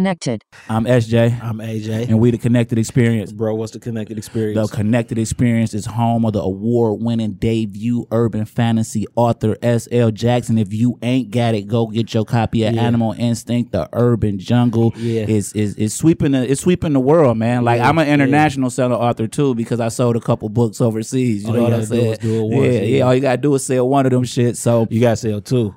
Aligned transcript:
Connected. 0.00 0.44
I'm 0.68 0.84
SJ, 0.84 1.42
I'm 1.42 1.56
AJ. 1.56 2.08
and 2.10 2.20
we 2.20 2.30
the 2.30 2.36
Connected 2.36 2.78
Experience. 2.78 3.32
Bro, 3.32 3.54
what's 3.54 3.72
the 3.72 3.80
connected 3.80 4.18
Experience? 4.18 4.70
The? 4.70 4.76
Connected 4.76 5.16
Experience 5.16 5.72
is 5.72 5.86
home 5.86 6.26
of 6.26 6.34
the 6.34 6.40
award-winning 6.42 7.32
debut 7.38 8.06
urban 8.10 8.44
fantasy 8.44 9.06
author 9.16 9.56
S.L. 9.62 10.10
Jackson. 10.10 10.58
If 10.58 10.74
you 10.74 10.98
ain't 11.00 11.30
got 11.30 11.54
it, 11.54 11.62
go 11.66 11.86
get 11.86 12.12
your 12.12 12.26
copy 12.26 12.64
of 12.64 12.74
Yeah. 12.74 12.82
Animal 12.82 13.14
Instinct. 13.16 13.72
The 13.72 13.88
Urban 13.94 14.38
Jungle 14.38 14.92
Yeah. 14.98 15.22
is 15.22 15.54
is 15.54 15.74
is 15.76 15.94
sweeping 15.94 16.32
the 16.32 16.42
it's 16.52 16.60
sweeping 16.60 16.92
the 16.92 17.00
world, 17.00 17.38
man. 17.38 17.64
Like 17.64 17.78
Yeah, 17.78 17.88
I'm 17.88 17.96
an 17.96 18.06
yeah. 18.06 18.12
international 18.14 18.68
seller 18.68 18.96
author 18.96 19.26
too 19.26 19.54
because 19.54 19.80
I 19.80 19.88
sold 19.88 20.16
a 20.16 20.20
couple 20.20 20.50
books 20.50 20.82
overseas. 20.82 21.44
You 21.44 21.48
All 21.48 21.54
know 21.54 21.58
you 21.60 21.64
what 21.64 21.72
I'm 21.72 21.84
saying? 21.86 22.12
is 22.12 22.18
do 22.18 22.34
it 22.34 22.42
once, 22.42 22.66
yeah, 22.66 22.70
yeah. 22.72 22.80
yeah. 22.98 23.02
All 23.04 23.14
you 23.14 23.22
gotta 23.22 23.38
do 23.40 23.54
is 23.54 23.64
sell 23.64 23.88
one 23.88 24.04
of 24.04 24.12
them 24.12 24.24
shit. 24.24 24.58
So 24.58 24.86
you 24.90 25.00
got 25.00 25.12
to 25.12 25.16
sell 25.16 25.40
two. 25.40 25.74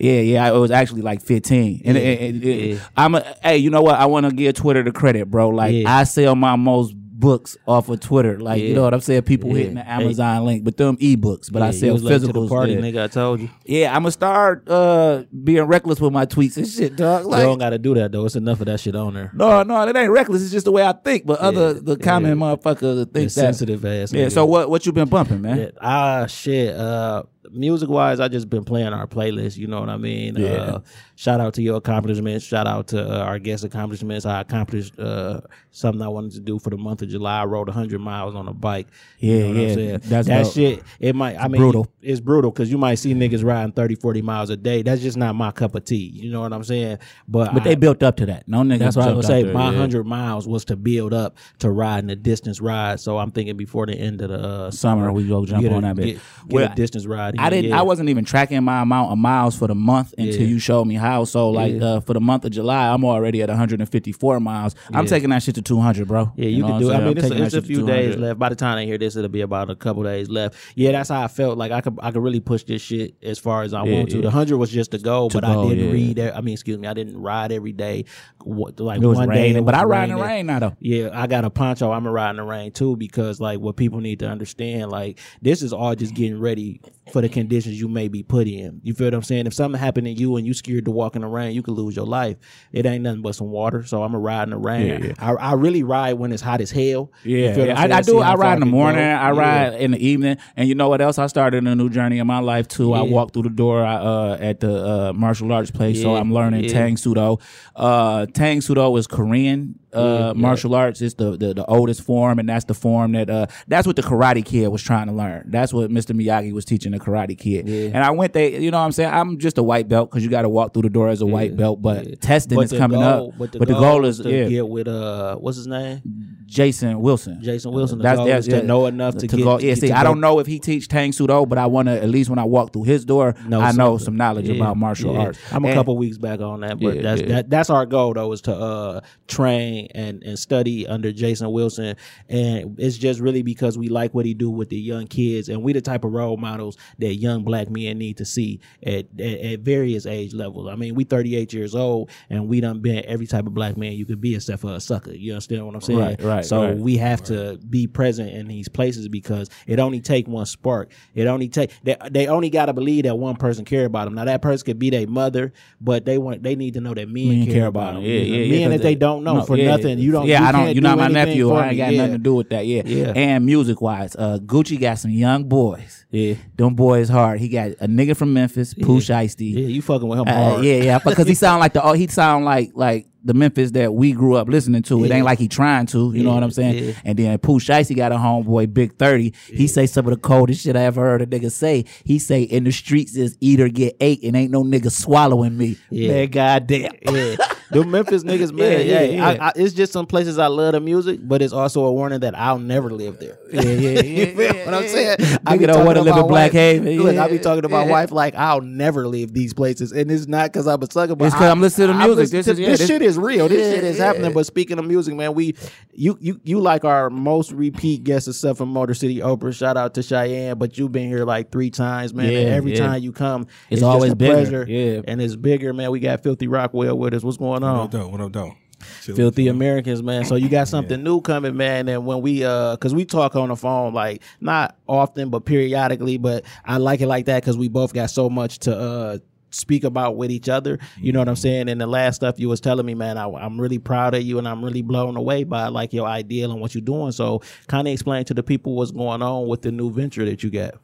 Yeah, 0.00 0.20
yeah, 0.20 0.48
it 0.48 0.58
was 0.58 0.70
actually 0.70 1.02
like 1.02 1.22
15. 1.22 1.82
And, 1.84 1.96
Yeah, 1.96 2.02
and- 2.02 2.42
and- 2.42 2.44
yeah. 2.44 2.78
I'm 2.96 3.14
a, 3.14 3.20
hey, 3.42 3.58
you 3.58 3.70
know 3.70 3.82
what? 3.82 3.98
I 3.98 4.06
want 4.06 4.26
to 4.26 4.32
give 4.32 4.54
Twitter 4.54 4.82
the 4.82 4.92
credit, 4.92 5.30
bro. 5.30 5.48
Like 5.50 5.74
Yeah. 5.74 5.94
I 5.98 6.04
sell 6.04 6.34
my 6.34 6.56
most 6.56 6.94
books 7.18 7.56
off 7.66 7.88
of 7.88 7.98
Twitter. 8.00 8.38
Like 8.38 8.62
you 8.62 8.74
know 8.74 8.82
what 8.82 8.94
I'm 8.94 9.00
saying? 9.00 9.22
People 9.22 9.52
hitting 9.52 9.74
the 9.74 9.88
Amazon 9.88 10.44
link, 10.44 10.62
but 10.64 10.76
them 10.76 10.96
ebooks. 10.98 11.50
But 11.52 11.62
I 11.62 11.72
sell 11.72 11.88
you 11.88 11.92
was 11.94 12.04
late 12.04 12.20
to 12.20 12.28
physicals. 12.28 12.48
party, 12.48 12.76
nigga. 12.76 13.04
I 13.04 13.06
told 13.08 13.40
you. 13.40 13.50
yeah, 13.64 13.94
I'm 13.94 14.02
gonna 14.02 14.12
start 14.12 14.68
uh, 14.68 15.24
being 15.42 15.64
reckless 15.64 16.00
with 16.00 16.12
my 16.12 16.26
tweets 16.26 16.56
and 16.56 16.66
shit, 16.66 16.96
dog. 16.96 17.24
you 17.24 17.30
don't 17.30 17.58
got 17.58 17.70
to 17.70 17.78
do 17.78 17.94
that 17.94 18.12
though. 18.12 18.24
It's 18.24 18.36
enough 18.36 18.60
of 18.60 18.66
that 18.66 18.78
shit 18.80 18.94
on 18.94 19.14
there. 19.14 19.32
no, 19.34 19.62
no, 19.64 19.84
that 19.84 19.96
ain't 19.96 20.12
reckless. 20.12 20.42
It's 20.42 20.52
just 20.52 20.64
the 20.64 20.72
way 20.72 20.84
I 20.84 20.92
think. 20.92 21.26
But 21.26 21.40
other 21.40 21.72
the 21.74 21.96
common 21.96 22.38
yeah. 22.38 22.44
motherfucker 22.44 23.04
think 23.12 23.12
that. 23.12 23.30
sensitive 23.30 23.84
ass. 23.84 24.12
Yeah. 24.12 24.26
nigga. 24.26 24.32
So 24.32 24.46
what 24.46 24.70
what 24.70 24.86
you 24.86 24.92
been 24.92 25.08
bumping, 25.08 25.42
man? 25.42 25.72
Ah 25.80 26.26
shit. 26.26 26.74
Uh, 26.74 27.24
music 27.52 27.88
wise, 27.88 28.20
I 28.20 28.28
just 28.28 28.48
been 28.50 28.64
playing 28.64 28.88
our 28.92 29.06
playlist. 29.06 29.56
You 29.56 29.66
know 29.66 29.80
what 29.80 29.88
I 29.88 29.96
mean? 29.96 30.36
Yeah. 30.36 30.48
Uh, 30.48 30.80
shout 31.16 31.40
out 31.40 31.54
to 31.54 31.62
your 31.62 31.76
accomplishments. 31.76 32.44
Shout 32.44 32.66
out 32.66 32.88
to 32.88 33.02
uh, 33.08 33.24
our 33.24 33.38
guest 33.38 33.64
accomplishments. 33.64 34.26
I 34.26 34.40
accomplished 34.40 34.98
uh, 34.98 35.40
something 35.70 36.02
I 36.02 36.08
wanted 36.08 36.32
to 36.32 36.40
do 36.40 36.58
for 36.58 36.70
the 36.70 36.76
month 36.76 37.02
of 37.02 37.08
July. 37.08 37.40
I 37.40 37.44
rode 37.44 37.68
100 37.68 37.98
miles 38.00 38.34
on 38.34 38.48
a 38.48 38.52
bike. 38.52 38.88
Yeah, 39.18 39.34
you 39.36 39.42
know 39.42 39.48
what 39.48 39.56
yeah. 39.56 39.68
I'm 39.68 39.74
saying? 39.74 40.00
That's 40.04 40.28
that 40.28 40.42
dope. 40.44 40.52
shit. 40.52 40.82
It 41.00 41.14
might. 41.14 41.36
I 41.38 41.48
mean, 41.48 41.60
brutal. 41.60 41.86
It's 42.02 42.20
brutal 42.20 42.50
because 42.50 42.70
you 42.70 42.78
might 42.78 42.96
see 42.96 43.14
niggas 43.14 43.44
riding 43.44 43.72
30, 43.72 43.96
40 43.96 44.22
miles 44.22 44.50
a 44.50 44.56
day. 44.56 44.82
That's 44.82 45.00
just 45.02 45.16
not 45.16 45.34
my 45.34 45.50
cup 45.50 45.74
of 45.74 45.84
tea. 45.84 46.10
You 46.14 46.30
know 46.30 46.40
what 46.42 46.52
I'm 46.52 46.64
saying? 46.64 46.98
But 47.26 47.52
But 47.54 47.62
I- 47.62 47.64
they 47.64 47.74
built 47.74 48.02
up 48.02 48.16
to 48.16 48.26
that. 48.26 48.46
No 48.48 48.62
nigga. 48.62 48.78
that's 48.78 48.96
what 48.96 49.08
I 49.08 49.12
was 49.12 49.26
say. 49.26 49.42
there, 49.42 49.52
My 49.54 49.70
yeah. 49.70 49.76
hundred 49.78 50.04
miles 50.06 50.46
was 50.48 50.64
to 50.66 50.76
build 50.76 51.12
up 51.14 51.36
to 51.60 51.70
riding 51.70 52.10
a 52.10 52.16
distance 52.16 52.60
ride. 52.60 53.00
So 53.00 53.18
I'm 53.18 53.30
thinking 53.30 53.56
before 53.56 53.86
the 53.86 53.94
end 53.94 54.20
of 54.22 54.30
the 54.30 54.38
uh, 54.38 54.70
Summer, 54.70 55.12
we 55.12 55.26
go 55.26 55.44
jump 55.44 55.62
get 55.62 55.72
a- 55.72 55.74
on 55.74 55.82
that 55.82 55.96
bit. 55.96 56.04
Get, 56.04 56.14
get 56.14 56.22
Well, 56.54 56.72
a 56.72 56.74
distance 56.74 57.06
ride. 57.06 57.34
I 57.40 57.50
didn't. 57.50 57.70
Yeah. 57.70 57.78
I 57.78 57.82
wasn't 57.82 58.08
even 58.08 58.24
tracking 58.24 58.62
my 58.64 58.82
amount 58.82 59.12
of 59.12 59.18
miles 59.18 59.56
for 59.56 59.66
the 59.66 59.74
month 59.74 60.14
until 60.18 60.42
Yeah. 60.42 60.46
you 60.48 60.58
showed 60.58 60.84
me 60.86 60.94
how. 60.94 61.24
So 61.24 61.50
like 61.50 61.74
Yeah. 61.74 61.84
uh, 61.84 62.00
for 62.00 62.14
the 62.14 62.20
month 62.20 62.44
of 62.44 62.50
July, 62.52 62.88
I'm 62.92 63.04
already 63.04 63.42
at 63.42 63.48
154 63.48 64.40
miles. 64.40 64.74
I'm 64.92 65.06
taking 65.06 65.30
that 65.30 65.42
shit 65.42 65.54
to 65.56 65.62
200, 65.62 66.08
bro. 66.08 66.32
Yeah, 66.36 66.48
you, 66.48 66.62
know 66.62 66.68
can 66.68 66.80
do. 66.80 66.90
It. 66.90 66.94
I 66.94 67.00
mean, 67.00 67.18
it's, 67.18 67.28
taking 67.28 67.44
it's 67.44 67.54
a 67.54 67.62
few 67.62 67.86
days 67.86 68.16
left. 68.16 68.38
By 68.38 68.48
the 68.48 68.56
time 68.56 68.76
they 68.76 68.86
hear 68.86 68.98
this, 68.98 69.16
it'll 69.16 69.28
be 69.28 69.40
about 69.40 69.70
a 69.70 69.76
couple 69.76 70.02
days 70.02 70.28
left. 70.28 70.56
Yeah, 70.74 70.92
that's 70.92 71.08
how 71.08 71.22
I 71.22 71.28
felt. 71.28 71.58
Like 71.58 71.72
I 71.72 71.80
could, 71.80 71.98
I 72.02 72.10
could 72.10 72.22
really 72.22 72.40
push 72.40 72.64
this 72.64 72.82
shit 72.82 73.14
as 73.22 73.38
far 73.38 73.62
as 73.62 73.74
I 73.74 73.82
want 73.82 74.10
to. 74.10 74.20
The 74.20 74.30
hundred 74.30 74.58
was 74.58 74.70
just 74.70 74.94
a 74.94 74.98
goal, 74.98 75.30
To 75.30 75.40
but 75.40 75.46
go, 75.46 75.66
I 75.66 75.74
didn't 75.74 75.92
read. 75.92 76.18
I 76.20 76.40
mean, 76.40 76.54
excuse 76.54 76.78
me, 76.78 76.86
I 76.88 76.94
didn't 76.94 77.16
ride 77.16 77.52
every 77.52 77.72
day. 77.72 78.04
What, 78.44 78.78
like 78.80 79.00
one 79.00 79.28
day, 79.28 79.34
raining, 79.34 79.56
it 79.62 79.64
but 79.66 79.74
I 79.74 79.84
ride 79.84 80.10
in 80.10 80.16
the 80.16 80.22
rain 80.22 80.46
now 80.46 80.58
though. 80.58 80.76
Yeah, 80.80 81.10
I 81.12 81.26
got 81.26 81.44
a 81.44 81.50
poncho. 81.50 81.90
I'm 81.90 82.04
gonna 82.04 82.12
ride 82.12 82.30
in 82.30 82.36
the 82.36 82.42
rain 82.44 82.72
too 82.72 82.96
because 82.96 83.40
like 83.40 83.60
what 83.60 83.76
people 83.76 84.00
need 84.00 84.20
to 84.20 84.28
understand, 84.28 84.90
like 84.90 85.18
this 85.42 85.62
is 85.62 85.72
all 85.72 85.94
just 85.94 86.14
getting 86.14 86.38
ready 86.40 86.80
for 87.12 87.20
the 87.20 87.27
conditions 87.28 87.80
you 87.80 87.88
may 87.88 88.08
be 88.08 88.22
put 88.22 88.46
in. 88.46 88.80
You 88.82 88.94
feel 88.94 89.06
what 89.08 89.14
I'm 89.14 89.22
saying? 89.22 89.46
If 89.46 89.54
something 89.54 89.78
happened 89.80 90.06
to 90.06 90.12
you 90.12 90.36
and 90.36 90.46
you 90.46 90.54
scared 90.54 90.84
to 90.86 90.90
walk 90.90 91.16
in 91.16 91.22
the 91.22 91.28
rain, 91.28 91.54
you 91.54 91.62
could 91.62 91.74
lose 91.74 91.96
your 91.96 92.06
life. 92.06 92.36
It 92.72 92.86
ain't 92.86 93.02
nothing 93.04 93.22
but 93.22 93.34
some 93.34 93.50
water. 93.50 93.84
So 93.84 94.02
I'm 94.02 94.08
gonna 94.12 94.18
ride 94.20 94.44
in 94.44 94.50
the 94.50 94.56
rain. 94.58 94.86
Yeah, 94.86 94.98
yeah. 95.06 95.12
I, 95.18 95.32
I 95.32 95.52
really 95.54 95.82
ride 95.82 96.14
when 96.14 96.32
it's 96.32 96.42
hot 96.42 96.60
as 96.60 96.70
hell. 96.70 97.12
Yeah, 97.24 97.56
yeah. 97.56 97.80
I, 97.80 97.98
I 97.98 98.00
do. 98.02 98.20
I 98.20 98.34
ride 98.34 98.54
in 98.54 98.60
the 98.60 98.66
morning. 98.66 99.02
I 99.02 99.32
Yeah. 99.32 99.38
ride 99.38 99.74
in 99.80 99.90
the 99.92 100.06
evening. 100.06 100.36
And 100.56 100.68
you 100.68 100.74
know 100.74 100.88
what 100.88 101.00
else? 101.00 101.18
I 101.18 101.26
started 101.26 101.66
a 101.66 101.74
new 101.74 101.88
journey 101.88 102.18
in 102.18 102.26
my 102.26 102.38
life 102.40 102.68
too. 102.68 102.92
I 102.92 103.02
Yeah. 103.02 103.10
walked 103.10 103.34
through 103.34 103.42
the 103.44 103.50
door 103.50 103.84
I, 103.84 103.94
uh, 103.96 104.36
at 104.40 104.60
the 104.60 104.72
uh, 104.72 105.12
martial 105.12 105.52
arts 105.52 105.70
place, 105.70 106.00
so 106.00 106.14
I'm 106.16 106.32
learning 106.32 106.64
yeah. 106.64 106.72
Tang 106.72 106.96
Soo 106.96 107.14
Do. 107.14 107.38
Uh, 107.76 108.26
Tang 108.26 108.60
Soo 108.60 108.74
Do 108.74 108.96
is 108.96 109.06
Korean 109.06 109.78
uh, 109.94 110.00
Yeah, 110.00 110.26
yeah. 110.28 110.32
martial 110.34 110.74
arts. 110.74 111.00
It's 111.00 111.14
the, 111.14 111.36
the 111.36 111.54
the 111.54 111.64
oldest 111.64 112.02
form, 112.02 112.38
and 112.38 112.48
that's 112.48 112.64
the 112.66 112.74
form 112.74 113.12
that 113.12 113.30
uh, 113.30 113.46
that's 113.66 113.86
what 113.86 113.96
the 113.96 114.02
Karate 114.02 114.44
Kid 114.44 114.68
was 114.68 114.82
trying 114.82 115.06
to 115.06 115.12
learn. 115.12 115.44
That's 115.46 115.72
what 115.72 115.90
Mr. 115.90 116.14
Miyagi 116.14 116.52
was 116.52 116.64
teaching 116.64 116.92
the 116.92 116.98
Karate 116.98 117.08
Kid. 117.26 117.68
Yeah. 117.68 117.90
And 117.94 117.98
I 117.98 118.10
went 118.10 118.32
there. 118.32 118.48
You 118.48 118.70
know 118.70 118.78
what 118.78 118.84
I'm 118.84 118.92
saying? 118.92 119.10
I'm 119.12 119.38
just 119.38 119.58
a 119.58 119.62
white 119.62 119.88
belt 119.88 120.10
because 120.10 120.24
you 120.24 120.30
got 120.30 120.42
to 120.42 120.48
walk 120.48 120.72
through 120.72 120.82
the 120.82 120.90
door 120.90 121.08
as 121.08 121.20
a 121.20 121.26
white 121.26 121.56
belt, 121.56 121.82
but 121.82 122.06
Yeah. 122.08 122.14
testing 122.20 122.56
But 122.56 122.72
is 122.72 122.78
coming 122.78 123.00
goal- 123.00 123.28
up. 123.30 123.38
But 123.38 123.52
the, 123.52 123.58
but 123.58 123.68
the 123.68 123.74
goal, 123.74 123.82
goal 123.82 124.04
is 124.06 124.18
to 124.20 124.30
yeah. 124.30 124.48
get 124.48 124.68
with 124.68 124.88
uh, 124.88 125.36
what's 125.36 125.56
his 125.56 125.66
name? 125.66 126.02
Jason 126.48 127.00
Wilson. 127.00 127.40
Jason 127.42 127.72
Wilson. 127.72 127.98
That's, 127.98 128.18
that's 128.24 128.46
is 128.48 128.54
to 128.54 128.62
know 128.62 128.86
enough 128.86 129.16
to, 129.16 129.26
get. 129.26 129.36
go. 129.44 129.58
Yeah, 129.58 129.74
get 129.74 129.78
see, 129.78 129.88
to 129.88 129.92
I 129.96 130.02
go- 130.02 130.08
don't 130.08 130.20
know 130.20 130.38
if 130.38 130.46
he 130.46 130.58
teach 130.58 130.88
Tang 130.88 131.12
Soo 131.12 131.26
Do, 131.26 131.44
but 131.46 131.58
I 131.58 131.66
want 131.66 131.88
to 131.88 132.02
at 132.02 132.08
least 132.08 132.30
when 132.30 132.38
I 132.38 132.44
walk 132.44 132.72
through 132.72 132.84
his 132.84 133.04
door, 133.04 133.34
know 133.46 133.60
I 133.60 133.72
know 133.72 133.98
something. 133.98 134.04
some 134.06 134.16
knowledge 134.16 134.48
Yeah, 134.48 134.56
about 134.56 134.76
martial 134.78 135.12
yeah. 135.12 135.20
arts. 135.20 135.38
I'm 135.52 135.64
a 135.64 135.68
And- 135.68 135.76
couple 135.76 135.96
weeks 135.98 136.16
back 136.16 136.40
on 136.40 136.60
that, 136.60 136.80
but 136.80 136.96
Yeah, 136.96 137.02
that's 137.02 137.20
yeah. 137.20 137.26
that, 137.28 137.50
that's 137.50 137.68
our 137.70 137.84
goal 137.86 138.14
though 138.14 138.32
is 138.32 138.40
to 138.42 138.54
uh 138.54 139.00
train 139.26 139.88
and 139.94 140.22
and 140.22 140.38
study 140.38 140.86
under 140.86 141.12
Jason 141.12 141.50
Wilson, 141.52 141.96
and 142.28 142.78
it's 142.80 142.96
just 142.96 143.20
really 143.20 143.42
because 143.42 143.76
we 143.76 143.88
like 143.88 144.14
what 144.14 144.24
he 144.26 144.34
do 144.34 144.50
with 144.50 144.70
the 144.70 144.78
young 144.78 145.06
kids, 145.06 145.48
and 145.48 145.62
we 145.62 145.72
the 145.72 145.80
type 145.82 146.04
of 146.04 146.12
role 146.12 146.36
models 146.36 146.76
that 146.98 147.14
young 147.14 147.42
black 147.44 147.68
men 147.70 147.98
need 147.98 148.16
to 148.16 148.24
see 148.24 148.60
at 148.84 149.06
at, 149.18 149.20
at 149.20 149.60
various 149.60 150.06
age 150.06 150.32
levels. 150.34 150.68
I 150.68 150.74
mean, 150.76 150.94
we 150.94 151.04
38 151.04 151.52
years 151.52 151.74
old, 151.74 152.10
and 152.30 152.48
we 152.48 152.60
done 152.60 152.80
been 152.80 153.04
every 153.06 153.26
type 153.26 153.46
of 153.46 153.54
black 153.54 153.76
man 153.76 153.92
you 153.92 154.06
could 154.06 154.20
be 154.20 154.34
except 154.34 154.62
for 154.62 154.72
a 154.74 154.80
sucker. 154.80 155.12
You 155.12 155.32
understand 155.32 155.66
what 155.66 155.74
I'm 155.74 155.80
saying? 155.80 155.98
Right, 155.98 156.22
right, 156.22 156.37
So 156.44 156.62
right. 156.66 156.76
we 156.76 156.96
have 156.96 157.22
to 157.24 157.58
be 157.68 157.86
present 157.86 158.30
in 158.30 158.48
these 158.48 158.68
places 158.68 159.08
because 159.08 159.48
it 159.66 159.78
only 159.78 160.00
take 160.00 160.28
one 160.28 160.46
spark. 160.46 160.90
It 161.14 161.26
only 161.26 161.48
take 161.48 161.70
they, 161.82 161.96
they 162.10 162.26
only 162.26 162.50
got 162.50 162.66
to 162.66 162.72
believe 162.72 163.04
that 163.04 163.16
one 163.16 163.36
person 163.36 163.64
care 163.64 163.84
about 163.84 164.04
them. 164.04 164.14
Now 164.14 164.24
that 164.24 164.42
person 164.42 164.66
could 164.66 164.78
be 164.78 164.90
their 164.90 165.06
mother, 165.06 165.52
but 165.80 166.04
they 166.04 166.18
want 166.18 166.42
they 166.42 166.56
need 166.56 166.74
to 166.74 166.80
know 166.80 166.94
that 166.94 167.08
men, 167.08 167.28
Men 167.28 167.46
care, 167.46 167.66
about 167.66 167.94
them. 167.94 168.02
Yeah, 168.02 168.20
yeah, 168.20 168.36
yeah. 168.44 168.68
Men 168.68 168.70
that 168.70 168.82
they 168.82 168.94
don't 168.94 169.24
know 169.24 169.34
no, 169.34 169.42
for 169.44 169.56
yeah, 169.56 169.76
nothing. 169.76 169.98
You 169.98 170.12
don't. 170.12 170.26
Yeah, 170.26 170.40
you 170.40 170.46
I 170.46 170.52
don't. 170.52 170.66
You're 170.66 170.74
do 170.74 170.80
not 170.80 170.98
my 170.98 171.08
nephew. 171.08 171.52
I 171.52 171.68
ain't 171.68 171.76
got 171.76 171.92
nothing 171.94 172.12
to 172.12 172.18
do 172.18 172.34
with 172.34 172.50
that. 172.50 172.66
Yeah. 172.66 172.82
Yeah. 172.84 173.12
And 173.14 173.44
music 173.44 173.80
wise, 173.80 174.16
uh, 174.16 174.38
Gucci 174.38 174.80
got 174.80 174.98
some 174.98 175.10
young 175.10 175.44
boys. 175.44 176.06
Yeah, 176.10 176.34
Them 176.56 176.74
boys 176.74 177.08
hard. 177.10 177.38
He 177.38 177.48
got 177.48 177.72
a 177.80 177.86
nigga 177.86 178.16
from 178.16 178.32
Memphis, 178.32 178.72
Pooh 178.72 178.98
Shiesty. 178.98 179.52
yeah. 179.52 179.66
You 179.66 179.82
fucking 179.82 180.08
with 180.08 180.18
him 180.18 180.28
Uh, 180.28 180.32
hard. 180.32 180.64
yeah, 180.64 180.76
yeah, 180.76 180.98
because 180.98 181.26
he 181.26 181.34
sound 181.46 181.60
like 181.60 181.74
the 181.74 181.82
oh, 181.82 181.92
he 181.92 182.06
sound 182.06 182.46
like 182.46 182.70
like 182.74 183.06
the 183.24 183.34
Memphis 183.34 183.72
that 183.72 183.92
we 183.94 184.12
grew 184.12 184.36
up 184.36 184.48
listening 184.48 184.82
to. 184.82 185.04
It 185.04 185.08
Yeah. 185.08 185.16
ain't 185.16 185.24
like 185.24 185.38
he 185.38 185.48
trying 185.48 185.86
to, 185.86 186.12
you 186.14 186.22
know 186.22 186.32
what 186.34 186.42
I'm 186.42 186.50
saying? 186.50 186.82
yeah. 186.84 186.92
And 187.04 187.18
then 187.18 187.38
Pooh 187.38 187.58
Shiesty 187.58 187.96
got 187.96 188.12
a 188.12 188.16
homeboy, 188.16 188.72
Big 188.72 188.96
Thirty. 188.96 189.34
He 189.46 189.66
say 189.66 189.86
some 189.86 190.06
of 190.06 190.10
the 190.12 190.16
coldest 190.20 190.62
shit 190.62 190.76
I 190.76 190.82
ever 190.82 191.00
heard 191.02 191.22
a 191.22 191.26
nigga 191.26 191.50
say. 191.50 191.84
He 192.04 192.18
say 192.18 192.42
in 192.42 192.64
the 192.64 192.70
streets 192.72 193.16
is 193.16 193.36
eat 193.40 193.60
or 193.60 193.68
get 193.68 193.96
ate, 194.00 194.22
and 194.22 194.36
ain't 194.36 194.50
no 194.52 194.62
nigga 194.62 194.90
swallowing 194.90 195.56
me. 195.58 195.76
Yeah. 195.90 196.12
Man, 196.12 196.28
goddamn. 196.30 196.92
yeah. 197.02 197.36
The 197.70 197.84
Memphis 197.84 198.24
niggas, 198.24 198.52
man. 198.52 198.86
Yeah, 198.86 199.00
Yeah, 199.00 199.02
yeah. 199.02 199.26
I, 199.28 199.48
I, 199.48 199.52
it's 199.56 199.74
just 199.74 199.92
some 199.92 200.06
places 200.06 200.38
I 200.38 200.46
love 200.46 200.72
the 200.72 200.80
music, 200.80 201.20
but 201.22 201.42
it's 201.42 201.52
also 201.52 201.84
a 201.84 201.92
warning 201.92 202.20
that 202.20 202.38
I'll 202.38 202.58
never 202.58 202.90
live 202.90 203.18
there. 203.18 203.38
Yeah, 203.52 203.60
yeah, 203.62 203.90
yeah. 203.90 204.02
You 204.18 204.26
feel 204.36 204.64
what 204.64 204.74
I'm 204.74 204.88
saying? 204.88 205.16
I 205.46 205.56
be 205.56 205.66
don't 205.66 205.84
wanna 205.84 206.02
live 206.02 206.16
in 206.16 206.26
Black 206.26 206.52
Haven. 206.52 206.98
Look, 207.02 207.16
I 207.16 207.28
be 207.28 207.38
talking 207.38 207.62
to 207.62 207.68
my 207.68 207.84
wife 207.86 208.10
like 208.10 208.34
I'll 208.34 208.60
never 208.60 209.06
leave 209.06 209.32
these 209.32 209.52
places, 209.54 209.92
and 209.92 210.10
it's 210.10 210.26
not 210.26 210.52
because 210.52 210.66
I'm 210.66 210.82
a 210.82 210.90
sucker. 210.90 211.14
But 211.14 211.26
It's 211.26 211.34
'cause 211.34 211.44
I- 211.44 211.50
I'm 211.50 211.60
listening 211.60 211.88
to 211.88 211.94
music. 211.94 212.16
listening 212.32 212.38
This 212.38 212.46
to- 212.46 212.50
is- 212.52 212.58
this 212.58 212.78
this- 212.80 212.88
shit 212.88 213.02
is 213.02 213.18
real. 213.18 213.48
This 213.48 213.74
shit 213.74 213.84
is 213.84 213.98
happening. 213.98 214.32
But 214.32 214.46
speaking 214.46 214.78
of 214.78 214.84
music, 214.86 215.14
man, 215.14 215.34
we 215.34 215.54
you 215.92 216.16
you 216.20 216.40
you 216.44 216.60
like 216.60 216.84
our 216.84 217.10
most 217.10 217.52
repeat 217.52 218.04
guest 218.04 218.28
except 218.28 218.58
from 218.58 218.70
Motor 218.70 218.94
City 218.94 219.18
Oprah. 219.20 219.52
Shout 219.54 219.76
out 219.76 219.94
to 219.94 220.02
Cheyenne, 220.02 220.56
but 220.58 220.78
you've 220.78 220.92
been 220.92 221.08
here 221.08 221.24
like 221.24 221.50
three 221.52 221.70
times, 221.70 222.14
man. 222.14 222.26
And 222.26 222.48
every 222.48 222.72
time 222.74 223.02
you 223.02 223.12
come, 223.12 223.46
It's 223.70 223.80
just 223.80 223.84
always 223.84 224.12
a 224.12 224.16
bigger. 224.16 224.34
pleasure. 224.34 224.66
Yeah. 224.68 225.00
and 225.06 225.20
it's 225.20 225.36
bigger, 225.36 225.72
man. 225.72 225.90
We 225.90 226.00
got 226.00 226.22
Filthy 226.22 226.48
Rockwell 226.48 226.96
with 226.98 227.14
us. 227.14 227.22
What's 227.22 227.36
going 227.36 227.57
on? 227.64 227.76
What 227.76 227.84
up, 227.84 227.90
though? 227.90 228.08
What 228.08 228.20
up, 228.20 228.32
though? 228.32 228.54
Filthy. 228.80 229.48
Americans, 229.48 230.02
man. 230.02 230.24
So 230.24 230.36
you 230.36 230.48
got 230.48 230.68
something 230.68 231.02
new 231.02 231.20
coming, 231.20 231.56
man. 231.56 231.88
And 231.88 232.06
when 232.06 232.20
we, 232.20 232.44
uh, 232.44 232.76
cause 232.76 232.94
we 232.94 233.04
talk 233.04 233.34
on 233.34 233.48
the 233.48 233.56
phone, 233.56 233.92
like 233.92 234.22
not 234.40 234.76
often, 234.86 235.30
but 235.30 235.44
periodically, 235.44 236.16
but 236.16 236.44
I 236.64 236.76
like 236.76 237.00
it 237.00 237.08
like 237.08 237.26
that. 237.26 237.42
Cause 237.42 237.56
we 237.56 237.68
both 237.68 237.92
got 237.92 238.10
so 238.10 238.30
much 238.30 238.60
to, 238.60 238.76
uh, 238.76 239.18
speak 239.50 239.84
about 239.84 240.16
with 240.16 240.30
each 240.30 240.48
other. 240.48 240.78
You 241.00 241.12
know 241.12 241.20
what 241.20 241.28
I'm 241.28 241.36
saying? 241.36 241.68
And 241.68 241.80
the 241.80 241.86
last 241.86 242.16
stuff 242.16 242.38
you 242.38 242.48
was 242.48 242.60
telling 242.60 242.86
me, 242.86 242.94
man, 242.94 243.16
I, 243.16 243.26
I'm 243.28 243.60
really 243.60 243.78
proud 243.78 244.14
of 244.14 244.22
you 244.22 244.38
and 244.38 244.46
I'm 244.46 244.64
really 244.64 244.82
blown 244.82 245.16
away 245.16 245.44
by 245.44 245.68
like 245.68 245.92
your 245.92 246.06
ideal 246.06 246.52
and 246.52 246.60
what 246.60 246.74
you're 246.74 246.82
doing. 246.82 247.12
So 247.12 247.42
kind 247.66 247.88
of 247.88 247.92
explain 247.92 248.24
to 248.26 248.34
the 248.34 248.42
people 248.42 248.74
what's 248.74 248.90
going 248.90 249.22
on 249.22 249.48
with 249.48 249.62
the 249.62 249.72
new 249.72 249.90
venture 249.90 250.24
that 250.24 250.42
you 250.42 250.50
got. 250.50 250.74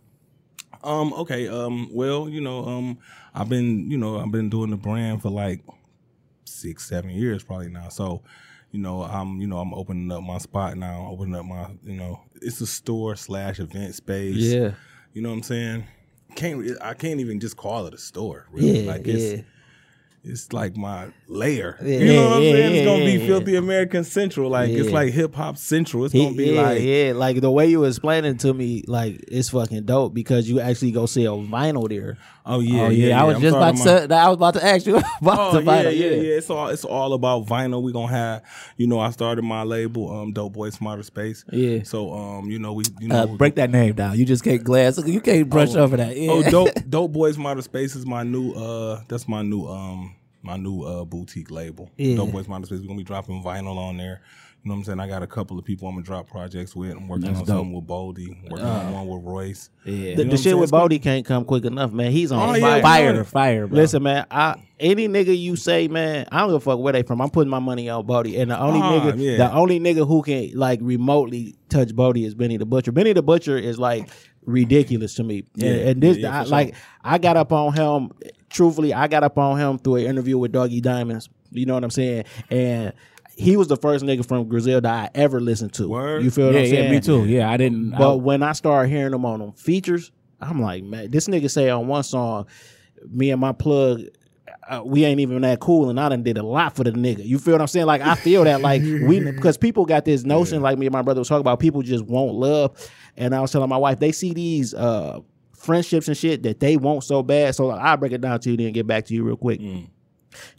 Um, 0.82 1.12
okay. 1.14 1.48
Um, 1.48 1.88
well, 1.92 2.28
you 2.28 2.40
know, 2.40 2.64
um, 2.64 2.98
I've 3.34 3.48
been, 3.48 3.90
you 3.90 3.98
know, 3.98 4.18
I've 4.18 4.30
been 4.30 4.48
doing 4.48 4.70
the 4.70 4.76
brand 4.76 5.22
for 5.22 5.30
like 5.30 5.60
six, 6.44 6.88
seven 6.88 7.10
years 7.10 7.42
probably 7.42 7.68
now. 7.68 7.88
So, 7.88 8.22
you 8.70 8.80
know, 8.80 9.02
I'm, 9.02 9.40
you 9.40 9.46
know, 9.46 9.58
I'm 9.58 9.74
opening 9.74 10.10
up 10.10 10.22
my 10.22 10.38
spot 10.38 10.76
now, 10.76 11.08
opening 11.10 11.34
up 11.36 11.44
my, 11.46 11.70
you 11.82 11.96
know, 11.96 12.20
it's 12.40 12.60
a 12.60 12.66
store 12.66 13.16
slash 13.16 13.60
event 13.60 13.94
space. 13.94 14.36
Yeah. 14.36 14.72
You 15.14 15.22
know 15.22 15.28
what 15.30 15.36
I'm 15.36 15.42
saying? 15.44 15.84
Can't 16.34 16.66
I 16.82 16.94
can't 16.94 17.20
even 17.20 17.38
just 17.38 17.56
call 17.56 17.86
it 17.86 17.94
a 17.94 17.98
store. 17.98 18.46
Really. 18.50 18.80
Yeah, 18.80 18.92
like 18.92 19.06
it's 19.06 19.38
yeah. 19.38 20.32
it's 20.32 20.52
like 20.52 20.76
my 20.76 21.12
layer. 21.28 21.78
Yeah, 21.80 21.98
you 21.98 22.12
know 22.14 22.28
what 22.28 22.36
I'm 22.38 22.42
yeah, 22.42 22.52
saying? 22.52 22.74
It's 22.74 22.86
gonna 22.86 23.04
be 23.04 23.26
filthy 23.26 23.54
American 23.54 24.02
central. 24.02 24.50
Like 24.50 24.70
it's 24.70 24.90
like 24.90 25.12
hip 25.12 25.36
hop 25.36 25.56
central. 25.56 26.04
It's 26.04 26.12
gonna 26.12 26.34
be 26.34 26.56
like 26.56 26.82
yeah, 26.82 27.12
like 27.14 27.40
the 27.40 27.50
way 27.50 27.68
you 27.68 27.80
were 27.80 27.86
explaining 27.86 28.36
to 28.38 28.52
me, 28.52 28.82
like 28.88 29.24
it's 29.28 29.50
fucking 29.50 29.84
dope 29.84 30.12
because 30.12 30.50
you 30.50 30.58
actually 30.58 30.90
go 30.90 31.06
sell 31.06 31.40
vinyl 31.40 31.88
there. 31.88 32.18
Oh 32.46 32.60
yeah, 32.60 32.82
oh 32.82 32.88
yeah. 32.90 33.06
yeah, 33.08 33.20
I 33.22 33.24
was 33.24 33.36
I'm 33.36 33.40
just 33.42 33.56
about 33.56 33.76
to. 33.76 34.08
my- 34.08 34.14
I 34.16 34.28
was 34.28 34.36
about 34.36 34.54
to 34.54 34.64
ask 34.64 34.86
you 34.86 34.96
about 35.22 35.38
Oh 35.38 35.52
the 35.52 35.62
yeah, 35.62 35.82
vinyl. 35.84 35.96
yeah, 35.98 36.06
yeah. 36.10 36.36
It's 36.36 36.50
all 36.50 36.68
it's 36.68 36.84
all 36.84 37.14
about 37.14 37.46
vinyl. 37.46 37.80
We 37.82 37.90
gonna 37.92 38.08
have, 38.12 38.42
you 38.76 38.86
know, 38.86 39.00
I 39.00 39.10
started 39.12 39.42
my 39.42 39.62
label, 39.62 40.10
um, 40.14 40.32
Dope 40.32 40.52
Boys 40.52 40.76
From 40.76 40.88
Outer 40.88 41.02
Space. 41.04 41.42
Yeah. 41.50 41.84
So, 41.84 42.12
um, 42.12 42.50
you 42.50 42.58
know, 42.58 42.74
we, 42.74 42.84
you 43.00 43.08
know, 43.08 43.16
Uh, 43.22 43.26
break 43.28 43.54
that 43.54 43.70
name 43.70 43.94
down. 43.94 44.18
You 44.18 44.26
just 44.26 44.44
can't 44.44 44.62
glass. 44.62 44.98
You 45.06 45.20
can't 45.22 45.48
brush 45.48 45.74
over 45.74 45.96
that. 45.96 46.16
Yeah. 46.16 46.32
Oh, 46.32 46.42
dope, 46.42 46.68
dope 46.90 47.12
boys 47.12 47.36
From 47.36 47.46
Outer 47.46 47.62
Space 47.62 47.96
is 47.96 48.04
my 48.04 48.22
new, 48.24 48.52
uh, 48.52 49.00
that's 49.08 49.26
my 49.26 49.40
new, 49.40 49.66
um, 49.66 50.14
my 50.42 50.58
new 50.58 50.82
uh 50.82 51.06
boutique 51.06 51.50
label. 51.50 51.90
Yeah. 51.96 52.16
Dope 52.16 52.32
Boys 52.32 52.44
From 52.44 52.56
Outer 52.56 52.66
Space. 52.66 52.80
We're 52.80 52.88
gonna 52.88 52.98
be 52.98 53.04
dropping 53.04 53.42
vinyl 53.42 53.78
on 53.78 53.96
there. 53.96 54.20
You 54.64 54.70
know 54.70 54.76
what 54.76 54.78
I'm 54.78 54.84
saying? 54.84 55.00
I 55.00 55.06
got 55.08 55.22
a 55.22 55.26
couple 55.26 55.58
of 55.58 55.64
people 55.66 55.86
I'm 55.88 55.94
gonna 55.96 56.06
drop 56.06 56.26
projects 56.26 56.74
with. 56.74 56.92
I'm 56.92 57.06
working 57.06 57.26
That's 57.26 57.40
on 57.40 57.44
dope. 57.44 57.56
something 57.58 57.72
with 57.74 57.86
Boldy, 57.86 58.50
working 58.50 58.64
on 58.66 58.92
one 58.94 59.06
with 59.08 59.22
Royce. 59.22 59.68
yeah. 59.84 59.92
The, 59.92 59.98
You 59.98 60.08
know 60.16 60.22
the 60.24 60.28
what 60.30 60.40
shit 60.40 60.58
with 60.58 60.92
It's 60.92 61.04
can't 61.04 61.26
come 61.26 61.44
quick 61.44 61.66
enough, 61.66 61.92
man. 61.92 62.10
He's 62.10 62.32
on 62.32 62.48
Oh, 62.48 62.54
yeah, 62.54 62.80
fire. 62.80 63.12
we 63.12 63.18
fire, 63.18 63.24
fire, 63.24 63.66
bro. 63.66 63.76
Listen, 63.76 64.02
man, 64.04 64.24
I 64.30 64.56
any 64.80 65.06
nigga 65.06 65.38
you 65.38 65.56
say, 65.56 65.86
man, 65.86 66.26
I 66.32 66.38
don't 66.40 66.48
give 66.48 66.54
a 66.56 66.60
fuck 66.60 66.78
where 66.78 66.94
they 66.94 67.02
from. 67.02 67.20
I'm 67.20 67.28
putting 67.28 67.50
my 67.50 67.58
money 67.58 67.90
on 67.90 68.06
Boldy, 68.06 68.40
and 68.40 68.50
the 68.50 68.58
only 68.58 68.80
Ah, 68.80 68.92
nigga, 68.92 69.18
yeah. 69.18 69.36
the 69.36 69.52
only 69.52 69.78
nigga 69.80 70.08
who 70.08 70.22
can 70.22 70.52
like 70.54 70.78
remotely 70.82 71.56
touch 71.68 71.88
Boldy 71.90 72.24
is 72.24 72.34
Benny 72.34 72.56
the 72.56 72.64
Butcher. 72.64 72.90
Benny 72.90 73.12
the 73.12 73.22
Butcher 73.22 73.58
is 73.58 73.78
like 73.78 74.08
ridiculous 74.46 75.14
to 75.16 75.24
me, 75.24 75.44
Yeah, 75.56 75.68
and, 75.72 75.80
and 75.90 76.02
this, 76.02 76.16
yeah, 76.16 76.28
yeah, 76.30 76.40
I, 76.40 76.44
for 76.44 76.50
like. 76.50 76.74
I 77.02 77.18
got 77.18 77.36
up 77.36 77.52
on 77.52 77.74
him. 77.74 78.12
Truthfully, 78.48 78.94
I 78.94 79.08
got 79.08 79.24
up 79.24 79.36
on 79.36 79.58
him 79.58 79.78
through 79.78 79.96
an 79.96 80.06
interview 80.06 80.38
with 80.38 80.52
Doggy 80.52 80.80
Diamonds. 80.80 81.28
You 81.50 81.66
know 81.66 81.74
what 81.74 81.84
I'm 81.84 81.90
saying? 81.90 82.24
And 82.50 82.92
he 83.36 83.56
was 83.56 83.68
the 83.68 83.76
first 83.76 84.04
nigga 84.04 84.26
from 84.26 84.48
Griselda 84.48 84.88
I 84.88 85.10
ever 85.14 85.40
listened 85.40 85.72
to. 85.74 85.88
Word. 85.88 86.22
You 86.22 86.30
feel 86.30 86.46
what 86.46 86.54
yeah, 86.54 86.60
I'm 86.60 86.66
saying? 86.66 86.84
yeah, 86.84 86.90
me 86.90 87.00
too. 87.00 87.24
Yeah, 87.26 87.50
I 87.50 87.56
didn't. 87.56 87.90
But 87.90 88.12
I, 88.12 88.16
when 88.16 88.42
I 88.42 88.52
started 88.52 88.90
hearing 88.90 89.12
them 89.12 89.24
on 89.24 89.40
them 89.40 89.52
features, 89.52 90.12
I'm 90.40 90.60
like, 90.60 90.84
man, 90.84 91.10
this 91.10 91.28
nigga 91.28 91.50
say 91.50 91.68
on 91.70 91.86
one 91.86 92.02
song, 92.02 92.46
me 93.08 93.30
and 93.30 93.40
my 93.40 93.52
plug, 93.52 94.02
uh, 94.68 94.82
we 94.84 95.04
ain't 95.04 95.20
even 95.20 95.42
that 95.42 95.60
cool, 95.60 95.90
and 95.90 95.98
I 96.00 96.08
done 96.08 96.22
did 96.22 96.38
a 96.38 96.42
lot 96.42 96.76
for 96.76 96.84
the 96.84 96.92
nigga. 96.92 97.24
You 97.24 97.38
feel 97.38 97.54
what 97.54 97.60
I'm 97.60 97.66
saying? 97.66 97.86
Like 97.86 98.00
I 98.00 98.14
feel 98.14 98.44
that, 98.44 98.60
like 98.60 98.82
we, 98.82 99.20
because 99.32 99.58
people 99.58 99.84
got 99.84 100.04
this 100.04 100.24
notion, 100.24 100.62
like 100.62 100.78
me 100.78 100.86
and 100.86 100.92
my 100.92 101.02
brother 101.02 101.20
was 101.20 101.28
talking 101.28 101.40
about, 101.40 101.60
people 101.60 101.82
just 101.82 102.04
won't 102.04 102.34
love. 102.34 102.90
And 103.16 103.34
I 103.34 103.40
was 103.40 103.52
telling 103.52 103.68
my 103.68 103.76
wife, 103.76 103.98
they 103.98 104.12
see 104.12 104.32
these 104.32 104.74
uh 104.74 105.20
friendships 105.54 106.08
and 106.08 106.16
shit 106.16 106.42
that 106.42 106.60
they 106.60 106.76
want 106.76 107.04
so 107.04 107.22
bad. 107.22 107.54
So 107.54 107.70
I'll 107.70 107.96
break 107.96 108.12
it 108.12 108.20
down 108.20 108.38
to 108.40 108.50
you, 108.50 108.56
then 108.56 108.72
get 108.72 108.86
back 108.86 109.06
to 109.06 109.14
you 109.14 109.24
real 109.24 109.36
quick. 109.36 109.60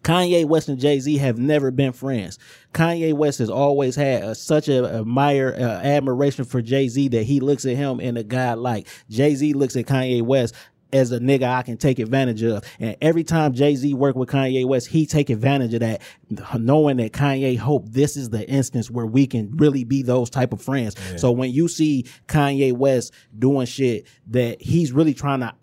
Kanye 0.04 0.46
West 0.46 0.70
and 0.70 0.80
Jay 0.80 1.00
Z 1.00 1.18
have 1.18 1.38
never 1.38 1.72
been 1.72 1.92
friends. 1.92 2.40
Kanye 2.74 3.14
West 3.14 3.40
has 3.40 3.50
always 3.50 3.96
had 3.96 4.24
a, 4.24 4.36
such 4.36 4.68
a 4.68 5.00
admire 5.00 5.56
uh, 5.58 5.62
admiration 5.62 6.46
for 6.46 6.62
Jay 6.62 6.88
Z 6.88 7.10
that 7.10 7.24
he 7.24 7.40
looks 7.40 7.66
at 7.66 7.76
him 7.76 8.00
in 8.00 8.18
a 8.18 8.24
guy 8.24 8.54
like 8.54 8.88
Jay 9.10 9.36
Z 9.36 9.54
looks 9.54 9.76
at 9.76 9.86
Kanye 9.86 10.22
West 10.22 10.56
as 10.94 11.12
a 11.12 11.20
nigga 11.20 11.44
I 11.44 11.62
can 11.62 11.78
take 11.78 12.00
advantage 12.00 12.42
of. 12.44 12.64
And 12.80 12.96
every 13.02 13.24
time 13.24 13.54
Jay 13.54 13.76
Z 13.76 13.94
worked 13.94 14.18
with 14.18 14.30
Kanye 14.30 14.66
West, 14.66 14.88
he 14.88 15.06
take 15.06 15.30
advantage 15.30 15.74
of 15.74 15.82
that, 15.82 16.02
knowing 16.58 16.98
that 16.98 17.12
Kanye 17.12 17.58
hope 17.58 17.90
this 17.90 18.16
is 18.16 18.30
the 18.30 18.48
instance 18.50 18.90
where 18.90 19.06
we 19.06 19.28
can 19.28 19.56
really 19.58 19.84
be 19.84 20.04
those 20.04 20.30
type 20.30 20.54
of 20.54 20.62
friends. 20.62 20.96
So 21.20 21.32
when 21.32 21.52
you 21.52 21.68
see 21.68 22.06
Kanye 22.28 22.72
West 22.74 23.14
doing 23.38 23.66
shit 23.66 24.08
that 24.28 24.62
he's 24.62 24.92
really 24.92 25.14
trying 25.14 25.42
to 25.42 25.54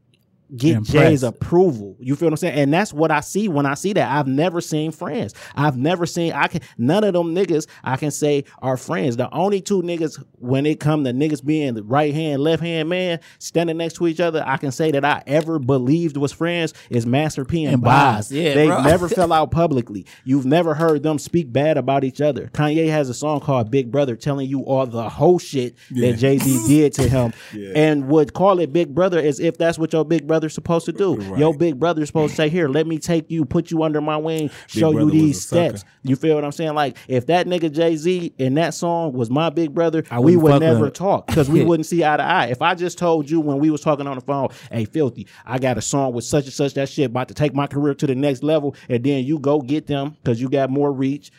get 0.56 0.76
Impress. 0.76 0.92
Jay's 0.92 1.22
approval. 1.22 1.96
You 2.00 2.16
feel 2.16 2.26
what 2.26 2.34
I'm 2.34 2.36
saying? 2.38 2.58
And 2.58 2.72
that's 2.72 2.92
what 2.92 3.10
I 3.10 3.20
see 3.20 3.48
when 3.48 3.66
I 3.66 3.74
see 3.74 3.92
that. 3.94 4.10
I've 4.10 4.26
never 4.26 4.60
seen 4.60 4.92
friends. 4.92 5.34
I've 5.54 5.76
never 5.76 6.06
seen 6.06 6.32
I 6.32 6.48
can 6.48 6.60
none 6.78 7.04
of 7.04 7.12
them 7.14 7.34
niggas 7.34 7.66
I 7.82 7.96
can 7.96 8.10
say 8.10 8.44
are 8.60 8.76
friends. 8.76 9.16
The 9.16 9.32
only 9.32 9.60
two 9.60 9.82
niggas 9.82 10.22
when 10.38 10.66
it 10.66 10.80
come 10.80 11.04
to 11.04 11.12
niggas 11.12 11.44
being 11.44 11.74
the 11.74 11.82
right 11.82 12.12
hand, 12.14 12.42
left 12.42 12.62
hand 12.62 12.88
man 12.88 13.20
standing 13.38 13.76
next 13.76 13.94
to 13.94 14.06
each 14.06 14.20
other, 14.20 14.42
I 14.46 14.56
can 14.56 14.72
say 14.72 14.90
that 14.92 15.04
I 15.04 15.22
ever 15.26 15.58
believed 15.58 16.16
was 16.16 16.32
friends 16.32 16.74
is 16.90 17.06
Master 17.06 17.44
P 17.44 17.64
and, 17.64 17.74
And 17.74 17.82
Boz. 17.82 18.28
Boz, 18.28 18.32
yeah, 18.32 18.54
they 18.54 18.66
bro. 18.66 18.82
never 18.82 19.08
fell 19.08 19.32
out 19.32 19.50
publicly. 19.50 20.06
You've 20.24 20.46
never 20.46 20.74
heard 20.74 21.02
them 21.02 21.18
speak 21.18 21.52
bad 21.52 21.76
about 21.78 22.04
each 22.04 22.20
other. 22.20 22.48
Kanye 22.48 22.88
has 22.88 23.08
a 23.08 23.14
song 23.14 23.40
called 23.40 23.70
Big 23.70 23.90
Brother 23.90 24.16
telling 24.16 24.48
you 24.48 24.60
all 24.62 24.86
the 24.86 25.08
whole 25.08 25.38
shit 25.38 25.76
that 25.92 26.18
Jay 26.18 26.38
Z 26.38 26.66
did 26.68 26.92
to 26.94 27.08
him, 27.08 27.32
and 27.74 28.08
would 28.08 28.34
call 28.34 28.58
it 28.58 28.72
Big 28.72 28.94
Brother 28.94 29.18
as 29.18 29.40
if 29.40 29.56
that's 29.58 29.78
what 29.78 29.92
your 29.92 30.04
big 30.04 30.26
brother's 30.42 30.54
supposed 30.54 30.86
to 30.86 30.92
do. 30.92 31.36
Your 31.38 31.54
big 31.54 31.78
brother's 31.78 32.08
supposed 32.08 32.32
to 32.32 32.36
say, 32.36 32.48
"Here, 32.48 32.68
let 32.68 32.86
me 32.86 32.98
take 32.98 33.30
you, 33.30 33.44
put 33.44 33.70
you 33.70 33.82
under 33.84 34.00
my 34.00 34.16
wing, 34.16 34.50
show 34.66 34.90
you 34.90 35.10
these 35.10 35.38
a 35.38 35.40
sucker. 35.40 35.76
steps." 35.76 35.84
You 36.02 36.16
feel 36.16 36.34
what 36.34 36.44
I'm 36.44 36.50
saying? 36.52 36.74
Like 36.74 36.96
if 37.06 37.26
that 37.26 37.46
nigga 37.46 37.72
Jay 37.72 37.94
Z 37.94 38.34
in 38.38 38.54
that 38.54 38.74
song 38.74 39.12
was 39.12 39.30
my 39.30 39.50
big 39.50 39.72
brother, 39.72 40.02
we 40.20 40.36
would 40.36 40.60
never 40.60 40.86
him. 40.86 40.92
talk 40.92 41.28
because 41.28 41.48
we 41.48 41.64
wouldn't 41.64 41.86
see 41.86 42.04
eye 42.04 42.16
to 42.16 42.22
eye. 42.24 42.46
If 42.46 42.60
I 42.60 42.74
just 42.74 42.98
told 42.98 43.30
you 43.30 43.40
when 43.40 43.58
we 43.58 43.70
was 43.70 43.80
talking 43.82 44.06
on 44.08 44.16
the 44.16 44.20
phone, 44.20 44.48
"Hey, 44.70 44.84
filthy, 44.84 45.28
I 45.46 45.58
got 45.58 45.78
a 45.78 45.82
song 45.82 46.12
with 46.12 46.24
such 46.24 46.44
and 46.44 46.52
such 46.52 46.74
that 46.74 46.88
shit 46.88 47.06
about 47.06 47.28
to 47.28 47.34
take 47.34 47.54
my 47.54 47.68
career 47.68 47.94
to 47.94 48.06
the 48.06 48.16
next 48.16 48.42
level," 48.42 48.74
and 48.88 49.04
then 49.04 49.24
you 49.24 49.38
go 49.38 49.60
get 49.60 49.86
them 49.86 50.16
because 50.22 50.40
you 50.40 50.48
got 50.48 50.70
more 50.70 50.92
reach. 50.92 51.30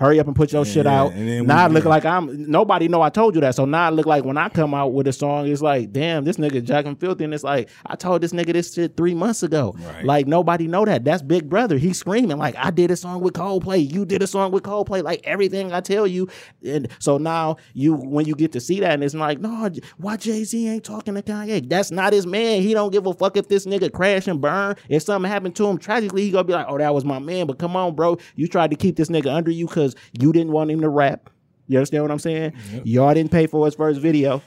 Hurry 0.00 0.18
up 0.18 0.26
and 0.26 0.34
put 0.34 0.50
your 0.50 0.64
shit 0.64 0.86
yeah, 0.86 0.98
out. 1.02 1.12
and 1.12 1.46
Now 1.46 1.64
I 1.64 1.68
we- 1.68 1.74
look 1.74 1.84
like 1.84 2.06
I'm 2.06 2.50
nobody 2.50 2.88
know 2.88 3.02
I 3.02 3.10
told 3.10 3.34
you 3.34 3.42
that. 3.42 3.54
So 3.54 3.66
now 3.66 3.84
I 3.86 3.90
look 3.90 4.06
like 4.06 4.24
when 4.24 4.38
I 4.38 4.48
come 4.48 4.72
out 4.72 4.94
with 4.94 5.06
a 5.08 5.12
song, 5.12 5.46
it's 5.46 5.60
like, 5.60 5.92
damn, 5.92 6.24
this 6.24 6.38
nigga 6.38 6.64
jacking 6.64 6.96
filthy, 6.96 7.24
and 7.24 7.34
it's 7.34 7.44
like 7.44 7.68
I 7.84 7.96
told 7.96 8.22
this 8.22 8.32
nigga 8.32 8.54
this 8.54 8.72
shit 8.72 8.96
three 8.96 9.14
months 9.14 9.42
ago. 9.42 9.76
Right. 9.78 10.02
Like 10.06 10.26
nobody 10.26 10.66
know 10.68 10.86
that. 10.86 11.04
That's 11.04 11.20
Big 11.20 11.50
Brother. 11.50 11.76
He's 11.76 11.98
screaming 11.98 12.38
like 12.38 12.54
I 12.56 12.70
did 12.70 12.90
a 12.90 12.96
song 12.96 13.20
with 13.20 13.34
Coldplay. 13.34 13.92
You 13.92 14.06
did 14.06 14.22
a 14.22 14.26
song 14.26 14.52
with 14.52 14.62
Coldplay. 14.62 15.02
Like 15.02 15.20
everything 15.24 15.70
I 15.70 15.82
tell 15.82 16.06
you. 16.06 16.28
And 16.64 16.88
so 16.98 17.18
now 17.18 17.56
you 17.74 17.92
when 17.94 18.24
you 18.24 18.34
get 18.34 18.52
to 18.52 18.60
see 18.60 18.80
that 18.80 18.92
and 18.92 19.04
it's 19.04 19.14
like, 19.14 19.38
no, 19.38 19.68
why 19.98 20.16
Jay 20.16 20.44
Z 20.44 20.66
ain't 20.66 20.82
talking 20.82 21.14
to 21.14 21.20
Kanye? 21.22 21.68
That's 21.68 21.90
not 21.90 22.14
his 22.14 22.26
man. 22.26 22.62
He 22.62 22.72
don't 22.72 22.90
give 22.90 23.04
a 23.06 23.12
fuck 23.12 23.36
if 23.36 23.48
this 23.48 23.66
nigga 23.66 23.92
crash 23.92 24.28
and 24.28 24.40
burn. 24.40 24.76
If 24.88 25.02
something 25.02 25.30
happened 25.30 25.56
to 25.56 25.66
him 25.66 25.76
tragically, 25.76 26.22
he 26.22 26.30
gonna 26.30 26.44
be 26.44 26.54
like, 26.54 26.64
oh, 26.70 26.78
that 26.78 26.94
was 26.94 27.04
my 27.04 27.18
man. 27.18 27.46
But 27.46 27.58
come 27.58 27.76
on, 27.76 27.94
bro, 27.94 28.16
you 28.34 28.48
tried 28.48 28.70
to 28.70 28.76
keep 28.78 28.96
this 28.96 29.10
nigga 29.10 29.30
under 29.30 29.50
you 29.50 29.66
because 29.66 29.89
you 30.18 30.32
didn't 30.32 30.52
want 30.52 30.70
him 30.70 30.80
to 30.80 30.88
rap. 30.88 31.30
You 31.66 31.78
understand 31.78 32.02
what 32.04 32.10
I'm 32.10 32.18
saying? 32.18 32.52
Y'all 32.84 33.14
didn't 33.14 33.30
pay 33.30 33.46
for 33.46 33.64
his 33.64 33.74
first 33.74 34.00
video. 34.00 34.42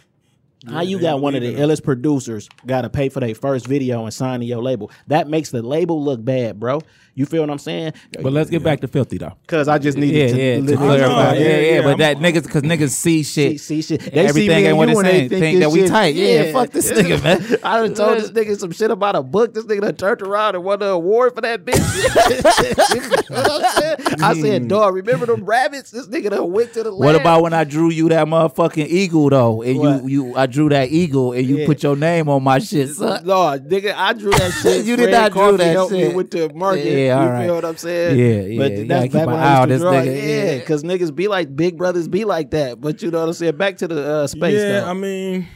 How 0.70 0.82
you 0.82 1.00
got 1.00 1.20
one 1.22 1.36
of 1.36 1.42
the 1.42 1.54
illest 1.56 1.84
producers 1.84 2.48
got 2.66 2.82
to 2.82 2.90
pay 2.90 3.10
for 3.10 3.20
their 3.20 3.36
first 3.36 3.68
video 3.68 4.04
and 4.06 4.14
sign 4.14 4.40
to 4.40 4.46
your 4.46 4.62
label? 4.62 4.92
That 5.08 5.28
makes 5.28 5.52
the 5.52 5.62
label 5.62 6.02
look 6.04 6.24
bad, 6.24 6.60
bro. 6.60 6.82
You 7.16 7.26
feel 7.28 7.42
what 7.44 7.50
I'm 7.52 7.60
saying? 7.60 7.94
but 8.22 8.34
let's 8.34 8.50
get 8.50 8.64
back 8.64 8.80
to 8.82 8.88
filthy 8.88 9.18
though. 9.20 9.34
Because 9.42 9.68
I 9.68 9.78
just 9.78 9.98
needed 10.00 10.16
Yeah, 10.18 10.62
to, 10.62 10.62
yeah, 10.64 10.72
to 10.72 10.78
clarify. 10.78 11.34
Yeah, 11.36 11.60
yeah, 11.60 11.82
but 11.84 11.98
that 12.00 12.18
niggas, 12.18 12.44
because 12.44 12.64
niggas 12.64 12.90
see 12.90 13.22
See, 13.24 13.52
shit. 13.52 13.60
see 13.62 13.82
shit. 13.84 14.02
They 14.02 14.10
see 14.10 14.18
Everything 14.20 14.48
me 14.50 14.56
ain't 14.56 14.68
and 14.70 14.78
what 14.78 14.90
you 14.90 14.96
it 14.96 14.98
and 14.98 15.06
they 15.08 15.12
saying. 15.12 15.30
think, 15.30 15.42
Think 15.42 15.60
this 15.60 15.66
that 15.68 15.72
we 15.72 15.80
shit- 15.82 15.90
tight. 15.90 16.16
Yeah, 16.16 16.52
fuck 16.54 16.70
this 16.72 16.92
nigga, 16.92 17.24
man. 17.24 17.60
I 17.64 17.78
done 17.82 17.94
told 17.94 18.18
this 18.20 18.32
nigga 18.32 18.58
some 18.58 18.72
shit 18.72 18.90
about 18.90 19.16
a 19.16 19.22
book. 19.22 19.54
This 19.54 19.66
nigga 19.66 19.82
done 19.82 19.96
turned 19.96 20.22
around 20.24 20.56
and 20.56 20.64
won 20.64 20.82
an 20.82 20.88
award 20.90 21.36
for 21.36 21.42
that 21.42 21.64
bitch. 21.66 21.74
You 23.34 23.36
know 23.36 23.42
what 23.42 23.64
I'm 23.66 23.82
saying? 23.82 24.22
I 24.24 24.34
said, 24.36 24.62
mm. 24.64 24.68
dog, 24.70 24.94
remember 24.96 25.26
them 25.26 25.44
rabbits? 25.46 25.92
This 25.92 26.08
nigga 26.08 26.30
done 26.30 26.52
went 26.52 26.74
to 26.74 26.84
the 26.84 26.94
What 26.96 27.14
lab. 27.14 27.22
about 27.22 27.42
when 27.44 27.54
I 27.54 27.64
drew 27.64 27.90
you 27.90 28.10
that 28.10 28.28
motherfucking 28.28 28.88
eagle 28.88 29.30
though, 29.30 29.62
and 29.62 29.80
What? 29.80 30.04
you 30.04 30.28
you 30.30 30.36
I 30.36 30.46
drew 30.54 30.70
that 30.70 30.90
eagle 30.92 31.34
and 31.34 31.46
you 31.46 31.58
Yeah. 31.58 31.66
put 31.66 31.84
your 31.84 31.96
name 31.98 32.30
on 32.30 32.44
my 32.44 32.60
shit, 32.60 32.90
son. 32.92 33.26
No, 33.26 33.34
nigga, 33.60 33.94
I 33.96 34.14
drew 34.14 34.32
that 34.32 34.52
shit. 34.62 34.86
You 34.86 34.96
did 34.96 35.10
Fred 35.10 35.12
not 35.12 35.32
drew 35.34 35.58
that 35.58 35.72
helped 35.72 35.92
shit. 35.94 36.10
me 36.10 36.16
with 36.16 36.32
the 36.32 36.54
market. 36.54 36.86
Yeah, 36.86 37.18
all 37.18 37.24
you 37.26 37.30
right. 37.32 37.46
feel 37.46 37.56
what 37.56 37.66
I'm 37.66 37.78
saying? 37.78 38.18
Yeah, 38.20 38.26
yeah, 38.42 38.58
But 38.58 38.72
you 38.78 38.86
that's 38.88 39.04
keep 39.04 39.12
back 39.14 39.22
an 39.28 39.34
when 39.34 39.40
I 39.42 39.52
used 39.58 39.62
to 39.64 39.68
this 39.74 39.82
draw. 39.82 39.92
nigga, 39.94 40.06
Yeah, 40.06 40.44
yeah. 40.54 40.58
because 40.60 40.84
niggas 40.84 41.16
be 41.16 41.28
like, 41.28 41.56
big 41.56 41.78
brothers 41.78 42.08
be 42.08 42.24
like 42.24 42.52
that. 42.52 42.80
But 42.80 43.02
you 43.02 43.12
know 43.12 43.20
what 43.20 43.28
I'm 43.28 43.34
saying? 43.34 43.58
Back 43.58 43.78
to 43.78 43.88
the 43.88 44.08
uh, 44.08 44.28
space 44.28 44.54
yeah, 44.62 44.82
though. 44.82 44.86
I 44.90 44.94
mean, 44.94 45.48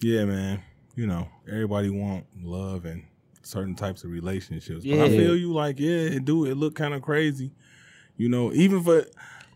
yeah, 0.00 0.24
man. 0.24 0.62
You 0.96 1.06
know, 1.06 1.28
everybody 1.50 1.88
want 1.90 2.24
love 2.42 2.84
and 2.84 3.04
certain 3.42 3.74
types 3.74 4.04
of 4.04 4.10
relationships. 4.10 4.84
But 4.84 4.98
I 5.00 5.08
feel 5.08 5.36
you 5.36 5.52
like, 5.52 5.78
yeah, 5.80 5.90
it 6.16 6.24
do. 6.24 6.44
It 6.44 6.56
look 6.56 6.74
kind 6.74 6.94
of 6.94 7.02
crazy. 7.02 7.52
You 8.16 8.28
know, 8.28 8.52
even 8.52 8.82
for, 8.82 9.04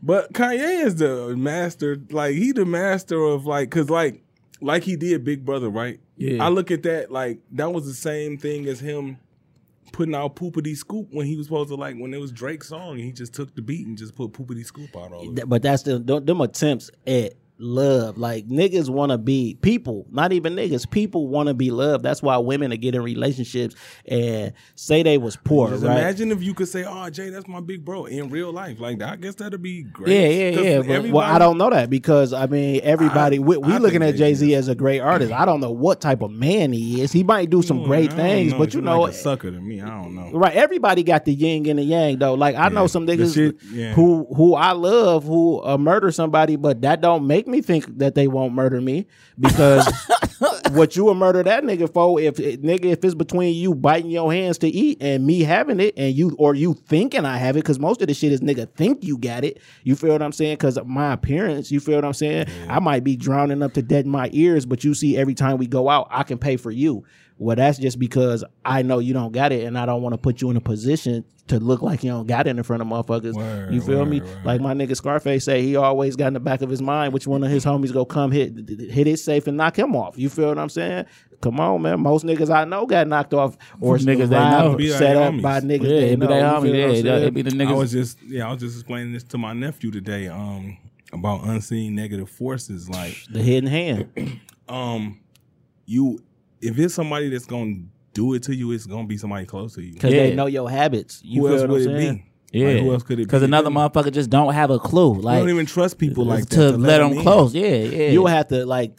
but 0.03 0.33
Kanye 0.33 0.85
is 0.85 0.97
the 0.97 1.37
master. 1.37 1.99
Like 2.11 2.35
he 2.35 2.53
the 2.53 2.65
master 2.65 3.21
of 3.23 3.45
like, 3.47 3.71
cause 3.71 3.91
like, 3.91 4.23
like 4.61 4.85
he 4.85 4.97
did 4.97 5.25
Big 5.25 5.45
Brother, 5.45 5.69
right? 5.69 6.01
Yeah. 6.17 6.45
I 6.45 6.49
look 6.49 6.71
at 6.71 6.83
that 6.85 7.11
like 7.11 7.41
that 7.53 7.73
was 7.73 7.87
the 7.87 7.95
same 7.95 8.39
thing 8.39 8.67
as 8.67 8.81
him 8.81 9.19
putting 9.93 10.15
out 10.15 10.37
poopity 10.37 10.77
scoop 10.77 11.09
when 11.11 11.27
he 11.27 11.37
was 11.37 11.47
supposed 11.47 11.69
to 11.69 11.75
like 11.75 11.97
when 11.97 12.13
it 12.13 12.21
was 12.21 12.33
Drake's 12.33 12.69
song 12.69 12.93
and 12.93 13.01
he 13.01 13.13
just 13.13 13.35
took 13.35 13.55
the 13.55 13.63
beat 13.63 13.87
and 13.87 13.97
just 13.97 14.15
put 14.15 14.33
poopity 14.33 14.65
scoop 14.65 14.97
out 14.97 15.13
all 15.13 15.29
of 15.29 15.39
it. 15.39 15.49
But 15.49 15.63
that's 15.63 15.83
the 15.83 15.99
them 15.99 16.41
attempts 16.41 16.91
at 17.07 17.35
love. 17.59 18.19
Like 18.19 18.47
niggas 18.47 18.89
want 18.89 19.13
to 19.13 19.19
be 19.19 19.59
people, 19.63 20.07
not 20.11 20.33
even 20.33 20.55
niggas. 20.55 20.91
People 20.91 21.29
want 21.29 21.49
to 21.49 21.55
be 21.55 21.71
loved. 21.71 22.05
That's 22.05 22.23
why 22.23 22.37
women 22.39 22.73
are 22.73 22.77
getting 22.77 23.03
relationships 23.03 23.75
and 24.07 24.53
say 24.75 25.03
they 25.03 25.19
was 25.19 25.37
poor. 25.37 25.71
Right? 25.71 25.99
imagine 25.99 26.33
if 26.33 26.43
you 26.43 26.55
could 26.55 26.69
say, 26.69 26.85
"Oh, 26.85 27.09
Jay, 27.11 27.31
that's 27.31 27.49
my 27.49 27.61
big 27.61 27.85
bro" 27.85 28.07
in 28.07 28.29
real 28.29 28.53
life. 28.53 28.81
Like 28.81 29.03
I 29.03 29.17
guess 29.17 29.37
that'd 29.37 29.63
be 29.63 29.83
great. 29.83 30.09
Yeah, 30.09 30.29
yeah, 30.29 30.61
yeah. 30.61 31.01
But, 31.01 31.11
well, 31.11 31.27
I 31.27 31.39
don't 31.39 31.59
know 31.59 31.71
that 31.71 31.91
because 31.91 32.33
I 32.33 32.47
mean, 32.47 32.81
everybody 32.83 33.39
we, 33.39 33.57
we 33.57 33.75
I 33.75 33.79
looking 33.79 34.03
at 34.03 34.17
Jay 34.17 34.35
Z 34.35 34.55
as 34.55 34.69
a 34.69 34.75
great 34.75 35.01
artist. 35.01 35.33
I 35.33 35.45
don't 35.45 35.61
know 35.61 35.73
what 35.73 36.01
type 36.01 36.23
of 36.23 36.31
man 36.31 36.73
he 36.73 37.03
is. 37.03 37.13
He 37.13 37.23
might 37.23 37.51
do 37.51 37.63
some 37.63 37.81
Ooh, 37.81 37.87
great 37.87 38.13
things, 38.13 38.53
know. 38.53 38.59
but 38.59 38.75
you 38.75 38.81
know, 38.81 39.03
like 39.03 39.13
a 39.13 39.15
sucker 39.15 39.51
to 39.51 39.61
me. 39.61 39.81
I 39.81 39.89
don't 39.89 40.15
know. 40.15 40.31
Right, 40.33 40.55
everybody 40.55 41.03
got 41.03 41.25
the 41.25 41.33
yin 41.33 41.67
and 41.69 41.79
the 41.79 41.83
yang 41.83 42.19
though. 42.19 42.35
Like 42.35 42.57
I 42.57 42.69
know 42.69 42.87
some 42.87 43.07
niggas 43.07 43.35
shit- 43.35 43.57
yeah. 43.71 43.93
who 43.93 44.27
who 44.35 44.55
I 44.55 44.73
love 44.73 45.25
who 45.25 45.63
uh, 45.63 45.79
murder 45.79 46.11
somebody, 46.11 46.57
but 46.57 46.83
that 46.83 47.01
don't 47.01 47.27
make 47.27 47.46
me 47.47 47.61
think 47.61 47.99
that 47.99 48.15
they 48.15 48.29
won't 48.29 48.55
murder 48.55 48.81
me 48.81 49.07
because 49.39 49.87
what 50.71 50.97
you 50.97 51.05
would 51.05 51.15
murder 51.15 51.43
that 51.43 51.65
nigga 51.65 51.93
for 51.93 52.21
if 52.21 52.37
nigga 52.37 52.87
if 52.87 53.05
it's 53.05 53.15
between 53.15 53.55
you 53.55 53.75
biting 53.75 54.11
your 54.11 54.33
hands 54.33 54.59
to 54.59 54.69
eat 54.69 54.99
and 55.01 55.27
me 55.27 55.43
having 55.43 55.81
it 55.81 55.95
and 55.97 56.15
you 56.15 56.35
or 56.39 56.55
you 56.55 56.75
thinking 56.75 57.25
I 57.25 57.39
have 57.39 57.57
it 57.57 57.61
because 57.61 57.79
most 57.79 58.03
of 58.03 58.09
the 58.09 58.15
shit 58.15 58.33
is 58.33 58.41
nigga 58.41 58.73
think 58.75 59.05
you 59.05 59.19
got 59.19 59.45
it. 59.45 59.61
You 59.85 59.97
feel 59.97 60.13
what 60.13 60.23
I'm 60.23 60.33
saying? 60.33 60.55
Because 60.55 60.79
my 60.85 61.13
appearance, 61.13 61.71
you 61.71 61.81
feel 61.81 61.97
what 61.97 62.05
I'm 62.05 62.13
saying? 62.13 62.47
I 62.69 62.81
might 62.81 63.05
be 63.05 63.17
drowning 63.17 63.63
up 63.63 63.75
to 63.75 63.83
dead 63.83 64.05
in 64.05 64.11
my 64.11 64.31
ears, 64.33 64.67
but 64.67 64.85
you 64.85 64.95
see 64.95 65.17
every 65.17 65.35
time 65.35 65.59
we 65.59 65.67
go 65.67 65.89
out, 65.89 66.09
I 66.11 66.23
can 66.23 66.39
pay 66.39 66.57
for 66.57 66.71
you. 66.71 67.05
Well, 67.39 67.55
that's 67.57 67.79
just 67.79 67.99
because 67.99 68.45
I 68.65 68.83
know 68.83 68.99
you 68.99 69.13
don't 69.13 69.33
got 69.33 69.53
it, 69.53 69.65
and 69.65 69.79
I 69.79 69.85
don't 69.85 70.01
want 70.03 70.15
to 70.15 70.19
put 70.19 70.41
you 70.41 70.51
in 70.51 70.57
a 70.57 70.61
position 70.61 71.25
to 71.49 71.61
look 71.61 71.83
like 71.83 72.03
you 72.03 72.11
don't 72.11 72.27
got 72.27 72.47
it 72.47 72.57
in 72.57 72.63
front 72.63 72.81
of 72.83 72.89
motherfuckers. 72.89 73.35
Word, 73.35 73.73
you 73.73 73.81
feel 73.83 74.05
me? 74.07 74.21
word, 74.21 74.29
word. 74.37 74.45
Like 74.47 74.61
my 74.63 74.73
nigga 74.75 74.97
Scarface 74.97 75.45
say, 75.45 75.63
he 75.63 75.77
always 75.77 76.17
got 76.17 76.29
in 76.29 76.35
the 76.35 76.41
back 76.41 76.63
of 76.63 76.71
his 76.71 76.81
mind 76.83 77.13
which 77.13 77.27
one 77.27 77.45
of 77.45 77.51
his 77.51 77.65
homies 77.65 77.93
go 77.93 78.05
come 78.05 78.33
hit 78.33 78.69
hit 78.91 79.07
it 79.07 79.19
safe 79.19 79.47
and 79.47 79.57
knock 79.57 79.79
him 79.79 79.95
off. 79.95 80.19
You 80.19 80.29
feel 80.31 80.49
what 80.49 80.59
I'm 80.59 80.71
saying? 80.71 81.05
Come 81.43 81.61
on, 81.61 81.83
man. 81.83 82.01
Most 82.01 82.25
niggas 82.25 82.51
I 82.51 82.65
know 82.65 82.87
got 82.87 83.07
knocked 83.07 83.35
off 83.35 83.59
or 83.81 83.99
Niggas 83.99 84.29
they 84.29 84.39
know. 84.39 84.79
set 84.99 85.17
up 85.17 85.35
homies. 85.35 85.43
by 85.43 85.61
niggas. 85.61 85.83
Yeah, 85.83 85.89
they 85.89 86.13
it 86.13 86.21
be 86.21 86.27
know. 86.27 86.29
they 86.29 86.39
You 86.39 86.45
homie. 86.45 86.63
feel 86.63 86.89
what 86.89 86.97
I'm 86.99 87.05
Yeah, 87.05 87.17
it 87.27 87.35
be 87.35 87.43
the 87.43 87.65
I 87.67 87.73
was 87.73 87.93
just 87.93 88.23
yeah, 88.23 88.49
I 88.49 88.53
was 88.53 88.63
just 88.63 88.77
explaining 88.79 89.13
this 89.13 89.25
to 89.25 89.39
my 89.39 89.53
nephew 89.53 89.91
today. 89.91 90.29
Um, 90.29 90.79
about 91.13 91.45
unseen 91.45 91.95
negative 91.95 92.29
forces. 92.31 92.89
Like, 92.89 93.17
the 93.31 93.43
hidden 93.43 93.69
hand. 93.71 94.41
um, 94.69 95.21
you 95.87 96.21
if 96.67 96.79
it's 96.79 96.95
somebody 96.95 97.29
that's 97.29 97.47
gonna 97.47 97.77
do 98.15 98.35
it 98.35 98.43
to 98.45 98.55
you, 98.55 98.73
it's 98.73 98.87
gonna 98.87 99.07
be 99.07 99.17
somebody 99.19 99.47
close 99.47 99.75
to 99.75 99.83
you. 99.83 99.93
Because 99.95 100.13
Yeah. 100.13 100.23
they 100.25 100.35
know 100.35 100.47
your 100.47 100.71
habits. 100.71 101.21
You 101.25 101.43
Who 101.43 101.47
feel 101.49 101.53
else 101.55 101.61
what 101.63 101.71
would 101.71 101.83
I'm 101.89 101.95
it 101.97 101.99
saying? 102.01 102.15
be? 102.53 102.59
Yeah, 102.59 102.69
Like, 102.69 102.83
who 102.83 102.93
else 102.93 103.03
could 103.03 103.13
it 103.15 103.17
be? 103.17 103.25
Because 103.25 103.43
another 103.43 103.71
You 103.71 103.77
motherfucker 103.77 104.13
just 104.13 104.31
don't 104.31 104.55
have 104.55 104.71
a 104.71 104.79
clue. 104.79 105.15
Like 105.21 105.35
you 105.37 105.41
don't 105.43 105.51
even 105.51 105.67
trust 105.67 105.99
people 105.99 106.25
uh, 106.25 106.35
like 106.37 106.47
that 106.49 106.57
to, 106.73 106.79
let 106.79 106.99
them 106.99 107.13
in. 107.13 107.23
close. 107.23 107.55
Yeah, 107.55 107.67
yeah. 107.67 108.11
you 108.11 108.23
would 108.23 108.31
have 108.33 108.49
to 108.49 108.65
like 108.65 108.97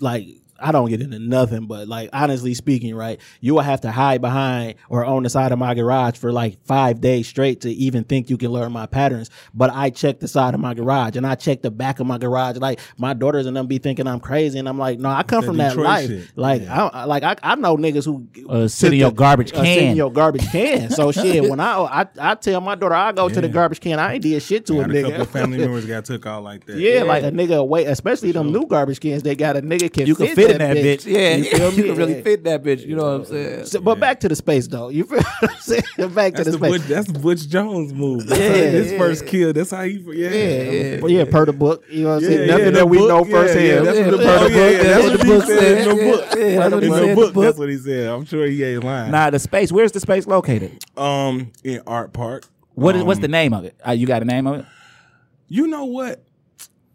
like 0.00 0.26
I 0.60 0.72
don't 0.72 0.88
get 0.88 1.00
into 1.00 1.18
nothing, 1.18 1.66
but 1.66 1.88
like 1.88 2.10
honestly 2.12 2.54
speaking, 2.54 2.94
right, 2.94 3.20
you 3.40 3.54
will 3.54 3.62
have 3.62 3.80
to 3.82 3.90
hide 3.90 4.20
behind 4.20 4.74
or 4.88 5.04
on 5.04 5.22
the 5.22 5.30
side 5.30 5.52
of 5.52 5.58
my 5.58 5.74
garage 5.74 6.16
for 6.16 6.32
like 6.32 6.64
five 6.66 7.00
days 7.00 7.26
straight 7.28 7.62
to 7.62 7.70
even 7.70 8.04
think 8.04 8.30
you 8.30 8.36
can 8.36 8.50
learn 8.50 8.72
my 8.72 8.86
patterns. 8.86 9.30
But 9.54 9.70
I 9.72 9.90
check 9.90 10.20
the 10.20 10.28
side 10.28 10.54
of 10.54 10.60
my 10.60 10.74
garage 10.74 11.16
and 11.16 11.26
I 11.26 11.34
check 11.34 11.62
the 11.62 11.70
back 11.70 12.00
of 12.00 12.06
my 12.06 12.18
garage. 12.18 12.56
Like 12.58 12.80
my 12.98 13.14
daughters 13.14 13.46
and 13.46 13.56
them 13.56 13.66
be 13.66 13.78
thinking 13.78 14.06
I'm 14.06 14.20
crazy, 14.20 14.58
and 14.58 14.68
I'm 14.68 14.78
like, 14.78 14.98
no, 14.98 15.08
I 15.10 15.22
come 15.22 15.40
That 15.42 15.46
from 15.46 15.56
that 15.58 15.76
life. 15.76 16.06
shit. 16.08 16.30
Like 16.36 16.62
I, 16.68 16.86
I 16.92 17.04
like 17.04 17.22
I, 17.22 17.36
I 17.42 17.54
know 17.54 17.76
niggas 17.76 18.04
who 18.04 18.26
Uh, 18.48 18.68
sit 18.68 18.92
in 18.92 18.98
your 18.98 19.08
took 19.10 19.16
the- 19.16 19.20
garbage 19.20 19.52
uh, 19.52 19.56
sit 19.64 19.66
in 19.78 19.78
can. 19.88 19.96
your 19.96 20.12
garbage 20.12 20.46
can. 20.50 20.90
So 20.90 21.12
shit, 21.20 21.48
when 21.48 21.60
I 21.60 21.80
I, 21.80 22.06
I 22.18 22.34
tell 22.34 22.60
my 22.60 22.74
daughter 22.74 22.94
I 22.94 23.12
go 23.12 23.28
to 23.28 23.40
the 23.40 23.48
garbage 23.48 23.80
can, 23.80 23.98
I 23.98 24.14
ain't 24.14 24.22
did 24.22 24.42
shit 24.42 24.66
to 24.66 24.80
I 24.80 24.84
a 24.84 24.86
had 24.86 24.96
a 24.96 25.02
couple 25.10 25.24
family 25.26 25.58
members 25.64 25.86
got 25.86 26.04
took 26.04 26.26
out 26.26 26.42
like 26.42 26.66
that. 26.66 26.76
Yeah, 26.76 27.02
like 27.04 27.22
a 27.24 27.30
nigga 27.30 27.56
away, 27.58 27.84
especially 27.86 28.32
them 28.32 28.52
new 28.52 28.66
garbage 28.66 29.00
cans. 29.00 29.22
They 29.22 29.34
got 29.34 29.56
a 29.56 29.62
nigga 29.62 29.92
can 29.92 30.06
you 30.06 30.14
can 30.14 30.34
fit 30.34 30.49
in 30.50 30.58
that 30.58 30.76
bitch. 30.76 31.06
Yeah, 31.06 31.36
you 31.36 31.44
feel 31.44 31.70
me? 31.70 31.76
you 31.78 31.82
can 31.84 31.94
really 31.96 32.16
Yeah. 32.16 32.22
fit 32.22 32.38
in 32.40 32.44
that 32.44 32.62
bitch. 32.62 32.86
You 32.86 32.96
know 32.96 33.04
what 33.04 33.20
I'm 33.20 33.24
saying? 33.24 33.66
So, 33.66 33.80
but 33.80 33.98
back 34.00 34.20
to 34.20 34.28
the 34.28 34.36
space 34.36 34.66
though. 34.66 34.88
You 34.88 35.04
feel 35.04 35.18
what 35.40 35.50
I'm 35.50 35.56
saying? 35.60 35.82
Back 36.14 36.34
to 36.34 36.44
the 36.44 36.50
the, 36.52 36.58
space. 36.58 36.70
Butch, 36.70 36.82
that's 36.82 37.12
Butch 37.12 37.48
Jones 37.48 37.92
move. 37.94 38.26
That's 38.26 38.40
Yeah, 38.40 38.48
how 38.48 38.54
his 38.54 38.92
yeah. 38.92 38.98
first 38.98 39.26
kill. 39.26 39.52
That's 39.52 39.70
how 39.70 39.82
he. 39.84 39.92
Yeah, 39.98 40.30
Yeah, 40.30 40.70
yeah. 40.70 41.00
Well, 41.00 41.10
yeah, 41.10 41.24
per 41.24 41.44
the 41.46 41.52
book. 41.52 41.84
You 41.90 42.02
know 42.04 42.08
what 42.10 42.14
I'm 42.16 42.22
saying? 42.24 42.46
Nothing 42.48 42.64
yeah, 42.66 42.70
that 42.72 42.88
we 42.88 42.98
book, 42.98 43.08
know 43.08 43.24
firsthand. 43.24 43.66
yeah, 43.66 43.80
that's 43.80 43.98
what 43.98 44.10
the 44.18 44.24
Yeah, 44.24 44.38
book- 44.38 44.50
yeah, 44.50 44.56
yeah, 44.58 44.70
yeah, 44.70 44.82
that's 44.82 45.02
what 45.02 45.10
what 45.12 45.18
the 45.20 45.24
he 45.24 45.30
book 45.32 45.44
said 45.46 45.58
said. 45.58 45.78
in 45.78 45.88
the 45.88 46.04
book. 46.04 46.36
In 46.36 46.56
that's 46.56 46.72
what 46.74 46.82
he 46.82 46.88
the 46.88 46.94
said 46.96 47.14
book, 47.16 47.34
book. 47.34 47.44
that's 47.44 47.58
what 47.58 47.68
he 47.68 47.76
said. 47.78 48.08
I'm 48.08 48.24
sure 48.24 48.46
he 48.46 48.64
ain't 48.64 48.84
lying. 48.84 49.10
Nah, 49.12 49.30
the 49.30 49.38
space. 49.38 49.72
Where's 49.72 49.92
the 49.92 50.00
space 50.00 50.26
located? 50.26 50.84
Um, 50.96 51.52
in 51.64 51.80
Art 51.86 52.12
Park. 52.12 52.44
What 52.74 52.96
is, 52.96 53.02
what's 53.02 53.18
Um, 53.18 53.22
the 53.22 53.28
name 53.28 53.52
of 53.52 53.64
it? 53.64 53.76
Uh, 53.86 53.92
you 53.92 54.06
got 54.06 54.22
a 54.22 54.24
name 54.24 54.46
of 54.46 54.60
it? 54.60 54.64
You 55.48 55.66
know 55.66 55.84
what? 55.84 56.24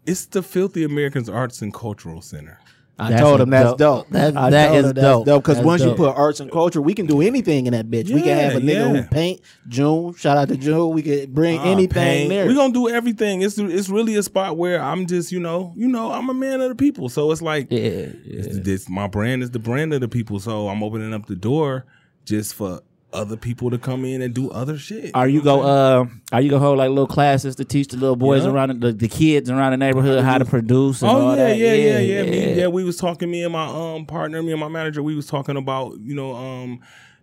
It's 0.06 0.26
the 0.26 0.42
Filthy 0.42 0.84
Americans 0.84 1.28
Arts 1.28 1.62
and 1.62 1.74
Cultural 1.74 2.22
Center. 2.22 2.58
I 2.98 3.10
That's 3.10 3.20
told 3.20 3.40
him 3.42 3.50
that's 3.50 3.70
dope- 3.70 3.78
dope. 3.78 4.10
that- 4.10 4.36
I 4.36 4.50
that 4.50 4.74
is 4.74 4.92
that's 4.94 5.24
dope. 5.24 5.42
Because 5.44 5.58
once 5.58 5.82
you 5.82 5.92
put 5.94 6.16
arts 6.16 6.40
and 6.40 6.50
culture, 6.50 6.80
we 6.80 6.94
can 6.94 7.04
do 7.04 7.20
anything 7.20 7.66
in 7.66 7.74
that 7.74 7.90
bitch. 7.90 8.10
we 8.10 8.22
can 8.22 8.38
have 8.38 8.54
a 8.54 8.60
nigga 8.60 8.94
yeah. 8.94 9.02
who 9.02 9.08
paint. 9.08 9.40
June, 9.68 10.14
shout 10.14 10.38
out 10.38 10.48
to 10.48 10.56
June. 10.56 10.94
We 10.94 11.02
could 11.02 11.34
bring 11.34 11.58
ah, 11.58 11.64
anything 11.64 12.30
there. 12.30 12.46
We're 12.46 12.54
gonna 12.54 12.72
do 12.72 12.88
everything. 12.88 13.42
It's 13.42 13.58
it's 13.58 13.90
really 13.90 14.16
a 14.16 14.22
spot 14.22 14.56
where 14.56 14.80
I'm 14.80 15.06
just, 15.06 15.30
you 15.30 15.40
know, 15.40 15.74
you 15.76 15.88
know, 15.88 16.10
I'm 16.10 16.30
a 16.30 16.34
man 16.34 16.62
of 16.62 16.70
the 16.70 16.74
people. 16.74 17.10
So 17.10 17.30
it's 17.32 17.42
like 17.42 17.68
Yeah, 17.70 17.78
it's, 17.80 18.60
this 18.60 18.88
my 18.88 19.08
brand 19.08 19.42
is 19.42 19.50
the 19.50 19.58
brand 19.58 19.92
of 19.92 20.00
the 20.00 20.08
people. 20.08 20.40
So 20.40 20.68
I'm 20.68 20.82
opening 20.82 21.12
up 21.12 21.26
the 21.26 21.36
door 21.36 21.84
just 22.24 22.54
for 22.54 22.80
other 23.16 23.36
people 23.36 23.70
to 23.70 23.78
come 23.78 24.04
in 24.04 24.22
and 24.22 24.34
do 24.34 24.50
other 24.50 24.78
shit. 24.78 25.10
Are 25.14 25.26
you 25.28 25.42
go? 25.42 25.62
Uh, 25.62 26.06
are 26.32 26.40
you 26.40 26.50
gonna 26.50 26.64
hold 26.64 26.78
like 26.78 26.90
little 26.90 27.06
classes 27.06 27.56
to 27.56 27.64
teach 27.64 27.88
the 27.88 27.96
little 27.96 28.16
boys 28.16 28.44
Yeah. 28.44 28.50
around 28.52 28.80
the, 28.80 28.92
the 28.92 29.08
kids 29.08 29.50
around 29.50 29.72
the 29.72 29.78
neighborhood 29.78 30.22
how 30.24 30.38
to 30.38 30.44
produce? 30.44 31.02
And 31.02 31.10
Oh 31.10 31.20
all 31.20 31.36
yeah, 31.36 31.48
that? 31.48 31.58
yeah, 31.58 31.72
yeah, 31.74 31.98
yeah, 31.98 32.22
Me, 32.24 32.52
yeah, 32.54 32.66
we 32.68 32.84
was 32.84 32.96
talking. 32.96 33.30
Me 33.30 33.42
and 33.42 33.52
my 33.52 33.66
um 33.66 34.06
partner, 34.06 34.42
me 34.42 34.52
and 34.52 34.60
my 34.60 34.68
manager, 34.68 35.02
we 35.02 35.16
was 35.16 35.26
talking 35.26 35.56
about 35.56 35.98
you 36.00 36.14
know 36.14 36.34
um 36.34 36.80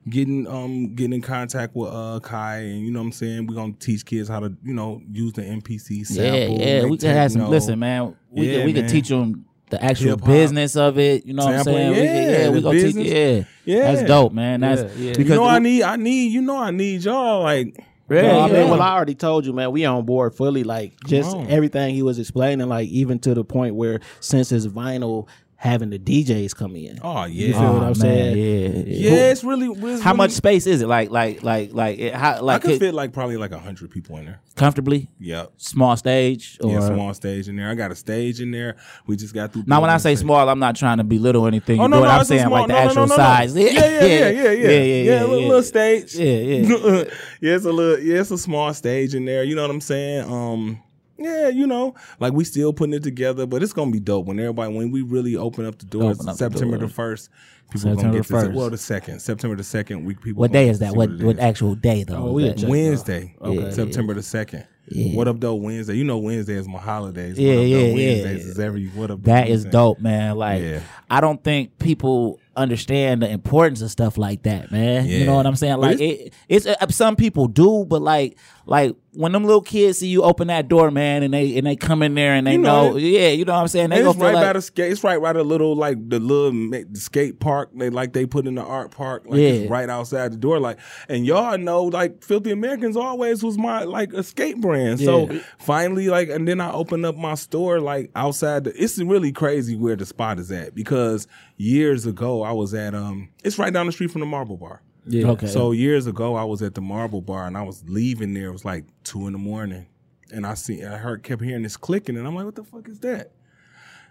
getting 0.09 0.45
um 0.47 0.93
getting 0.95 1.13
in 1.13 1.21
contact 1.21 1.75
with 1.75 1.89
uh 1.93 2.19
Kai, 2.21 2.57
and 2.57 2.81
you 2.85 2.91
know 2.91 2.99
what 2.99 3.05
I'm 3.05 3.11
saying 3.13 3.47
we're 3.47 3.55
gonna 3.55 3.73
teach 3.79 4.05
kids 4.05 4.27
how 4.27 4.39
to 4.41 4.51
you 4.63 4.73
know 4.73 5.01
use 5.11 5.33
the 5.33 5.43
MPC 5.43 5.99
Yeah, 5.99 6.03
sample. 6.03 6.57
yeah. 6.59 6.81
make 6.81 6.91
We 6.91 6.97
can 6.97 7.09
have 7.15 7.31
some. 7.31 7.49
Listen, 7.49 7.79
man. 7.79 8.15
We 8.29 8.47
Yeah, 8.47 8.57
could 8.57 8.65
we 8.65 8.73
could 8.73 8.89
teach 8.89 9.09
them 9.09 9.45
the 9.73 9.83
actual 9.83 10.11
Hip-hop. 10.11 10.27
business 10.27 10.75
of 10.75 10.97
it. 10.99 11.25
You 11.25 11.33
know 11.33 11.45
what 11.45 11.55
I'm 11.55 11.63
Sampling, 11.63 11.75
saying? 11.75 11.91
we 11.93 11.97
yeah, 11.97 12.39
yeah, 12.43 12.49
we 12.49 12.55
the 12.55 12.61
gonna 12.61 12.79
teach. 12.81 12.95
Yeah, 12.95 13.43
Yeah. 13.65 13.91
That's 13.93 14.07
dope, 14.07 14.33
man. 14.33 14.59
That's 14.61 14.81
Yeah, 14.81 14.87
yeah. 15.07 15.13
because 15.17 15.29
You 15.31 15.35
know 15.35 15.45
I 15.45 15.59
need, 15.59 15.83
I 15.83 15.95
need, 15.95 16.31
you 16.31 16.41
know 16.41 16.57
I 16.57 16.71
need 16.71 17.03
y'all 17.03 17.41
like. 17.43 17.75
Yeah, 18.09 18.21
No, 18.23 18.39
I 18.41 18.47
mean, 18.47 18.55
yeah. 18.55 18.69
well, 18.69 18.81
I 18.81 18.91
already 18.93 19.15
told 19.15 19.45
you, 19.45 19.53
man. 19.53 19.71
We 19.71 19.85
on 19.85 20.05
board 20.05 20.35
fully. 20.35 20.63
Like 20.63 20.93
just 21.07 21.35
everything 21.35 21.95
he 21.95 22.03
was 22.03 22.19
explaining, 22.19 22.67
like 22.67 22.89
even 22.89 23.17
to 23.19 23.33
the 23.33 23.43
point 23.45 23.75
where 23.75 24.01
since 24.19 24.49
his 24.49 24.67
vinyl 24.67 25.27
having 25.63 25.89
the 25.91 25.97
DJs 25.97 26.53
come 26.53 26.75
in. 26.75 26.99
Oh 27.01 27.23
yeah, 27.23 27.47
You 27.47 27.53
feel 27.53 27.61
what 27.61 27.69
Oh, 27.71 27.75
I'm 27.77 27.83
man, 27.85 27.95
saying? 27.95 28.37
Yeah, 28.37 28.83
yeah. 28.85 29.11
yeah. 29.11 29.31
It's 29.31 29.45
really. 29.45 29.67
It's 29.93 30.01
How 30.03 30.09
really- 30.11 30.17
much 30.17 30.31
space 30.31 30.67
is 30.67 30.81
it? 30.81 30.87
Like, 30.87 31.09
like, 31.09 31.41
like, 31.41 31.71
like, 31.71 31.99
it, 31.99 32.13
how, 32.13 32.33
I 32.33 32.39
like, 32.41 32.61
could 32.61 32.71
could- 32.71 32.79
fit 32.81 32.93
like 32.93 33.13
probably 33.13 33.37
like 33.37 33.51
a 33.53 33.59
hundred 33.59 33.89
people 33.89 34.17
in 34.17 34.25
there. 34.25 34.41
comfortably? 34.57 35.09
Yep. 35.21 35.53
Small 35.55 35.95
stage 35.95 36.57
or 36.61 36.69
Yeah, 36.73 36.81
small 36.81 37.13
stage 37.13 37.47
in 37.47 37.55
there. 37.55 37.69
I 37.69 37.75
got 37.75 37.91
a 37.91 37.95
stage 37.95 38.41
in 38.41 38.51
there. 38.51 38.75
We 39.07 39.15
just 39.15 39.33
got 39.33 39.53
through. 39.53 39.63
Now, 39.65 39.79
when 39.79 39.89
I 39.89 39.95
say 39.97 40.15
stage. 40.15 40.25
small, 40.25 40.49
I'm 40.49 40.59
not 40.59 40.75
trying 40.75 40.97
to 40.97 41.05
belittle 41.05 41.47
anything. 41.47 41.79
Oh 41.79 41.83
you 41.83 41.89
no, 41.89 41.97
do 41.97 42.03
no, 42.03 42.09
what 42.09 42.19
I'm 42.19 42.25
saying, 42.25 42.41
small, 42.45 42.59
like 42.59 42.67
the 42.67 42.73
no, 42.73 42.79
no, 42.79 42.85
actual 42.85 43.07
no, 43.07 43.15
no, 43.15 43.15
no. 43.15 43.23
size. 43.23 43.55
Yeah, 43.55 43.69
yeah, 43.69 43.71
yeah, 43.79 43.89
yeah, 44.03 44.29
yeah, 44.29 44.51
yeah, 44.51 44.69
yeah, 44.69 45.03
yeah. 45.03 45.21
a 45.21 45.21
little, 45.23 45.39
yeah. 45.41 45.47
little 45.47 45.63
stage. 45.63 46.15
Yeah, 46.15 46.25
yeah. 46.25 46.67
yeah, 47.41 47.55
it's 47.55 47.63
a 47.65 47.71
little. 47.71 47.99
Yeah, 48.03 48.19
it's 48.19 48.31
a 48.31 48.37
small 48.37 48.73
stage 48.73 49.15
in 49.15 49.23
there. 49.23 49.45
You 49.45 49.55
know 49.55 49.61
what 49.61 49.71
I'm 49.71 49.79
saying? 49.81 50.29
Um, 50.29 50.79
yeah, 51.17 51.47
you 51.49 51.67
know, 51.67 51.95
like 52.19 52.33
we 52.33 52.43
still 52.43 52.73
putting 52.73 52.93
it 52.93 53.03
together, 53.03 53.45
but 53.45 53.61
it's 53.63 53.73
gonna 53.73 53.91
be 53.91 53.99
dope 53.99 54.25
when 54.25 54.39
everybody 54.39 54.73
when 54.73 54.91
we 54.91 55.01
really 55.01 55.35
open 55.35 55.65
up 55.65 55.77
the 55.79 55.85
doors. 55.85 56.25
Up 56.25 56.35
September 56.35 56.77
the 56.77 56.87
first. 56.87 57.29
People 57.71 57.91
September 57.91 58.01
gonna 58.03 58.17
get 58.17 58.27
the 58.27 58.33
1st. 58.35 58.53
Well, 58.53 58.69
the 58.69 58.77
second, 58.77 59.19
September 59.19 59.55
the 59.55 59.63
second. 59.63 60.05
We 60.05 60.15
people. 60.15 60.39
What 60.41 60.51
day 60.51 60.69
is 60.69 60.79
that? 60.79 60.91
see 60.91 60.97
What 60.97 61.09
it 61.09 61.23
what 61.23 61.35
is. 61.37 61.41
actual 61.41 61.75
day 61.75 62.03
though? 62.03 62.17
Oh, 62.27 62.31
we'll 62.33 62.47
that? 62.47 62.57
check. 62.57 62.69
Wednesday, 62.69 63.35
oh, 63.41 63.57
Okay. 63.57 63.71
September 63.71 64.13
the 64.13 64.21
second. 64.23 64.65
Yeah. 64.89 65.15
What 65.15 65.29
up, 65.29 65.39
though? 65.39 65.55
Wednesday. 65.55 65.95
You 65.95 66.03
know 66.03 66.17
Wednesday 66.17 66.55
is 66.55 66.67
my 66.67 66.77
holidays. 66.77 67.39
Yeah, 67.39 67.55
what 67.55 67.61
up, 67.61 67.67
yeah, 67.67 67.77
though? 67.77 67.83
yeah. 67.85 67.93
Wednesdays 67.93 68.45
is 68.45 68.59
every 68.59 68.87
what 68.87 69.11
up. 69.11 69.23
That 69.23 69.47
though 69.47 69.53
is 69.53 69.63
dope, 69.63 70.01
man. 70.01 70.35
Like, 70.35 70.61
Yeah. 70.61 70.81
I 71.09 71.21
don't 71.21 71.41
think 71.41 71.79
people 71.79 72.39
understand 72.55 73.21
the 73.21 73.29
importance 73.29 73.81
of 73.81 73.91
stuff 73.91 74.17
like 74.17 74.43
that, 74.43 74.71
man. 74.71 75.05
You 75.07 75.25
know 75.25 75.35
what 75.35 75.45
I'm 75.45 75.55
saying? 75.55 75.77
Like, 75.77 75.99
it, 75.99 76.33
it's 76.47 76.65
uh, 76.65 76.87
some 76.89 77.15
people 77.15 77.47
do, 77.47 77.85
but 77.85 78.01
like, 78.01 78.37
like 78.65 78.95
when 79.15 79.31
them 79.31 79.43
little 79.43 79.61
kids 79.61 79.99
see 79.99 80.07
you 80.07 80.23
open 80.23 80.47
that 80.47 80.67
door, 80.67 80.89
man, 80.89 81.23
and 81.23 81.33
they 81.33 81.57
and 81.57 81.67
they 81.67 81.75
come 81.75 82.01
in 82.01 82.15
there 82.15 82.33
and 82.33 82.47
they 82.47 82.53
You 82.53 82.57
know 82.57 82.91
know, 82.91 82.97
yeah, 82.97 83.29
you 83.29 83.45
know 83.45 83.53
what 83.53 83.59
I'm 83.59 83.67
saying? 83.67 83.89
They 83.89 84.03
it's 84.03 84.17
right 84.17 84.33
like, 84.33 84.43
by 84.45 84.53
the 84.53 84.61
skate. 84.61 84.91
It's 84.91 85.03
right 85.03 85.21
by 85.21 85.33
the 85.33 85.43
little 85.43 85.75
like 85.75 86.09
the 86.09 86.19
little 86.19 86.51
the 86.51 86.87
skate 86.99 87.39
park. 87.39 87.69
They 87.75 87.89
like 87.89 88.13
they 88.13 88.25
put 88.25 88.47
in 88.47 88.55
the 88.55 88.63
art 88.63 88.91
park. 88.91 89.25
Like 89.27 89.39
Yeah. 89.39 89.47
it's 89.47 89.69
right 89.69 89.89
outside 89.89 90.31
the 90.31 90.37
door. 90.37 90.59
Like 90.59 90.79
and 91.09 91.25
y'all 91.25 91.57
know 91.57 91.83
like 91.83 92.23
Filthy 92.23 92.51
Americans 92.51 92.95
always 92.95 93.43
was 93.43 93.57
my 93.57 93.83
like 93.83 94.13
a 94.13 94.23
skate 94.23 94.59
brand. 94.59 94.99
So 94.99 95.29
finally 95.57 96.07
like 96.07 96.29
and 96.29 96.47
then 96.47 96.59
I 96.61 96.71
opened 96.71 97.05
up 97.05 97.15
my 97.15 97.35
store 97.35 97.79
like 97.79 98.09
outside. 98.15 98.63
The, 98.63 98.83
it's 98.83 98.97
really 98.97 99.31
crazy 99.31 99.75
where 99.75 99.95
the 99.95 100.05
spot 100.05 100.39
is 100.39 100.51
at 100.51 100.73
because 100.73 101.27
years 101.57 102.05
ago 102.05 102.43
I 102.43 102.51
was 102.51 102.73
at 102.73 102.95
um 102.95 103.29
it's 103.43 103.57
right 103.57 103.71
down 103.71 103.85
the 103.85 103.91
street 103.91 104.11
from 104.11 104.21
the 104.21 104.27
Marble 104.27 104.57
Bar. 104.57 104.81
Yeah. 105.05 105.27
Okay. 105.31 105.47
So 105.47 105.71
years 105.71 106.07
ago, 106.07 106.35
I 106.35 106.43
was 106.43 106.61
at 106.61 106.75
the 106.75 106.81
Marble 106.81 107.21
Bar 107.21 107.47
and 107.47 107.57
I 107.57 107.61
was 107.61 107.83
leaving 107.87 108.33
there. 108.33 108.47
It 108.47 108.51
was 108.53 108.65
like 108.65 108.85
two 109.03 109.27
in 109.27 109.33
the 109.33 109.39
morning, 109.39 109.87
and 110.31 110.45
I 110.45 110.53
see 110.53 110.83
I 110.83 110.97
heard 110.97 111.23
kept 111.23 111.41
hearing 111.41 111.63
this 111.63 111.77
clicking, 111.77 112.15
and 112.17 112.25
I'm 112.25 112.35
like, 112.35 112.45
"What 112.45 112.55
the 112.55 112.63
fuck 112.63 112.87
is 112.87 112.99
that?" 112.99 113.31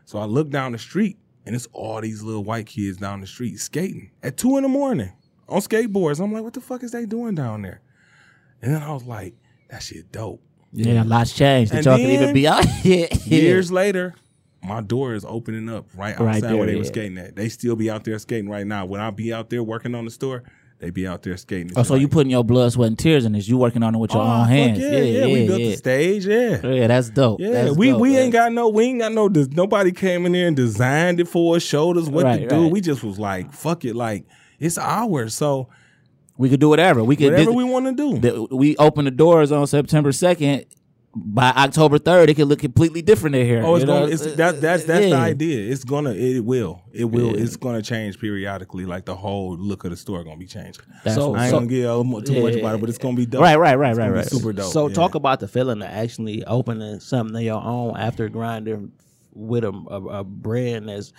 So 0.05 0.19
I 0.19 0.25
look 0.25 0.51
down 0.51 0.73
the 0.73 0.79
street, 0.79 1.19
and 1.47 1.55
it's 1.55 1.69
all 1.73 2.01
these 2.01 2.23
little 2.23 2.45
white 2.45 2.67
kids 2.67 2.99
down 2.99 3.21
the 3.21 3.27
street 3.27 3.59
skating 3.59 4.11
at 4.23 4.37
two 4.37 4.57
in 4.57 4.65
the 4.65 4.69
morning 4.69 5.13
on 5.49 5.61
skateboards. 5.61 6.23
I'm 6.23 6.33
like, 6.33 6.43
"What 6.43 6.53
the 6.53 6.61
fuck 6.61 6.83
is 6.83 6.91
they 6.91 7.07
doing 7.07 7.35
down 7.35 7.63
there?" 7.63 7.81
And 8.61 8.75
then 8.75 8.83
I 8.83 8.93
was 8.93 9.05
like, 9.05 9.35
"That 9.71 9.83
shit 9.83 10.13
dope." 10.13 10.43
yeah, 10.73 11.03
a 11.03 11.05
lots 11.05 11.33
changed. 11.35 11.73
That 11.73 11.79
And 11.79 11.87
y'all 11.87 11.97
can 11.97 12.07
even 12.07 12.27
then, 12.27 12.35
be 12.35 12.49
out 12.49 12.65
here. 12.65 13.09
Years 13.25 13.71
later, 13.71 14.15
my 14.62 14.81
door 14.81 15.14
is 15.14 15.25
opening 15.25 15.69
up 15.69 15.87
right 15.97 16.12
outside 16.14 16.25
Right 16.25 16.42
there, 16.42 16.57
where 16.57 16.66
they 16.66 16.76
were 16.76 16.85
skating 16.85 17.19
at. 17.19 17.35
They 17.37 17.49
still 17.49 17.76
be 17.76 17.90
out 17.90 18.04
there 18.04 18.19
skating 18.19 18.49
right 18.49 18.66
now. 18.66 18.85
When 18.87 19.00
I 19.00 19.11
be 19.11 19.33
out 19.33 19.50
there 19.50 19.62
working 19.62 19.95
on 19.95 20.04
the 20.04 20.11
store, 20.11 20.45
they 20.78 20.90
be 20.90 21.07
out 21.07 21.23
there 21.23 21.37
skating. 21.37 21.69
It's 21.69 21.78
Oh, 21.78 21.83
so 21.83 21.95
you 21.95 22.07
like, 22.07 22.12
putting 22.12 22.31
your 22.31 22.45
blood, 22.45 22.73
sweat, 22.73 22.88
and 22.88 22.99
tears 22.99 23.25
in 23.25 23.33
this? 23.33 23.49
You 23.49 23.57
working 23.57 23.83
on 23.83 23.95
it 23.95 23.99
with 23.99 24.12
your 24.12 24.23
Oh, 24.23 24.26
own 24.26 24.49
hands? 24.49 24.78
Yeah, 24.78 24.90
yeah, 24.99 25.26
we 25.26 25.47
built 25.47 25.59
the 25.59 25.76
stage. 25.76 26.26
Yeah, 26.26 26.64
Yeah, 26.66 26.87
that's 26.88 27.11
dope. 27.11 27.40
yeah. 27.40 27.50
That's 27.50 27.76
we 27.76 27.90
dope, 27.90 28.00
we 28.00 28.12
man. 28.12 28.19
ain't 28.23 28.33
got 28.33 28.52
no. 28.52 28.69
We 28.69 28.85
ain't 28.85 28.99
got 29.00 29.12
no. 29.12 29.28
Nobody 29.28 29.92
came 29.92 30.26
in 30.26 30.33
there 30.33 30.49
and 30.49 30.57
designed 30.57 31.21
it 31.21 31.28
for 31.28 31.57
us, 31.57 31.62
showed 31.62 31.97
us 31.97 32.09
what 32.09 32.25
to 32.25 32.49
do. 32.49 32.62
right. 32.62 32.71
We 32.73 32.81
just 32.81 33.02
was 33.04 33.19
like, 33.19 33.52
fuck 33.52 33.85
it, 33.85 33.95
like 33.95 34.26
it's 34.59 34.78
ours. 34.78 35.35
So 35.35 35.69
We 36.38 36.49
could 36.49 36.61
do 36.61 36.69
whatever. 36.71 37.04
We 37.04 37.14
could. 37.14 37.26
whatever 37.33 37.45
this- 37.50 37.54
we 37.54 37.64
want 37.64 37.87
to 37.87 37.92
do. 37.92 38.19
the- 38.19 38.57
we 38.57 38.76
open 38.78 39.04
the 39.04 39.11
doors 39.12 39.52
on 39.52 39.66
September 39.66 40.11
second. 40.12 40.64
By 41.14 41.50
October 41.50 41.99
third, 41.99 42.31
it 42.31 42.35
could 42.35 42.49
look 42.49 42.61
completely 42.61 43.02
different 43.02 43.37
in 43.37 43.45
here. 43.45 43.62
Oh, 43.62 43.75
it's 43.75 43.83
you 43.83 43.87
gonna. 43.87 44.07
It's, 44.07 44.23
that, 44.37 44.62
that's 44.62 44.85
that's 44.85 45.04
the 45.04 45.12
idea. 45.12 45.71
It's 45.71 45.85
gonna. 45.85 46.12
It 46.12 46.40
will. 46.42 46.81
It 46.90 47.04
will. 47.04 47.37
Yeah. 47.37 47.42
It's 47.42 47.57
gonna 47.57 47.83
change 47.83 48.19
periodically. 48.19 48.87
Like 48.87 49.04
the 49.04 49.14
whole 49.14 49.54
look 49.59 49.85
of 49.85 49.90
the 49.90 49.97
store 49.99 50.25
gonna 50.25 50.38
be 50.38 50.47
changed. 50.47 50.81
That's 51.04 51.16
So- 51.16 51.31
what's 51.31 51.42
I 51.42 51.47
ain't 51.49 51.54
up. 51.54 51.61
gonna 51.61 51.71
get 51.71 51.87
uh, 51.87 52.02
mo- 52.02 52.21
too 52.23 52.42
much 52.42 52.54
Yeah. 52.54 52.61
about 52.61 52.76
it, 52.76 52.81
but 52.81 52.88
it's 52.88 52.97
gonna 52.99 53.14
be 53.16 53.26
dope. 53.26 53.42
Right, 53.42 53.57
right, 53.59 53.76
right, 53.78 53.90
It's 53.90 53.99
right, 53.99 54.04
gonna 54.04 54.12
be 54.14 54.19
right. 54.21 54.26
Super 54.26 54.52
dope. 54.54 54.73
So 54.73 54.88
yeah. 54.88 54.95
talk 54.95 55.14
about 55.14 55.40
the 55.40 55.49
feeling 55.49 55.83
of 55.83 55.88
actually 55.88 56.45
opening 56.47 56.99
something 57.00 57.37
of 57.37 57.42
your 57.42 57.62
own 57.62 57.95
after 57.99 58.31
grinding 58.31 58.92
with 59.35 59.64
a, 59.64 59.69
a, 59.71 60.04
a 60.21 60.25
brand 60.25 60.88
that's 60.88 61.12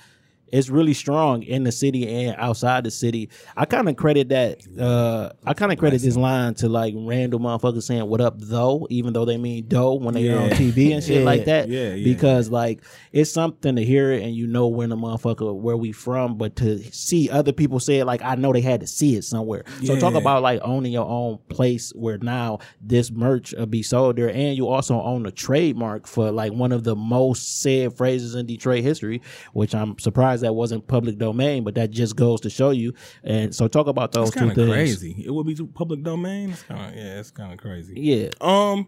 it's 0.54 0.70
really 0.70 0.94
strong 0.94 1.42
in 1.42 1.64
the 1.64 1.72
city 1.72 2.08
and 2.08 2.36
outside 2.38 2.84
the 2.84 2.92
city. 2.92 3.30
I 3.58 3.66
kind 3.66 3.90
of 3.90 3.96
credit 3.96 4.30
that. 4.30 4.60
Uh, 4.80 5.32
I 5.46 5.54
kind 5.56 5.72
of 5.72 5.80
credit 5.80 6.02
this 6.02 6.16
line 6.16 6.54
to 6.56 6.70
like 6.70 6.94
random 6.96 7.42
motherfuckers 7.42 7.84
saying 7.84 8.06
"What 8.08 8.22
up, 8.22 8.36
though," 8.38 8.86
even 8.92 9.14
though 9.14 9.26
they 9.26 9.38
mean 9.38 9.68
"dough" 9.68 9.96
when 9.96 10.14
they 10.14 10.30
on 10.32 10.50
Yeah. 10.50 10.56
TV 10.56 10.94
and 10.94 11.04
shit 11.04 11.18
Yeah. 11.22 11.26
like 11.26 11.46
that. 11.46 11.68
Yeah, 11.70 11.94
yeah, 11.96 12.04
Because 12.04 12.50
like 12.52 12.84
it's 13.12 13.32
something 13.32 13.76
to 13.78 13.84
hear 13.84 14.12
it 14.12 14.22
and 14.24 14.36
you 14.36 14.46
know 14.46 14.68
when 14.68 14.90
the 14.90 14.96
motherfucker 14.96 15.56
where 15.56 15.76
we 15.76 15.92
from, 15.92 16.38
but 16.38 16.56
to 16.58 16.78
see 16.94 17.30
other 17.32 17.52
people 17.52 17.80
say 17.80 17.98
it, 18.00 18.06
like 18.06 18.22
I 18.22 18.36
know 18.36 18.54
they 18.54 18.62
had 18.62 18.82
to 18.82 18.88
see 18.88 19.16
it 19.16 19.24
somewhere. 19.24 19.64
So 19.84 19.98
talk 20.00 20.14
about 20.14 20.44
like 20.44 20.62
owning 20.64 20.92
your 20.92 21.08
own 21.08 21.40
place 21.50 21.92
where 21.96 22.20
now 22.20 22.60
this 22.80 23.10
merch 23.12 23.54
will 23.58 23.66
be 23.66 23.82
sold 23.82 24.18
there, 24.18 24.30
and 24.30 24.56
you 24.56 24.68
also 24.68 25.02
own 25.02 25.26
a 25.26 25.32
trademark 25.32 26.06
for 26.06 26.30
like 26.32 26.54
one 26.54 26.72
of 26.72 26.84
the 26.84 26.96
most 26.96 27.62
said 27.62 27.98
phrases 27.98 28.36
in 28.36 28.46
Detroit 28.46 28.84
history, 28.84 29.22
which 29.54 29.74
I'm 29.74 29.98
surprised 29.98 30.43
that 30.44 30.54
wasn't 30.54 30.88
public 30.88 31.18
domain, 31.18 31.64
but 31.64 31.76
that 31.76 31.92
just 31.92 32.16
goes 32.16 32.40
to 32.42 32.50
show 32.50 32.70
you. 32.70 32.94
And 33.24 33.54
so 33.54 33.68
talk 33.68 33.88
about 33.88 34.12
those 34.14 34.28
It's 34.30 34.36
two 34.36 34.40
kind 34.40 34.52
of 34.52 34.56
things. 34.58 34.70
crazy. 34.72 35.24
It 35.26 35.32
would 35.32 35.46
be 35.48 35.56
public 35.56 36.04
domain. 36.04 36.52
It's 36.52 36.64
kind 36.64 36.92
of 36.94 36.96
yeah. 36.98 37.20
It's 37.20 37.32
kind 37.32 37.52
of 37.52 37.60
crazy. 37.60 37.94
Yeah, 38.00 38.30
Um, 38.40 38.88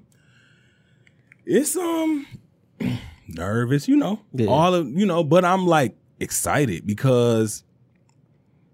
it's 1.46 1.76
um 1.76 2.26
nervous, 3.28 3.88
you 3.88 3.96
know. 3.98 4.22
Yeah. 4.34 4.48
All 4.48 4.74
of 4.74 4.88
you 4.90 5.06
know, 5.06 5.24
but 5.24 5.44
I'm 5.46 5.66
like 5.68 5.96
excited 6.20 6.86
because, 6.88 7.64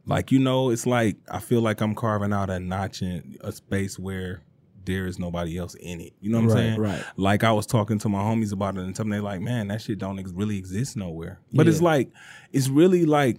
like 0.05 0.31
you 0.31 0.39
know, 0.39 0.69
it's 0.69 0.85
like 0.85 1.17
I 1.29 1.39
feel 1.39 1.61
like 1.61 1.81
I'm 1.81 1.95
carving 1.95 2.33
out 2.33 2.49
a 2.49 2.59
notch 2.59 3.01
in 3.01 3.37
a 3.41 3.51
space 3.51 3.97
where 3.99 4.41
there 4.85 5.05
is 5.05 5.19
nobody 5.19 5.57
else 5.57 5.75
in 5.75 6.01
it. 6.01 6.13
You 6.21 6.31
know 6.31 6.37
what 6.39 6.43
I'm 6.43 6.49
Right, 6.49 6.55
saying? 6.57 6.79
right. 6.79 7.03
Like 7.17 7.43
I 7.43 7.51
was 7.51 7.65
talking 7.65 7.99
to 7.99 8.09
my 8.09 8.19
homies 8.19 8.51
about 8.53 8.77
it, 8.77 8.81
and 8.81 8.95
something 8.95 9.11
they 9.11 9.19
like, 9.19 9.41
man, 9.41 9.67
that 9.69 9.81
shit 9.81 9.99
don't 9.99 10.17
ex- 10.19 10.31
really 10.31 10.57
exist 10.57 10.97
nowhere. 10.97 11.39
But 11.53 11.67
it's 11.67 11.81
like, 11.81 12.09
it's 12.51 12.67
really 12.69 13.05
like, 13.05 13.37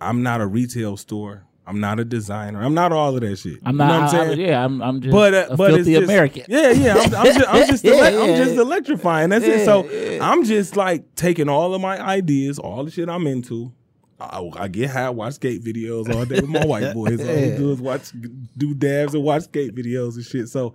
I'm 0.00 0.22
not 0.22 0.40
a 0.40 0.46
retail 0.46 0.96
store. 0.96 1.44
I'm 1.66 1.80
not 1.80 2.00
a 2.00 2.04
designer. 2.04 2.62
I'm 2.62 2.72
not 2.72 2.92
all 2.92 3.14
of 3.14 3.20
that 3.20 3.36
shit. 3.36 3.58
I'm 3.62 3.74
You 3.74 3.78
not. 3.78 3.88
know 3.88 4.00
what 4.00 4.14
I'm 4.14 4.20
I- 4.20 4.22
I- 4.22 4.26
saying? 4.28 4.40
yeah, 4.40 4.64
I'm. 4.64 4.82
I'm 4.82 5.00
just 5.02 5.12
but 5.12 5.34
uh, 5.34 5.56
but 5.56 5.70
it's 5.70 5.76
filthy 5.78 5.92
just, 5.92 6.04
American. 6.04 6.44
Yeah, 6.48 6.70
yeah. 6.70 6.94
I'm, 6.96 7.14
I'm 7.14 7.24
just 7.26 7.48
I'm 7.48 7.66
just, 7.66 7.84
Yeah, 7.84 7.92
ele- 7.92 8.12
yeah. 8.14 8.20
I'm 8.32 8.36
just 8.46 8.56
electrifying. 8.56 9.28
That's 9.28 9.44
it. 9.44 9.64
So 9.66 9.84
yeah. 9.90 10.18
I'm 10.32 10.44
just 10.44 10.76
like 10.76 11.14
taking 11.14 11.48
all 11.50 11.74
of 11.74 11.82
my 11.82 12.00
ideas, 12.00 12.58
all 12.58 12.84
the 12.84 12.90
shit 12.90 13.08
I'm 13.10 13.26
into. 13.26 13.72
I, 14.20 14.50
I 14.56 14.68
get 14.68 14.90
high, 14.90 15.10
watch 15.10 15.34
skate 15.34 15.62
videos 15.62 16.12
all 16.14 16.24
day 16.24 16.40
with 16.40 16.48
my 16.50 16.64
white 16.66 16.92
boys. 16.94 17.20
All 17.20 17.26
we 17.34 17.56
do 17.56 17.72
is 17.72 17.80
watch, 17.80 18.10
do 18.56 18.74
dabs 18.74 19.14
and 19.14 19.22
watch 19.22 19.44
skate 19.44 19.74
videos 19.74 20.16
and 20.16 20.24
shit. 20.24 20.48
So 20.48 20.74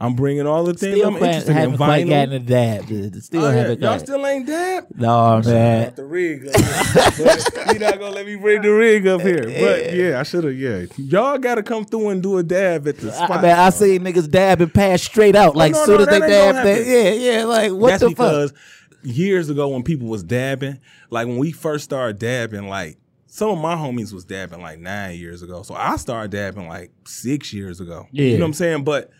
I'm 0.00 0.14
bringing 0.16 0.46
all 0.46 0.64
the 0.64 0.72
things 0.74 0.96
Still 0.96 1.08
I'm 1.08 1.16
quite, 1.18 1.26
interested 1.28 1.50
in. 1.50 1.56
haven't 1.58 1.76
quite 1.76 2.06
Vinyl. 2.06 2.08
gotten 2.08 2.32
a 2.34 2.38
dab. 2.40 2.86
dude. 2.86 3.22
Still 3.22 3.44
Oh, 3.44 3.48
yeah. 3.50 3.54
haven't 3.54 3.80
Y'all 3.82 3.98
still 3.98 4.26
ain't 4.26 4.46
dab? 4.46 4.86
no 4.96 5.42
man. 5.44 5.92
the 5.94 6.04
rig 6.04 6.48
up. 6.48 6.54
but 6.54 7.72
he 7.72 7.78
not 7.78 7.98
gonna 7.98 8.10
let 8.14 8.26
me 8.26 8.34
bring 8.36 8.62
the 8.62 8.72
rig 8.72 9.06
up 9.06 9.20
here. 9.20 9.44
But 9.60 9.94
yeah, 9.94 10.18
I 10.18 10.22
should 10.24 10.44
have. 10.44 10.56
Yeah, 10.58 10.86
y'all 10.96 11.38
got 11.38 11.56
to 11.56 11.62
come 11.62 11.84
through 11.84 12.08
and 12.08 12.22
do 12.22 12.38
a 12.38 12.42
dab 12.42 12.88
at 12.88 12.96
the 12.96 13.12
spot. 13.12 13.30
I, 13.30 13.42
man, 13.42 13.58
I 13.58 13.70
see 13.70 13.98
niggas 13.98 14.30
dab 14.30 14.60
and 14.62 14.72
pass 14.72 15.02
straight 15.02 15.36
out. 15.36 15.54
Oh, 15.54 15.58
like 15.58 15.72
no, 15.72 15.84
soon 15.84 15.96
no, 15.98 16.02
as 16.04 16.08
they 16.08 16.18
dab, 16.20 16.64
they, 16.64 17.14
yeah, 17.20 17.36
yeah. 17.38 17.44
Like 17.44 17.72
what 17.72 17.90
That's 17.90 18.02
the 18.02 18.08
because 18.08 18.50
fuck? 18.52 18.60
Years 19.02 19.50
ago 19.50 19.68
when 19.68 19.82
people 19.82 20.08
was 20.08 20.22
dabbing, 20.22 20.80
like 21.10 21.26
when 21.26 21.38
we 21.38 21.52
first 21.52 21.84
started 21.84 22.18
dabbing, 22.18 22.68
like 22.68 22.98
some 23.26 23.50
of 23.50 23.58
my 23.58 23.74
homies 23.74 24.12
was 24.12 24.24
dabbing 24.24 24.60
like 24.60 24.78
nine 24.78 25.16
years 25.18 25.42
ago. 25.42 25.62
So 25.62 25.74
I 25.74 25.96
started 25.96 26.30
dabbing 26.32 26.68
like 26.68 26.90
six 27.06 27.52
years 27.52 27.80
ago. 27.80 28.08
Yeah. 28.10 28.24
You 28.24 28.32
know 28.38 28.44
what 28.44 28.48
I'm 28.48 28.54
saying? 28.54 28.84
But 28.84 29.10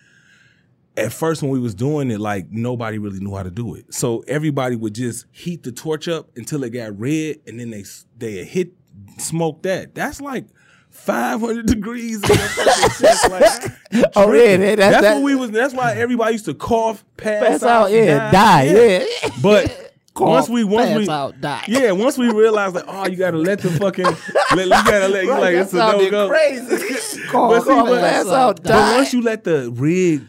at 0.96 1.12
first 1.12 1.42
when 1.42 1.50
we 1.50 1.60
was 1.60 1.74
doing 1.74 2.10
it, 2.10 2.20
like 2.20 2.50
nobody 2.50 2.98
really 2.98 3.20
knew 3.20 3.34
how 3.34 3.42
to 3.42 3.50
do 3.50 3.74
it. 3.74 3.94
So 3.94 4.24
everybody 4.26 4.76
would 4.76 4.94
just 4.94 5.26
heat 5.30 5.62
the 5.62 5.72
torch 5.72 6.08
up 6.08 6.28
until 6.36 6.64
it 6.64 6.70
got 6.70 6.98
red 6.98 7.36
and 7.46 7.60
then 7.60 7.70
they 7.70 7.84
they 8.18 8.44
hit 8.44 8.72
smoke 9.18 9.62
that. 9.62 9.94
That's 9.94 10.20
like 10.20 10.46
500 10.90 11.66
degrees 11.66 12.22
in 12.22 12.28
your 12.28 12.36
fucking 12.36 12.90
chest. 13.06 13.30
Like, 13.30 14.06
Oh, 14.16 14.32
yeah, 14.32 14.56
that- 14.56 14.76
that's 14.78 15.00
that- 15.02 15.14
what 15.14 15.22
we 15.22 15.34
was. 15.34 15.50
That's 15.50 15.74
why 15.74 15.94
everybody 15.94 16.32
used 16.32 16.44
to 16.46 16.54
cough, 16.54 17.04
pass, 17.16 17.42
Pass 17.46 17.62
out, 17.62 17.90
yeah, 17.90 18.30
die, 18.30 18.62
yeah. 18.64 19.28
But 19.42 19.92
once 20.16 20.48
we 20.48 20.64
once 20.64 20.96
we 20.96 21.08
out, 21.08 21.40
die. 21.40 21.64
yeah, 21.68 21.92
once 21.92 22.18
we 22.18 22.30
realized 22.30 22.74
like, 22.74 22.84
oh, 22.86 23.06
you 23.06 23.16
gotta 23.16 23.38
let 23.38 23.60
the 23.60 23.70
fucking 23.70 24.04
let, 24.56 24.64
you 24.64 24.68
gotta 24.68 25.08
let 25.08 25.24
you 25.24 25.30
like 25.30 25.54
it's 25.54 25.72
a 25.72 25.76
no 25.76 26.10
go. 26.10 26.28
crazy. 26.28 26.66
But 26.68 26.80
see, 27.00 27.22
call, 27.28 27.50
but- 27.86 28.00
pass 28.00 28.26
out, 28.26 28.56
But 28.62 28.68
die. 28.68 28.96
once 28.96 29.12
you 29.14 29.22
let 29.22 29.44
the 29.44 29.70
rig 29.72 30.22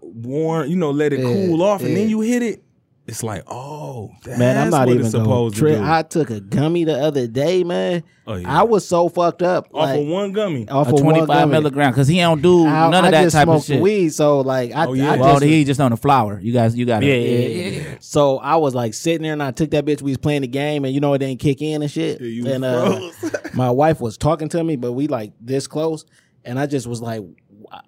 warm, 0.00 0.68
you 0.68 0.76
know, 0.76 0.90
let 0.90 1.12
it 1.12 1.20
cool 1.22 1.62
off, 1.62 1.82
and 1.82 1.96
then 1.96 2.08
you 2.10 2.20
hit 2.20 2.42
it, 2.42 2.62
it's 3.06 3.22
like, 3.22 3.42
oh, 3.46 4.12
that's 4.22 4.38
Man, 4.38 4.56
I'm 4.56 4.70
not 4.70 4.86
what 4.86 4.94
even 4.94 5.02
it's 5.02 5.10
supposed 5.10 5.56
supposed 5.56 5.76
to 5.76 5.76
do. 5.76 5.84
I 5.84 6.02
took 6.02 6.30
a 6.30 6.40
gummy 6.40 6.84
the 6.84 6.98
other 6.98 7.26
day, 7.26 7.62
man. 7.62 8.02
Oh, 8.26 8.36
yeah. 8.36 8.60
I 8.60 8.62
was 8.62 8.88
so 8.88 9.10
fucked 9.10 9.42
up. 9.42 9.66
off 9.66 9.72
like, 9.72 10.00
of 10.00 10.06
one 10.06 10.32
gummy. 10.32 10.66
off 10.70 10.88
a 10.88 10.94
of 10.94 11.00
25 11.00 11.28
gummy. 11.28 11.52
milligram 11.52 11.90
because 11.90 12.08
he 12.08 12.16
don't 12.16 12.40
do 12.40 12.66
I, 12.66 12.88
none 12.88 13.04
I 13.04 13.08
of 13.08 13.12
that 13.12 13.30
type 13.30 13.48
of 13.48 13.62
shit. 13.62 13.82
weed, 13.82 14.08
so 14.10 14.40
like 14.40 14.72
I, 14.72 14.86
Oh, 14.86 14.94
yeah. 14.94 15.12
I 15.12 15.16
Well, 15.16 15.20
Well, 15.20 15.34
just, 15.34 15.44
he 15.44 15.64
just 15.64 15.80
on 15.80 15.90
the 15.90 15.98
flower. 15.98 16.40
You 16.40 16.54
guys, 16.54 16.74
you 16.74 16.86
got 16.86 17.00
to 17.00 17.06
yeah, 17.06 17.14
yeah, 17.14 17.80
yeah. 17.80 17.96
So 18.00 18.38
I 18.38 18.56
was 18.56 18.74
like 18.74 18.94
sitting 18.94 19.22
there 19.22 19.34
and 19.34 19.42
I 19.42 19.50
took 19.50 19.70
that 19.72 19.84
bitch. 19.84 20.00
We 20.00 20.12
was 20.12 20.18
playing 20.18 20.40
the 20.40 20.48
game 20.48 20.86
and 20.86 20.94
you 20.94 21.00
know 21.00 21.12
it 21.12 21.18
didn't 21.18 21.40
kick 21.40 21.60
in 21.60 21.82
and 21.82 21.90
shit. 21.90 22.22
Yeah, 22.22 22.26
you 22.26 22.46
and 22.50 22.64
uh, 22.64 23.10
my 23.54 23.70
wife 23.70 24.00
was 24.00 24.16
talking 24.16 24.48
to 24.48 24.64
me, 24.64 24.76
but 24.76 24.92
we 24.92 25.08
like 25.08 25.34
this 25.42 25.66
close, 25.66 26.06
and 26.42 26.58
I 26.58 26.64
just 26.64 26.86
was 26.86 27.02
like, 27.02 27.22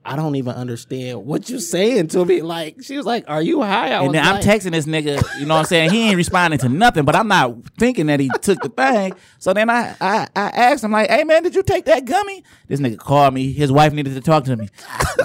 I 0.05 0.16
don't 0.16 0.37
even 0.37 0.55
understand 0.55 1.25
what 1.25 1.49
you're 1.49 1.61
saying 1.61 2.09
to 2.09 2.25
me. 2.25 2.42
Like 2.42 2.83
she 2.83 2.96
was 2.96 3.07
like, 3.07 3.25
"Are 3.29 3.42
you 3.42 3.62
high?" 3.62 3.90
I 3.90 3.99
And 3.99 4.09
was 4.09 4.12
then 4.12 4.25
I'm 4.25 4.40
texting 4.40 4.72
this 4.72 4.87
nigga, 4.87 5.22
you 5.38 5.46
know 5.46 5.55
what 5.55 5.61
I'm 5.61 5.66
saying? 5.66 5.90
He 5.90 6.09
ain't 6.09 6.16
responding 6.16 6.59
to 6.61 6.68
nothing, 6.68 7.05
but 7.05 7.14
I'm 7.14 7.29
not 7.29 7.55
thinking 7.79 8.07
that 8.07 8.20
he 8.20 8.31
took 8.40 8.61
the 8.61 8.68
thing. 8.68 9.14
So 9.38 9.53
then 9.53 9.70
I, 9.70 9.94
I, 10.01 10.27
I 10.35 10.49
asked 10.49 10.85
him, 10.85 10.92
like, 10.92 11.11
hey 11.11 11.25
man, 11.25 11.42
did 11.42 11.55
you 11.55 11.62
take 11.62 11.85
that 11.87 12.05
gummy? 12.05 12.44
This 12.68 12.81
nigga 12.81 12.99
called 12.99 13.35
me. 13.35 13.53
His 13.53 13.70
wife 13.70 13.92
needed 13.92 14.14
to 14.14 14.20
talk 14.20 14.44
to 14.44 14.57
me. 14.57 14.68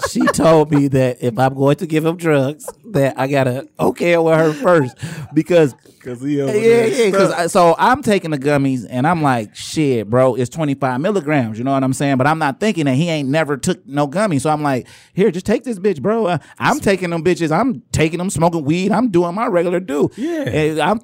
she 0.10 0.26
told 0.28 0.72
me 0.72 0.88
that 0.90 1.18
if 1.22 1.38
I'm 1.38 1.54
going 1.56 1.78
to 1.78 1.88
give 1.88 2.06
him 2.06 2.18
drugs, 2.18 2.70
that 2.86 3.20
I 3.20 3.28
gotta 3.28 3.68
okay 3.80 4.18
with 4.18 4.38
her 4.38 4.54
first. 4.54 4.96
Because 5.34 5.76
Cause 6.04 6.22
he 6.22 6.42
over 6.42 6.52
yeah, 6.58 6.62
there 6.62 6.88
yeah. 6.88 7.06
Because 7.12 7.52
so 7.52 7.76
I'm 7.78 8.02
taking 8.02 8.32
the 8.32 8.40
gummies 8.40 8.88
and 8.90 9.06
I'm 9.06 9.22
like, 9.22 9.56
shit, 9.56 10.10
bro, 10.10 10.34
it's 10.34 10.50
25 10.50 11.00
milligrams. 11.00 11.60
You 11.60 11.64
know 11.64 11.74
what 11.74 11.84
I'm 11.84 11.94
saying? 11.94 12.18
But 12.18 12.26
I'm 12.26 12.40
not 12.40 12.60
thinking 12.60 12.86
that 12.86 12.96
he 12.96 13.10
ain't 13.10 13.30
never 13.30 13.56
took 13.56 13.86
no 13.86 14.08
gummy. 14.08 14.40
So 14.40 14.50
I'm 14.52 14.64
like, 14.64 14.88
here, 15.14 15.32
just 15.32 15.46
take 15.46 15.64
this 15.64 15.80
bitch, 15.80 16.02
bro. 16.02 16.28
Uh, 16.28 16.38
I'm 16.60 16.80
taking 16.80 17.10
them 17.10 17.24
bitches. 17.24 17.52
I'm 17.52 17.82
taking 17.92 18.18
them, 18.18 18.30
smoking 18.30 18.64
weed. 18.64 18.92
I'm 18.92 19.10
doing 19.10 19.34
my 19.36 19.48
regular 19.48 19.80
do. 19.80 20.10
Yeah. 20.16 20.42
And 20.50 20.80
I'm 20.80 21.00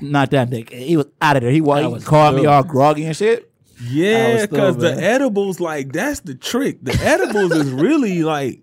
not 0.00 0.30
that 0.30 0.50
nigga. 0.50 0.72
He 0.72 0.96
was 0.96 1.06
out 1.20 1.36
of 1.36 1.42
there. 1.42 1.50
He, 1.50 1.60
wa- 1.60 1.80
he 1.80 1.86
was 1.86 2.04
called 2.04 2.36
me 2.36 2.46
all 2.46 2.62
groggy 2.62 3.04
and 3.04 3.16
shit. 3.16 3.50
Yeah, 3.82 4.46
because 4.46 4.78
the 4.78 4.94
edibles, 4.94 5.60
like 5.60 5.92
that's 5.92 6.20
the 6.20 6.34
trick. 6.34 6.78
The 6.82 6.94
edibles 7.02 7.52
is 7.52 7.70
really 7.70 8.22
like 8.22 8.62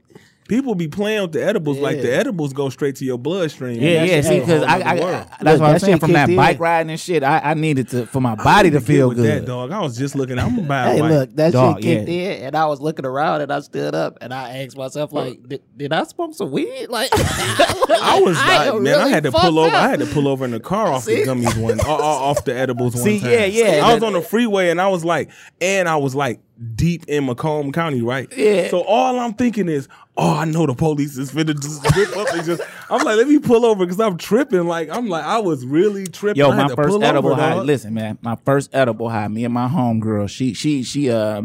People 0.49 0.75
be 0.75 0.87
playing 0.89 1.21
with 1.21 1.31
the 1.31 1.43
edibles 1.43 1.79
like 1.79 2.01
the 2.01 2.13
edibles 2.13 2.51
go 2.53 2.69
straight 2.69 2.97
to 2.97 3.05
your 3.05 3.17
bloodstream. 3.17 3.81
Yeah, 3.81 4.03
yeah. 4.03 4.21
See, 4.21 4.39
because 4.41 4.61
I, 4.63 4.77
I, 4.79 4.91
I 4.91 4.95
that's 4.97 4.99
Look, 4.99 5.39
what 5.39 5.45
I'm 5.45 5.59
that 5.59 5.81
saying. 5.81 5.93
shit 5.93 5.99
From 6.01 6.11
that 6.13 6.27
kicked 6.27 6.37
bike 6.37 6.55
in. 6.57 6.61
riding 6.61 6.89
and 6.91 6.99
shit, 6.99 7.23
I, 7.23 7.39
I 7.39 7.53
needed 7.53 7.87
to 7.89 8.05
for 8.05 8.19
my 8.19 8.35
body 8.35 8.69
to 8.71 8.81
feel 8.81 9.07
with 9.09 9.17
good. 9.17 9.43
That, 9.43 9.45
dog. 9.47 9.71
I 9.71 9.79
was 9.79 9.97
just 9.97 10.15
looking. 10.15 10.37
I'm 10.39 10.59
about 10.59 10.93
Hey, 10.93 11.01
like, 11.01 11.11
look, 11.11 11.35
that 11.37 11.53
Dog, 11.53 11.75
shit 11.77 11.83
kicked 11.83 12.09
yeah. 12.09 12.31
in, 12.31 12.43
and 12.43 12.55
I 12.57 12.65
was 12.65 12.81
looking 12.81 13.05
around, 13.05 13.41
and 13.41 13.51
I 13.53 13.61
stood 13.61 13.95
up, 13.95 14.17
and 14.21 14.33
I 14.33 14.57
asked 14.63 14.75
myself, 14.77 15.13
like, 15.13 15.41
did, 15.47 15.61
did 15.77 15.93
I 15.93 16.03
smoke 16.03 16.33
some 16.35 16.51
weed? 16.51 16.87
Like, 16.89 17.09
I 17.13 18.21
was 18.23 18.37
like, 18.37 18.67
am 18.73 18.83
man, 18.83 18.99
I 18.99 19.07
had 19.07 19.23
to 19.23 19.31
fucked 19.31 19.45
pull 19.45 19.59
over. 19.59 19.75
up. 19.75 19.81
I 19.81 19.87
had 19.89 19.99
to 19.99 20.05
pull 20.07 20.27
over 20.27 20.45
in 20.45 20.51
the 20.51 20.59
car 20.59 20.87
off 20.87 21.05
the 21.05 21.23
gummies 21.23 21.55
one, 21.61 21.79
o- 21.81 21.85
o- 21.87 22.01
off 22.01 22.43
the 22.45 22.53
edibles 22.55 22.95
one 22.95 23.03
See, 23.03 23.19
time. 23.19 23.29
yeah, 23.31 23.45
yeah, 23.45 23.85
I 23.87 23.93
was 23.93 24.03
on 24.03 24.13
the 24.13 24.21
freeway 24.21 24.69
and 24.69 24.81
I 24.81 24.87
was 24.89 25.05
like, 25.05 25.29
and 25.61 25.87
I 25.87 25.95
was 25.97 26.13
like 26.15 26.41
deep 26.75 27.05
in 27.07 27.25
Macomb 27.25 27.71
County, 27.71 28.01
right? 28.01 28.31
Yeah. 28.35 28.69
So 28.69 28.81
all 28.83 29.19
I'm 29.19 29.33
thinking 29.33 29.67
is, 29.69 29.87
oh, 30.17 30.35
I 30.37 30.45
know 30.45 30.65
the 30.65 30.73
police 30.73 31.17
is 31.17 31.31
finna 31.31 31.59
just 31.59 31.83
rip 31.95 32.15
up 32.15 32.33
and 32.33 32.45
just. 32.45 32.61
I'm 32.89 33.03
like, 33.03 33.17
let 33.17 33.27
me 33.27 33.39
pull 33.39 33.65
over 33.65 33.85
because 33.85 33.99
I'm 33.99 34.17
tripping. 34.17 34.65
Like 34.67 34.89
I'm 34.89 35.09
like, 35.09 35.23
I 35.23 35.39
was 35.39 35.65
really 35.65 36.05
tripping. 36.07 36.39
Yo, 36.39 36.51
my 36.51 36.67
first 36.75 37.01
edible 37.01 37.31
over, 37.31 37.41
high. 37.41 37.55
dog. 37.55 37.65
Listen, 37.65 37.93
man, 37.93 38.17
my 38.21 38.37
first 38.45 38.69
edible 38.73 39.09
high. 39.09 39.27
Me 39.27 39.45
and 39.45 39.53
my 39.53 39.67
homegirl. 39.67 40.29
She, 40.29 40.53
she, 40.53 40.83
she. 40.83 41.09
Uh, 41.09 41.43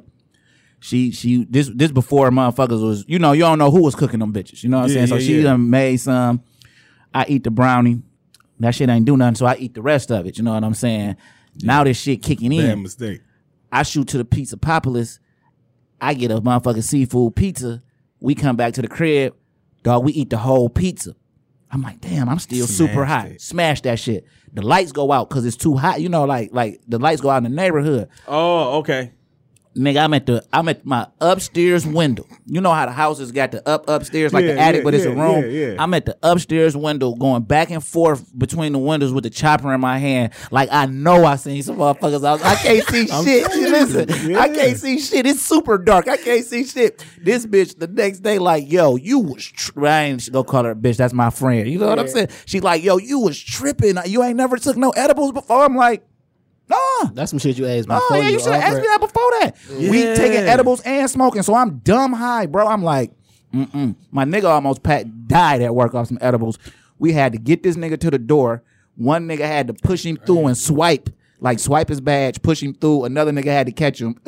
she, 0.81 1.11
she. 1.11 1.45
This, 1.45 1.71
this 1.75 1.91
before 1.91 2.31
motherfuckers 2.31 2.83
was. 2.83 3.05
You 3.09 3.19
know, 3.19 3.33
you 3.33 3.43
don't 3.43 3.59
know 3.59 3.71
who 3.71 3.83
was 3.83 3.95
cooking 3.95 4.21
them 4.21 4.33
bitches. 4.33 4.63
You 4.63 4.69
know 4.69 4.79
what 4.79 4.85
I'm 4.85 4.89
Yeah, 4.91 4.95
saying? 4.95 5.07
So 5.09 5.15
yeah, 5.17 5.21
she 5.27 5.37
yeah. 5.39 5.43
done 5.45 5.71
made 5.71 5.97
some. 5.99 6.43
I 7.15 7.25
eat 7.29 7.45
the 7.45 7.51
brownie. 7.51 8.03
That 8.61 8.75
shit 8.75 8.89
ain't 8.89 9.05
do 9.05 9.17
nothing, 9.17 9.37
so 9.37 9.47
I 9.47 9.55
eat 9.57 9.75
the 9.75 9.83
rest 9.83 10.11
of 10.11 10.27
it. 10.27 10.37
You 10.37 10.45
know 10.45 10.53
what 10.53 10.65
I'm 10.65 10.75
saying? 10.75 11.17
Now 11.63 11.85
this 11.85 11.97
shit 11.99 12.23
kicking 12.23 12.51
Bad 12.51 12.71
in. 12.71 12.83
mistake. 12.83 13.23
I 13.73 13.83
shoot 13.83 14.09
to 14.09 14.19
the 14.19 14.25
Pizza 14.25 14.57
Papalis. 14.57 15.19
I 16.01 16.15
get 16.15 16.31
a 16.31 16.41
motherfucking 16.41 16.83
seafood 16.85 17.35
pizza. 17.37 17.83
We 18.21 18.35
come 18.35 18.57
back 18.57 18.75
to 18.75 18.83
the 18.83 18.89
crib. 18.89 19.35
Dog, 19.83 20.05
we 20.05 20.13
eat 20.13 20.31
the 20.31 20.39
whole 20.39 20.69
pizza. 20.69 21.15
I'm 21.71 21.83
like, 21.83 22.01
damn, 22.01 22.29
I'm 22.29 22.39
still 22.39 22.67
super 22.67 22.93
Smashed 22.95 23.09
hot. 23.11 23.27
it. 23.27 23.41
Smash 23.43 23.81
that 23.83 23.99
shit. 23.99 24.25
The 24.55 24.63
lights 24.63 24.93
go 24.93 25.13
out 25.13 25.29
because 25.29 25.45
it's 25.45 25.57
too 25.57 25.77
hot. 25.77 26.01
You 26.01 26.09
know, 26.09 26.25
like 26.25 26.51
like 26.53 26.81
the 26.89 26.99
lights 26.99 27.21
go 27.21 27.29
out 27.31 27.39
in 27.39 27.43
the 27.45 27.51
neighborhood. 27.51 28.09
Oh, 28.27 28.79
okay. 28.79 29.13
Nigga, 29.77 30.03
I'm 30.03 30.13
at 30.15 30.27
the 30.27 30.45
I'm 30.53 30.69
at 30.69 30.85
my 30.85 31.07
upstairs 31.21 31.87
window. 31.87 32.27
You 32.47 32.61
know 32.61 32.73
how 32.73 32.87
the 32.87 32.93
houses 32.93 33.31
got 33.31 33.53
the 33.53 33.67
up 33.69 33.89
upstairs 33.89 34.33
like 34.33 34.45
the 34.45 34.59
attic, 34.59 34.79
yeah, 34.81 34.85
but 34.85 34.95
it's 34.95 35.05
a 35.05 35.11
room. 35.11 35.45
yeah, 35.45 35.47
yeah. 35.73 35.77
I'm 35.79 35.95
at 35.95 36.05
the 36.07 36.17
upstairs 36.23 36.77
window, 36.77 37.15
going 37.15 37.43
back 37.43 37.71
and 37.71 37.85
forth 37.85 38.27
between 38.37 38.73
the 38.73 38.79
windows 38.79 39.13
with 39.13 39.23
the 39.25 39.31
chopper 39.31 39.73
in 39.73 39.81
my 39.81 39.99
hand. 39.99 40.33
Like 40.51 40.69
I 40.73 40.87
know 40.87 41.25
I 41.25 41.37
seen 41.37 41.63
some 41.63 41.77
motherfuckers. 41.77 42.25
out. 42.25 42.45
I 42.45 42.57
can't 42.57 42.85
see 42.89 43.07
shit. 43.25 43.47
Listen, 43.55 44.35
I 44.37 44.49
can't 44.49 44.77
see 44.79 44.99
shit. 44.99 45.27
It's 45.27 45.43
super 45.43 45.79
dark. 45.79 46.09
I 46.09 46.17
can't 46.17 46.45
see 46.45 46.65
shit. 46.65 47.05
This 47.21 47.47
bitch 47.47 47.79
the 47.79 47.87
next 47.87 48.21
day 48.21 48.39
like, 48.39 48.71
yo, 48.71 48.97
you 48.97 49.21
was. 49.21 49.45
Tri- 49.45 49.89
I 49.89 50.03
ain't 50.05 50.33
gonna 50.33 50.45
call 50.45 50.65
her 50.65 50.71
a 50.73 50.75
bitch. 50.75 50.97
That's 50.97 51.13
my 51.15 51.31
friend. 51.31 51.69
You 51.69 51.79
know 51.79 51.89
what 51.89 51.99
I'm 51.99 52.09
saying? 52.09 52.29
She 52.47 52.61
like, 52.61 52.83
yo, 52.83 52.97
you 52.97 53.21
was 53.21 53.39
tripping. 53.39 53.97
You 54.07 54.23
ain't 54.25 54.37
never 54.37 54.57
took 54.57 54.77
no 54.77 54.91
edibles 54.91 55.33
before. 55.33 55.65
I'm 55.65 55.77
like, 55.77 56.08
nah. 56.69 57.11
That's 57.15 57.31
some 57.31 57.39
shit 57.39 57.59
you 57.59 57.67
asked 57.67 57.89
me. 57.89 57.95
Oh 57.99 58.15
yeah, 58.15 58.29
you 58.29 58.39
should 58.39 58.53
have 58.53 58.63
asked 58.63 58.81
me 58.81 58.87
that 58.87 59.01
before 59.01 59.31
that. 59.41 59.57
We 59.91 60.03
taking 60.17 60.39
edibles 60.39 60.81
and 60.83 61.09
smoking, 61.11 61.43
so 61.43 61.55
I'm 61.55 61.79
dumb 61.79 62.13
high, 62.13 62.47
bro. 62.47 62.67
I'm 62.67 62.83
like, 62.83 63.13
mm-mm. 63.53 63.95
My 64.11 64.25
nigga 64.25 64.45
almost 64.45 64.83
pat 64.83 65.29
died 65.29 65.63
at 65.63 65.75
work 65.75 65.95
off 65.95 66.09
some 66.09 66.19
edibles. 66.21 66.59
We 66.99 67.13
had 67.13 67.33
to 67.33 67.39
get 67.39 67.63
this 67.63 67.77
nigga 67.77 67.99
to 68.01 68.11
the 68.11 68.19
door. 68.19 68.63
One 68.97 69.29
nigga 69.29 69.47
had 69.47 69.69
to 69.69 69.75
push 69.75 70.05
him 70.05 70.17
through 70.17 70.49
and 70.49 70.59
swipe, 70.59 71.09
like 71.41 71.61
swipe 71.61 71.89
his 71.89 72.01
badge, 72.01 72.43
push 72.43 72.63
him 72.63 72.75
through. 72.75 73.05
Another 73.05 73.31
nigga 73.31 73.47
had 73.47 73.67
to 73.67 73.73
catch 73.73 74.01
him. 74.01 74.21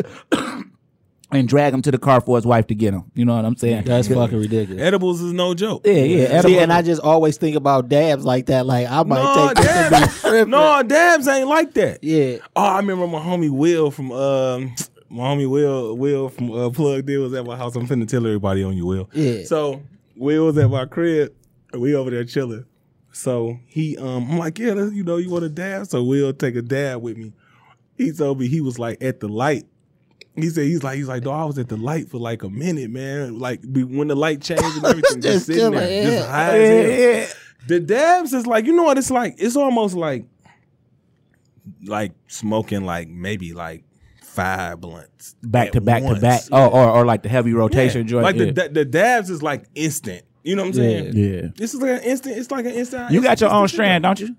And 1.32 1.46
drag 1.48 1.72
him 1.72 1.80
to 1.82 1.90
the 1.92 1.98
car 1.98 2.20
for 2.20 2.36
his 2.36 2.44
wife 2.44 2.66
to 2.68 2.74
get 2.74 2.92
him. 2.92 3.04
You 3.14 3.24
know 3.24 3.36
what 3.36 3.44
I'm 3.44 3.56
saying? 3.56 3.84
That's 3.84 4.08
fucking 4.08 4.36
ridiculous. 4.38 4.82
Edibles 4.82 5.20
is 5.20 5.32
no 5.32 5.54
joke. 5.54 5.82
yeah, 5.86 5.92
yeah. 5.92 6.40
See, 6.40 6.58
and 6.58 6.72
I 6.72 6.82
just 6.82 7.00
always 7.00 7.36
think 7.36 7.54
about 7.56 7.88
dabs 7.88 8.24
like 8.24 8.46
that. 8.46 8.66
Like 8.66 8.88
I 8.90 9.02
might 9.04 9.22
No, 9.22 9.48
take 9.54 9.56
this 9.58 9.66
and 9.76 9.90
be 9.94 10.00
dabs, 10.00 10.20
tripping. 10.20 10.50
no, 10.50 10.82
dabs 10.82 11.28
ain't 11.28 11.48
like 11.48 11.74
that. 11.74 12.02
Yeah. 12.02 12.38
Oh, 12.56 12.64
I 12.64 12.76
remember 12.78 13.06
my 13.06 13.20
homie 13.20 13.48
Will 13.50 13.90
from 13.92 14.10
um 14.10 14.74
my 15.08 15.22
homie 15.24 15.48
Will 15.48 15.96
Will 15.96 16.28
from 16.30 16.50
uh, 16.50 16.68
Plug 16.70 17.06
Deal 17.06 17.22
was 17.22 17.32
at 17.34 17.44
my 17.46 17.56
house. 17.56 17.76
I'm 17.76 17.86
finna 17.86 18.08
tell 18.08 18.26
everybody 18.26 18.64
on 18.64 18.76
you, 18.76 18.86
Will. 18.86 19.08
Yeah. 19.12 19.44
So 19.44 19.82
Will 20.16 20.46
was 20.46 20.58
at 20.58 20.68
my 20.68 20.84
crib. 20.86 21.32
and 21.72 21.80
We 21.80 21.94
over 21.94 22.10
there 22.10 22.24
chilling. 22.24 22.64
So 23.12 23.56
he 23.66 23.96
um 23.98 24.28
I'm 24.32 24.38
like, 24.38 24.58
yeah, 24.58 24.72
let's- 24.72 24.94
you 24.94 25.04
know, 25.04 25.16
you 25.18 25.30
want 25.30 25.44
a 25.44 25.48
dab? 25.48 25.86
So 25.86 26.02
Will 26.02 26.32
take 26.32 26.56
a 26.56 26.62
dab 26.62 27.02
with 27.02 27.16
me. 27.16 27.32
He 27.96 28.10
told 28.12 28.40
me 28.40 28.48
he 28.48 28.60
was 28.60 28.78
like 28.80 28.98
at 29.00 29.20
the 29.20 29.28
light. 29.28 29.66
He 30.42 30.50
said 30.50 30.64
he's 30.64 30.82
like 30.82 30.96
he's 30.96 31.08
like, 31.08 31.22
dog, 31.22 31.40
I 31.40 31.44
was 31.44 31.58
at 31.58 31.68
the 31.68 31.76
light 31.76 32.08
for 32.10 32.18
like 32.18 32.42
a 32.42 32.48
minute, 32.50 32.90
man. 32.90 33.38
Like 33.38 33.60
when 33.64 34.08
the 34.08 34.14
light 34.16 34.42
changed 34.42 34.62
and 34.64 34.84
everything, 34.84 35.20
just, 35.20 35.46
Just 35.46 35.46
sitting 35.46 35.70
there, 35.72 35.86
chilling, 35.88 36.02
just 36.04 36.28
yeah. 36.28 36.50
as 36.50 37.28
hell. 37.28 37.36
The 37.68 37.80
dabs 37.80 38.32
is 38.32 38.46
like, 38.46 38.64
you 38.66 38.72
know 38.74 38.84
what 38.84 38.98
it's 38.98 39.10
like? 39.10 39.34
It's 39.38 39.56
almost 39.56 39.94
like 39.94 40.24
like 41.84 42.12
smoking 42.26 42.84
like 42.84 43.08
maybe 43.08 43.52
like 43.52 43.84
five 44.22 44.80
blunts 44.80 45.34
back 45.42 45.72
to 45.72 45.80
back 45.80 46.00
to 46.02 46.06
once. 46.08 46.20
back. 46.20 46.42
Oh, 46.52 46.68
or 46.68 46.88
or 46.90 47.04
like 47.04 47.22
the 47.22 47.28
heavy 47.28 47.52
rotation 47.52 48.02
Yeah. 48.02 48.10
joint. 48.10 48.24
Like 48.24 48.36
yeah. 48.36 48.44
the, 48.46 48.52
the 48.52 48.68
the 48.70 48.84
dabs 48.84 49.30
is 49.30 49.42
like 49.42 49.64
instant. 49.74 50.22
You 50.42 50.56
know 50.56 50.62
what 50.62 50.68
I'm 50.68 50.74
saying? 50.74 51.12
Yeah. 51.16 51.48
This 51.56 51.74
is 51.74 51.82
like 51.82 51.90
an 52.02 52.02
instant. 52.08 52.38
It's 52.38 52.50
like 52.50 52.64
an 52.64 52.72
instant. 52.72 53.10
you 53.10 53.20
got 53.20 53.32
it's- 53.32 53.40
your 53.42 53.50
own 53.50 53.68
strand, 53.68 54.04
don't 54.04 54.18
you? 54.20 54.34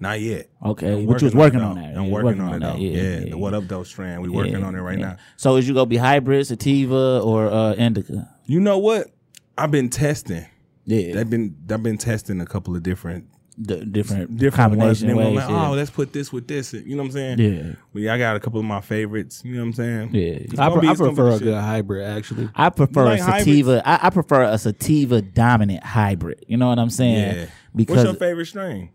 Not 0.00 0.20
yet. 0.20 0.50
Okay, 0.64 0.92
I'm 0.92 1.06
but 1.06 1.20
you 1.22 1.26
was 1.26 1.34
working 1.34 1.58
working 1.58 1.60
on 1.60 1.78
on 1.78 1.78
it, 1.78 1.94
that. 1.94 1.98
I'm 2.00 2.06
Yeah, 2.06 2.12
working 2.12 2.40
on 2.40 2.54
it 2.54 2.58
that. 2.60 2.72
though. 2.74 2.78
Yeah, 2.78 2.90
Yeah, 2.90 3.18
yeah, 3.20 3.30
the 3.30 3.38
what 3.38 3.54
up 3.54 3.64
though 3.68 3.84
strand. 3.84 4.22
We 4.22 4.28
working 4.28 4.62
on 4.64 4.74
it 4.74 4.80
right 4.80 4.98
yeah. 4.98 5.06
now. 5.06 5.16
So 5.36 5.56
is 5.56 5.66
you 5.68 5.74
gonna 5.74 5.86
be 5.86 5.96
hybrid, 5.96 6.46
sativa, 6.46 7.20
or 7.22 7.46
uh, 7.48 7.74
indica? 7.74 8.28
You 8.46 8.60
know 8.60 8.78
what? 8.78 9.08
I've 9.56 9.70
been 9.70 9.88
testing. 9.88 10.46
Yeah, 10.84 11.18
I've 11.20 11.30
been 11.30 11.56
I've 11.70 11.82
been 11.82 11.96
testing 11.96 12.40
a 12.40 12.46
couple 12.46 12.74
of 12.76 12.82
different 12.82 13.28
the 13.56 13.76
different 13.86 14.36
different 14.36 14.76
ones. 14.76 15.00
combination 15.00 15.06
Then 15.08 15.16
ways. 15.16 15.36
like, 15.36 15.48
yeah. 15.48 15.68
oh, 15.68 15.72
let's 15.74 15.90
put 15.90 16.12
this 16.12 16.32
with 16.32 16.48
this. 16.48 16.72
You 16.72 16.96
know 16.96 17.04
what 17.04 17.10
I'm 17.10 17.12
saying? 17.12 17.38
Yeah. 17.38 17.72
But 17.92 18.02
yeah, 18.02 18.14
I 18.14 18.18
got 18.18 18.34
a 18.36 18.40
couple 18.40 18.58
of 18.58 18.66
my 18.66 18.80
favorites. 18.80 19.42
You 19.44 19.52
know 19.54 19.60
what 19.60 19.66
I'm 19.66 19.72
saying? 19.74 20.10
Yeah. 20.12 20.22
It's 20.22 20.58
I, 20.58 20.68
gonna 20.68 20.80
be- 20.80 20.88
I 20.88 20.90
it's 20.90 21.00
gonna 21.00 21.12
be 21.12 21.16
prefer 21.16 21.36
a 21.36 21.38
good 21.38 21.54
hybrid, 21.54 22.04
actually. 22.04 22.48
I 22.54 22.68
prefer 22.70 23.14
You 23.14 23.22
a 23.22 23.24
sativa. 23.24 23.82
I, 23.88 24.08
I 24.08 24.10
prefer 24.10 24.42
a 24.42 24.58
sativa 24.58 25.22
dominant 25.22 25.84
hybrid. 25.84 26.44
You 26.48 26.56
know 26.56 26.68
what 26.68 26.80
I'm 26.80 26.90
saying? 26.90 27.36
Yeah. 27.36 27.84
What's 27.86 28.02
your 28.02 28.14
favorite 28.14 28.46
strain? 28.46 28.90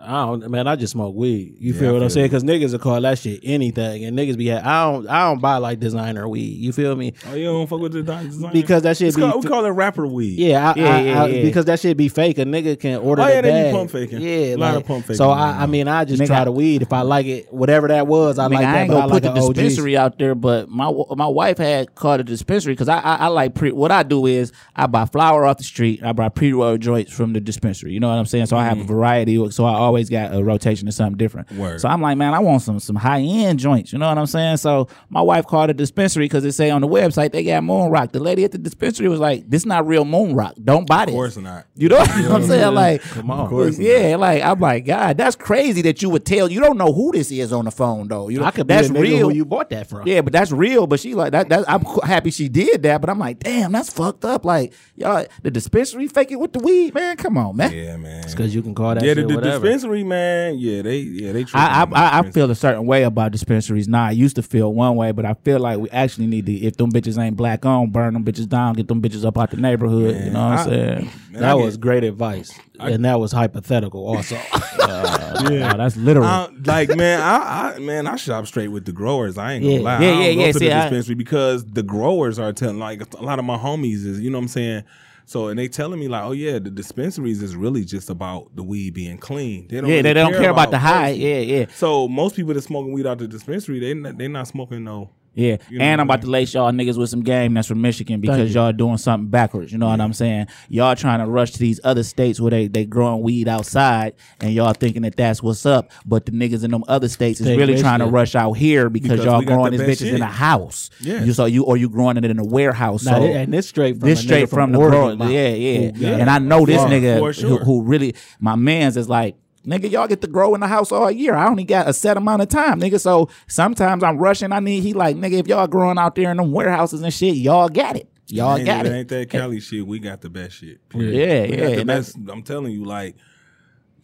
I 0.00 0.26
don't, 0.26 0.48
man. 0.50 0.68
I 0.68 0.76
just 0.76 0.92
smoke 0.92 1.14
weed. 1.16 1.56
You 1.58 1.72
Yeah, 1.72 1.80
feel 1.80 1.90
I 1.90 1.92
what 1.94 2.02
I'm 2.04 2.10
saying? 2.10 2.26
Because 2.26 2.44
niggas 2.44 2.70
will 2.70 2.78
call 2.78 3.00
that 3.00 3.18
shit 3.18 3.40
anything, 3.42 4.04
and 4.04 4.16
niggas 4.16 4.38
be. 4.38 4.52
I 4.52 4.84
don't. 4.84 5.08
I 5.08 5.24
don't 5.28 5.40
buy 5.40 5.56
like 5.56 5.80
designer 5.80 6.28
weed. 6.28 6.56
You 6.58 6.72
feel 6.72 6.94
me? 6.94 7.14
Oh, 7.26 7.34
you 7.34 7.46
don't 7.46 7.66
fuck 7.66 7.80
with 7.80 7.92
the 7.92 8.02
designer? 8.02 8.50
Because 8.52 8.82
that 8.82 8.96
shit 8.96 9.08
It's 9.08 9.16
be. 9.16 9.22
called, 9.22 9.42
we 9.42 9.50
call 9.50 9.64
it 9.64 9.70
rapper 9.70 10.06
weed. 10.06 10.38
yeah, 10.38 10.70
I, 10.70 10.78
Yeah, 10.78 10.88
I, 10.96 11.00
yeah, 11.00 11.22
I, 11.22 11.26
yeah. 11.26 11.42
because 11.42 11.64
that 11.64 11.80
shit 11.80 11.96
be 11.96 12.08
fake. 12.08 12.38
A 12.38 12.44
nigga 12.44 12.78
can 12.78 13.00
order 13.00 13.22
Oh, 13.22 13.26
the 13.26 13.32
yeah, 13.32 13.40
they 13.40 13.48
be 13.48 13.52
bag. 13.54 13.74
pump 13.74 13.90
faking. 13.90 14.20
Yeah, 14.20 14.28
A 14.28 14.56
lot 14.56 14.74
like, 14.74 14.76
of 14.82 14.86
pump 14.86 15.02
faking 15.04 15.16
So 15.16 15.30
I, 15.30 15.62
I 15.62 15.66
mean, 15.66 15.88
I 15.88 16.04
just 16.04 16.22
Nigga, 16.22 16.26
try 16.28 16.40
I- 16.42 16.44
the 16.44 16.52
weed. 16.52 16.82
If 16.82 16.92
I 16.92 17.02
like 17.02 17.26
it, 17.26 17.52
whatever 17.52 17.88
that 17.88 18.06
was, 18.06 18.38
I 18.38 18.46
Nigga, 18.46 18.50
like 18.52 18.58
I 18.66 18.72
that. 18.72 18.78
ain't 18.82 18.88
But 18.90 18.96
I 18.96 19.00
gonna 19.00 19.12
like 19.12 19.22
put 19.24 19.34
the 19.34 19.40
a 19.40 19.44
OG. 19.44 19.54
dispensary 19.54 19.96
out 19.96 20.18
there, 20.18 20.34
but 20.36 20.68
my 20.68 20.92
my 21.16 21.26
wife 21.26 21.58
had 21.58 21.94
called 21.96 22.20
a 22.20 22.24
dispensary 22.24 22.72
because 22.74 22.88
I, 22.88 22.98
I 23.00 23.14
I 23.16 23.26
like 23.26 23.54
pre. 23.56 23.72
What 23.72 23.90
I 23.90 24.04
do 24.04 24.26
is 24.26 24.52
I 24.76 24.86
buy 24.86 25.06
flour 25.06 25.44
off 25.44 25.58
the 25.58 25.64
street. 25.64 26.04
I 26.04 26.12
buy 26.12 26.28
pre 26.28 26.52
roll 26.52 26.76
joints 26.78 27.12
from 27.12 27.32
the 27.32 27.40
dispensary. 27.40 27.92
You 27.92 27.98
know 28.00 28.08
what 28.08 28.14
I'm 28.18 28.26
saying? 28.26 28.46
So 28.46 28.56
I 28.56 28.64
have 28.64 28.78
a 28.78 28.84
mm. 28.84 28.86
variety. 28.86 29.50
So 29.50 29.64
I 29.64 29.87
always 29.88 30.08
got 30.10 30.34
a 30.34 30.44
rotation 30.44 30.86
of 30.86 30.94
something 30.94 31.16
different. 31.16 31.50
Word. 31.52 31.80
So 31.80 31.88
I'm 31.88 32.00
like, 32.00 32.16
man, 32.18 32.34
I 32.34 32.38
want 32.40 32.62
some 32.62 32.78
some 32.78 32.96
high 32.96 33.20
end 33.20 33.58
joints. 33.58 33.92
You 33.92 33.98
know 33.98 34.08
what 34.08 34.18
I'm 34.18 34.26
saying? 34.26 34.58
So 34.58 34.88
my 35.08 35.22
wife 35.22 35.46
called 35.46 35.70
a 35.70 35.74
dispensary 35.74 36.26
because 36.26 36.44
it 36.44 36.52
say 36.52 36.70
on 36.70 36.82
the 36.82 36.88
website 36.88 37.32
they 37.32 37.42
got 37.42 37.64
moon 37.64 37.90
rock. 37.90 38.12
The 38.12 38.20
lady 38.20 38.44
at 38.44 38.52
the 38.52 38.58
dispensary 38.58 39.08
was 39.08 39.18
like, 39.20 39.48
"This 39.48 39.62
is 39.62 39.66
not 39.66 39.86
real 39.86 40.04
moon 40.04 40.34
rock. 40.34 40.54
Don't 40.62 40.86
buy 40.86 41.06
this." 41.06 41.14
Of 41.14 41.18
course 41.18 41.36
not. 41.38 41.66
You 41.74 41.88
know 41.88 41.98
what 41.98 42.10
I'm 42.10 42.44
saying? 42.44 42.74
Like, 42.74 43.02
Come 43.02 43.30
on. 43.30 43.40
Of 43.40 43.48
course 43.48 43.78
yeah, 43.78 44.16
like 44.16 44.42
I'm 44.42 44.60
like, 44.60 44.84
God, 44.84 45.16
that's 45.16 45.36
crazy 45.36 45.82
that 45.82 46.02
you 46.02 46.10
would 46.10 46.24
tell. 46.24 46.50
You 46.50 46.60
don't 46.60 46.76
know 46.76 46.92
who 46.92 47.12
this 47.12 47.30
is 47.30 47.52
on 47.52 47.64
the 47.64 47.70
phone 47.70 48.08
though. 48.08 48.28
You 48.28 48.40
know, 48.40 48.44
I 48.44 48.50
could 48.50 48.66
be 48.66 48.74
that's 48.74 48.88
a 48.88 48.92
nigga 48.92 49.00
real. 49.02 49.28
who 49.30 49.34
you 49.34 49.44
bought 49.44 49.70
that 49.70 49.88
from. 49.88 50.06
Yeah, 50.06 50.20
but 50.20 50.32
that's 50.32 50.52
real. 50.52 50.86
But 50.86 51.00
she 51.00 51.14
like 51.14 51.32
that. 51.32 51.48
that 51.48 51.68
I'm 51.68 51.84
happy 52.04 52.30
she 52.30 52.48
did 52.48 52.82
that. 52.82 53.00
But 53.00 53.10
I'm 53.10 53.18
like, 53.18 53.38
damn, 53.38 53.72
that's 53.72 53.92
fucked 53.92 54.24
up. 54.24 54.44
Like, 54.44 54.72
y'all, 54.96 55.26
the 55.42 55.50
dispensary 55.50 56.08
fake 56.08 56.30
it 56.30 56.36
with 56.36 56.52
the 56.52 56.60
weed, 56.60 56.94
man. 56.94 57.16
Come 57.16 57.38
on, 57.38 57.56
man. 57.56 57.72
Yeah, 57.72 57.96
man. 57.96 58.24
It's 58.24 58.34
because 58.34 58.54
you 58.54 58.62
can 58.62 58.74
call 58.74 58.94
that 58.94 59.02
Yeah, 59.04 59.14
the, 59.14 59.22
shit 59.22 59.28
the 59.28 59.34
whatever. 59.34 59.66
Dispensary, 59.78 60.04
man. 60.04 60.58
Yeah, 60.58 60.82
they 60.82 60.98
yeah 60.98 61.32
they. 61.32 61.44
I, 61.54 61.82
I 61.82 61.86
I 61.94 62.18
I 62.20 62.30
feel 62.30 62.50
a 62.50 62.54
certain 62.54 62.86
way 62.86 63.02
about 63.04 63.32
dispensaries 63.32 63.88
now. 63.88 64.04
I 64.06 64.10
used 64.12 64.36
to 64.36 64.42
feel 64.42 64.72
one 64.72 64.96
way, 64.96 65.12
but 65.12 65.24
I 65.24 65.34
feel 65.34 65.58
like 65.60 65.78
we 65.78 65.88
actually 65.90 66.26
need 66.26 66.46
to. 66.46 66.52
If 66.52 66.76
them 66.76 66.90
bitches 66.92 67.18
ain't 67.22 67.36
black 67.36 67.64
on, 67.64 67.90
burn 67.90 68.14
them 68.14 68.24
bitches 68.24 68.48
down, 68.48 68.74
get 68.74 68.88
them 68.88 69.00
bitches 69.00 69.24
up 69.24 69.38
out 69.38 69.50
the 69.50 69.56
neighborhood. 69.56 70.16
you 70.24 70.30
know 70.30 70.48
what 70.48 70.58
I'm 70.58 70.68
saying? 70.68 71.10
Man, 71.30 71.42
that 71.42 71.50
I 71.50 71.54
was 71.54 71.76
get- 71.76 71.80
great 71.82 72.04
advice, 72.04 72.50
and 72.80 73.04
that 73.04 73.20
was 73.20 73.32
hypothetical 73.32 74.06
also. 74.06 74.38
Uh, 74.80 75.48
yeah, 75.50 75.76
that's 75.76 75.96
literal. 75.96 76.24
I, 76.24 76.48
like 76.64 76.88
man, 76.96 77.20
I, 77.20 77.74
I 77.74 77.78
man, 77.78 78.06
I 78.06 78.16
shop 78.16 78.46
straight 78.46 78.68
with 78.68 78.86
the 78.86 78.92
growers. 78.92 79.36
I 79.36 79.52
ain't 79.54 79.62
gonna 79.62 79.74
Yeah. 79.74 79.80
lie. 79.80 79.92
Yeah, 80.00 80.08
I 80.08 80.10
don't 80.12 80.22
yeah, 80.22 80.32
go 80.34 80.40
yeah. 80.40 80.46
to 80.52 80.58
See, 80.58 80.64
the 80.68 80.72
I- 80.72 80.80
dispensary 80.84 81.14
because 81.14 81.64
the 81.66 81.82
growers 81.82 82.38
are 82.38 82.52
telling 82.54 82.78
like 82.78 83.02
a 83.14 83.22
lot 83.22 83.38
of 83.38 83.44
my 83.44 83.58
homies 83.58 84.06
is 84.06 84.18
you 84.20 84.30
know 84.30 84.38
what 84.38 84.42
I'm 84.44 84.48
saying. 84.48 84.84
So 85.28 85.48
and 85.48 85.58
they 85.58 85.68
telling 85.68 86.00
me 86.00 86.08
like, 86.08 86.24
oh 86.24 86.32
yeah, 86.32 86.52
the 86.52 86.70
dispensaries 86.70 87.42
is 87.42 87.54
really 87.54 87.84
just 87.84 88.08
about 88.08 88.56
the 88.56 88.62
weed 88.62 88.94
being 88.94 89.18
clean. 89.18 89.68
They 89.68 89.76
don't 89.76 89.90
yeah, 89.90 89.96
really 89.96 90.02
they 90.02 90.14
don't 90.14 90.32
care 90.32 90.48
about 90.48 90.70
the 90.70 90.78
high. 90.78 91.10
person. 91.10 91.20
Yeah, 91.20 91.38
yeah. 91.40 91.66
So 91.74 92.08
most 92.08 92.34
people 92.34 92.54
that 92.54 92.62
smoking 92.62 92.94
weed 92.94 93.06
out 93.06 93.18
the 93.18 93.28
dispensary, 93.28 93.78
they 93.78 93.92
not, 93.92 94.16
they 94.16 94.26
not 94.26 94.48
smoking 94.48 94.84
no 94.84 95.10
Yeah, 95.38 95.56
You 95.70 95.78
know 95.78 95.84
and 95.84 96.00
I'm 96.00 96.06
about 96.08 96.18
I 96.18 96.22
to 96.22 96.30
lace 96.30 96.52
y'all 96.54 96.72
niggas 96.72 96.98
with 96.98 97.10
some 97.10 97.22
game 97.22 97.54
that's 97.54 97.68
from 97.68 97.80
Michigan 97.80 98.20
because 98.20 98.52
you. 98.52 98.60
y'all 98.60 98.72
doing 98.72 98.96
something 98.98 99.28
backwards. 99.30 99.70
You 99.70 99.78
know 99.78 99.86
what 99.88 100.00
I'm 100.00 100.12
saying? 100.12 100.48
Y'all 100.68 100.96
trying 100.96 101.20
to 101.20 101.26
rush 101.26 101.52
to 101.52 101.58
these 101.60 101.78
other 101.84 102.02
states 102.02 102.40
where 102.40 102.50
they 102.50 102.66
they 102.66 102.84
growing 102.84 103.22
weed 103.22 103.46
outside, 103.46 104.14
and 104.40 104.52
y'all 104.52 104.72
thinking 104.72 105.02
that 105.02 105.16
that's 105.16 105.40
what's 105.42 105.64
up. 105.64 105.92
But 106.04 106.26
the 106.26 106.32
niggas 106.32 106.64
in 106.64 106.72
them 106.72 106.82
other 106.88 107.08
states 107.08 107.40
is 107.40 107.46
Take 107.46 107.58
really 107.58 107.78
trying 107.80 108.00
to 108.00 108.06
rush 108.06 108.34
out 108.34 108.54
here 108.54 108.90
because, 108.90 109.10
Because 109.12 109.24
y'all 109.24 109.42
growing 109.42 109.70
the 109.70 109.78
these 109.78 109.86
best 109.86 110.00
bitches 110.02 110.06
shit. 110.06 110.14
in 110.14 110.22
a 110.22 110.26
house. 110.26 110.90
Yeah. 111.00 111.22
you 111.22 111.32
so 111.32 111.44
you 111.44 111.62
or 111.64 111.76
you 111.76 111.88
growing 111.88 112.16
it 112.16 112.24
in 112.24 112.38
a 112.40 112.44
warehouse. 112.44 113.04
Nah, 113.04 113.12
so 113.12 113.20
thi- 113.20 113.32
and 113.34 113.54
this 113.54 113.68
straight 113.68 114.00
from 114.00 114.08
this 114.08 114.18
a 114.18 114.22
straight 114.22 114.50
from, 114.50 114.72
the 114.72 114.78
Oregon, 114.78 115.00
grower. 115.00 115.16
man. 115.16 115.30
Yeah, 115.30 115.48
yeah, 115.50 115.78
Who 115.92 115.92
got 116.00 116.20
And. 116.20 116.30
I 116.30 116.38
know 116.40 116.66
this 116.66 116.80
nigga 116.82 117.18
for 117.20 117.32
who, 117.46 117.58
who 117.58 117.82
really 117.82 118.14
my 118.40 118.56
man's 118.56 118.96
is 118.96 119.08
like. 119.08 119.36
Nigga, 119.68 119.90
y'all 119.90 120.06
get 120.08 120.22
to 120.22 120.26
grow 120.26 120.54
in 120.54 120.60
the 120.62 120.66
house 120.66 120.90
all 120.90 121.10
year. 121.10 121.34
I 121.34 121.46
only 121.48 121.64
got 121.64 121.86
a 121.88 121.92
set 121.92 122.16
amount 122.16 122.40
of 122.42 122.48
time, 122.48 122.80
nigga. 122.80 122.98
So 122.98 123.28
sometimes 123.48 124.02
I'm 124.02 124.16
rushing. 124.16 124.50
I 124.50 124.60
need 124.60 124.80
he 124.82 124.94
like, 124.94 125.14
nigga, 125.16 125.34
if 125.34 125.46
y'all 125.46 125.66
growing 125.66 125.98
out 125.98 126.14
there 126.14 126.30
in 126.30 126.38
them 126.38 126.52
warehouses 126.52 127.02
and 127.02 127.12
shit, 127.12 127.34
y'all 127.36 127.68
got 127.68 127.96
it. 127.96 128.08
Y'all 128.28 128.56
ain't, 128.56 128.66
got 128.66 128.86
it. 128.86 128.92
Ain't 128.92 129.08
that 129.08 129.30
Cali 129.30 129.60
shit? 129.60 129.86
We 129.86 129.98
got 129.98 130.20
the 130.22 130.30
best 130.30 130.56
shit. 130.56 130.80
Yeah, 130.94 130.98
We 131.00 131.18
yeah, 131.20 131.38
got 131.38 131.46
the 131.48 131.84
that's- 131.84 132.12
best. 132.14 132.16
I'm 132.30 132.42
telling 132.42 132.72
you, 132.72 132.84
like. 132.84 133.16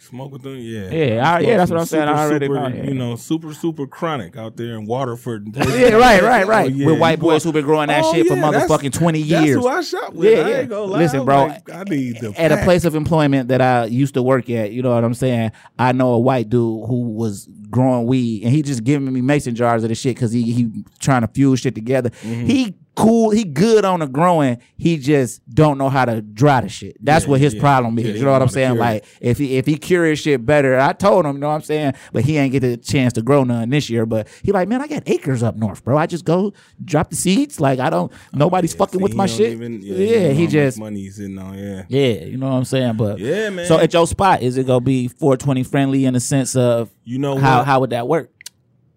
Smoke 0.05 0.33
with 0.33 0.43
them, 0.43 0.57
yeah. 0.59 0.91
Yeah, 0.91 1.33
I- 1.35 1.41
yeah, 1.41 1.57
that's 1.57 1.71
what 1.71 1.81
I'm 1.81 1.87
saying. 1.87 2.09
I 2.09 2.25
already 2.27 2.47
super, 2.47 2.69
yeah. 2.69 2.83
You 2.85 2.95
know, 2.95 3.17
super, 3.17 3.55
super 3.55 3.87
chronic 3.87 4.37
out 4.37 4.57
there 4.57 4.75
in 4.75 4.85
Waterford. 4.85 5.57
Yeah, 5.75 5.95
right, 5.97 6.23
right, 6.23 6.47
right. 6.47 6.67
Oh, 6.71 6.75
yeah, 6.75 6.87
With 6.87 7.01
white 7.01 7.19
boys 7.19 7.43
who've 7.43 7.53
been 7.53 7.65
growing 7.65 7.89
that 7.89 8.05
Oh, 8.05 8.13
shit 8.13 8.27
for 8.27 8.35
motherfucking 8.35 8.93
20 8.93 9.19
years. 9.19 9.55
That's 9.55 9.55
who 9.55 9.67
I 9.69 9.81
shop 9.81 10.13
with. 10.13 10.31
Yeah, 10.31 10.45
I 10.45 10.49
yeah. 10.51 10.57
ain't 10.59 10.69
gonna 10.69 10.85
lie. 10.85 10.99
Listen, 10.99 11.25
bro, 11.25 11.47
like, 11.47 11.71
I 11.71 11.85
need 11.85 12.21
the 12.21 12.35
at 12.41 12.53
a 12.53 12.63
place 12.65 12.85
of 12.85 12.95
employment 12.95 13.49
that 13.49 13.61
I 13.61 13.87
used 13.87 14.15
to 14.15 14.23
work 14.23 14.49
at, 14.51 14.73
you 14.73 14.83
know 14.83 14.95
what 14.95 15.05
I'm 15.05 15.15
saying? 15.15 15.53
I 15.79 15.93
know 15.93 16.13
a 16.15 16.19
white 16.19 16.49
dude 16.51 16.87
who 16.89 17.13
was 17.13 17.49
growing 17.71 18.07
weed 18.07 18.45
and 18.45 18.53
he 18.53 18.63
just 18.63 18.85
giving 18.85 19.13
me 19.13 19.21
mason 19.21 19.55
jars 19.55 19.83
of 19.83 19.89
the 19.89 19.95
shit 19.95 20.15
because 20.17 20.31
he 20.33 20.53
he 20.53 20.85
trying 21.01 21.23
to 21.23 21.29
fuse 21.29 21.61
shit 21.61 21.75
together. 21.75 22.11
Mm-hmm. 22.11 22.47
He 22.47 22.75
cool, 22.95 23.31
he 23.31 23.45
good 23.45 23.85
on 23.85 24.01
the 24.01 24.07
growing. 24.07 24.59
He 24.77 24.99
just 24.99 25.43
don't 25.49 25.79
know 25.79 25.89
how 25.89 26.05
to 26.05 26.21
dry 26.23 26.61
the 26.61 26.69
shit. 26.69 26.97
That's 27.05 27.25
Yeah, 27.25 27.31
what 27.33 27.41
his 27.41 27.55
yeah. 27.55 27.61
problem 27.61 27.99
is. 27.99 28.07
Yeah, 28.07 28.15
you 28.15 28.25
know 28.25 28.33
what 28.33 28.35
I'm 28.37 28.39
know 28.39 28.41
how 28.41 28.47
to 28.47 28.53
saying? 28.53 28.77
Like 28.79 29.05
if 29.21 29.39
he 29.39 29.57
if 29.57 29.67
he 29.67 29.77
cure 29.77 30.07
his 30.07 30.19
shit 30.21 30.45
better, 30.47 30.79
I 30.79 30.93
told 30.93 31.27
him, 31.27 31.35
you 31.37 31.41
know 31.41 31.49
what 31.49 31.55
I'm 31.55 31.63
saying? 31.63 31.95
But 32.13 32.25
he 32.25 32.37
ain't 32.37 32.53
get 32.53 32.61
the 32.61 32.77
chance 32.77 33.13
to 33.15 33.23
grow 33.23 33.45
none 33.45 33.71
this 33.71 33.89
year. 33.91 34.07
But 34.07 34.29
he 34.43 34.53
like, 34.53 34.69
man, 34.69 34.81
I 34.81 34.87
got 34.87 35.03
acres 35.07 35.43
up 35.43 35.57
north, 35.57 35.83
bro. 35.85 35.97
I 35.97 36.07
just 36.07 36.25
go 36.25 36.53
drop 36.85 37.11
the 37.11 37.17
seeds. 37.17 37.61
Like 37.61 37.79
I 37.81 37.91
don't 37.91 38.13
oh, 38.13 38.17
nobody's 38.33 38.73
Yeah, 38.75 38.79
fucking 38.79 38.99
see, 39.01 39.03
with 39.03 39.15
my 39.15 39.27
shit. 39.27 39.53
even- 39.53 39.81
yeah, 39.83 40.29
don't 40.29 40.37
he 40.37 40.47
just 40.47 40.79
money 40.79 41.01
he's 41.01 41.17
sitting 41.17 41.39
on. 41.39 41.59
Yeah, 41.59 41.85
yeah, 41.89 42.25
you 42.25 42.37
know 42.37 42.49
what 42.49 42.57
I'm 42.57 42.65
saying? 42.65 42.97
But 42.97 43.19
Yeah, 43.19 43.51
man. 43.51 43.67
So 43.67 43.79
at 43.79 43.93
your 43.93 44.07
spot, 44.07 44.43
is 44.43 44.57
it 44.57 44.67
gonna 44.67 44.81
be 44.81 45.09
420 45.09 45.63
friendly 45.65 46.05
in 46.05 46.15
the 46.15 46.21
sense 46.21 46.55
of 46.57 46.91
You 47.05 47.19
know 47.19 47.37
how 47.39 47.59
what? 47.59 47.67
how 47.67 47.81
would 47.81 47.91
that 47.91 48.07
work? 48.09 48.31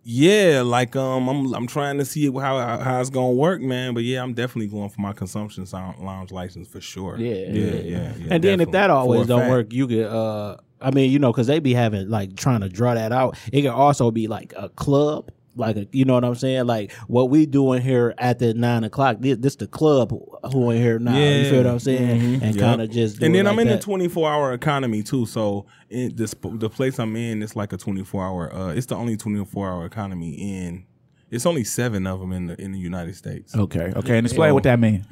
Yeah, 0.09 0.61
like 0.61 0.95
um, 0.95 1.27
I'm 1.27 1.53
I'm 1.53 1.67
trying 1.67 1.97
to 1.97 2.05
see 2.05 2.31
how 2.31 2.59
how 2.79 3.01
it's 3.01 3.09
gonna 3.09 3.33
work, 3.33 3.59
man. 3.59 3.93
But 3.93 4.05
yeah, 4.05 4.23
I'm 4.23 4.33
definitely 4.33 4.67
going 4.67 4.87
for 4.87 5.01
my 5.01 5.11
consumption 5.11 5.65
sound, 5.65 5.99
lounge 5.99 6.31
license 6.31 6.69
for 6.69 6.79
sure. 6.79 7.17
Yeah, 7.19 7.33
yeah, 7.33 7.49
yeah, 7.49 7.73
yeah. 7.73 8.13
yeah. 8.17 8.27
and 8.31 8.41
then 8.41 8.61
if 8.61 8.71
that 8.71 8.89
always 8.89 9.27
don't 9.27 9.41
fact. 9.41 9.51
work, 9.51 9.73
you 9.73 9.85
could. 9.85 10.05
uh 10.05 10.55
I 10.79 10.91
mean, 10.91 11.11
you 11.11 11.19
know, 11.19 11.33
because 11.33 11.47
they 11.47 11.59
be 11.59 11.73
having 11.73 12.07
like 12.07 12.37
trying 12.37 12.61
to 12.61 12.69
draw 12.69 12.93
that 12.93 13.11
out. 13.11 13.37
It 13.51 13.63
can 13.63 13.71
also 13.71 14.09
be 14.09 14.27
like 14.27 14.53
a 14.55 14.69
club, 14.69 15.29
like 15.57 15.75
a, 15.77 15.87
you 15.91 16.05
know 16.05 16.13
what 16.13 16.23
I'm 16.23 16.35
saying. 16.35 16.65
Like 16.65 16.91
what 17.07 17.29
we 17.29 17.45
doing 17.45 17.81
here 17.81 18.13
at 18.17 18.39
the 18.39 18.53
nine 18.53 18.83
o'clock. 18.83 19.17
This, 19.19 19.37
this 19.37 19.55
the 19.57 19.67
club 19.67 20.11
who 20.51 20.71
in 20.71 20.81
here 20.81 20.99
now. 20.99 21.17
You 21.17 21.49
feel 21.49 21.57
what 21.63 21.67
I'm 21.67 21.79
saying? 21.79 22.21
Mhm. 22.21 22.41
And 22.41 22.55
Yep. 22.55 22.59
kind 22.63 22.81
of 22.81 22.89
just. 22.91 23.21
and 23.21 23.35
it 23.35 23.37
then 23.39 23.47
I'm 23.47 23.59
in 23.59 23.67
that. 23.67 23.79
the 23.79 23.83
24 23.85 24.29
hour 24.31 24.53
economy 24.53 25.03
too. 25.03 25.25
So 25.25 25.65
in 25.89 26.15
this 26.15 26.33
the 26.53 26.69
place 26.69 26.99
I'm 26.99 27.15
in, 27.15 27.41
it's 27.43 27.55
like 27.55 27.73
a 27.73 27.77
24 27.77 28.23
hour. 28.25 28.53
Uh, 28.55 28.69
it's 28.73 28.85
the 28.87 28.95
only 28.95 29.17
24 29.17 29.69
hour 29.69 29.85
economy 29.85 30.33
in. 30.33 30.85
It's 31.29 31.45
only 31.45 31.63
seven 31.65 32.07
of 32.07 32.19
them 32.21 32.31
in 32.31 32.47
the 32.47 32.61
in 32.61 32.71
the 32.71 32.79
United 32.79 33.15
States. 33.15 33.55
Okay, 33.55 33.91
okay, 33.95 34.17
and 34.17 34.25
explain 34.25 34.53
what 34.53 34.63
that 34.63 34.79
means. 34.79 35.05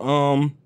Um, 0.00 0.56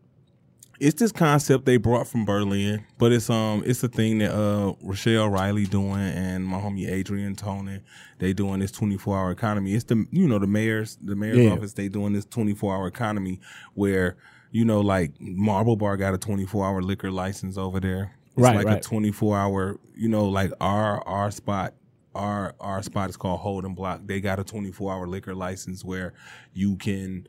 it's 0.80 1.00
this 1.00 1.12
concept 1.12 1.64
they 1.64 1.76
brought 1.76 2.06
from 2.06 2.24
Berlin, 2.24 2.84
but 2.98 3.12
it's 3.12 3.28
um 3.30 3.62
it's 3.66 3.82
a 3.82 3.88
thing 3.88 4.18
that 4.18 4.32
uh 4.32 4.74
Rochelle 4.82 5.28
Riley 5.28 5.64
doing 5.64 5.98
and 6.00 6.44
my 6.46 6.58
homie 6.60 6.90
Adrian 6.90 7.34
Tony 7.34 7.80
they 8.18 8.32
doing 8.32 8.60
this 8.60 8.70
24 8.72 9.16
hour 9.18 9.30
economy. 9.30 9.74
It's 9.74 9.84
the 9.84 10.06
you 10.10 10.26
know 10.28 10.38
the 10.38 10.46
mayor's 10.46 10.96
the 11.02 11.16
mayor's 11.16 11.38
Yeah. 11.38 11.50
office 11.50 11.72
they 11.74 11.88
doing 11.88 12.12
this 12.12 12.24
24 12.24 12.74
hour 12.74 12.86
economy 12.86 13.40
where 13.74 14.16
you 14.50 14.64
know 14.64 14.80
like 14.80 15.12
Marble 15.20 15.76
Bar 15.76 15.96
got 15.96 16.14
a 16.14 16.18
24 16.18 16.64
hour 16.66 16.82
liquor 16.82 17.10
license 17.10 17.56
over 17.58 17.80
there. 17.80 18.14
It's 18.28 18.36
Right, 18.44 18.56
like 18.56 18.66
right. 18.66 18.78
a 18.78 18.88
24 18.88 19.36
hour 19.36 19.78
you 19.96 20.08
know 20.08 20.26
like 20.28 20.52
our 20.60 21.00
our 21.06 21.30
spot. 21.30 21.74
Our 22.14 22.54
our 22.58 22.82
spot 22.82 23.10
is 23.10 23.16
called 23.16 23.38
Holden 23.40 23.74
Block. 23.74 24.00
They 24.06 24.20
got 24.20 24.40
a 24.40 24.44
24 24.44 24.92
hour 24.92 25.06
liquor 25.06 25.36
license 25.36 25.84
where 25.84 26.14
you 26.52 26.74
can 26.76 27.28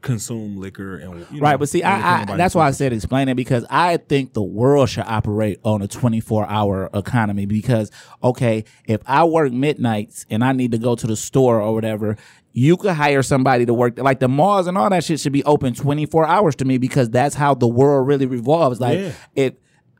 consume 0.00 0.56
liquor 0.58 0.96
and 0.96 1.26
you 1.32 1.40
know, 1.40 1.46
Right, 1.46 1.58
but 1.58 1.68
see, 1.68 1.82
I, 1.82 2.22
I 2.22 2.36
that's 2.36 2.54
why 2.54 2.68
I 2.68 2.70
said 2.70 2.92
explain 2.92 3.28
it 3.28 3.34
because 3.34 3.64
I 3.68 3.96
think 3.96 4.32
the 4.32 4.42
world 4.42 4.88
should 4.88 5.04
operate 5.06 5.58
on 5.64 5.82
a 5.82 5.88
24 5.88 6.46
hour 6.48 6.88
economy 6.94 7.46
because 7.46 7.90
okay, 8.22 8.64
if 8.86 9.00
I 9.06 9.24
work 9.24 9.52
midnights 9.52 10.24
and 10.30 10.44
I 10.44 10.52
need 10.52 10.72
to 10.72 10.78
go 10.78 10.94
to 10.94 11.06
the 11.06 11.16
store 11.16 11.60
or 11.60 11.74
whatever, 11.74 12.16
you 12.52 12.76
could 12.76 12.92
hire 12.94 13.22
somebody 13.22 13.66
to 13.66 13.74
work 13.74 13.98
like 13.98 14.20
the 14.20 14.28
malls 14.28 14.66
and 14.66 14.78
all 14.78 14.88
that 14.90 15.04
shit 15.04 15.20
should 15.20 15.32
be 15.32 15.44
open 15.44 15.74
24 15.74 16.26
hours 16.26 16.54
to 16.56 16.64
me 16.64 16.78
because 16.78 17.10
that's 17.10 17.34
how 17.34 17.54
the 17.54 17.68
world 17.68 18.06
really 18.06 18.26
revolves. 18.26 18.80
Like 18.80 18.98
Yeah. 18.98 19.12
if 19.34 19.54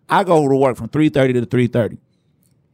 I 0.09 0.25
go 0.25 0.49
to 0.49 0.57
work 0.57 0.77
from 0.77 0.89
3:30 0.89 1.33
to 1.35 1.47
3:30, 1.47 1.99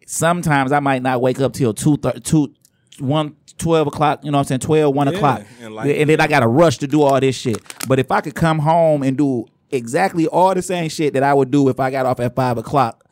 sometimes 0.06 0.72
I 0.72 0.80
might 0.80 1.02
not 1.02 1.20
wake 1.20 1.40
up 1.40 1.52
till 1.52 1.72
2 1.74 1.96
2 1.96 2.54
1 3.00 3.36
12 3.56 3.86
o'clock, 3.86 4.20
you 4.24 4.30
know 4.32 4.38
what 4.38 4.42
I'm 4.42 4.48
saying? 4.48 4.60
12, 4.60 4.94
1 4.94 5.06
Yeah, 5.06 5.12
o'clock. 5.14 5.42
and 5.62 5.74
like- 5.74 5.96
and 5.96 6.10
then 6.10 6.20
I 6.20 6.26
gotta 6.26 6.48
rush 6.48 6.78
to 6.78 6.86
do 6.88 7.02
all 7.02 7.20
this 7.20 7.36
shit. 7.36 7.58
But 7.86 7.98
if 8.00 8.10
I 8.10 8.20
could 8.20 8.34
come 8.34 8.58
home 8.58 9.02
and 9.02 9.16
do 9.16 9.46
exactly 9.70 10.26
all 10.26 10.54
the 10.54 10.62
same 10.62 10.88
shit 10.88 11.12
that 11.14 11.22
I 11.22 11.32
would 11.34 11.50
do 11.50 11.68
if 11.68 11.78
I 11.78 11.90
got 11.90 12.04
off 12.06 12.18
at 12.20 12.34
five 12.34 12.58
o'clock, 12.58 13.03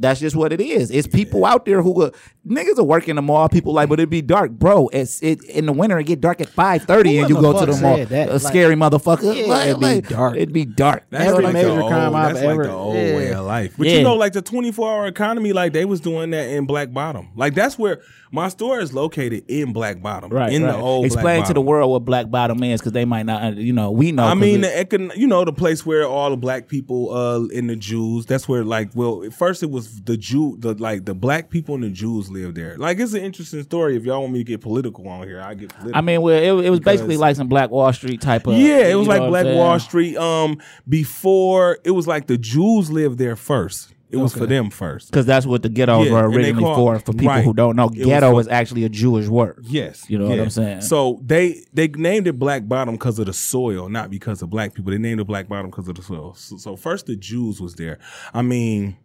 that's 0.00 0.18
just 0.20 0.34
what 0.34 0.52
it 0.52 0.60
is. 0.60 0.90
It's 0.90 1.06
people 1.06 1.44
out 1.44 1.64
there 1.66 1.82
who 1.82 1.94
go, 1.94 2.12
niggas 2.46 2.78
are 2.78 2.84
working 2.84 3.16
the 3.16 3.22
mall. 3.22 3.48
People 3.48 3.72
like, 3.72 3.88
but 3.88 4.00
it'd 4.00 4.10
be 4.10 4.22
dark, 4.22 4.50
bro. 4.52 4.88
It's 4.88 5.22
it 5.22 5.42
in 5.44 5.66
the 5.66 5.72
winter. 5.72 5.98
It 5.98 6.04
get 6.04 6.20
dark 6.20 6.40
at 6.40 6.48
five 6.48 6.82
thirty, 6.84 7.18
and 7.18 7.28
you 7.28 7.34
go 7.40 7.52
to 7.58 7.66
the 7.72 7.80
mall. 7.80 7.96
said 7.96 8.08
that? 8.08 8.28
A 8.28 8.32
Like- 8.32 8.40
scary 8.42 8.74
motherfucker. 8.74 9.36
Yeah, 9.36 9.46
Like- 9.46 9.68
it'd 9.68 9.80
be 9.80 9.86
like, 9.86 10.08
dark. 10.08 10.36
It'd 10.36 10.52
be 10.52 10.64
dark. 10.64 11.04
That's 11.10 11.26
Every 11.30 11.44
like 11.44 11.52
major 11.54 11.68
the 11.74 11.80
old, 11.82 11.90
crime 11.90 12.14
I've 12.14 12.34
that's 12.34 12.44
like 12.44 12.52
ever- 12.54 12.64
the 12.64 12.72
old 12.72 12.94
yeah. 12.96 13.16
way 13.16 13.32
of 13.32 13.44
life. 13.46 13.74
But 13.78 13.86
Yeah. 13.86 13.96
you 13.98 14.02
know, 14.02 14.14
like 14.16 14.32
the 14.32 14.42
24 14.42 14.90
hour 14.90 15.06
economy, 15.06 15.52
like 15.52 15.72
they 15.72 15.84
was 15.84 16.00
doing 16.00 16.30
that 16.30 16.48
in 16.48 16.66
Black 16.66 16.92
Bottom. 16.92 17.28
Like 17.36 17.54
that's 17.54 17.78
where 17.78 18.00
my 18.32 18.48
store 18.48 18.78
is 18.80 18.92
located 18.94 19.44
in 19.48 19.72
Black 19.72 20.00
Bottom. 20.00 20.30
Right, 20.30 20.52
In 20.52 20.62
right. 20.62 20.72
the 20.72 20.78
old 20.78 21.04
Explain 21.04 21.38
Black 21.38 21.48
to 21.48 21.54
the 21.54 21.60
world 21.60 21.90
what 21.90 22.04
black 22.04 22.30
bottom 22.30 22.62
is, 22.62 22.80
because 22.80 22.92
they 22.92 23.04
might 23.04 23.26
not. 23.26 23.56
You 23.56 23.72
know, 23.72 23.90
we 23.90 24.12
know. 24.12 24.24
I 24.24 24.34
mean, 24.34 24.60
the 24.60 24.68
econ- 24.68 25.16
you 25.16 25.26
know, 25.26 25.44
the 25.44 25.52
place 25.52 25.84
where 25.84 26.06
all 26.06 26.30
the 26.30 26.36
black 26.36 26.68
people 26.68 27.12
uh 27.14 27.40
and 27.54 27.68
the 27.68 27.76
Jews. 27.76 28.26
That's 28.26 28.48
where, 28.48 28.64
like, 28.64 28.90
well, 28.94 29.24
at 29.24 29.34
first 29.34 29.62
it 29.64 29.70
was 29.70 29.89
the 30.04 30.16
Jew, 30.16 30.56
the 30.58 30.74
like 30.74 31.04
the 31.04 31.14
black 31.14 31.50
people 31.50 31.74
and 31.74 31.84
the 31.84 31.90
Jews 31.90 32.30
live 32.30 32.54
there. 32.54 32.76
Like, 32.76 32.98
it's 32.98 33.12
an 33.14 33.22
interesting 33.22 33.62
story. 33.62 33.96
If 33.96 34.04
y'all 34.04 34.20
want 34.20 34.32
me 34.32 34.40
to 34.40 34.44
get 34.44 34.60
political 34.60 35.08
on 35.08 35.26
here, 35.26 35.40
I 35.40 35.54
get 35.54 35.70
political. 35.70 35.96
I 35.98 36.00
mean, 36.00 36.22
well, 36.22 36.36
it, 36.60 36.66
it 36.66 36.70
was 36.70 36.80
basically 36.80 37.16
like 37.16 37.36
some 37.36 37.48
Black 37.48 37.70
Wall 37.70 37.92
Street 37.92 38.20
type 38.20 38.46
of. 38.46 38.54
yeah, 38.56 38.86
it 38.88 38.94
was 38.94 39.08
like 39.08 39.20
Black? 39.28 39.46
Wall 39.46 39.78
Street. 39.78 40.16
Um, 40.16 40.58
before 40.88 41.78
it 41.84 41.92
was 41.92 42.06
like 42.06 42.26
the 42.26 42.36
Jews 42.38 42.90
lived 42.90 43.18
there 43.18 43.36
first. 43.36 43.94
It 44.12 44.16
was 44.16 44.34
for 44.34 44.44
them 44.44 44.70
first. 44.70 45.08
Because 45.08 45.24
that's 45.24 45.46
what 45.46 45.62
the 45.62 45.68
ghettos 45.68 46.06
Yeah, 46.06 46.12
were 46.14 46.28
originally 46.28 46.64
call- 46.64 46.74
for. 46.74 46.98
For 46.98 47.12
people 47.12 47.28
right. 47.28 47.44
who 47.44 47.54
don't 47.54 47.76
know, 47.76 47.88
ghetto 47.88 48.32
for- 48.32 48.40
is 48.40 48.48
actually 48.48 48.82
a 48.82 48.88
Jewish 48.88 49.28
word. 49.28 49.64
Yes, 49.68 50.04
You 50.10 50.18
know 50.18 50.28
what. 50.28 50.40
I'm 50.40 50.50
saying? 50.50 50.80
So 50.80 51.20
they 51.24 51.62
they 51.72 51.86
named 51.86 52.26
it 52.26 52.36
Black 52.36 52.66
Bottom 52.66 52.96
because 52.96 53.20
of 53.20 53.26
the 53.26 53.32
soil, 53.32 53.88
not 53.88 54.10
because 54.10 54.42
of 54.42 54.50
black 54.50 54.74
people. 54.74 54.90
They 54.90 54.98
named 54.98 55.20
it 55.20 55.28
Black 55.28 55.46
Bottom 55.48 55.70
because 55.70 55.86
of 55.86 55.94
the 55.94 56.02
soil. 56.02 56.34
So, 56.34 56.56
so 56.56 56.74
first 56.74 57.06
the 57.06 57.14
Jews 57.14 57.60
was 57.60 57.76
there. 57.76 58.00
I 58.34 58.42
mean, 58.42 58.96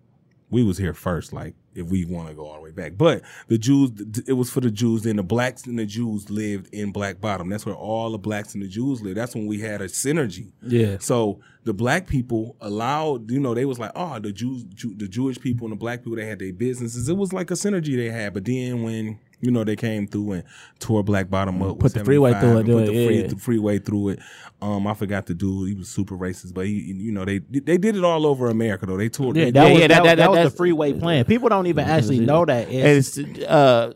we 0.50 0.64
was 0.64 0.78
here 0.78 0.94
first. 0.94 1.34
Like 1.34 1.56
if 1.74 1.88
we 1.88 2.06
want 2.06 2.30
to 2.30 2.34
go 2.34 2.48
all 2.48 2.56
the 2.56 2.62
way 2.62 2.72
back, 2.72 2.94
but 2.98 3.22
the 3.48 3.58
Jews, 3.58 3.92
it 4.28 4.34
was 4.34 4.50
for 4.50 4.62
the 4.62 4.72
Jews. 4.72 5.04
Then 5.04 5.18
the 5.18 5.24
blacks 5.24 5.66
and 5.66 5.78
the 5.78 5.86
Jews 5.86 6.30
lived 6.30 6.74
in 6.74 6.92
Black 6.92 7.20
Bottom. 7.20 7.50
That's 7.50 7.66
where 7.66 7.76
all 7.76 8.12
the 8.12 8.18
blacks 8.18 8.54
and 8.54 8.64
the 8.64 8.68
Jews 8.68 9.02
lived. 9.02 9.18
That's 9.18 9.36
when 9.36 9.48
we 9.48 9.60
had 9.60 9.82
a 9.82 9.86
synergy. 9.86 10.52
Yeah. 10.62 10.98
So 11.00 11.40
the 11.64 11.74
black 11.74 12.08
people 12.08 12.56
allowed, 12.62 13.30
you 13.32 13.40
know, 13.40 13.54
they 13.54 13.66
was 13.66 13.80
like, 13.80 13.92
oh, 13.96 14.20
the 14.20 14.32
Jews, 14.32 14.64
Jew, 14.66 14.96
the 14.96 15.08
Jewish 15.08 15.40
people 15.40 15.66
and 15.66 15.74
the 15.74 15.80
black 15.80 16.04
people, 16.04 16.16
they 16.16 16.26
had 16.26 16.40
their 16.40 16.54
businesses. 16.54 17.10
It 17.10 17.18
was 17.18 17.34
like 17.34 17.52
a 17.52 17.56
synergy 17.56 17.96
they 17.98 18.10
had. 18.10 18.34
But 18.34 18.46
then 18.46 18.84
when 18.84 19.20
you 19.46 19.52
know 19.52 19.64
they 19.64 19.76
came 19.76 20.08
through 20.08 20.32
and 20.34 20.44
tore 20.80 21.04
Black 21.04 21.30
Bottom 21.30 21.62
up, 21.62 21.80
Put 21.80 21.94
the 21.94 22.04
freeway 22.04 22.34
through 22.40 22.58
it, 22.58 22.60
and 22.62 22.66
do 22.66 22.74
put 22.74 22.84
it, 22.84 22.88
the, 22.94 23.06
free, 23.06 23.22
yeah. 23.22 23.28
the 23.28 23.36
freeway 23.38 23.80
through 23.80 24.10
it. 24.10 24.20
Um, 24.62 24.88
I 24.88 24.94
forgot 24.94 25.28
the 25.28 25.34
dude. 25.34 25.70
He 25.70 25.76
was 25.76 25.88
super 25.90 26.16
racist, 26.16 26.54
but 26.54 26.66
he, 26.66 26.74
you 26.74 27.12
know, 27.12 27.24
they 27.24 27.40
they 27.40 27.78
did 27.78 27.96
it 27.96 28.04
all 28.04 28.26
over 28.26 28.50
America 28.50 28.86
though. 28.86 28.98
They 28.98 29.10
toured. 29.10 29.38
Yeah, 29.38 29.46
that 29.46 29.54
Yeah, 29.54 29.72
was 29.72 29.82
yeah, 29.82 29.88
that, 29.88 29.96
that- 29.96 30.04
that- 30.04 30.18
that 30.18 30.30
was 30.30 30.36
that's- 30.38 30.52
the 30.54 30.58
freeway 30.58 30.94
plan. 30.94 31.26
People 31.26 31.50
don't 31.50 31.68
even 31.68 31.86
actually 31.86 32.20
know 32.20 32.44
that. 32.46 32.68
It's, 32.72 33.18
It's 33.18 33.40
uh, 33.46 33.94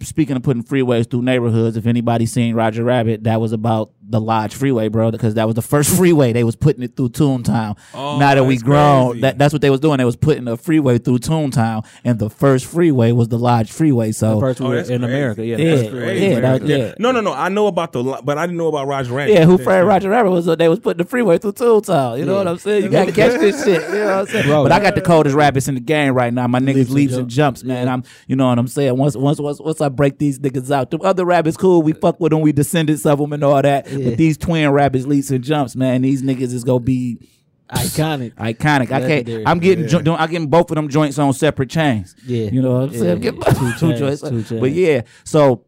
speaking 0.00 0.36
of 0.36 0.42
putting 0.42 0.64
freeways 0.64 1.08
through 1.10 1.22
neighborhoods. 1.22 1.76
If 1.76 1.86
anybody 1.86 2.26
seen 2.26 2.54
Roger 2.54 2.84
Rabbit, 2.84 3.24
that 3.24 3.40
was 3.40 3.52
about 3.52 3.92
the 4.04 4.20
Lodge 4.20 4.54
Freeway, 4.54 4.88
bro, 4.88 5.10
because 5.10 5.34
that 5.34 5.46
was 5.46 5.54
the 5.54 5.62
first 5.62 5.96
freeway 5.96 6.32
they 6.32 6.44
was 6.44 6.56
putting 6.56 6.82
it 6.82 6.96
through 6.96 7.10
Toontown. 7.10 7.78
Oh, 7.94 8.18
now 8.18 8.34
that 8.34 8.44
we 8.44 8.58
grown, 8.58 9.10
crazy. 9.12 9.20
that, 9.22 9.38
that's 9.38 9.52
what 9.52 9.62
they 9.62 9.70
was 9.70 9.80
doing. 9.80 9.98
They 9.98 10.04
was 10.04 10.16
putting 10.16 10.48
a 10.48 10.56
freeway 10.56 10.98
through 10.98 11.18
Toontown, 11.18 11.86
and 12.04 12.18
the 12.18 12.28
first 12.28 12.66
freeway 12.66 13.12
was 13.12 13.28
the 13.28 13.38
Lodge 13.38 13.70
Freeway. 13.70 14.12
So 14.12 14.34
The 14.34 14.40
first 14.40 14.60
Oh, 14.60 14.64
one 14.64 14.74
that's 14.76 14.88
in 14.90 15.00
crazy. 15.02 15.12
America. 15.14 15.46
Yeah, 15.46 15.56
Yeah, 15.56 15.76
that's 15.76 15.90
crazy. 15.90 16.26
yeah, 16.26 16.40
that- 16.40 16.66
yeah. 16.66 16.94
No, 16.98 17.12
no, 17.12 17.20
no. 17.20 17.32
I 17.32 17.48
know 17.48 17.68
about 17.68 17.92
the, 17.92 18.02
li- 18.02 18.20
but 18.24 18.38
I 18.38 18.46
didn't 18.46 18.58
know 18.58 18.68
about 18.68 18.86
Roger 18.88 19.14
Rabbit. 19.14 19.32
Yeah, 19.32 19.44
who 19.44 19.56
Fred 19.58 19.80
Roger 19.80 20.10
Rabbit 20.10 20.30
was? 20.30 20.48
Uh, 20.48 20.56
they 20.56 20.68
was 20.68 20.80
putting 20.80 20.98
the 21.04 21.08
freeway 21.08 21.38
through 21.38 21.52
Toontown. 21.52 22.18
You 22.18 22.24
know 22.24 22.36
what 22.36 22.48
I'm 22.48 22.58
saying? 22.58 22.82
You 22.84 22.88
gotta 22.90 23.12
catch 23.12 23.38
this 23.40 23.64
shit. 23.64 23.82
You 23.88 23.94
know 23.94 24.04
what 24.06 24.14
I'm 24.18 24.26
saying? 24.26 24.46
Bro, 24.46 24.64
but 24.64 24.72
I 24.72 24.80
got 24.80 24.94
the 24.94 25.00
coldest 25.00 25.36
rabbits 25.36 25.68
in 25.68 25.74
the 25.74 25.80
game 25.80 26.12
right 26.14 26.32
now. 26.34 26.46
My 26.48 26.58
niggas 26.60 26.74
Leaps 26.74 26.88
and 26.88 26.94
leaps 26.96 27.14
and 27.14 27.28
jumps, 27.28 27.64
man. 27.64 27.88
I'm, 27.88 28.02
you 28.26 28.36
know 28.36 28.48
what 28.48 28.58
I'm 28.58 28.68
saying? 28.68 28.96
Once, 28.96 29.16
once, 29.16 29.38
once, 29.40 29.60
once 29.60 29.80
I 29.80 29.88
break 29.88 30.18
these 30.18 30.38
niggas 30.38 30.70
out, 30.70 30.90
the 30.90 30.98
other 30.98 31.24
rabbits 31.24 31.56
cool. 31.56 31.82
We 31.82 31.92
fuck 31.92 32.18
with 32.20 32.30
them. 32.30 32.40
We 32.40 32.52
descendants 32.52 33.06
of 33.06 33.18
them 33.18 33.32
and 33.32 33.44
all 33.44 33.62
that. 33.62 33.86
Yeah. 33.92 34.08
But 34.10 34.18
these 34.18 34.36
twin 34.38 34.70
rabbits, 34.70 35.06
leaps 35.06 35.30
and 35.30 35.42
jumps, 35.42 35.76
man. 35.76 36.02
These 36.02 36.22
niggas 36.22 36.52
is 36.52 36.64
gonna 36.64 36.80
be 36.80 37.18
Iconic. 37.70 38.34
iconic. 38.34 38.90
I 38.92 39.00
can't. 39.22 39.48
I'm 39.48 39.58
getting. 39.58 39.88
Jo- 39.88 40.02
I'm 40.16 40.30
getting 40.30 40.48
both 40.48 40.70
of 40.70 40.74
them 40.74 40.88
joints 40.88 41.18
on 41.18 41.32
separate 41.32 41.70
chains. 41.70 42.14
Yeah. 42.26 42.50
You 42.50 42.60
know 42.62 42.72
what 42.72 42.82
I'm 42.84 42.92
Yeah, 42.92 42.98
saying? 42.98 43.22
yeah. 43.22 43.30
Get 43.30 43.40
both- 43.40 43.58
Two 43.58 43.92
two 43.92 43.98
joints. 43.98 44.20
two 44.20 44.42
chains. 44.42 44.60
But 44.60 44.72
yeah, 44.72 45.02
so 45.24 45.64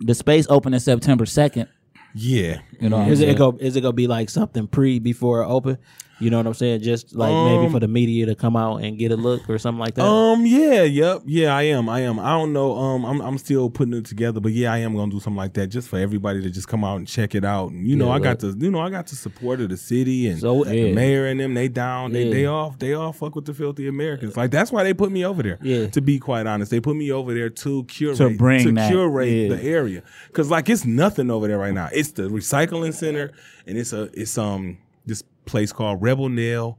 the 0.00 0.14
space 0.14 0.46
opened 0.50 0.74
on 0.74 0.80
September 0.80 1.24
second. 1.26 1.68
Yeah. 2.14 2.60
You 2.80 2.90
know, 2.90 2.98
what 2.98 3.08
Is 3.08 3.20
it 3.20 3.24
saying? 3.24 3.36
go? 3.38 3.56
Is 3.60 3.74
it 3.76 3.80
gonna 3.80 3.92
be 3.94 4.06
like 4.06 4.28
something 4.30 4.66
pre 4.66 4.98
before 4.98 5.42
it 5.42 5.46
open? 5.46 5.78
You 6.20 6.30
know 6.30 6.36
what 6.36 6.46
I'm 6.46 6.54
saying? 6.54 6.80
Just 6.82 7.14
like 7.14 7.30
maybe 7.32 7.66
Um, 7.66 7.72
for 7.72 7.80
the 7.80 7.88
media 7.88 8.26
to 8.26 8.34
come 8.34 8.56
out 8.56 8.76
and 8.82 8.96
get 8.98 9.10
a 9.10 9.16
look 9.16 9.48
or 9.50 9.58
something 9.58 9.80
like 9.80 9.94
that. 9.96 10.04
Um. 10.04 10.46
Yeah. 10.46 10.82
Yep. 10.82 11.22
Yeah. 11.26 11.56
I 11.56 11.62
am. 11.62 11.88
I 11.88 12.00
am. 12.00 12.18
I 12.20 12.30
don't 12.30 12.52
know. 12.52 12.76
Um. 12.76 13.04
I'm. 13.04 13.20
I'm 13.20 13.38
still 13.38 13.68
putting 13.68 13.94
it 13.94 14.04
together, 14.06 14.40
but 14.40 14.52
yeah, 14.52 14.72
I 14.72 14.78
am 14.78 14.94
gonna 14.94 15.10
do 15.10 15.18
something 15.18 15.36
like 15.36 15.54
that 15.54 15.68
just 15.68 15.88
for 15.88 15.98
everybody 15.98 16.40
to 16.42 16.50
just 16.50 16.68
come 16.68 16.84
out 16.84 16.96
and 16.98 17.08
check 17.08 17.34
it 17.34 17.44
out. 17.44 17.70
And 17.72 17.86
you 17.86 17.96
know, 17.96 18.08
Yeah, 18.08 18.14
I 18.14 18.18
got 18.20 18.38
the. 18.38 18.56
You 18.58 18.70
know, 18.70 18.80
I 18.80 18.90
got 18.90 19.08
the 19.08 19.16
support 19.16 19.60
of 19.60 19.70
the 19.70 19.76
city 19.76 20.28
and 20.28 20.38
So, 20.40 20.62
the 20.64 20.92
mayor 20.94 21.26
and 21.26 21.40
them. 21.40 21.54
They 21.54 21.68
down. 21.68 22.12
They. 22.12 22.26
Yeah. 22.26 22.32
They 22.34 22.46
off, 22.46 22.78
They 22.78 22.92
all 22.94 23.12
fuck 23.12 23.34
with 23.34 23.46
the 23.46 23.54
filthy 23.54 23.88
Americans. 23.88 24.36
Like 24.36 24.50
that's 24.52 24.70
why 24.70 24.84
they 24.84 24.94
put 24.94 25.10
me 25.10 25.24
over 25.24 25.42
there. 25.42 25.58
Yeah. 25.62 25.88
To 25.88 26.00
be 26.00 26.18
quite 26.18 26.46
honest, 26.46 26.70
they 26.70 26.80
put 26.80 26.96
me 26.96 27.10
over 27.10 27.34
there 27.34 27.50
to 27.50 27.84
curate 27.84 28.16
To 28.18 28.30
bring 28.30 28.74
that, 28.74 28.90
curate 28.90 29.28
yeah. 29.28 29.48
the 29.56 29.62
area 29.62 30.02
because 30.28 30.50
like 30.50 30.68
it's 30.68 30.84
nothing 30.84 31.30
over 31.30 31.48
there 31.48 31.58
right 31.58 31.74
now. 31.74 31.88
It's 31.92 32.12
the 32.12 32.24
recycling 32.24 32.94
center 32.94 33.32
and 33.66 33.76
it's 33.76 33.92
a. 33.92 34.10
It's 34.14 34.38
um 34.38 34.78
this 35.06 35.22
place 35.44 35.72
called 35.72 36.02
Rebel 36.02 36.28
Nail. 36.28 36.78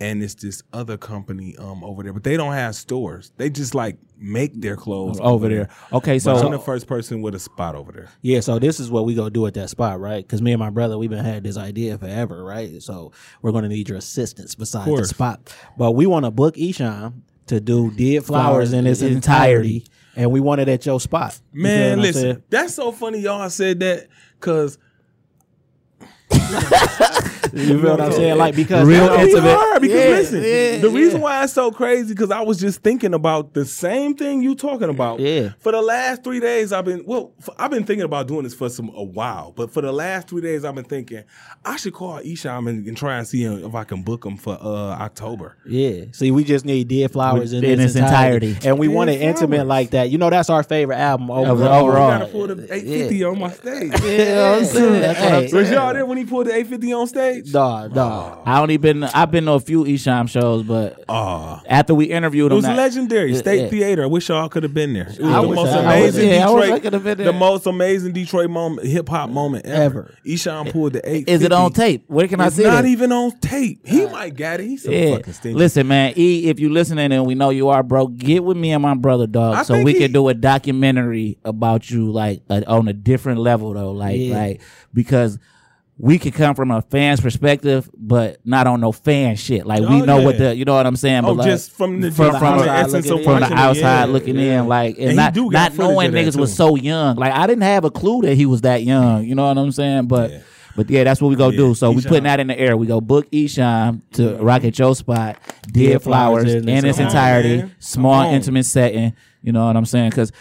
And 0.00 0.24
it's 0.24 0.34
this 0.34 0.60
other 0.72 0.96
company 0.96 1.56
um 1.56 1.84
over 1.84 2.02
there, 2.02 2.12
but 2.12 2.24
they 2.24 2.36
don't 2.36 2.52
have 2.52 2.74
stores. 2.74 3.30
They 3.36 3.48
just 3.48 3.76
like 3.76 3.96
make 4.18 4.60
their 4.60 4.74
clothes 4.74 5.20
over 5.20 5.48
there. 5.48 5.68
Okay, 5.92 6.18
So 6.18 6.34
I'm 6.34 6.50
the 6.50 6.58
first 6.58 6.88
person 6.88 7.22
with 7.22 7.36
a 7.36 7.38
spot 7.38 7.76
over 7.76 7.92
there. 7.92 8.08
Yeah, 8.20 8.40
so 8.40 8.58
this 8.58 8.80
is 8.80 8.90
what 8.90 9.04
we 9.04 9.14
gonna 9.14 9.30
do 9.30 9.46
at 9.46 9.54
that 9.54 9.70
spot, 9.70 10.00
right? 10.00 10.26
Because 10.26 10.42
me 10.42 10.50
and 10.50 10.58
my 10.58 10.70
brother, 10.70 10.98
we've 10.98 11.10
been 11.10 11.24
had 11.24 11.44
this 11.44 11.56
idea 11.56 11.96
forever, 11.96 12.42
right? 12.42 12.82
So 12.82 13.12
we're 13.40 13.52
gonna 13.52 13.68
need 13.68 13.88
your 13.88 13.98
assistance 13.98 14.56
besides 14.56 14.90
the 14.90 15.06
spot. 15.06 15.54
But 15.78 15.92
we 15.92 16.06
want 16.06 16.24
to 16.24 16.32
book 16.32 16.56
Esham 16.56 17.20
to 17.46 17.60
do 17.60 17.92
Dead 17.92 18.24
Flowers 18.26 18.72
in 18.72 18.88
its 18.88 19.00
in 19.00 19.08
its 19.08 19.26
entirety, 19.26 19.86
and 20.16 20.32
we 20.32 20.40
want 20.40 20.60
it 20.60 20.68
at 20.68 20.84
your 20.86 20.98
spot. 20.98 21.38
Man, 21.52 22.00
listen, 22.00 22.42
that's 22.50 22.74
so 22.74 22.90
funny 22.90 23.20
y'all 23.20 23.48
said 23.48 23.78
that 23.78 24.08
because 24.40 24.76
You 27.54 27.80
feel 27.80 27.90
what 27.92 28.00
I'm 28.00 28.12
saying? 28.12 28.36
Like 28.38 28.56
because 28.56 28.86
Real 28.86 29.06
No, 29.06 29.16
we 29.16 29.22
intimate. 29.24 29.50
are, 29.50 29.80
because 29.80 30.04
Yeah, 30.04 30.10
listen, 30.10 30.42
yeah, 30.42 30.78
the 30.78 30.90
reason 30.90 31.18
yeah. 31.20 31.24
why 31.24 31.44
it's 31.44 31.52
so 31.52 31.70
crazy 31.70 32.12
because 32.14 32.30
I 32.30 32.40
was 32.40 32.58
just 32.58 32.82
thinking 32.82 33.14
about 33.14 33.54
the 33.54 33.64
same 33.64 34.14
thing 34.16 34.42
you 34.42 34.54
talking 34.54 34.88
about. 34.88 35.20
Yeah. 35.20 35.50
For 35.60 35.72
the 35.72 35.80
last 35.82 36.24
three 36.24 36.40
days, 36.40 36.72
I've 36.72 36.84
been 36.84 37.04
well. 37.06 37.32
For, 37.40 37.54
I've 37.58 37.70
been 37.70 37.84
thinking 37.84 38.04
about 38.04 38.26
doing 38.28 38.44
this 38.44 38.54
for 38.54 38.68
some 38.68 38.90
a 38.94 39.02
while, 39.02 39.52
but 39.56 39.70
for 39.72 39.80
the 39.80 39.92
last 39.92 40.28
three 40.28 40.40
days, 40.42 40.64
I've 40.64 40.74
been 40.74 40.84
thinking 40.84 41.24
I 41.64 41.76
should 41.76 41.94
call 41.94 42.20
Esham 42.20 42.68
and, 42.68 42.86
and 42.86 42.96
try 42.96 43.18
and 43.18 43.26
see 43.26 43.42
him 43.42 43.64
if 43.64 43.74
I 43.74 43.84
can 43.84 44.02
book 44.02 44.24
him 44.24 44.36
for 44.36 44.54
uh 44.60 44.66
October. 45.00 45.56
Yeah. 45.66 46.06
See, 46.12 46.30
we 46.30 46.44
just 46.44 46.64
need 46.64 46.88
Dead 46.88 47.10
Flowers 47.10 47.52
in, 47.52 47.64
In 47.64 47.80
its, 47.80 47.94
entirety. 47.94 48.48
entirety. 48.48 48.68
and 48.68 48.78
we 48.78 48.88
want 48.88 49.10
it 49.10 49.18
Dead 49.18 49.28
intimate 49.28 49.66
like 49.66 49.90
that. 49.90 50.10
You 50.10 50.18
know, 50.18 50.30
that's 50.30 50.50
our 50.50 50.62
favorite 50.62 50.96
album 50.98 51.30
overall. 51.30 51.84
Overall. 51.88 52.10
Gotta 52.18 52.26
pull 52.26 52.46
the 52.48 52.54
850 52.72 53.24
on 53.24 53.38
my 53.38 53.50
stage. 53.50 53.82
you 54.02 54.18
know 54.18 54.50
what 54.52 54.58
I'm 54.60 54.64
saying? 54.64 54.92
That's 55.00 55.20
what 55.20 55.32
I'm 55.32 55.48
saying. 55.48 55.54
Was 55.54 55.70
y'all 55.70 55.92
there 55.94 56.06
when 56.06 56.18
he 56.18 56.24
pulled 56.24 56.46
the 56.46 56.50
850 56.54 56.92
on 56.92 57.06
stage? 57.06 57.43
Dog, 57.52 57.92
dog. 57.94 58.42
I 58.46 58.60
only 58.60 58.76
been. 58.78 59.04
I've 59.04 59.30
been 59.30 59.44
to 59.44 59.52
a 59.52 59.60
few 59.60 59.84
Esham 59.84 60.28
shows, 60.28 60.62
but 60.62 61.04
Ah. 61.08 61.62
after 61.68 61.94
we 61.94 62.06
interviewed 62.06 62.46
him, 62.50 62.52
It 62.52 62.56
was 62.56 62.64
that- 62.64 62.76
legendary. 62.76 63.32
Yeah, 63.32 63.38
State 63.38 63.60
yeah. 63.62 63.68
Theater. 63.68 64.02
I 64.04 64.06
wish 64.06 64.28
y'all 64.28 64.48
could 64.48 64.62
have 64.62 64.72
been 64.72 64.94
there. 64.94 65.08
It 65.08 65.20
was 65.20 65.34
I 65.34 65.40
the 65.42 65.48
most 65.48 65.68
I- 65.72 65.78
I 65.78 65.96
amazing 65.96 66.28
yeah, 66.30 66.48
I 66.48 66.50
wish 66.52 66.70
I 66.70 66.78
Detroit, 66.78 67.18
the 67.18 67.32
most 67.32 67.66
amazing 67.66 68.12
Detroit 68.12 68.50
moment, 68.50 68.86
hip 68.86 69.08
hop 69.08 69.28
moment 69.30 69.66
ever. 69.66 69.84
Ever. 69.84 70.14
Esham 70.26 70.70
pulled 70.72 70.94
the 70.94 71.08
eight. 71.10 71.28
Is 71.28 71.42
it 71.42 71.52
on 71.52 71.72
tape? 71.72 72.04
Where 72.06 72.26
can 72.28 72.40
I 72.40 72.46
It's 72.46 72.56
see 72.56 72.64
not 72.64 72.86
even 72.86 73.12
on 73.12 73.32
tape. 73.40 73.86
He 73.86 74.06
might 74.06 74.34
got 74.36 74.60
it. 74.60 74.66
He's 74.66 74.82
so 74.84 74.90
Yeah. 74.90 75.16
fucking 75.16 75.32
stingy. 75.34 75.58
Listen, 75.58 75.86
man. 75.86 76.14
E, 76.16 76.46
if 76.48 76.58
you 76.58 76.70
listening 76.70 77.12
and 77.12 77.26
we 77.26 77.34
know 77.34 77.50
you 77.50 77.68
are, 77.68 77.82
bro, 77.82 78.06
get 78.06 78.42
with 78.42 78.56
me 78.56 78.72
and 78.72 78.82
my 78.82 78.94
brother, 78.94 79.26
dog, 79.26 79.56
I 79.56 79.62
so 79.64 79.82
we 79.82 79.92
he- 79.92 79.98
can 79.98 80.12
do 80.12 80.28
a 80.28 80.34
documentary 80.34 81.36
about 81.44 81.90
you, 81.90 82.10
like 82.10 82.42
uh, 82.48 82.62
on 82.66 82.88
a 82.88 82.92
different 82.94 83.40
level, 83.40 83.74
though, 83.74 83.92
like, 83.92 84.18
Yeah. 84.18 84.34
like 84.36 84.60
because. 84.94 85.38
We 85.96 86.18
could 86.18 86.34
come 86.34 86.56
from 86.56 86.72
a 86.72 86.82
fan's 86.82 87.20
perspective, 87.20 87.88
but 87.96 88.44
not 88.44 88.66
on 88.66 88.80
no 88.80 88.90
fan 88.90 89.36
shit. 89.36 89.64
Like 89.64 89.80
we 89.80 90.02
Oh, 90.02 90.04
know 90.04 90.22
what 90.22 90.38
the, 90.38 90.54
you 90.56 90.64
know 90.64 90.74
what 90.74 90.86
I'm 90.86 90.96
saying. 90.96 91.24
Oh, 91.24 91.28
but 91.28 91.36
like, 91.36 91.46
just 91.46 91.70
from 91.70 92.00
the- 92.00 92.10
from, 92.10 92.36
from, 92.36 92.58
the 92.58 92.68
essence 92.68 93.08
of 93.08 93.22
from 93.22 93.38
the 93.40 93.52
outside 93.52 93.80
yeah, 94.00 94.04
looking 94.06 94.34
yeah. 94.36 94.62
in, 94.62 94.66
like, 94.68 94.96
and, 94.98 95.10
And 95.10 95.16
not 95.16 95.36
not 95.36 95.78
knowing 95.78 96.10
niggas 96.10 96.36
was 96.36 96.52
so 96.54 96.74
young. 96.74 97.14
Like 97.16 97.32
I 97.32 97.46
didn't 97.46 97.62
have 97.62 97.84
a 97.84 97.92
clue 97.92 98.22
that 98.22 98.34
he 98.34 98.44
was 98.44 98.62
that 98.62 98.82
young. 98.82 99.24
You 99.24 99.36
know 99.36 99.46
what 99.46 99.56
I'm 99.56 99.70
saying? 99.70 100.06
But 100.08 100.30
Yeah. 100.32 100.38
but 100.74 100.90
yeah, 100.90 101.04
that's 101.04 101.20
what 101.20 101.28
we 101.28 101.36
go 101.36 101.50
Yeah, 101.50 101.58
do. 101.58 101.74
So 101.76 101.92
we 101.92 102.02
putting 102.02 102.24
that 102.24 102.40
in 102.40 102.48
the 102.48 102.58
air. 102.58 102.76
We 102.76 102.88
go 102.88 103.00
book 103.00 103.30
Esham 103.30 104.00
to 104.14 104.34
rock 104.38 104.64
at 104.64 104.76
your 104.76 104.96
spot, 104.96 105.38
Dead 105.70 106.02
Flowers 106.02 106.42
Flowers 106.42 106.54
in 106.66 106.68
its 106.86 106.98
entirety, 106.98 107.50
Come 107.50 107.60
on, 107.60 107.66
man. 107.68 107.76
small 107.78 108.34
intimate 108.34 108.66
setting. 108.66 109.14
You 109.42 109.52
know 109.52 109.64
what 109.66 109.76
I'm 109.76 109.84
saying? 109.84 110.10
Because 110.10 110.32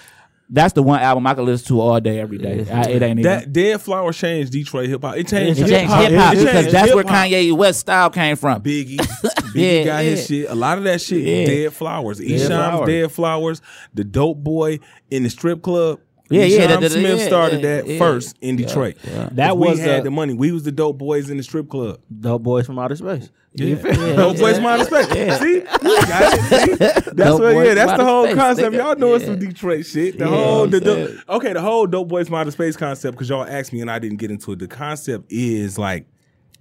that's 0.53 0.73
the 0.73 0.83
one 0.83 0.99
album 0.99 1.25
I 1.25 1.33
could 1.33 1.45
listen 1.45 1.67
to 1.69 1.81
all 1.81 1.99
day, 1.99 2.19
every 2.19 2.37
day. 2.37 2.65
I, 2.71 2.81
it 2.83 3.01
ain't 3.01 3.19
even. 3.19 3.23
That 3.23 3.51
Dead 3.51 3.81
Flower 3.81 4.13
changed 4.13 4.51
Detroit 4.51 4.87
hip 4.87 5.01
hop. 5.01 5.17
It 5.17 5.27
changed 5.27 5.59
it 5.59 5.63
hip 5.67 5.69
changed 5.79 5.91
hop. 5.91 6.03
hip 6.03 6.19
hop 6.19 6.31
because 6.35 6.53
changed 6.53 6.71
that's 6.71 6.93
where 6.93 7.03
hip-hop. 7.03 7.25
Kanye 7.25 7.57
West 7.57 7.79
style 7.79 8.09
came 8.11 8.35
from. 8.35 8.61
Biggie. 8.61 8.97
Biggie 8.97 9.79
Yeah, 9.79 9.83
got 9.83 10.03
his 10.03 10.27
shit. 10.27 10.47
A 10.49 10.53
lot 10.53 10.77
of 10.77 10.83
that 10.83 11.01
shit. 11.01 11.23
Yeah. 11.23 11.45
Dead 11.47 11.73
flowers. 11.73 12.19
Esham's 12.19 12.47
Flowers. 12.47 12.87
dead 12.87 13.11
flowers. 13.11 13.61
The 13.95 14.03
dope 14.03 14.43
boy 14.43 14.79
in 15.09 15.23
the 15.23 15.29
strip 15.31 15.63
club. 15.63 15.99
Yeah, 16.33 16.43
yeah, 16.45 16.67
Esham 16.67 16.73
the- 16.75 16.79
the- 16.81 16.89
Smith 16.89 17.19
yeah, 17.19 17.25
started 17.27 17.61
yeah, 17.61 17.75
that 17.77 17.87
yeah. 17.87 17.97
first 17.99 18.37
in 18.41 18.55
Detroit. 18.55 18.97
That 19.33 19.57
was 19.57 19.77
we 19.77 19.83
had 19.83 19.99
the- 20.01 20.03
the 20.05 20.11
money. 20.11 20.33
We 20.33 20.51
was 20.51 20.63
the 20.63 20.71
dope 20.71 20.97
boys 20.97 21.29
in 21.29 21.37
the 21.37 21.43
strip 21.43 21.69
club. 21.69 21.99
Dope 22.21 22.43
boys 22.43 22.65
from 22.65 22.79
outer 22.79 22.95
space. 22.95 23.29
Yeah. 23.55 23.75
Dope 24.15 24.37
boys 24.39 24.55
from 24.57 24.65
outer 24.65 24.83
space. 24.85 25.07
See, 25.39 25.53
you 25.55 25.61
got 25.61 26.33
it. 26.33 26.67
See? 26.67 26.75
That's 27.11 27.13
Dope 27.13 27.41
what. 27.41 27.65
Yeah, 27.65 27.73
that's 27.75 27.97
the 27.97 28.03
whole 28.03 28.25
space, 28.25 28.35
concept. 28.35 28.75
Y'all 28.75 28.95
know 28.95 29.13
it's 29.13 29.25
some 29.25 29.37
Detroit 29.37 29.85
shit. 29.85 30.17
The 30.17 30.25
Yeah, 30.25 30.29
whole, 30.31 30.67
the, 30.67 30.77
I'm 30.77 30.83
the- 30.83 31.23
okay, 31.35 31.53
the 31.53 31.61
whole 31.61 31.85
dope 31.85 32.07
boys 32.07 32.27
from 32.27 32.35
outer 32.37 32.49
space 32.51 32.75
concept. 32.75 33.15
Because 33.15 33.29
y'all 33.29 33.45
asked 33.45 33.71
me 33.71 33.81
and 33.81 33.91
I 33.91 33.99
didn't 33.99 34.17
get 34.17 34.31
into 34.31 34.51
it. 34.53 34.59
The 34.59 34.67
concept 34.67 35.25
is 35.31 35.77
like 35.77 36.07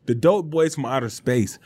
the 0.07 0.15
dope 0.15 0.51
boys 0.51 0.75
from 0.75 0.85
outer 0.85 1.09
space. 1.09 1.59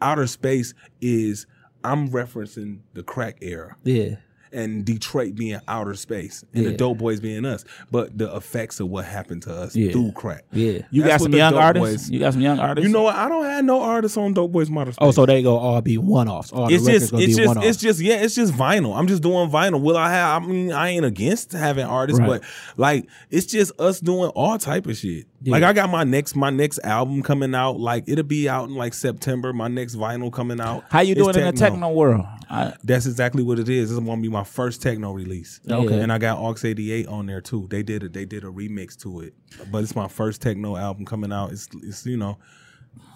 Outer 0.00 0.26
space 0.26 0.74
is 1.00 1.46
I'm 1.84 2.08
referencing 2.08 2.80
the 2.94 3.02
crack 3.04 3.38
era 3.40 3.76
Yeah. 3.84 4.16
And 4.52 4.84
Detroit 4.84 5.34
being 5.34 5.58
outer 5.68 5.94
space 5.94 6.44
and 6.54 6.64
Yeah. 6.64 6.70
the 6.70 6.76
dope 6.76 6.98
boys 6.98 7.20
being 7.20 7.44
us, 7.44 7.64
but 7.90 8.16
the 8.16 8.34
effects 8.36 8.80
of 8.80 8.88
what 8.88 9.04
happened 9.04 9.42
to 9.42 9.54
us 9.54 9.74
Yeah. 9.74 9.92
through 9.92 10.12
crack. 10.12 10.44
Yeah, 10.52 10.80
you 10.90 11.02
That's 11.02 11.14
got 11.14 11.20
some 11.22 11.32
young 11.34 11.54
artists. 11.54 12.04
Boys- 12.04 12.10
You 12.10 12.18
got 12.20 12.32
some 12.34 12.42
young 12.42 12.58
artists. 12.58 12.86
You 12.86 12.92
know 12.92 13.02
what? 13.02 13.14
I 13.14 13.28
don't 13.28 13.44
have 13.44 13.64
no 13.64 13.80
artists 13.80 14.16
on 14.18 14.34
Dope 14.34 14.52
Boys 14.52 14.70
Outer 14.70 14.92
Space. 14.92 14.98
Oh, 15.00 15.10
so 15.10 15.26
they 15.26 15.42
go 15.42 15.56
all 15.56 15.80
be 15.80 15.98
one 15.98 16.28
offs. 16.28 16.52
All 16.52 16.72
it's 16.72 16.84
the 16.84 16.92
just 16.92 17.12
it's 17.14 17.36
just 17.36 17.48
one 17.48 17.58
offs. 17.58 17.66
it's 17.66 17.78
just 17.78 18.00
yeah 18.00 18.16
it's 18.16 18.34
just 18.34 18.52
vinyl 18.52 18.96
i'm 18.96 19.06
just 19.06 19.22
doing 19.22 19.48
vinyl 19.50 19.80
will 19.80 19.96
i 19.96 20.10
have 20.10 20.42
i 20.42 20.46
mean 20.46 20.72
i 20.72 20.88
ain't 20.88 21.04
against 21.04 21.52
having 21.52 21.84
artists 21.84 22.20
Right. 22.20 22.28
but 22.28 22.42
like 22.76 23.06
it's 23.30 23.46
just 23.46 23.72
us 23.80 24.00
doing 24.00 24.30
all 24.30 24.58
type 24.58 24.86
of 24.86 24.96
shit 24.96 25.26
like 25.46 25.62
i 25.62 25.72
got 25.72 25.90
my 25.90 26.04
next 26.04 26.36
my 26.36 26.50
next 26.50 26.78
album 26.84 27.22
coming 27.22 27.54
out 27.54 27.80
like 27.80 28.04
it'll 28.06 28.24
be 28.24 28.48
out 28.48 28.68
in 28.68 28.74
like 28.74 28.94
september 28.94 29.52
my 29.52 29.68
next 29.68 29.94
vinyl 29.96 30.32
coming 30.32 30.60
out 30.60 30.84
How 30.90 31.00
you 31.00 31.14
doing 31.14 31.36
in 31.36 31.44
the 31.46 31.52
techno 31.52 31.90
world? 31.92 32.24
I, 32.52 32.74
that's 32.84 33.06
exactly 33.06 33.42
what 33.42 33.58
it 33.58 33.68
is. 33.68 33.88
This 33.88 33.98
is 33.98 34.04
gonna 34.04 34.20
be 34.20 34.28
my 34.28 34.44
first 34.44 34.82
techno 34.82 35.12
release. 35.12 35.58
Okay. 35.68 36.00
and 36.00 36.12
I 36.12 36.18
got 36.18 36.38
Aux 36.38 36.54
eighty 36.66 36.92
eight 36.92 37.06
on 37.06 37.26
there 37.26 37.40
too. 37.40 37.66
They 37.70 37.82
did 37.82 38.02
it. 38.04 38.12
They 38.12 38.24
did 38.26 38.44
a 38.44 38.48
remix 38.48 38.96
to 39.02 39.20
it, 39.20 39.34
but 39.70 39.82
it's 39.82 39.96
my 39.96 40.06
first 40.08 40.42
techno 40.42 40.76
album 40.76 41.06
coming 41.06 41.32
out. 41.32 41.52
It's 41.52 41.68
it's 41.82 42.04
you 42.04 42.16
know, 42.18 42.36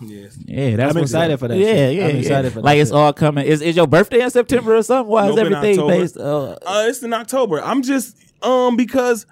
yes. 0.00 0.38
yeah, 0.44 0.76
that's 0.76 0.96
I'm 0.96 1.02
excited 1.02 1.34
up. 1.34 1.40
for 1.40 1.48
that 1.48 1.58
Yeah, 1.58 1.66
shit. 1.66 1.96
yeah, 1.96 2.04
I'm 2.06 2.10
yeah. 2.14 2.20
excited 2.20 2.52
for 2.52 2.60
that 2.60 2.64
Like 2.64 2.78
it's 2.78 2.90
all 2.92 3.12
coming. 3.12 3.46
Is 3.46 3.60
is 3.62 3.76
your 3.76 3.86
birthday 3.86 4.22
in 4.22 4.30
September 4.30 4.74
or 4.76 4.82
something? 4.82 5.10
Why 5.12 5.28
is 5.28 5.36
Nope, 5.36 5.46
in 5.46 5.52
everything 5.54 5.78
October. 5.80 6.00
based? 6.00 6.16
Uh, 6.16 6.50
Uh, 6.66 6.84
it's 6.88 7.02
in 7.02 7.12
October. 7.12 7.62
I'm 7.62 7.82
just 7.82 8.16
um 8.42 8.76
because 8.76 9.26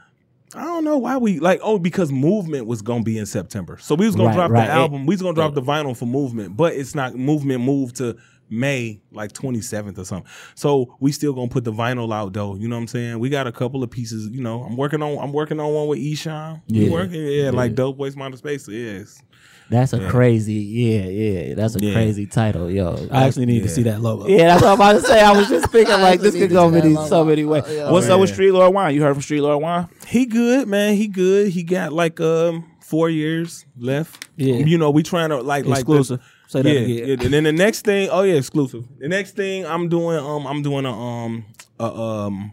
I 0.54 0.62
don't 0.64 0.84
know 0.84 0.98
why 0.98 1.16
we 1.16 1.40
like 1.40 1.60
oh 1.62 1.78
because 1.78 2.12
movement 2.12 2.66
was 2.66 2.82
gonna 2.82 3.02
be 3.02 3.18
in 3.18 3.26
September. 3.26 3.78
So 3.78 3.94
we 3.94 4.06
was 4.06 4.14
gonna 4.16 4.28
Right, 4.28 4.34
drop 4.34 4.50
right. 4.50 4.66
the 4.66 4.72
album. 4.72 5.06
We 5.06 5.14
was 5.14 5.22
gonna 5.22 5.34
drop 5.34 5.54
the 5.54 5.62
vinyl 5.62 5.96
for 5.96 6.06
movement, 6.06 6.56
but 6.56 6.74
it's 6.74 6.94
not 6.94 7.14
movement 7.14 7.62
moved 7.62 7.96
to 7.96 8.16
May 8.50 9.00
like 9.12 9.32
27th 9.32 9.98
or 9.98 10.04
something. 10.04 10.30
So 10.54 10.96
we 11.00 11.12
still 11.12 11.32
gonna 11.32 11.48
put 11.48 11.64
the 11.64 11.72
vinyl 11.72 12.12
out 12.14 12.32
though. 12.32 12.54
You 12.56 12.68
know 12.68 12.76
what 12.76 12.82
I'm 12.82 12.88
saying? 12.88 13.18
We 13.18 13.28
got 13.30 13.46
a 13.46 13.52
couple 13.52 13.82
of 13.82 13.90
pieces. 13.90 14.28
You 14.30 14.42
know, 14.42 14.62
I'm 14.62 14.76
working 14.76 15.02
on 15.02 15.18
I'm 15.18 15.32
working 15.32 15.58
on 15.60 15.72
one 15.72 15.88
with 15.88 15.98
Esham. 15.98 16.60
Yeah. 16.66 16.84
Yeah, 16.86 16.92
working 16.92 17.22
yeah, 17.26 17.50
like 17.50 17.74
Dope 17.74 17.96
Boys 17.96 18.16
Mountain 18.16 18.38
Space. 18.38 18.68
Yes. 18.68 19.22
That's 19.70 19.94
a 19.94 20.08
crazy, 20.10 20.52
yeah, 20.52 21.04
yeah. 21.06 21.54
That's 21.54 21.74
a 21.74 21.80
Yeah. 21.80 21.94
crazy 21.94 22.26
title, 22.26 22.70
yo. 22.70 23.08
I 23.10 23.26
actually 23.26 23.46
need 23.46 23.62
to 23.62 23.68
see 23.70 23.84
that 23.84 24.02
logo. 24.02 24.26
yeah, 24.28 24.48
that's 24.48 24.62
what 24.62 24.68
I'm 24.68 24.74
about 24.74 24.92
to 24.92 25.00
say. 25.00 25.22
I 25.22 25.32
was 25.32 25.48
just 25.48 25.68
thinking 25.72 26.00
like 26.02 26.20
this 26.20 26.34
actually 26.34 26.48
could 26.48 26.52
go 26.52 26.68
need 26.68 26.82
to 26.82 26.88
many, 26.90 27.02
see 27.02 27.08
so 27.08 27.24
many 27.24 27.44
ways. 27.46 27.62
Oh, 27.66 27.72
yeah. 27.72 27.90
What's 27.90 28.06
up 28.10 28.20
with 28.20 28.28
Man. 28.28 28.34
Street 28.34 28.50
Lord 28.50 28.74
Juan? 28.74 28.94
You 28.94 29.02
heard 29.02 29.14
from 29.14 29.22
Street 29.22 29.40
Lord 29.40 29.62
Juan? 29.62 29.88
He 30.06 30.26
good, 30.26 30.68
man. 30.68 30.96
He 30.96 31.08
good. 31.08 31.48
He 31.48 31.62
got 31.62 31.94
like 31.94 32.20
um 32.20 32.70
four 32.80 33.08
years 33.08 33.64
left. 33.78 34.28
Yeah. 34.36 34.56
You 34.56 34.76
know, 34.76 34.90
we 34.90 35.02
trying 35.02 35.30
to 35.30 35.36
like 35.40 35.64
like 35.64 35.86
the- 35.86 35.92
Exclusive. 35.92 36.20
Say 36.46 36.62
that 36.62 36.68
yeah, 36.72 36.80
again. 36.80 37.06
yeah. 37.06 37.24
And 37.24 37.34
then 37.34 37.44
the 37.44 37.52
next 37.52 37.84
thing, 37.84 38.08
oh 38.10 38.22
yeah, 38.22 38.34
exclusive. 38.34 38.84
The 38.98 39.08
next 39.08 39.32
thing 39.36 39.66
I'm 39.66 39.88
doing, 39.88 40.18
um, 40.18 40.46
I'm 40.46 40.62
doing 40.62 40.84
a 40.84 40.92
um 40.92 41.44
a 41.80 41.84
um 41.84 42.52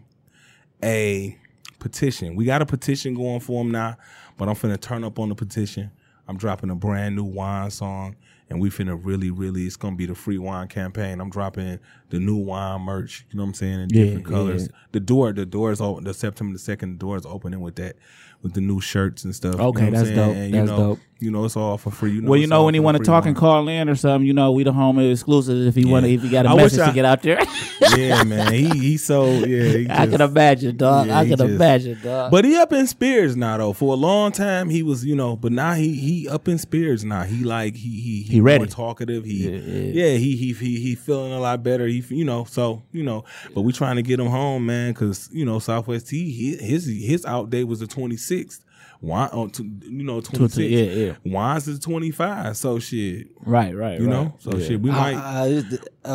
a 0.82 1.38
petition. 1.78 2.34
We 2.36 2.44
got 2.44 2.62
a 2.62 2.66
petition 2.66 3.14
going 3.14 3.40
for 3.40 3.60
him 3.62 3.70
now, 3.70 3.96
but 4.38 4.48
I'm 4.48 4.54
finna 4.54 4.80
turn 4.80 5.04
up 5.04 5.18
on 5.18 5.28
the 5.28 5.34
petition. 5.34 5.90
I'm 6.28 6.36
dropping 6.36 6.70
a 6.70 6.74
brand 6.74 7.16
new 7.16 7.24
Juan 7.24 7.70
song, 7.70 8.16
and 8.48 8.60
we 8.60 8.70
finna 8.70 8.98
really, 9.02 9.30
really. 9.30 9.66
It's 9.66 9.76
gonna 9.76 9.96
be 9.96 10.06
the 10.06 10.14
free 10.14 10.38
Juan 10.38 10.68
campaign. 10.68 11.20
I'm 11.20 11.30
dropping 11.30 11.78
the 12.10 12.18
new 12.18 12.36
Juan 12.36 12.82
merch. 12.82 13.26
You 13.30 13.36
know 13.36 13.42
what 13.42 13.48
I'm 13.48 13.54
saying 13.54 13.80
in 13.80 13.90
Yeah, 13.90 14.04
different 14.04 14.26
colors. 14.26 14.62
yeah. 14.62 14.78
The 14.92 15.00
door, 15.00 15.32
the 15.32 15.44
doors 15.46 15.80
open. 15.80 16.04
The 16.04 16.14
September 16.14 16.52
the 16.52 16.58
second, 16.58 16.94
the 16.94 16.98
doors 16.98 17.26
opening 17.26 17.60
with 17.60 17.76
that, 17.76 17.96
with 18.42 18.54
the 18.54 18.60
new 18.60 18.80
shirts 18.80 19.24
and 19.24 19.34
stuff. 19.34 19.56
Okay, 19.56 19.86
you 19.86 19.90
know 19.90 19.98
that's 19.98 20.10
dope. 20.16 20.36
And, 20.36 20.54
That's 20.54 20.70
know, 20.70 20.76
dope. 20.76 20.98
You 21.22 21.30
know, 21.30 21.44
it's 21.44 21.56
all 21.56 21.78
for 21.78 21.90
free. 21.90 22.12
You 22.12 22.20
know, 22.22 22.30
well, 22.30 22.40
you 22.40 22.46
know 22.48 22.64
when 22.64 22.74
you 22.74 22.82
want 22.82 22.98
to 22.98 23.04
talk 23.04 23.26
and 23.26 23.36
call 23.36 23.68
in 23.68 23.88
or 23.88 23.94
something, 23.94 24.26
you 24.26 24.32
know 24.32 24.50
we 24.52 24.64
the 24.64 24.72
home 24.72 24.98
exclusive. 24.98 25.66
If 25.68 25.76
you 25.76 25.88
want 25.88 26.04
to, 26.06 26.12
if 26.12 26.24
you 26.24 26.30
got 26.30 26.46
a 26.46 26.50
I 26.50 26.56
message 26.56 26.84
to 26.86 26.92
get 26.92 27.04
out 27.04 27.22
there, 27.22 27.40
yeah, 27.96 28.24
man. 28.24 28.52
He 28.52 28.68
he 28.78 28.96
so 28.96 29.26
yeah. 29.30 29.62
He 29.78 29.86
I 29.90 30.06
can 30.06 30.20
imagine, 30.20 30.76
dog. 30.76 31.06
yeah, 31.06 31.18
I 31.18 31.22
can 31.28 31.38
just- 31.38 31.50
imagine, 31.50 31.98
dog. 32.02 32.30
But 32.32 32.44
he 32.44 32.56
up 32.56 32.72
in 32.72 32.86
spirits 32.86 33.36
now 33.36 33.56
though. 33.58 33.72
For 33.72 33.92
a 33.92 33.96
long 33.96 34.32
time 34.32 34.68
he 34.68 34.82
was, 34.82 35.04
you 35.04 35.14
know, 35.14 35.36
but 35.36 35.52
now 35.52 35.74
he 35.74 35.94
he 35.94 36.28
up 36.28 36.48
in 36.48 36.58
spirits 36.58 37.04
now. 37.04 37.22
He 37.22 37.44
like 37.44 37.74
he 37.76 38.00
he 38.00 38.22
He 38.24 38.40
ready. 38.40 38.58
more 38.64 38.66
talkative. 38.66 39.24
He 39.24 39.48
Yeah, 39.48 39.58
yeah, 39.58 40.04
yeah. 40.12 40.16
he 40.16 40.36
he 40.36 40.52
he 40.52 40.80
he 40.80 40.94
feeling 40.96 41.32
a 41.32 41.38
lot 41.40 41.62
better. 41.62 41.86
He 41.86 42.02
you 42.08 42.24
know 42.24 42.44
so 42.44 42.82
you 42.92 43.04
know, 43.04 43.24
but 43.54 43.60
we 43.62 43.72
trying 43.72 43.96
to 43.96 44.02
get 44.02 44.18
him 44.18 44.26
home, 44.26 44.66
man, 44.66 44.92
because 44.92 45.28
you 45.32 45.44
know 45.44 45.58
Southwest 45.60 46.08
T 46.08 46.30
he, 46.32 46.56
his 46.56 46.86
his 46.86 47.24
out 47.24 47.50
day 47.50 47.62
was 47.64 47.78
the 47.80 47.86
twenty 47.86 48.16
sixth. 48.16 48.64
Juan, 49.02 49.28
oh, 49.32 49.48
t- 49.48 49.64
you 49.82 50.04
know, 50.04 50.20
twenty 50.20 50.46
six. 50.48 50.58
yeah, 50.70 50.82
yeah. 50.82 51.12
Juan's 51.24 51.66
is 51.66 51.80
twenty 51.80 52.12
five. 52.12 52.56
So 52.56 52.78
shit, 52.78 53.26
right, 53.44 53.74
right, 53.76 53.98
you 54.00 54.06
right. 54.06 54.12
know. 54.12 54.36
So 54.38 54.56
Yeah. 54.56 54.64
shit, 54.66 54.80
we 54.80 54.90
might. 54.92 55.14
Uh, 55.16 55.62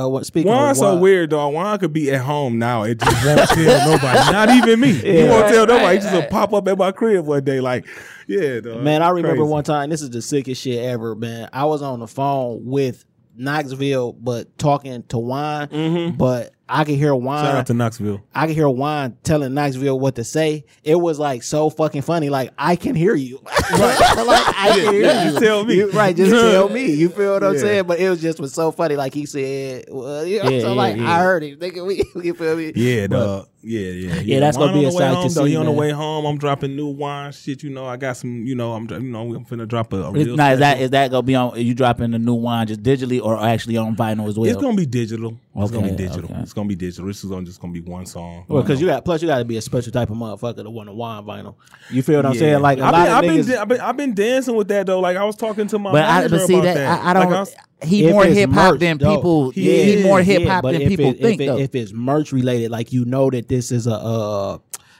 uh, 0.06 0.08
what, 0.10 0.26
speaking 0.26 0.50
Juan 0.50 0.70
of 0.72 0.78
so 0.78 0.92
Juan- 0.94 1.02
weird, 1.02 1.30
dog. 1.32 1.54
Juan 1.54 1.78
could 1.80 1.92
be 1.92 2.10
at 2.12 2.22
home 2.22 2.58
now. 2.58 2.84
It 2.84 3.00
just 3.00 3.26
won't 3.26 3.50
tell 3.50 3.92
nobody. 3.92 4.32
Not 4.32 4.50
even 4.52 4.80
me. 4.80 4.94
he 4.94 5.18
Yeah, 5.20 5.30
won't 5.30 5.42
right, 5.44 5.52
tell 5.54 5.66
nobody. 5.68 5.86
right, 5.86 5.94
he 5.96 6.00
just 6.00 6.14
will 6.14 6.22
right. 6.22 6.30
pop 6.30 6.54
up 6.54 6.66
at 6.70 6.78
my 6.78 6.94
crib 6.94 7.26
one 7.26 7.44
day, 7.44 7.60
like, 7.60 7.86
yeah, 8.26 8.62
dog. 8.62 8.82
Man, 8.84 9.02
I 9.02 9.10
remember 9.10 9.42
Crazy. 9.42 9.52
one 9.52 9.64
time. 9.66 9.90
This 9.90 10.02
is 10.02 10.10
the 10.10 10.22
sickest 10.22 10.62
shit 10.62 10.80
ever, 10.80 11.14
man. 11.14 11.50
I 11.52 11.66
was 11.66 11.82
on 11.82 12.00
the 12.00 12.08
phone 12.08 12.62
with 12.66 13.04
Knoxville, 13.36 14.14
but 14.14 14.58
talking 14.58 15.04
to 15.10 15.18
Juan, 15.18 16.16
but 16.18 16.54
I 16.70 16.84
could 16.84 16.96
hear 16.96 17.16
Juan. 17.16 17.38
Mm-hmm. 17.38 17.46
Shout 17.48 17.56
out 17.56 17.66
to 17.68 17.74
Knoxville. 17.74 18.22
I 18.36 18.48
could 18.48 18.56
hear 18.56 18.68
Juan 18.70 19.18
telling 19.24 19.54
Knoxville 19.54 20.00
what 20.00 20.16
to 20.16 20.24
say. 20.24 20.66
It 20.84 20.96
was 20.96 21.18
like 21.20 21.44
so 21.44 21.70
fucking 21.70 22.02
funny. 22.02 22.30
Like 22.30 22.52
I 22.58 22.76
can 22.76 22.94
hear 22.96 23.16
you. 23.16 23.40
like 23.44 23.64
I 23.72 24.70
can 24.76 24.94
hear 24.94 25.02
yeah, 25.04 25.24
you. 25.26 25.32
just 25.32 25.44
tell 25.44 25.64
me. 25.64 25.76
You- 25.76 25.92
right, 25.92 26.16
just 26.16 26.32
tell 26.52 26.70
me. 26.70 26.92
You 26.92 27.10
feel 27.10 27.34
what 27.34 27.44
I'm 27.44 27.54
Yeah. 27.54 27.60
saying? 27.60 27.84
But 27.86 28.00
it 28.00 28.10
was 28.10 28.22
just 28.22 28.40
was 28.40 28.54
so 28.54 28.72
funny. 28.72 28.96
Like 28.96 29.14
he 29.14 29.26
said, 29.26 29.86
well, 29.90 30.26
you 30.26 30.44
know, 30.44 30.50
Yeah, 30.50 30.60
so 30.62 30.68
yeah, 30.70 30.74
like 30.74 30.98
yeah. 30.98 31.12
I 31.12 31.20
heard 31.20 31.44
him. 31.44 31.58
Nigga, 31.60 31.86
we, 31.86 32.04
you 32.24 32.34
feel 32.34 32.56
me? 32.58 32.72
Yeah, 32.76 33.08
But- 33.08 33.18
dog. 33.26 33.48
Yeah, 33.64 33.80
yeah, 33.90 34.22
Yeah, 34.22 34.40
that's 34.40 34.56
gonna 34.56 34.72
be 34.72 34.86
on 34.86 34.86
the 34.86 34.90
a 34.92 34.94
way 34.94 34.98
sight 35.00 35.14
home, 35.16 35.28
to 35.28 35.34
though. 35.34 35.44
see, 35.44 35.50
He 35.52 35.56
on 35.58 35.66
the 35.66 35.72
way 35.74 35.90
home. 35.92 36.26
I'm 36.26 36.38
dropping 36.38 36.78
new 36.78 36.88
Juan 36.88 37.34
shit. 37.34 37.64
You 37.64 37.70
know, 37.72 37.86
I 37.86 37.98
got 37.98 38.16
some. 38.16 38.46
You 38.46 38.56
know, 38.56 38.72
I'm. 38.74 38.90
You 38.90 39.00
know, 39.02 39.34
I'm 39.36 39.44
finna 39.46 39.68
drop 39.68 39.92
a, 39.92 40.04
a 40.04 40.14
Is, 40.14 40.28
real. 40.28 40.36
now, 40.38 40.52
is 40.54 40.60
that 40.60 40.92
that 40.92 41.12
gonna 41.12 41.24
be 41.24 41.36
on? 41.36 41.60
You 41.60 41.74
dropping 41.74 42.12
the 42.12 42.20
new 42.20 42.36
Juan 42.36 42.68
just 42.68 42.82
digitally 42.82 43.22
or 43.22 43.38
actually 43.44 43.76
on 43.76 43.94
vinyl 43.94 44.30
as 44.30 44.38
well? 44.38 44.50
It's 44.50 44.62
gonna 44.62 44.78
be 44.78 44.86
digital. 44.86 45.38
It's 45.64 45.72
gonna 45.72 45.88
be 45.88 45.94
Okay, 45.94 46.04
digital. 46.08 46.26
okay. 46.32 46.40
It's 46.42 46.54
gonna 46.54 46.68
be 46.70 46.76
digital. 46.76 47.08
This 47.08 47.24
is 47.24 47.30
gonna 47.30 47.46
just 47.46 47.60
gonna 47.60 47.74
be 47.74 47.82
one 47.82 48.06
song. 48.06 48.46
Well, 48.48 48.62
because 48.62 48.80
you 48.80 48.88
got 48.88 49.04
plus 49.04 49.22
you 49.22 49.28
got 49.28 49.40
to 49.40 49.46
be 49.46 49.58
a 49.58 49.62
special 49.62 49.92
type 49.92 50.10
of 50.10 50.16
motherfucker 50.18 50.64
to 50.64 50.70
want 50.70 50.88
a 50.90 50.94
Juan 50.94 51.26
vinyl. 51.26 51.56
You 51.90 52.04
feel 52.04 52.18
what 52.18 52.28
I'm 52.28 52.34
Yeah. 52.34 52.40
saying? 52.40 52.62
Like 52.62 52.78
a 52.80 52.84
I've 52.84 52.92
lot 52.94 53.04
been, 53.04 53.08
of 53.08 53.14
I've 53.18 53.22
been, 53.24 53.38
niggas. 53.38 53.48
da- 53.56 53.62
I've 53.62 53.68
been, 53.68 53.82
I've 53.82 53.98
been 53.98 54.14
dancing 54.14 54.56
with 54.56 54.68
that 54.68 54.86
though. 54.86 55.00
Like 55.00 55.18
I 55.18 55.24
was 55.24 55.36
talking 55.36 55.68
to 55.68 55.80
my 55.80 55.92
but 55.92 56.04
I 56.04 56.08
manager 56.20 56.38
but 56.38 56.46
see 56.48 56.54
about 56.54 56.64
that, 56.66 56.74
that. 56.76 57.04
I, 57.06 57.10
I 57.10 57.14
don't. 57.14 57.24
Like, 57.32 57.40
was- 57.40 57.56
he 57.84 58.06
if 58.06 58.12
more 58.12 58.26
it's 58.26 58.36
hip 58.36 58.50
hop 58.52 58.72
merch, 58.74 58.80
than 58.80 58.98
though, 58.98 59.16
people. 59.16 59.50
he 59.52 59.62
He, 59.62 59.94
is, 59.94 60.04
more 60.04 60.22
hip 60.22 60.48
hop 60.48 60.64
but 60.64 60.72
than 60.74 60.82
if 60.82 60.90
people 60.90 61.10
it- 61.12 61.20
think. 61.20 61.42
if, 61.42 61.48
though. 61.48 61.58
if 61.58 61.76
it's 61.76 61.92
merch 61.94 62.32
related, 62.32 62.72
like 62.72 62.92
you 62.94 63.06
know 63.06 63.30
that 63.30 63.48
this 63.50 63.72
is 63.72 63.86
a 63.88 63.94
uh, 63.96 64.58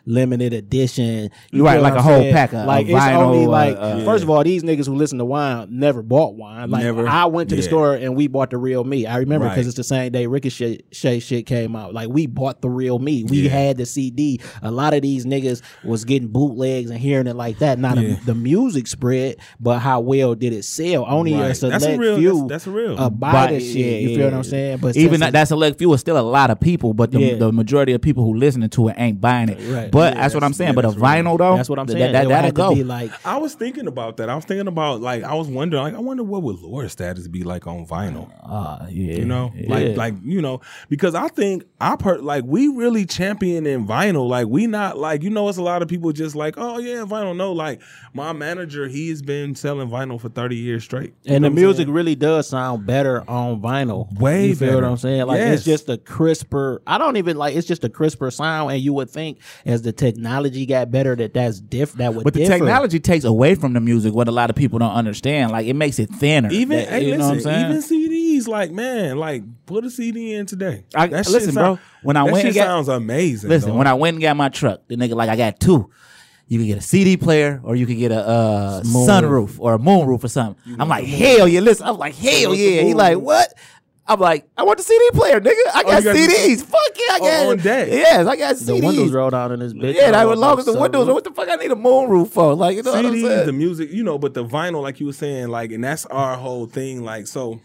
limited 0.08 0.54
edition. 0.54 1.30
You 1.52 1.64
Right, 1.66 1.82
like 1.82 1.94
a 1.94 1.96
a 1.98 2.00
I'm 2.00 2.04
whole 2.04 2.20
saying? 2.22 2.34
pack 2.34 2.54
of- 2.54 2.66
like 2.66 2.86
of 2.88 2.92
it's 2.96 3.06
only 3.06 3.40
vinyl, 3.46 3.48
like 3.50 3.76
uh, 3.76 3.80
uh, 3.80 4.06
first 4.06 4.24
of 4.24 4.30
all, 4.30 4.44
these 4.44 4.64
niggas 4.64 4.88
who 4.88 4.96
listen 4.96 5.18
to 5.20 5.26
Juan 5.26 5.68
never 5.70 6.02
bought 6.02 6.36
Juan. 6.36 6.72
Like 6.72 6.84
Never. 6.84 7.08
I 7.08 7.26
went 7.26 7.50
to 7.50 7.56
the 7.56 7.62
Yeah. 7.62 7.68
store 7.68 7.94
and 7.96 8.16
we 8.16 8.28
bought 8.28 8.50
the 8.52 8.58
real 8.58 8.84
me. 8.84 9.06
I 9.06 9.18
remember 9.18 9.46
because 9.50 9.66
Right. 9.66 9.68
it's 9.68 9.76
the 9.76 9.84
same 9.84 10.12
day 10.12 10.26
Ricochet 10.28 10.80
Shay 10.92 11.20
shit 11.20 11.46
came 11.46 11.76
out. 11.76 11.94
Like 11.94 12.10
we 12.10 12.26
bought 12.26 12.62
the 12.62 12.70
real 12.70 13.00
me. 13.00 13.26
We 13.26 13.42
Yeah. 13.42 13.50
had 13.52 13.78
the 13.78 13.86
CD. 13.86 14.40
A 14.62 14.72
lot 14.72 14.94
of 14.94 15.02
these 15.02 15.26
niggas 15.26 15.62
was 15.84 16.06
getting 16.06 16.30
bootlegs 16.30 16.90
and 16.90 17.00
hearing 17.00 17.28
it 17.28 17.36
like 17.36 17.60
that. 17.60 17.78
Not 17.78 17.98
Yeah. 18.02 18.14
a, 18.22 18.26
the 18.26 18.36
music 18.36 18.88
spread, 18.88 19.36
but 19.60 19.80
how 19.80 20.00
well 20.00 20.36
did 20.36 20.54
it 20.54 20.64
sell? 20.64 21.06
Only 21.08 21.34
a 21.34 21.40
Right. 21.40 21.58
select 21.58 21.82
That's 21.82 21.94
a 21.96 21.98
real- 21.98 22.18
few. 22.18 22.32
that's- 22.34 22.50
that's 22.50 22.68
a 22.68 22.72
real. 22.72 22.96
Uh, 22.98 23.10
buy 23.10 23.32
But- 23.32 23.50
this 23.50 23.64
shit. 23.66 23.76
yeah, 23.78 23.98
you 24.10 24.16
feel 24.16 24.26
what 24.26 24.34
I'm 24.34 24.44
saying? 24.44 24.78
But 24.82 24.96
even 24.96 25.20
that, 25.20 25.34
that 25.34 25.48
select 25.48 25.78
few 25.78 25.92
is 25.94 26.00
still 26.00 26.18
a 26.18 26.22
lot 26.22 26.50
of 26.50 26.60
people, 26.60 26.94
but 26.94 27.12
the, 27.12 27.20
Yeah. 27.20 27.36
the 27.36 27.52
majority 27.52 27.92
of 27.94 28.02
people 28.02 28.24
who 28.24 28.34
listening 28.34 28.70
to 28.70 28.88
it 28.88 28.96
ain't 28.98 29.20
buying 29.20 29.50
it. 29.50 29.58
Right. 29.70 29.92
But 29.98 30.14
Yeah, 30.16 30.22
that's 30.22 30.34
what 30.34 30.44
I'm 30.44 30.54
saying. 30.54 30.70
yeah, 30.70 30.76
but 30.76 30.86
a 30.86 30.88
that's 30.90 30.96
real. 31.00 31.06
vinyl 31.06 31.38
though, 31.38 31.56
That's 31.58 31.70
what 31.70 31.80
I'm 31.80 31.88
saying. 31.88 32.12
That, 32.14 32.24
It 32.24 32.28
would 32.28 32.34
that'll 32.36 32.52
go. 32.52 32.74
be 32.76 32.84
like 32.84 33.12
I 33.26 33.38
was 33.38 33.54
thinking 33.56 33.88
about 33.88 34.18
that. 34.18 34.30
I 34.30 34.36
was 34.36 34.46
thinking 34.46 34.68
about 34.68 35.02
like 35.02 35.24
I 35.24 35.34
was 35.34 35.48
wondering 35.48 35.84
like 35.84 35.94
I 35.96 36.00
wonder 36.00 36.24
what 36.24 36.44
would 36.44 36.60
Laura's 36.62 36.92
status 36.92 37.28
be 37.28 37.44
like 37.44 37.68
on 37.68 37.86
vinyl. 37.88 38.32
Uh, 38.44 38.86
yeah, 38.90 39.16
You 39.16 39.26
know, 39.26 39.52
yeah. 39.56 39.70
like 39.70 39.98
like 39.98 40.14
you 40.24 40.42
know, 40.42 40.62
because 40.90 41.16
I 41.16 41.28
think 41.30 41.64
I 41.82 41.96
per 41.96 42.18
like 42.20 42.44
we 42.46 42.68
really 42.68 43.06
champion 43.06 43.66
in 43.66 43.88
vinyl. 43.88 44.28
Like 44.28 44.48
we 44.48 44.68
not 44.68 44.98
like 44.98 45.24
you 45.24 45.30
know, 45.30 45.50
it's 45.50 45.58
a 45.58 45.64
lot 45.64 45.82
of 45.82 45.88
people 45.88 46.12
just 46.12 46.36
like 46.36 46.56
oh 46.58 46.78
yeah, 46.80 47.06
vinyl. 47.06 47.36
No, 47.36 47.52
like 47.54 47.82
my 48.14 48.34
manager, 48.34 48.88
he's 48.88 49.22
been 49.22 49.56
selling 49.56 49.90
vinyl 49.90 50.20
for 50.20 50.30
thirty 50.30 50.56
years 50.56 50.84
straight. 50.84 51.14
You 51.24 51.36
And 51.36 51.44
the 51.44 51.50
music 51.50 51.86
saying? 51.86 51.94
really 51.94 52.16
does 52.16 52.48
sound 52.50 52.86
better 52.86 53.24
on 53.30 53.62
vinyl. 53.62 54.12
Way 54.20 54.48
you 54.48 54.56
feel 54.56 54.70
better. 54.70 54.82
what 54.82 54.92
I'm 54.92 54.98
saying? 54.98 55.26
Like 55.26 55.38
Yes. 55.40 55.56
it's 55.58 55.66
just 55.66 55.90
a 55.90 55.98
crisper. 55.98 56.82
I 56.86 56.98
don't 56.98 57.18
even 57.18 57.38
like. 57.38 57.56
It's 57.56 57.68
just 57.68 57.84
a 57.84 57.90
crisper 57.90 58.30
sound, 58.32 58.72
and 58.72 58.82
you 58.82 58.94
would 58.94 59.10
think 59.10 59.40
as 59.66 59.82
the 59.88 59.94
technology 59.94 60.66
got 60.66 60.92
better 60.92 61.16
that 61.16 61.34
that's 61.34 61.62
diff. 61.62 61.94
That 61.94 62.14
would. 62.14 62.26
But 62.26 62.34
the 62.34 62.42
differ. 62.42 62.58
technology 62.58 63.00
takes 63.00 63.24
away 63.24 63.56
from 63.56 63.72
the 63.72 63.80
music 63.80 64.14
what 64.14 64.28
a 64.28 64.32
lot 64.32 64.50
of 64.50 64.56
people 64.58 64.80
don't 64.80 64.92
understand. 64.92 65.52
Like 65.52 65.66
it 65.66 65.76
makes 65.76 65.98
it 65.98 66.10
thinner. 66.10 66.50
Even 66.52 66.78
That- 66.80 66.90
hey, 66.90 67.06
you 67.06 67.18
know 67.18 67.32
listen, 67.32 67.52
what 67.52 67.58
I'm 67.58 67.82
saying? 67.82 67.98
even 68.02 68.10
CDs, 68.42 68.48
like 68.50 68.72
man, 68.72 69.18
like 69.18 69.44
put 69.66 69.86
a 69.86 69.90
CD 69.90 70.34
in 70.34 70.46
today. 70.46 70.84
I- 70.94 71.08
That 71.08 71.24
shit 71.26 71.32
listen, 71.34 71.54
bro, 71.54 71.80
when 72.04 72.18
I 72.18 72.26
that 72.26 72.34
went 72.34 72.46
shit 72.48 72.56
got- 72.56 72.66
sounds 72.66 72.90
amazing. 72.90 73.50
Listen, 73.50 73.70
dog. 73.70 73.78
when 73.78 73.88
I 73.88 73.94
went 73.94 74.16
and 74.16 74.22
got 74.22 74.36
my 74.36 74.50
truck, 74.50 74.82
the 74.90 74.98
nigga 74.98 75.16
like 75.16 75.30
I 75.30 75.38
got 75.38 75.58
two. 75.62 75.90
You 76.50 76.60
can 76.60 76.68
get 76.68 76.78
a 76.78 76.82
CD 76.82 77.16
player 77.18 77.60
or 77.64 77.76
you 77.78 77.86
can 77.86 77.98
get 77.98 78.12
a 78.12 78.20
uh, 78.26 78.82
sunroof 78.84 79.56
or 79.60 79.74
a 79.74 79.78
moonroof 79.78 80.24
or 80.24 80.28
something. 80.30 80.76
I'm 80.80 80.88
like, 80.88 81.06
hell 81.06 81.46
yeah, 81.48 81.60
listen. 81.62 81.86
I'm 81.88 81.98
like, 81.98 82.16
hell 82.16 82.54
yeah. 82.56 82.82
He 82.84 82.94
like, 82.94 83.18
what? 83.20 83.54
I'm 84.10 84.20
like, 84.22 84.48
I 84.58 84.64
want 84.64 84.78
the 84.78 84.84
CD 84.86 85.10
player, 85.12 85.42
nigga. 85.42 85.50
I 85.74 85.82
oh, 85.82 85.84
got 85.84 85.86
Oh, 85.86 85.98
you 85.98 86.04
got 86.06 86.14
the- 86.14 86.20
CDs. 86.20 86.62
Fuck 86.64 86.80
yeah, 86.96 87.14
I 87.14 87.18
Oh, 87.18 87.20
got 87.20 87.48
on 87.48 87.58
deck. 87.58 87.88
Yes, 87.90 88.26
I 88.28 88.36
got 88.38 88.56
CDs. 88.56 88.66
The 88.66 88.74
CDs. 88.74 88.84
windows 88.86 89.12
rolled 89.12 89.34
out 89.34 89.52
in 89.52 89.60
this 89.60 89.74
bitch. 89.74 89.96
yeah, 89.96 90.12
I 90.18 90.24
Oh, 90.24 90.32
as 90.32 90.40
long 90.40 90.60
as 90.60 90.66
the 90.66 90.80
windows. 90.80 91.08
What 91.08 91.24
the 91.26 91.32
fuck 91.32 91.50
I 91.50 91.56
need 91.56 91.72
a 91.72 91.76
moonroof 91.76 92.30
for? 92.30 92.54
Like, 92.56 92.78
you 92.78 92.84
know 92.84 92.94
what 92.94 93.06
I'm 93.06 93.14
CDs, 93.14 93.28
saying? 93.28 93.46
the 93.48 93.54
music, 93.54 93.92
you 93.92 94.04
know, 94.04 94.18
but 94.18 94.34
the 94.34 94.46
vinyl, 94.46 94.82
like 94.82 95.00
you 95.02 95.08
were 95.08 95.14
saying, 95.14 95.50
like, 95.50 95.72
and 95.72 95.84
that's 95.84 96.06
our 96.06 96.38
whole 96.38 96.68
thing. 96.68 97.04
Like, 97.04 97.28
so 97.28 97.60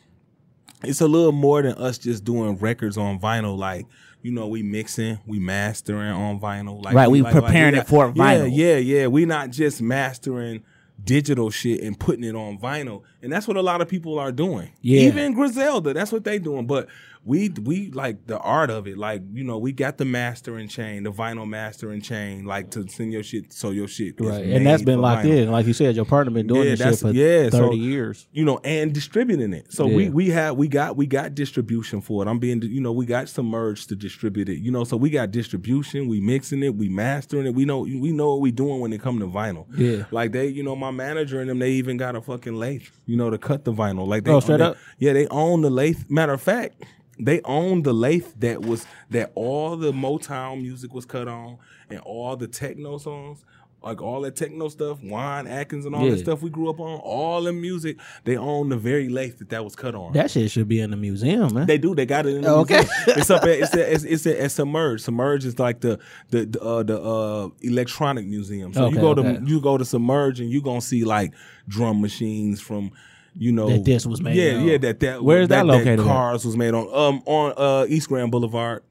it's 0.83 1.01
a 1.01 1.07
little 1.07 1.31
more 1.33 1.63
than 1.63 1.75
us 1.75 1.97
just 1.99 2.25
doing 2.25 2.57
records 2.59 2.99
on 2.99 3.21
vinyl. 3.21 3.57
Like, 3.57 3.87
you 4.23 4.33
know, 4.33 4.49
we 4.49 4.63
mixing, 4.65 5.21
we 5.27 5.39
mastering 5.39 6.11
on 6.11 6.41
vinyl. 6.41 6.83
Like, 6.85 6.95
Right, 6.95 7.09
we 7.09 7.23
like, 7.23 7.35
like, 7.35 7.45
preparing 7.45 7.75
we 7.75 7.81
it 7.81 7.87
for 7.87 8.09
not- 8.09 8.17
vinyl. 8.17 8.51
Yeah, 8.53 8.77
yeah, 8.79 8.99
yeah. 9.01 9.07
We 9.07 9.27
not 9.27 9.51
just 9.51 9.81
mastering 9.81 10.65
digital 11.05 11.51
shit 11.51 11.81
and 11.83 11.99
putting 11.99 12.25
it 12.25 12.35
on 12.35 12.59
vinyl, 12.59 13.03
and 13.23 13.33
that's 13.33 13.49
what 13.49 13.57
a 13.57 13.63
lot 13.63 13.81
of 13.81 13.89
people 13.89 14.19
are 14.19 14.33
doing. 14.33 14.73
Yeah. 14.81 15.03
even 15.03 15.35
Griselda, 15.35 15.93
that's 15.93 16.13
what 16.13 16.25
they 16.25 16.39
doing. 16.39 16.67
But 16.67 16.89
we 17.25 17.49
we 17.51 17.91
like 17.93 18.27
the 18.27 18.39
art 18.39 18.69
of 18.71 18.89
it. 18.89 18.99
Like, 18.99 19.23
you 19.33 19.45
know, 19.45 19.57
we 19.59 19.71
got 19.73 19.97
the 19.97 20.05
mastering 20.05 20.67
chain, 20.67 21.05
the 21.05 21.13
vinyl 21.13 21.49
mastering 21.49 22.01
chain, 22.01 22.45
like 22.45 22.71
to 22.73 22.89
send 22.89 23.13
your 23.13 23.23
shit 23.23 23.53
so 23.53 23.71
your 23.71 23.87
shit 23.87 24.17
Right, 24.21 24.45
and 24.45 24.67
that's 24.67 24.83
been 24.83 25.01
locked 25.01 25.25
vinyl 25.27 25.43
in. 25.45 25.51
Like 25.53 25.67
you 25.67 25.73
said, 25.73 25.95
your 25.95 26.05
partner 26.05 26.33
been 26.33 26.49
doing 26.49 26.65
Yeah, 26.69 26.75
this 26.75 26.81
shit 26.81 26.99
for 26.99 27.11
yeah, 27.13 27.49
so- 27.51 27.59
thirty 27.59 27.79
years. 27.79 28.27
you 28.33 28.45
know, 28.45 28.59
and 28.65 28.93
distributing 28.93 29.53
it. 29.53 29.73
So 29.73 29.87
we 29.87 30.05
Yeah. 30.05 30.11
we 30.11 30.29
have 30.31 30.57
we 30.57 30.67
got 30.67 30.97
we 30.97 31.07
got 31.07 31.35
distribution 31.37 32.01
for 32.01 32.25
it. 32.25 32.29
I'm 32.29 32.41
being 32.41 32.61
you 32.63 32.81
know 32.81 32.93
we 32.93 33.07
got 33.07 33.29
some 33.29 33.47
merge 33.47 33.87
to 33.87 33.95
distribute 33.95 34.49
it. 34.49 34.59
You 34.59 34.73
know, 34.73 34.83
so 34.83 34.97
we 34.97 35.09
got 35.11 35.31
distribution. 35.31 36.09
We 36.09 36.21
mixing 36.21 36.63
it. 36.65 36.75
We 36.75 36.89
mastering 36.89 37.47
it. 37.47 37.55
We 37.55 37.65
know 37.65 37.81
we 37.81 38.11
know 38.11 38.31
what 38.33 38.41
we 38.41 38.51
doing 38.51 38.81
when 38.81 38.93
it 38.93 39.01
come 39.01 39.21
to 39.21 39.27
vinyl. 39.27 39.67
Yeah. 39.77 40.07
like 40.11 40.33
they 40.33 40.49
you 40.49 40.63
know 40.65 40.75
my 40.75 40.91
manager 40.91 41.41
and 41.41 41.49
them 41.49 41.61
they 41.61 41.71
even 41.73 41.97
got 41.97 42.17
a 42.17 42.21
fucking 42.21 42.55
lathe. 42.57 42.83
You 43.07 43.17
know 43.17 43.31
to 43.31 43.39
cut 43.39 43.65
the 43.65 43.73
vinyl. 43.73 44.09
Like 44.09 44.25
they 44.25 44.33
Oh, 44.33 44.41
straight 44.41 44.59
they- 44.59 44.65
up? 44.65 44.77
Yeah, 44.99 45.13
they 45.13 45.27
own 45.29 45.61
the 45.63 45.71
lathe. 45.71 46.11
Matter 46.11 46.33
of 46.33 46.43
fact. 46.43 46.83
They 47.19 47.41
owned 47.43 47.85
the 47.85 47.93
lathe 47.93 48.27
that 48.39 48.63
was 48.63 48.87
that 49.11 49.33
all 49.35 49.77
the 49.77 49.93
Motown 49.93 50.63
music 50.63 50.93
was 50.95 51.05
cut 51.05 51.29
on 51.29 51.59
and 51.91 52.01
all 52.01 52.37
the 52.37 52.49
techno 52.49 52.99
songs. 52.99 53.45
Like 53.85 54.01
all 54.01 54.21
that 54.21 54.37
techno 54.37 54.69
stuff, 54.69 55.03
Juan 55.03 55.49
Atkins 55.49 55.87
and 55.87 55.93
all 55.97 56.09
that 56.09 56.19
stuff 56.21 56.41
we 56.41 56.51
grew 56.51 56.71
up 56.71 56.79
on, 56.79 57.01
all 57.01 57.43
the 57.43 57.53
music, 57.53 57.97
they 58.23 58.37
own 58.37 58.69
the 58.69 58.77
very 58.77 59.09
lathe 59.09 59.39
that 59.41 59.49
that 59.49 59.65
was 59.65 59.75
cut 59.75 59.97
on. 59.97 60.13
That 60.13 60.31
shit 60.31 60.53
should 60.53 60.69
be 60.69 60.79
in 60.79 60.93
the 60.93 60.97
museum, 60.97 61.53
man. 61.53 61.67
They 61.67 61.79
do. 61.79 61.93
They 61.93 62.07
got 62.07 62.25
it 62.27 62.37
in 62.37 62.43
the 62.43 62.49
Okay. 62.59 62.77
museum. 62.77 63.19
It's 63.19 63.29
up 63.29 63.43
at 63.43 63.49
it's 63.59 63.75
at, 63.75 63.81
it's, 63.93 64.05
it's 64.05 64.25
at, 64.29 64.37
at 64.37 64.53
Submerge. 64.53 65.01
Submerge 65.01 65.45
is 65.45 65.59
like 65.59 65.81
the 65.81 65.99
the 66.31 66.47
the, 66.47 66.61
uh, 66.63 66.83
the 66.85 67.03
uh, 67.03 67.49
electronic 67.63 68.25
museum. 68.25 68.73
So 68.73 68.83
you 68.83 68.93
Okay, 68.93 69.01
go 69.01 69.15
to 69.15 69.43
you 69.45 69.61
go 69.61 69.77
to 69.77 69.85
Submerge 69.85 70.39
and 70.39 70.49
you 70.49 70.63
gonna 70.63 70.81
see 70.81 71.03
like 71.03 71.33
drum 71.67 72.01
machines 72.01 72.61
from. 72.61 72.93
You 73.35 73.53
know 73.53 73.69
That 73.69 73.85
this 73.85 74.05
was 74.07 74.21
made 74.21 74.37
Yeah, 74.37 74.59
on. 74.59 74.65
yeah. 74.67 74.79
That 74.79 75.01
that 75.01 75.23
Where 75.25 75.41
is 75.43 75.49
that 75.49 75.65
located 75.67 76.01
at? 76.01 76.05
Cars 76.07 76.45
was 76.45 76.57
made 76.57 76.75
on 76.75 76.87
um 76.95 77.23
on 77.27 77.55
uh 77.57 77.87
East 77.89 78.09
Grand 78.09 78.31
Boulevard. 78.31 78.83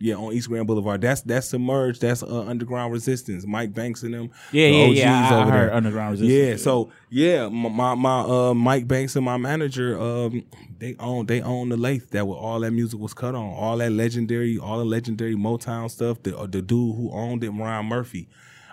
Yeah, 0.00 0.14
on 0.14 0.32
East 0.32 0.48
Grand 0.48 0.68
Boulevard. 0.68 1.00
That's 1.00 1.22
that's 1.22 1.48
submerged. 1.48 2.00
That's 2.02 2.22
uh, 2.22 2.42
underground 2.42 2.92
resistance. 2.92 3.44
Mike 3.44 3.74
Banks 3.74 4.04
and 4.04 4.14
them. 4.14 4.30
Yeah, 4.52 4.68
the 4.68 4.76
yeah, 4.76 4.84
OGs 4.86 4.96
yeah. 4.98 5.12
I, 5.12 5.40
I 5.40 5.44
heard 5.50 5.52
there. 5.70 5.74
Underground 5.74 6.10
Resistance. 6.12 6.60
Yeah, 6.60 6.62
so 6.62 6.92
yeah, 7.10 7.48
my 7.48 7.68
my, 7.68 7.94
my 7.96 8.20
uh, 8.20 8.54
Mike 8.54 8.86
Banks 8.86 9.16
and 9.16 9.24
my 9.24 9.36
manager, 9.38 10.00
um, 10.00 10.44
they 10.78 10.94
own 11.00 11.26
they 11.26 11.42
own 11.42 11.70
the 11.70 11.76
lathe 11.76 12.08
that 12.10 12.28
where 12.28 12.38
all 12.38 12.60
that 12.60 12.70
music 12.70 13.00
was 13.00 13.12
cut 13.12 13.34
on, 13.34 13.52
all 13.52 13.76
that 13.78 13.90
legendary, 13.90 14.56
all 14.56 14.78
the 14.78 14.84
legendary 14.84 15.34
Motown 15.34 15.90
stuff. 15.90 16.22
The 16.22 16.38
uh, 16.38 16.46
the 16.46 16.62
dude 16.62 16.94
who 16.94 17.10
owned 17.12 17.42
it, 17.42 17.50
Ron 17.50 17.86
Murphy, 17.86 18.28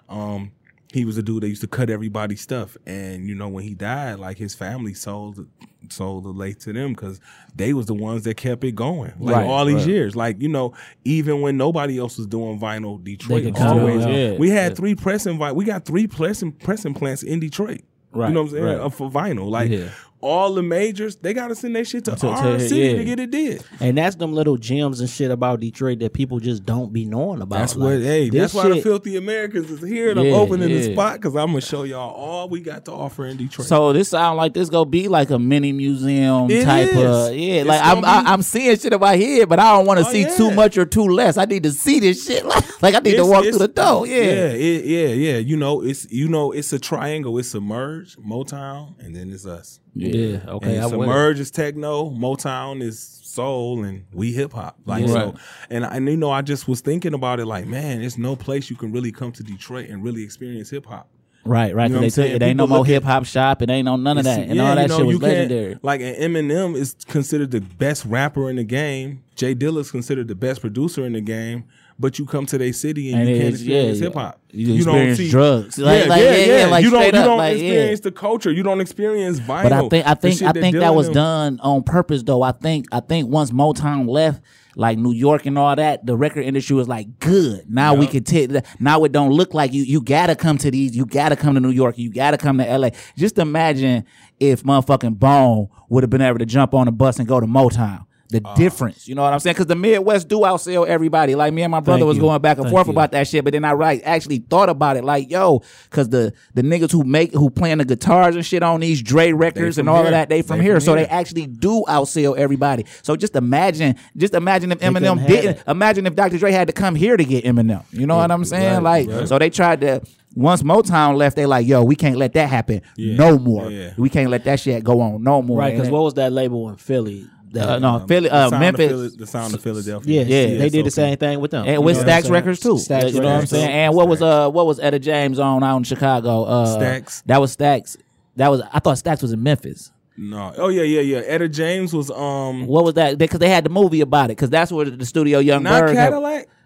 um, 0.07 0.51
he 0.95 1.05
was 1.05 1.17
a 1.17 1.21
dude 1.23 1.43
that 1.43 1.49
used 1.49 1.61
to 1.61 1.67
cut 1.67 1.89
everybody's 1.89 2.41
stuff, 2.41 2.77
and 2.85 3.27
you 3.29 3.35
know 3.35 3.47
when 3.49 3.63
he 3.63 3.73
died, 3.75 4.17
like 4.19 4.37
his 4.37 4.55
family 4.55 4.93
sold 4.93 5.45
sold 5.91 6.23
the 6.23 6.29
lathe 6.29 6.57
to 6.59 6.73
them 6.73 6.93
because 6.93 7.19
they 7.55 7.71
was 7.73 7.85
the 7.85 7.93
ones 7.93 8.23
that 8.23 8.35
kept 8.37 8.63
it 8.63 8.71
going 8.73 9.13
like 9.19 9.35
Right, 9.35 9.45
all 9.45 9.65
these 9.65 9.75
right. 9.85 9.87
years. 9.87 10.15
Like 10.15 10.41
you 10.41 10.49
know, 10.49 10.73
even 11.03 11.41
when 11.41 11.57
nobody 11.57 11.99
else 11.99 12.17
was 12.17 12.25
doing 12.27 12.59
vinyl, 12.59 13.03
Detroit 13.03 13.55
always. 13.59 14.03
yeah. 14.05 14.37
we 14.37 14.49
had 14.49 14.71
Yeah. 14.71 14.75
three 14.75 14.95
pressing 14.95 15.37
vi- 15.37 15.51
We 15.51 15.65
got 15.65 15.85
three 15.85 16.07
pressing 16.07 16.53
pressing 16.53 16.93
plants 16.95 17.21
in 17.23 17.39
Detroit. 17.39 17.81
Right, 18.11 18.29
You 18.29 18.33
know 18.33 18.43
what 18.43 18.47
I'm 18.47 18.53
saying? 18.53 18.63
right. 18.63 18.79
Uh, 18.79 18.89
for 18.89 19.11
vinyl. 19.11 19.49
Like 19.49 19.69
Yeah. 19.69 19.89
All 20.25 20.53
the 20.55 20.63
majors, 20.63 21.15
they 21.17 21.33
gotta 21.33 21.53
send 21.55 21.75
their 21.75 21.85
shit 21.85 22.03
to, 22.05 22.11
To- 22.11 22.17
to- 22.17 22.27
our 22.27 22.59
city 22.59 22.75
yeah. 22.91 22.97
to 22.97 23.03
get 23.05 23.19
it 23.19 23.31
did. 23.31 23.63
And 23.79 23.97
that's 23.97 24.15
them 24.15 24.33
little 24.33 24.57
gems 24.57 24.99
and 24.99 25.09
shit 25.09 25.29
about 25.31 25.59
Detroit 25.59 25.99
that 25.99 26.13
people 26.13 26.39
just 26.39 26.65
don't 26.65 26.91
be 26.91 27.05
knowing 27.05 27.41
about. 27.41 27.59
That's 27.59 27.75
Like, 27.75 27.83
what 27.85 27.99
hey, 28.01 28.29
that's 28.29 28.53
why 28.53 28.69
the 28.69 28.81
filthy 28.81 29.15
Americans 29.17 29.69
is 29.69 29.81
here 29.87 30.09
and 30.11 30.19
I'm 30.19 30.25
Yeah, 30.25 30.33
opening 30.33 30.69
the 30.69 30.93
spot 30.93 31.13
because 31.21 31.35
I'm 31.35 31.47
gonna 31.47 31.61
show 31.61 31.83
y'all 31.83 32.13
all 32.13 32.49
we 32.49 32.59
got 32.59 32.85
to 32.85 32.91
offer 32.91 33.25
in 33.25 33.37
Detroit. 33.37 33.67
So 33.67 33.93
this 33.93 34.09
sound 34.09 34.37
like 34.37 34.53
this 34.53 34.69
gonna 34.69 34.85
be 34.89 35.07
like 35.07 35.29
a 35.29 35.37
mini 35.39 35.71
museum 35.71 36.49
It 36.49 36.63
type 36.65 36.87
is. 36.89 36.95
of 36.97 37.35
yeah. 37.35 37.53
It's 37.61 37.67
like 37.67 37.81
I'm 37.83 38.01
be- 38.01 38.07
I, 38.07 38.19
I'm 38.33 38.41
seeing 38.41 38.77
shit 38.77 38.93
in 38.93 38.99
my 38.99 39.15
head, 39.15 39.47
but 39.47 39.59
I 39.59 39.73
don't 39.77 39.85
want 39.85 39.99
to 39.99 40.05
Oh, 40.07 40.11
see 40.11 40.21
yeah. 40.21 40.35
too 40.35 40.51
much 40.51 40.77
or 40.77 40.85
too 40.85 41.07
less. 41.07 41.37
I 41.37 41.45
need 41.45 41.63
to 41.63 41.71
see 41.71 41.99
this 41.99 42.25
shit. 42.25 42.45
Like, 42.45 42.81
like 42.81 42.95
I 42.95 42.99
need 42.99 43.15
to 43.17 43.25
walk 43.25 43.43
through 43.43 43.59
the 43.59 43.67
door. 43.67 44.07
Yeah. 44.07 44.15
yeah, 44.15 44.45
it, 44.49 44.85
yeah, 44.85 45.07
yeah. 45.07 45.37
You 45.37 45.57
know, 45.57 45.81
it's 45.83 46.11
you 46.11 46.27
know, 46.27 46.51
it's 46.51 46.73
a 46.73 46.79
triangle. 46.79 47.37
It's 47.37 47.49
Submerge, 47.49 48.17
Motown, 48.17 48.99
and 49.03 49.15
then 49.15 49.29
it's 49.31 49.45
us. 49.45 49.79
Yeah, 49.95 50.39
okay. 50.47 50.77
And. 50.77 50.89
Submerge 50.89 51.39
is 51.39 51.51
techno, 51.51 52.09
Motown 52.09 52.81
is 52.81 52.99
soul, 52.99 53.83
and 53.83 54.05
we 54.13 54.33
hip 54.33 54.53
hop. 54.53 54.77
Like 54.85 55.07
Yeah. 55.07 55.13
so, 55.13 55.35
and 55.69 55.85
and 55.85 56.07
you 56.07 56.17
know, 56.17 56.31
I 56.31 56.41
just 56.41 56.67
was 56.67 56.81
thinking 56.81 57.13
about 57.13 57.39
it. 57.39 57.45
Like, 57.45 57.65
man, 57.65 58.01
there's 58.01 58.17
no 58.17 58.35
place 58.35 58.69
you 58.69 58.75
can 58.75 58.91
really 58.91 59.11
come 59.11 59.31
to 59.33 59.43
Detroit 59.43 59.89
and 59.89 60.03
really 60.03 60.23
experience 60.23 60.69
hip 60.69 60.85
hop. 60.85 61.09
Right, 61.45 61.75
right. 61.75 61.89
You 61.89 61.95
know 61.95 62.01
they 62.01 62.09
took 62.09 62.25
it 62.25 62.41
ain't 62.41 62.57
no 62.57 62.65
more 62.65 62.85
hip 62.85 63.03
hop 63.03 63.25
shop. 63.25 63.61
It 63.61 63.69
ain't 63.69 63.85
no 63.85 63.95
none 63.95 64.17
of 64.17 64.23
that, 64.23 64.39
and 64.39 64.59
all 64.59 64.75
that 64.75 64.81
you 64.83 64.87
know, 64.87 64.97
shit 64.97 65.05
was 65.05 65.21
legendary. 65.21 65.77
Like 65.81 66.01
and 66.01 66.15
Eminem 66.17 66.75
is 66.75 66.95
considered 67.07 67.51
the 67.51 67.61
best 67.61 68.03
rapper 68.05 68.49
in 68.49 68.55
the 68.55 68.63
game. 68.63 69.23
J 69.35 69.53
Dilla 69.53 69.79
is 69.79 69.91
considered 69.91 70.27
the 70.27 70.35
best 70.35 70.61
producer 70.61 71.05
in 71.05 71.13
the 71.13 71.21
game. 71.21 71.65
But 71.97 72.19
you 72.19 72.25
come 72.25 72.45
to 72.47 72.57
their 72.57 72.73
city 72.73 73.13
and, 73.13 73.21
And 73.21 73.29
you 73.29 73.35
can't 73.37 73.53
experience 73.53 73.99
yeah, 73.99 74.03
hip 74.03 74.13
hop. 74.15 74.41
you 74.51 74.75
experience 74.75 75.29
drugs. 75.31 75.77
Like- 75.77 76.07
like, 76.07 76.21
yeah, 76.21 76.31
yeah, 76.31 76.35
yeah, 76.45 76.57
yeah, 76.57 76.65
like 76.67 76.83
you 76.83 76.89
don't, 76.89 77.01
you 77.01 77.07
up, 77.07 77.13
don't 77.25 77.37
like, 77.37 77.57
yeah. 77.57 77.63
experience 77.63 77.99
the 78.01 78.11
culture. 78.11 78.51
You 78.51 78.63
don't 78.63 78.81
experience 78.81 79.39
vinyl. 79.39 79.63
But 79.63 79.71
I 79.71 79.87
think 79.87 80.05
I 80.07 80.13
think 80.15 80.41
I 80.41 80.51
think 80.51 80.75
that 80.75 80.93
was 80.93 81.07
them- 81.07 81.13
done 81.13 81.59
on 81.61 81.83
purpose 81.83 82.23
though. 82.23 82.41
I 82.41 82.51
think 82.51 82.87
I 82.91 82.99
think 82.99 83.29
once 83.29 83.51
Motown 83.51 84.09
left, 84.09 84.41
like 84.75 84.97
New 84.97 85.13
York 85.13 85.45
and 85.45 85.57
all 85.57 85.73
that, 85.73 86.05
the 86.05 86.17
record 86.17 86.41
industry 86.41 86.75
was 86.75 86.89
like 86.89 87.19
good. 87.19 87.63
Now 87.69 87.95
we 87.95 88.07
can 88.07 88.25
take 88.25 88.51
now 88.77 89.01
it 89.05 89.13
don't 89.13 89.31
look 89.31 89.53
like 89.53 89.71
you 89.71 89.83
you 89.83 90.01
gotta 90.01 90.35
come 90.35 90.57
to 90.57 90.69
these, 90.71 90.97
you 90.97 91.05
gotta 91.05 91.37
come 91.37 91.53
to 91.53 91.61
New 91.61 91.69
York, 91.69 91.97
you 91.97 92.11
gotta 92.11 92.37
come 92.37 92.57
to 92.57 92.65
LA. 92.77 92.89
Just 93.17 93.37
imagine 93.37 94.03
if 94.41 94.63
motherfucking 94.63 95.17
Bone 95.17 95.69
would 95.87 96.03
have 96.03 96.09
been 96.09 96.21
able 96.21 96.39
to 96.39 96.45
jump 96.45 96.73
on 96.73 96.89
a 96.89 96.91
bus 96.91 97.19
and 97.19 97.27
go 97.27 97.39
to 97.39 97.47
Motown. 97.47 98.05
The 98.29 98.41
Ah. 98.43 98.55
difference, 98.55 99.07
you 99.07 99.13
know 99.13 99.21
what 99.21 99.33
I'm 99.33 99.39
saying? 99.39 99.53
Because 99.53 99.67
the 99.67 99.75
Midwest 99.75 100.27
do 100.27 100.39
outsell 100.39 100.87
everybody. 100.87 101.35
Like 101.35 101.53
me 101.53 101.61
and 101.61 101.69
my 101.69 101.79
brother 101.79 102.07
was 102.07 102.17
you. 102.17 102.21
going 102.23 102.41
back 102.41 102.57
and 102.57 102.65
Thank 102.65 102.73
forth 102.73 102.87
you. 102.87 102.91
about 102.93 103.11
that 103.11 103.27
shit, 103.27 103.43
but 103.43 103.53
then 103.53 103.63
I 103.63 103.73
right 103.73 104.01
actually 104.03 104.39
thought 104.39 104.67
about 104.67 104.97
it, 104.97 105.03
like 105.03 105.29
yo, 105.29 105.61
because 105.91 106.09
the 106.09 106.33
the 106.55 106.63
niggas 106.63 106.91
who 106.91 107.03
make 107.03 107.33
who 107.33 107.51
playing 107.51 107.77
the 107.77 107.85
guitars 107.85 108.35
and 108.35 108.43
shit 108.43 108.63
on 108.63 108.79
these 108.79 109.03
Dre 109.03 109.31
records 109.31 109.77
and 109.77 109.87
all 109.87 109.97
here. 109.97 110.05
of 110.05 110.11
that, 110.11 110.29
they 110.29 110.41
from 110.41 110.57
They 110.57 110.63
here, 110.63 110.73
from 110.75 110.81
so 110.81 110.95
here. 110.95 111.05
they 111.05 111.09
actually 111.11 111.45
do 111.45 111.83
outsell 111.87 112.35
everybody. 112.35 112.85
So 113.03 113.15
just 113.15 113.35
imagine, 113.35 113.95
just 114.17 114.33
imagine 114.33 114.71
if 114.71 114.79
couldn't 114.79 114.95
Eminem 115.03 115.27
didn't. 115.27 115.57
it. 115.57 115.63
Imagine 115.67 116.07
if 116.07 116.15
Dr. 116.15 116.39
Dre 116.39 116.51
had 116.51 116.65
to 116.67 116.73
come 116.73 116.95
here 116.95 117.17
to 117.17 117.23
get 117.23 117.45
Eminem. 117.45 117.83
You 117.91 118.07
know 118.07 118.17
what 118.17 118.31
I'm 118.31 118.43
saying? 118.43 118.81
right, 118.83 119.07
like, 119.07 119.19
right. 119.19 119.27
so 119.27 119.37
they 119.37 119.51
tried 119.51 119.81
to. 119.81 120.01
Once 120.37 120.63
Motown 120.63 121.15
left, 121.15 121.37
they 121.37 121.45
like, 121.45 121.65
yo, 121.65 121.81
we 121.81 121.95
can't 121.95 122.17
let 122.17 122.33
that 122.33 122.49
happen 122.49 122.81
Yeah, 122.97 123.15
no 123.15 123.37
more. 123.39 123.71
yeah. 123.71 123.91
We 123.97 124.09
can't 124.09 124.29
let 124.29 124.43
that 124.43 124.59
shit 124.59 124.83
go 124.83 124.99
on 124.99 125.23
no 125.23 125.41
more. 125.41 125.59
Right, 125.59 125.73
because 125.73 125.89
what 125.89 126.03
was 126.03 126.15
that 126.15 126.33
label 126.33 126.67
in 126.69 126.75
Philly? 126.75 127.25
That, 127.51 127.69
uh, 127.69 127.79
no, 127.79 128.05
Philly, 128.07 128.29
uh, 128.29 128.49
sound 128.49 128.53
of 128.55 128.59
Memphis, 128.59 128.87
Phila- 128.89 129.09
the 129.09 129.27
sound 129.27 129.53
of 129.53 129.61
Philadelphia. 129.61 130.23
yeah, 130.23 130.47
Yeah, 130.47 130.57
they 130.57 130.69
did 130.69 130.85
the 130.85 130.91
same 130.91 131.15
thing 131.17 131.39
with 131.39 131.51
them. 131.51 131.65
and 131.67 131.83
with 131.83 131.97
know 131.97 132.03
Stax? 132.03 132.29
Records 132.29 132.59
too. 132.59 132.73
Stax 132.75 133.13
you 133.13 133.21
know 133.21 133.27
what 133.27 133.39
I'm 133.41 133.45
saying? 133.45 133.69
And 133.71 133.95
what 133.95 134.07
was 134.07 134.21
uh 134.21 134.49
what 134.49 134.65
was 134.65 134.79
Etta 134.79 134.99
James 134.99 135.39
on 135.39 135.63
out 135.63 135.77
in 135.77 135.83
Chicago? 135.83 136.43
Uh, 136.43 136.77
Stax. 136.77 137.23
That 137.27 137.39
was 137.39 137.55
Stax. 137.55 137.97
That 138.35 138.49
was 138.49 138.61
I 138.73 138.79
thought 138.79 138.97
Stax 138.97 139.21
was 139.21 139.31
in 139.31 139.41
Memphis. 139.41 139.91
No. 140.17 140.53
Oh 140.57 140.69
yeah, 140.69 140.83
yeah, 140.83 141.01
yeah. 141.01 141.17
Etta 141.19 141.47
James 141.49 141.93
was 141.93 142.09
um 142.11 142.67
What 142.67 142.83
was 142.83 142.93
that? 142.95 143.17
Because 143.17 143.39
they 143.39 143.49
had 143.49 143.63
the 143.63 143.69
movie 143.69 144.01
about 144.01 144.25
it. 144.25 144.37
Because 144.37 144.49
that's 144.49 144.71
where 144.71 144.85
the 144.85 145.05
studio 145.05 145.39
Young 145.39 145.63
not 145.63 145.81
Bird. 145.81 145.95
had- 145.95 146.13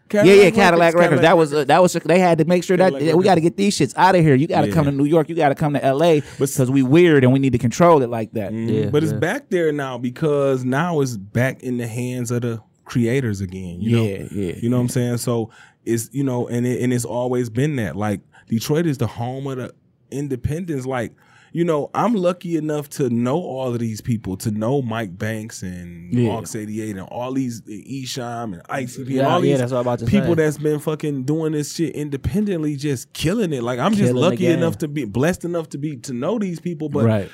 Cadillac. 0.09 0.35
yeah, 0.37 0.43
yeah, 0.43 0.49
Cadillac 0.51 0.93
Records. 0.95 1.21
That 1.21 1.37
was 1.37 1.53
uh, 1.53 1.63
that 1.65 1.81
was. 1.81 1.93
They 1.93 2.19
had 2.19 2.37
to 2.39 2.45
make 2.45 2.63
sure 2.63 2.75
that 2.77 2.91
Cadillac 2.93 3.15
we 3.15 3.23
got 3.23 3.35
to 3.35 3.41
get 3.41 3.55
these 3.57 3.77
shits 3.77 3.93
out 3.95 4.15
of 4.15 4.21
here. 4.21 4.35
You 4.35 4.47
got 4.47 4.61
to 4.61 4.67
Yeah. 4.67 4.73
come 4.73 4.85
to 4.85 4.91
New 4.91 5.05
York. 5.05 5.29
You 5.29 5.35
got 5.35 5.49
to 5.49 5.55
come 5.55 5.73
to 5.73 5.83
L.A. 5.83 6.21
Because 6.39 6.69
we 6.71 6.83
weird 6.83 7.23
and 7.23 7.31
we 7.31 7.39
need 7.39 7.53
to 7.53 7.59
control 7.59 8.01
it 8.01 8.09
like 8.09 8.31
that. 8.33 8.51
Mhm. 8.51 8.83
Yeah, 8.85 8.89
but 8.89 9.03
it's 9.03 9.13
back 9.13 9.49
there 9.49 9.71
now 9.71 9.97
because 9.97 10.65
now 10.65 10.99
it's 11.01 11.15
back 11.17 11.63
in 11.63 11.77
the 11.77 11.87
hands 11.87 12.31
of 12.31 12.41
the 12.41 12.59
creators 12.85 13.39
again. 13.41 13.79
You 13.81 13.95
know? 13.95 14.03
Yeah, 14.03 14.27
yeah, 14.31 14.53
You 14.61 14.69
know 14.69 14.77
what 14.77 14.81
I'm 14.83 14.89
saying? 14.89 15.17
So 15.17 15.51
it's 15.85 16.09
you 16.11 16.23
know, 16.23 16.47
and 16.47 16.65
it, 16.65 16.81
and 16.81 16.91
it's 16.91 17.05
always 17.05 17.49
been 17.49 17.75
that. 17.77 17.95
Like 17.95 18.21
Detroit 18.47 18.85
is 18.85 18.97
the 18.97 19.07
home 19.07 19.47
of 19.47 19.57
the 19.57 19.73
independence. 20.11 20.85
Like 20.85 21.13
you 21.51 21.63
know, 21.65 21.89
I'm 21.93 22.13
lucky 22.13 22.55
enough 22.57 22.89
to 22.91 23.09
know 23.09 23.37
all 23.37 23.73
of 23.73 23.79
these 23.79 24.01
people, 24.01 24.37
to 24.37 24.51
know 24.51 24.81
Mike 24.81 25.17
Banks 25.17 25.61
and 25.63 26.13
Yeah. 26.13 26.27
Marks 26.29 26.55
88 26.55 26.91
and 26.97 27.01
all 27.07 27.33
these 27.33 27.61
Esham 27.61 28.53
and 28.53 28.63
ICP 28.63 29.17
and 29.19 29.27
all 29.27 29.43
yeah, 29.43 29.57
these 29.57 29.69
that's 29.71 30.03
people 30.03 30.29
say. 30.29 30.33
that's 30.35 30.57
been 30.57 30.79
fucking 30.79 31.23
doing 31.23 31.53
this 31.53 31.73
shit 31.75 31.95
independently, 31.95 32.75
just 32.75 33.11
killing 33.13 33.51
it. 33.53 33.63
Like 33.63 33.79
I'm 33.79 33.91
just 33.93 34.01
Killing 34.09 34.15
the 34.15 34.21
lucky 34.29 34.45
enough 34.47 34.77
to 34.79 34.87
be 34.87 35.05
blessed 35.05 35.45
enough 35.45 35.69
to 35.69 35.77
be 35.77 35.97
to 35.97 36.13
know 36.13 36.37
these 36.39 36.59
people, 36.59 36.89
but 36.89 37.05
right. 37.05 37.29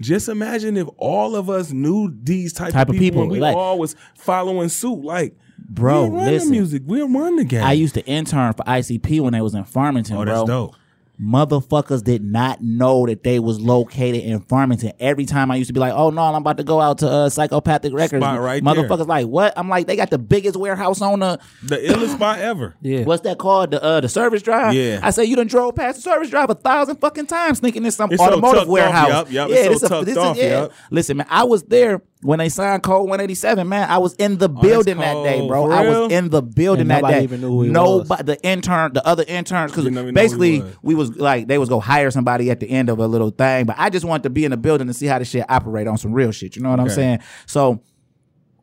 just 0.00 0.28
imagine 0.28 0.76
if 0.76 0.88
all 0.96 1.36
of 1.36 1.50
us 1.50 1.72
knew 1.72 2.14
these 2.22 2.52
type, 2.52 2.72
Type 2.72 2.88
of 2.88 2.94
of 2.94 3.00
people, 3.00 3.22
people, 3.22 3.22
and 3.24 3.30
we 3.32 3.40
like- 3.40 3.56
all 3.56 3.78
was 3.78 3.96
following 4.16 4.68
suit. 4.68 5.04
Like, 5.04 5.36
Bro, 5.58 6.04
we 6.08 6.16
run 6.16 6.26
listen. 6.26 6.48
the 6.50 6.52
music, 6.58 6.82
we 6.86 7.00
run 7.02 7.36
the 7.36 7.44
game. 7.44 7.64
I 7.64 7.72
used 7.72 7.94
to 7.94 8.04
intern 8.06 8.52
for 8.52 8.62
ICP 8.64 9.20
when 9.20 9.32
they 9.32 9.40
was 9.40 9.54
in 9.54 9.64
Farmington, 9.64 10.16
oh, 10.16 10.24
bro. 10.24 10.34
that's 10.34 10.46
dope. 10.46 10.74
Motherfuckers 11.20 12.04
did 12.04 12.22
not 12.22 12.62
know 12.62 13.06
that 13.06 13.22
they 13.22 13.38
was 13.38 13.60
located 13.60 14.22
in 14.22 14.40
Farmington. 14.40 14.92
Every 15.00 15.24
time 15.24 15.50
I 15.50 15.56
used 15.56 15.68
to 15.68 15.74
be 15.74 15.80
like, 15.80 15.92
"Oh 15.94 16.10
no, 16.10 16.22
I'm 16.22 16.34
about 16.34 16.58
to 16.58 16.64
go 16.64 16.80
out 16.80 16.98
to 16.98 17.08
uh, 17.10 17.28
Psychopathic 17.30 17.92
Records." 17.94 18.22
Spot 18.22 18.40
right 18.40 18.62
there. 18.62 18.74
Motherfuckers 18.74 19.06
like, 19.06 19.26
"What?" 19.26 19.54
I'm 19.56 19.68
like, 19.68 19.86
"They 19.86 19.96
got 19.96 20.10
the 20.10 20.18
biggest 20.18 20.56
warehouse 20.56 21.00
on 21.00 21.20
the 21.20 21.38
The 21.62 21.76
illest 21.76 22.14
spot 22.14 22.38
ever. 22.38 22.74
Yeah. 22.82 23.04
what's 23.04 23.22
that 23.22 23.38
called? 23.38 23.70
The 23.70 23.82
uh, 23.82 24.00
the 24.00 24.08
service 24.08 24.42
drive." 24.42 24.74
Yeah. 24.74 25.00
I 25.02 25.10
say 25.10 25.24
you 25.24 25.36
done 25.36 25.46
drove 25.46 25.74
past 25.74 25.96
the 25.96 26.02
service 26.02 26.28
drive 26.30 26.50
a 26.50 26.54
thousand 26.54 26.96
fucking 26.96 27.26
times, 27.26 27.60
thinking 27.60 27.84
it's 27.86 27.96
some 27.96 28.12
It's 28.12 28.22
so 28.22 28.28
automotive 28.28 28.62
off, 28.62 28.68
warehouse. 28.68 29.08
yup, 29.08 29.30
yup. 29.32 29.48
Yeah, 29.50 29.56
It's 29.56 29.64
so 29.64 29.70
this 29.72 29.82
a- 29.82 29.88
tucked 29.88 30.04
this 30.06 30.16
is- 30.16 30.22
off, 30.22 30.36
yeah. 30.36 30.48
yup. 30.62 30.72
Listen, 30.90 31.16
man, 31.16 31.26
I 31.30 31.44
was 31.44 31.62
there 31.64 32.02
when 32.26 32.40
they 32.40 32.48
signed 32.48 32.82
Cold 32.82 33.08
187. 33.08 33.68
Man, 33.68 33.88
I 33.88 33.98
was 33.98 34.14
in 34.14 34.38
the 34.38 34.48
oh, 34.48 34.60
building 34.60 34.98
that 34.98 35.22
day, 35.22 35.46
bro. 35.46 35.70
I 35.70 35.88
was 35.88 36.10
in 36.12 36.28
the 36.30 36.42
building 36.42 36.82
And 36.82 36.90
that 36.90 37.02
nobody 37.02 37.18
day. 37.18 37.22
even 37.22 37.40
knew 37.40 37.48
who 37.48 37.62
he 37.62 37.70
Nobody, 37.70 38.22
the 38.24 38.42
intern, 38.44 38.92
the 38.92 39.06
other 39.06 39.24
interns, 39.26 39.70
because 39.70 39.84
You 39.84 39.92
never 39.92 40.10
know 40.10 40.20
who 40.20 40.20
he 40.20 40.26
basically 40.26 40.60
was. 40.60 40.76
we 40.82 40.94
was 40.96 41.16
like 41.16 41.46
they 41.46 41.58
was 41.58 41.68
go 41.68 41.78
hire 41.78 42.10
somebody 42.10 42.50
at 42.50 42.58
the 42.60 42.68
end 42.68 42.88
of 42.88 42.98
a 42.98 43.06
little 43.06 43.30
thing. 43.30 43.66
But 43.66 43.76
I 43.78 43.90
just 43.90 44.04
wanted 44.04 44.24
to 44.24 44.30
be 44.30 44.44
in 44.44 44.50
the 44.50 44.56
building 44.56 44.88
to 44.88 44.94
see 44.94 45.06
how 45.06 45.18
the 45.20 45.24
shit 45.24 45.44
operate 45.48 45.86
on 45.86 45.98
some 45.98 46.12
real 46.12 46.32
shit. 46.32 46.56
You 46.56 46.62
know 46.62 46.70
what 46.70 46.80
I'm 46.80 46.88
saying? 46.90 47.20
So 47.46 47.80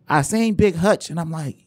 I 0.09 0.21
seen 0.23 0.55
Big 0.55 0.75
Hutch, 0.75 1.09
and 1.09 1.17
I'm 1.17 1.31
like, 1.31 1.62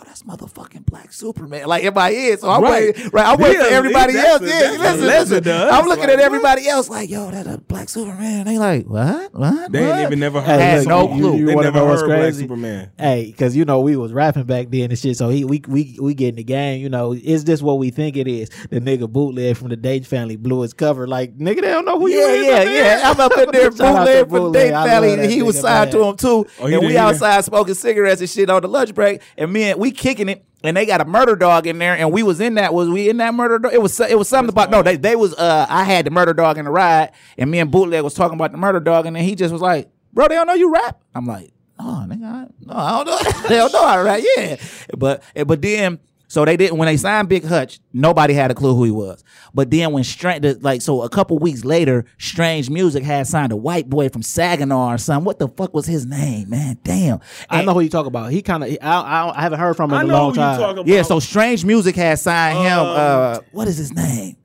yo, 0.00 0.04
yo, 0.04 0.08
that's 0.08 0.22
motherfucking 0.22 0.86
Black 0.86 1.12
Superman. 1.12 1.66
Like 1.66 1.84
in 1.84 1.94
my 1.94 2.10
head, 2.10 2.40
so 2.40 2.50
I'm 2.50 2.62
Right. 2.62 2.94
waiting, 2.96 3.10
right? 3.12 3.26
I'm 3.26 3.38
waiting 3.40 3.60
for 3.60 3.66
everybody 3.68 4.12
that's 4.14 4.28
else. 4.28 4.42
a- 4.42 4.46
Yeah, 4.46 4.60
that's 4.60 4.78
listen, 4.78 5.06
listen. 5.06 5.42
does. 5.42 5.72
I'm 5.72 5.84
looking 5.86 6.00
Like, 6.04 6.08
at 6.10 6.16
what? 6.16 6.24
everybody 6.24 6.68
else 6.68 6.88
like, 6.88 7.10
yo, 7.10 7.30
that's 7.30 7.48
a 7.48 7.58
Black 7.58 7.88
Superman. 7.88 8.46
They 8.46 8.58
like, 8.58 8.86
what? 8.86 9.34
What? 9.34 9.72
They 9.72 9.80
what? 9.86 9.90
ain't 9.98 10.06
even 10.06 10.20
never 10.20 10.40
Hey, 10.40 10.52
heard. 10.52 10.60
Had 10.60 10.78
of 10.80 10.86
no 10.86 11.08
clue. 11.08 11.36
You 11.36 11.46
They 11.46 11.54
never 11.56 11.70
know 11.78 11.84
what's 11.86 12.00
heard 12.02 12.08
Black? 12.08 12.34
Superman. 12.34 12.90
Hey, 12.98 13.26
because 13.26 13.56
you 13.56 13.64
know 13.64 13.80
we 13.80 13.96
was 13.96 14.12
rapping 14.12 14.44
back 14.44 14.68
then 14.70 14.90
and 14.90 14.98
shit. 14.98 15.16
So 15.16 15.28
he 15.28 15.44
we 15.44 15.62
we 15.68 15.96
we 16.00 16.14
get 16.14 16.30
in 16.30 16.36
the 16.36 16.44
game. 16.44 16.80
You 16.80 16.88
know, 16.88 17.12
is 17.12 17.44
this 17.44 17.62
what 17.62 17.78
we 17.78 17.90
think 17.90 18.16
it 18.16 18.26
is? 18.28 18.48
The 18.70 18.80
nigga 18.80 19.08
bootleg 19.08 19.56
from 19.56 19.68
the 19.68 19.76
Dayton 19.76 20.04
family 20.04 20.36
blew 20.36 20.62
his 20.62 20.72
cover. 20.72 21.06
Like 21.06 21.36
nigga, 21.38 21.56
they 21.56 21.68
don't 21.70 21.84
know 21.84 21.98
who 21.98 22.08
you 22.08 22.20
Yeah, 22.20 22.26
is. 22.28 22.46
yeah, 22.46 22.52
up 22.52 22.64
there. 22.64 22.98
yeah. 22.98 23.10
I'm 23.10 23.20
up 23.20 23.32
in 23.38 23.50
there 23.52 23.70
to 23.70 23.76
bootleg 23.76 24.28
for 24.28 24.38
Bootleg. 24.38 24.52
Dave 24.68 24.74
I 24.74 24.98
love 24.98 25.30
He 25.30 25.42
was 25.42 25.58
signed 25.58 25.90
to 25.92 25.98
man. 25.98 26.08
him 26.10 26.16
too. 26.16 26.46
Oh, 26.60 26.66
and 26.66 26.80
we 26.86 26.96
outside 26.96 27.44
smoking 27.44 27.74
cigarettes 27.74 28.20
and 28.20 28.30
shit 28.30 28.50
on 28.50 28.62
the 28.62 28.68
lunch 28.68 28.94
break. 28.94 29.20
And 29.36 29.52
me 29.52 29.64
and 29.64 29.80
we 29.80 29.89
kicking 29.90 30.28
it. 30.28 30.44
And 30.62 30.76
they 30.76 30.84
got 30.84 31.00
a 31.00 31.06
murder 31.06 31.36
dog 31.36 31.66
in 31.66 31.78
there, 31.78 31.96
and 31.96 32.12
we 32.12 32.22
was 32.22 32.38
in 32.38 32.56
that. 32.56 32.74
Was 32.74 32.88
we 32.90 33.08
in 33.08 33.16
that 33.16 33.32
murder 33.32 33.58
dog? 33.58 33.72
It 33.72 33.80
was 33.80 33.98
it 33.98 34.18
was 34.18 34.28
something 34.28 34.50
about 34.50 34.70
no. 34.70 34.82
They 34.82 34.96
they 34.96 35.16
was 35.16 35.32
uh 35.34 35.66
I 35.70 35.84
had 35.84 36.04
the 36.04 36.10
murder 36.10 36.34
dog 36.34 36.58
in 36.58 36.66
the 36.66 36.70
ride, 36.70 37.12
and 37.38 37.50
me 37.50 37.60
and 37.60 37.70
bootleg 37.70 38.04
was 38.04 38.12
talking 38.12 38.34
about 38.34 38.52
the 38.52 38.58
murder 38.58 38.78
dog, 38.78 39.06
and 39.06 39.16
then 39.16 39.24
he 39.24 39.34
just 39.34 39.52
was 39.52 39.62
like, 39.62 39.88
"Bro, 40.12 40.28
they 40.28 40.34
don't 40.34 40.46
know 40.46 40.52
you 40.52 40.70
rap." 40.70 41.00
I'm 41.14 41.24
like, 41.24 41.54
"Oh, 41.78 42.04
nigga, 42.06 42.24
I, 42.24 42.46
no, 42.60 42.74
I 42.74 43.04
don't 43.04 43.06
know. 43.06 43.40
they 43.48 43.56
don't 43.56 43.72
know 43.72 43.82
I 43.84 44.02
rap." 44.02 44.20
Yeah, 44.36 44.56
but 44.98 45.22
but 45.46 45.62
then 45.62 45.98
so 46.30 46.44
they 46.44 46.56
didn't 46.56 46.78
when 46.78 46.86
they 46.86 46.96
signed 46.96 47.28
Big 47.28 47.44
Hutch, 47.44 47.80
nobody 47.92 48.34
had 48.34 48.52
a 48.52 48.54
clue 48.54 48.76
who 48.76 48.84
he 48.84 48.92
was. 48.92 49.24
But 49.52 49.68
then 49.72 49.90
when 49.90 50.04
Strange, 50.04 50.44
like 50.62 50.80
so, 50.80 51.02
a 51.02 51.08
couple 51.08 51.36
weeks 51.40 51.64
later, 51.64 52.04
Strange 52.18 52.70
Music 52.70 53.02
had 53.02 53.26
signed 53.26 53.50
a 53.50 53.56
white 53.56 53.90
boy 53.90 54.08
from 54.10 54.22
Saginaw 54.22 54.94
or 54.94 54.98
something. 54.98 55.24
What 55.24 55.40
the 55.40 55.48
fuck 55.48 55.74
was 55.74 55.86
his 55.86 56.06
name, 56.06 56.50
man? 56.50 56.78
Damn. 56.84 57.18
I 57.48 57.64
know 57.64 57.74
who 57.74 57.80
you 57.80 57.88
talk 57.90 58.06
about. 58.06 58.30
He 58.30 58.42
kind 58.42 58.62
of. 58.62 58.70
I, 58.80 59.00
I 59.00 59.38
I 59.38 59.42
haven't 59.42 59.58
heard 59.58 59.76
from 59.76 59.90
him 59.90 59.96
I 59.98 60.02
in 60.02 60.10
a 60.10 60.12
long 60.12 60.34
who 60.34 60.40
you 60.40 60.46
time. 60.46 60.60
about. 60.60 60.86
Yeah, 60.86 61.02
so 61.02 61.18
Strange 61.18 61.64
Music 61.64 61.96
had 61.96 62.18
signed 62.20 62.58
him. 62.58 62.78
Um, 62.78 62.86
Uh, 62.86 63.38
what 63.50 63.66
is 63.66 63.76
his 63.76 63.92
name? 63.92 64.36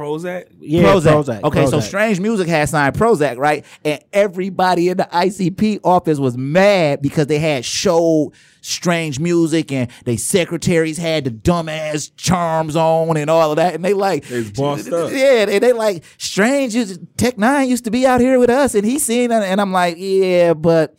Prozak. 0.00 0.46
Yeah, 0.60 0.82
Prozak. 0.84 1.12
Prozak. 1.24 1.42
Okay, 1.44 1.66
so 1.66 1.80
Strange 1.80 2.20
Music 2.20 2.48
had 2.48 2.68
signed 2.68 2.94
Prozak, 2.96 3.36
right? 3.36 3.64
And 3.84 4.02
everybody 4.12 4.88
in 4.88 4.96
the 4.96 5.08
ICP 5.12 5.80
office 5.84 6.18
was 6.18 6.36
mad 6.36 7.02
because 7.02 7.26
they 7.26 7.38
had 7.38 7.64
showed 7.64 8.32
Strange 8.62 9.20
Music 9.20 9.70
and 9.72 9.90
they 10.04 10.16
secretaries 10.16 10.96
had 10.98 11.24
the 11.24 11.30
dumbass 11.30 12.10
charms 12.16 12.76
on 12.76 13.16
and 13.16 13.28
all 13.30 13.50
of 13.50 13.56
that. 13.56 13.74
And 13.74 13.84
they 13.84 13.94
like, 13.94 14.24
They 14.26 14.38
was 14.38 14.50
bossed 14.52 14.92
up. 14.92 15.10
yeah, 15.12 15.44
they, 15.44 15.58
they 15.58 15.72
like, 15.72 16.04
Strange, 16.18 16.74
is- 16.74 16.98
Tech 17.16 17.36
N9ne 17.36 17.68
used 17.68 17.84
to 17.84 17.90
be 17.90 18.06
out 18.06 18.20
here 18.20 18.38
with 18.38 18.50
us 18.50 18.74
and 18.74 18.84
he 18.86 18.98
seen 18.98 19.30
it. 19.30 19.42
And 19.42 19.60
I'm 19.60 19.72
like, 19.72 19.96
yeah, 19.98 20.54
but 20.54 20.98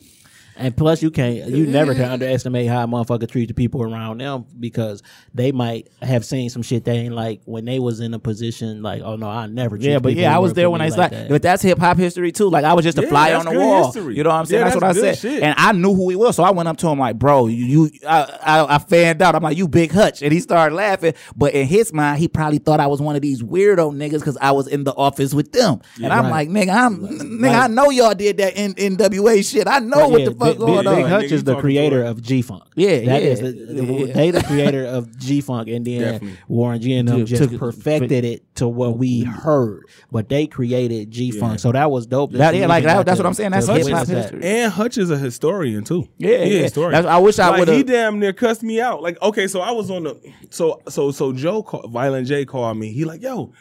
And 0.62 0.76
plus, 0.76 1.02
you 1.02 1.10
can't, 1.10 1.48
you 1.48 1.66
never 1.66 1.94
can 1.94 2.04
underestimate 2.12 2.68
how 2.68 2.84
a 2.84 2.86
motherfucker 2.86 3.28
treat 3.28 3.46
the 3.48 3.54
people 3.54 3.82
around 3.82 4.20
them 4.20 4.44
because 4.60 5.02
they 5.34 5.50
might 5.52 5.88
have 6.00 6.24
seen 6.24 6.50
some 6.50 6.62
shit 6.62 6.84
they 6.84 6.92
ain't 6.98 7.14
like 7.14 7.40
when 7.44 7.64
they 7.64 7.78
was 7.78 8.00
in 8.00 8.14
a 8.14 8.18
position 8.18 8.82
like, 8.82 9.02
oh 9.02 9.16
no, 9.16 9.28
I 9.28 9.46
never. 9.46 9.76
treat 9.76 9.88
Yeah, 9.90 9.98
but 9.98 10.14
yeah, 10.14 10.34
I 10.34 10.38
was 10.38 10.52
there 10.54 10.70
when 10.70 10.80
me 10.80 10.86
I 10.86 10.88
like 10.90 10.94
started. 10.94 11.16
that. 11.24 11.28
But 11.28 11.42
that's 11.42 11.62
hip 11.62 11.78
hop 11.78 11.96
history 11.96 12.32
too. 12.32 12.48
Like 12.48 12.64
I 12.64 12.74
was 12.74 12.84
just 12.84 12.98
a 12.98 13.02
Yeah, 13.02 13.08
fly 13.08 13.34
on 13.34 13.44
the 13.46 13.52
wall. 13.58 13.92
history. 13.92 14.16
You 14.16 14.22
know 14.22 14.30
what 14.30 14.36
I'm 14.36 14.46
saying? 14.46 14.60
Yeah, 14.60 14.64
that's, 14.70 14.74
what 14.76 14.84
I 14.84 14.92
said. 14.92 15.18
shit. 15.18 15.42
And 15.42 15.54
I 15.58 15.72
knew 15.72 15.94
who 15.94 16.08
he 16.10 16.16
was, 16.16 16.36
so 16.36 16.44
I 16.44 16.50
went 16.50 16.68
up 16.68 16.76
to 16.78 16.88
him 16.88 16.98
like, 16.98 17.18
"Bro, 17.18 17.48
you, 17.48 17.64
you 17.88 17.90
I, 18.06 18.38
I, 18.42 18.74
I 18.76 18.78
fanned 18.78 19.20
out. 19.22 19.34
I'm 19.34 19.42
like, 19.42 19.56
you 19.56 19.66
big 19.68 19.90
hutch," 19.92 20.22
and 20.22 20.32
he 20.32 20.40
started 20.40 20.74
laughing. 20.74 21.14
But 21.36 21.54
in 21.54 21.66
his 21.66 21.92
mind, 21.92 22.18
he 22.20 22.28
probably 22.28 22.58
thought 22.58 22.78
I 22.80 22.86
was 22.86 23.00
one 23.02 23.16
of 23.16 23.22
these 23.22 23.42
weirdo 23.42 23.94
niggas 23.96 24.20
because 24.20 24.36
I 24.40 24.52
was 24.52 24.66
in 24.68 24.84
the 24.84 24.92
office 24.94 25.34
with 25.34 25.52
them. 25.52 25.80
And 26.02 26.12
I'm 26.12 26.24
Right. 26.24 26.48
like, 26.48 26.48
nigga, 26.48 26.74
I'm 26.74 27.00
nigga, 27.08 27.64
I 27.64 27.66
know 27.66 27.90
y'all 27.90 28.14
did 28.14 28.36
that 28.38 28.56
in 28.56 28.74
NWA 28.74 29.42
shit. 29.48 29.66
I 29.66 29.78
know 29.80 30.08
what 30.08 30.20
yeah, 30.20 30.28
the 30.28 30.34
fuck 30.34 30.51
Big, 30.52 30.58
going 30.60 30.78
Big, 30.78 30.86
on. 30.86 30.94
Big 30.96 31.06
Hutch 31.06 31.20
Nigga, 31.22 31.24
is 31.24 31.30
you 31.32 31.38
the 31.38 31.52
talking 31.52 31.60
creator 31.62 32.00
to 32.02 32.06
a- 32.06 32.10
of 32.10 32.22
G 32.22 32.42
Funk. 32.42 32.62
Yeah, 32.74 32.88
that 32.88 33.04
yeah, 33.22 33.28
is 33.28 33.40
the, 33.40 33.52
the- 33.52 33.84
yeah. 33.84 34.12
they 34.14 34.30
the 34.30 34.42
creator 34.42 34.84
of 34.86 35.18
G 35.18 35.40
Funk, 35.40 35.68
and 35.68 35.84
then 35.86 36.00
Definitely. 36.00 36.38
Warren 36.48 36.80
G 36.80 36.94
and 36.96 37.08
them 37.08 37.18
Took- 37.20 37.28
just 37.28 37.50
took- 37.50 37.58
perfected 37.60 38.24
it 38.24 38.42
to 38.56 38.68
what 38.68 38.98
we 38.98 39.22
mm-hmm. 39.22 39.30
heard. 39.32 39.84
But 40.10 40.28
they 40.28 40.46
created 40.46 41.10
G 41.10 41.30
Funk, 41.30 41.58
so 41.60 41.72
that 41.72 41.90
was 41.90 42.06
dope. 42.06 42.32
That- 42.32 42.54
yeah, 42.54 42.66
like, 42.66 42.84
got 42.84 42.98
that- 42.98 43.06
that's 43.06 43.18
to- 43.18 43.22
what 43.22 43.28
I'm 43.28 43.34
saying. 43.34 43.50
That's 43.52 43.68
witness 43.68 43.86
hip-hop 43.88 44.06
that. 44.08 44.16
history. 44.32 44.44
And 44.44 44.72
Hutch 44.72 44.98
is 44.98 45.10
a 45.10 45.18
historian 45.18 45.84
too. 45.84 46.08
Yeah, 46.18 46.44
He 46.44 46.52
a 46.52 46.56
yeah. 46.56 46.62
historian. 46.62 46.92
That's- 46.92 47.12
I 47.12 47.18
wish 47.18 47.38
I 47.38 47.48
like, 47.50 47.60
would've- 47.60 47.76
He 47.76 47.82
damn 47.82 48.18
near 48.18 48.32
cussed 48.32 48.62
me 48.62 48.80
out. 48.80 49.02
Like, 49.02 49.20
okay, 49.22 49.46
so 49.46 49.60
I 49.60 49.70
was 49.72 49.90
on 49.90 50.04
the 50.04 50.20
so 50.50 50.80
so 50.88 51.10
so 51.10 51.32
Joe 51.32 51.62
call, 51.62 51.88
Violent 51.88 52.26
J 52.26 52.44
called 52.44 52.76
me. 52.76 52.92
He 52.92 53.04
like, 53.04 53.22
yo, 53.22 53.52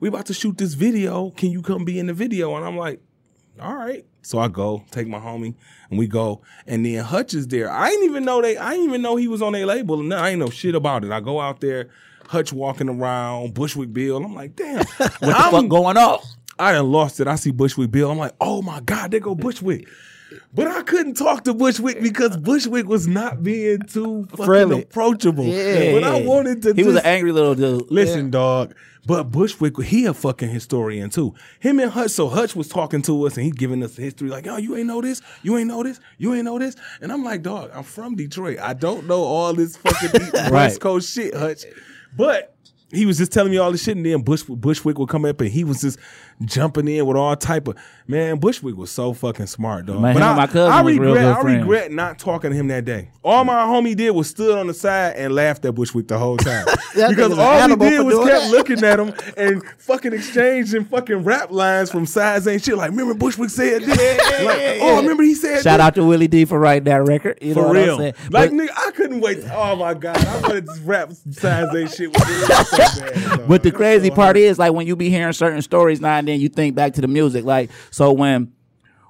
we 0.00 0.08
about 0.08 0.26
to 0.26 0.34
shoot 0.34 0.58
this 0.58 0.74
video. 0.74 1.30
Can 1.30 1.50
you 1.50 1.62
come 1.62 1.84
be 1.84 1.98
in 1.98 2.06
the 2.06 2.12
video? 2.14 2.54
And 2.56 2.64
I'm 2.64 2.76
like, 2.76 3.00
all 3.60 3.74
right. 3.74 4.04
So 4.26 4.40
I 4.40 4.48
go 4.48 4.82
take 4.90 5.06
my 5.06 5.20
homie 5.20 5.54
and 5.88 6.00
we 6.00 6.08
go. 6.08 6.42
And 6.66 6.84
then 6.84 7.04
Hutch 7.04 7.32
is 7.32 7.46
there. 7.46 7.70
I 7.70 7.90
didn't 7.90 8.06
even 8.06 8.24
know 8.24 8.42
they. 8.42 8.56
I 8.56 8.72
didn't 8.72 8.88
even 8.88 9.00
know 9.00 9.14
he 9.14 9.28
was 9.28 9.40
on 9.40 9.54
a 9.54 9.64
label. 9.64 10.02
No, 10.02 10.16
I 10.16 10.30
ain't 10.30 10.40
know 10.40 10.50
shit 10.50 10.74
about 10.74 11.04
it. 11.04 11.12
I 11.12 11.20
go 11.20 11.40
out 11.40 11.60
there. 11.60 11.90
Hutch 12.26 12.52
walking 12.52 12.88
around, 12.88 13.54
Bushwick 13.54 13.92
Bill. 13.92 14.16
I'm 14.16 14.34
like, 14.34 14.56
damn, 14.56 14.78
what 14.96 15.20
the 15.20 15.48
fuck 15.52 15.68
going 15.68 15.96
on? 15.96 16.18
I 16.58 16.72
done 16.72 16.90
lost 16.90 17.20
it. 17.20 17.28
I 17.28 17.36
see 17.36 17.52
Bushwick 17.52 17.92
Bill. 17.92 18.10
I'm 18.10 18.18
like, 18.18 18.34
oh 18.40 18.62
my 18.62 18.80
God, 18.80 19.12
they 19.12 19.20
go 19.20 19.36
Bushwick. 19.36 19.86
But 20.52 20.66
I 20.66 20.82
couldn't 20.82 21.14
talk 21.14 21.44
to 21.44 21.54
Bushwick 21.54 22.02
because 22.02 22.36
Bushwick 22.36 22.86
was 22.86 23.06
not 23.06 23.44
being 23.44 23.82
too 23.82 24.26
fucking 24.30 24.44
Friendly. 24.44 24.82
approachable. 24.82 25.44
Yeah, 25.44 25.92
but 25.92 26.02
I 26.02 26.20
wanted 26.22 26.62
to 26.62 26.74
He 26.74 26.82
was 26.82 26.96
an 26.96 27.04
angry 27.04 27.30
little 27.30 27.54
dude. 27.54 27.92
Listen, 27.92 28.32
dog. 28.32 28.74
But 29.06 29.30
Bushwick, 29.30 29.80
he 29.82 30.04
a 30.06 30.12
fucking 30.12 30.48
historian 30.48 31.10
too. 31.10 31.34
Him 31.60 31.78
and 31.78 31.90
Hutch. 31.90 32.10
So 32.10 32.28
Hutch 32.28 32.56
was 32.56 32.68
talking 32.68 33.02
to 33.02 33.26
us 33.26 33.36
and 33.36 33.46
he 33.46 33.52
giving 33.52 33.82
us 33.84 33.94
the 33.94 34.02
history, 34.02 34.28
like, 34.28 34.48
"Oh, 34.48 34.56
you 34.56 34.76
ain't 34.76 34.88
know 34.88 35.00
this, 35.00 35.22
you 35.42 35.56
ain't 35.56 35.68
know 35.68 35.84
this, 35.84 36.00
you 36.18 36.34
ain't 36.34 36.44
know 36.44 36.58
this." 36.58 36.74
And 37.00 37.12
I'm 37.12 37.22
like, 37.22 37.42
"Dog, 37.42 37.70
I'm 37.72 37.84
from 37.84 38.16
Detroit. 38.16 38.58
I 38.58 38.74
don't 38.74 39.06
know 39.06 39.22
all 39.22 39.54
this 39.54 39.76
fucking 39.76 40.10
deep 40.20 40.50
West 40.50 40.80
Coast 40.80 41.14
shit, 41.14 41.34
Hutch." 41.34 41.64
But 42.16 42.56
he 42.92 43.06
was 43.06 43.18
just 43.18 43.32
telling 43.32 43.52
me 43.52 43.58
all 43.58 43.70
this 43.72 43.84
shit, 43.84 43.96
and 43.96 44.04
then 44.04 44.22
Bush, 44.22 44.42
Bushwick 44.42 44.98
would 44.98 45.08
come 45.08 45.24
up 45.24 45.40
and 45.40 45.50
he 45.50 45.64
was 45.64 45.80
just 45.80 45.98
jumping 46.44 46.86
in 46.88 47.06
with 47.06 47.16
all 47.16 47.34
type 47.36 47.66
of 47.68 47.76
man. 48.06 48.38
Bushwick 48.38 48.76
was 48.76 48.90
so 48.90 49.12
fucking 49.12 49.46
smart, 49.46 49.86
dog. 49.86 50.00
Man, 50.00 50.14
but 50.14 50.22
I, 50.22 50.36
my 50.36 50.46
cousin 50.46 50.72
I 50.72 50.82
was 50.82 50.92
regret, 50.98 51.14
real 51.14 51.14
good 51.22 51.36
I 51.38 51.40
friends. 51.40 51.60
regret 51.62 51.92
not 51.92 52.18
talking 52.18 52.50
to 52.50 52.56
him 52.56 52.68
that 52.68 52.84
day. 52.84 53.10
All 53.24 53.44
my 53.44 53.62
homie 53.64 53.96
did 53.96 54.10
was 54.10 54.28
stood 54.30 54.56
on 54.58 54.66
the 54.66 54.74
side 54.74 55.16
and 55.16 55.34
laughed 55.34 55.64
at 55.64 55.74
Bushwick 55.74 56.08
the 56.08 56.18
whole 56.18 56.36
time 56.36 56.66
because 56.94 57.36
all 57.38 57.68
he 57.68 57.76
did 57.76 58.00
was 58.04 58.16
kept 58.18 58.26
that. 58.42 58.50
looking 58.50 58.84
at 58.84 59.00
him 59.00 59.14
and 59.36 59.64
fucking 59.78 60.12
exchanging 60.12 60.84
fucking 60.84 61.24
rap 61.24 61.50
lines 61.50 61.90
from 61.90 62.06
sides 62.06 62.46
ain't 62.46 62.62
shit. 62.62 62.76
Like, 62.76 62.90
remember 62.90 63.14
Bushwick 63.14 63.50
said 63.50 63.82
this? 63.82 63.88
like, 64.44 64.78
oh, 64.82 64.98
remember 65.00 65.22
he 65.22 65.34
said 65.34 65.62
Shout 65.62 65.78
this? 65.78 65.86
out 65.86 65.94
to 65.96 66.04
Willie 66.04 66.28
D 66.28 66.44
for 66.44 66.58
writing 66.58 66.84
that 66.84 67.02
record. 67.06 67.38
You 67.40 67.54
know 67.54 67.62
For 67.62 67.68
what 67.68 67.76
I'm 67.78 67.82
real. 67.84 67.98
saying? 67.98 68.14
Like, 68.30 68.50
But- 68.50 68.52
nigga, 68.52 68.70
I 68.76 68.90
couldn't 68.92 69.20
wait. 69.20 69.38
Oh 69.52 69.74
my 69.76 69.94
God. 69.94 70.16
I 70.24 70.40
wanted 70.40 70.66
to 70.66 70.80
rap 70.84 71.12
sides 71.30 71.74
ain't 71.74 71.90
shit 71.90 72.12
with 72.12 72.22
so. 72.22 73.46
But 73.48 73.62
the 73.62 73.70
crazy 73.72 74.08
so 74.08 74.14
part 74.14 74.36
hurt. 74.36 74.42
is, 74.42 74.58
like, 74.58 74.72
when 74.72 74.86
you 74.86 74.96
be 74.96 75.08
hearing 75.10 75.32
certain 75.32 75.62
stories 75.62 76.00
now 76.00 76.20
and 76.26 76.34
then, 76.34 76.40
you 76.40 76.48
think 76.48 76.74
back 76.74 76.94
to 76.94 77.00
the 77.00 77.08
music. 77.08 77.44
Like, 77.44 77.70
so 77.90 78.12
when 78.12 78.52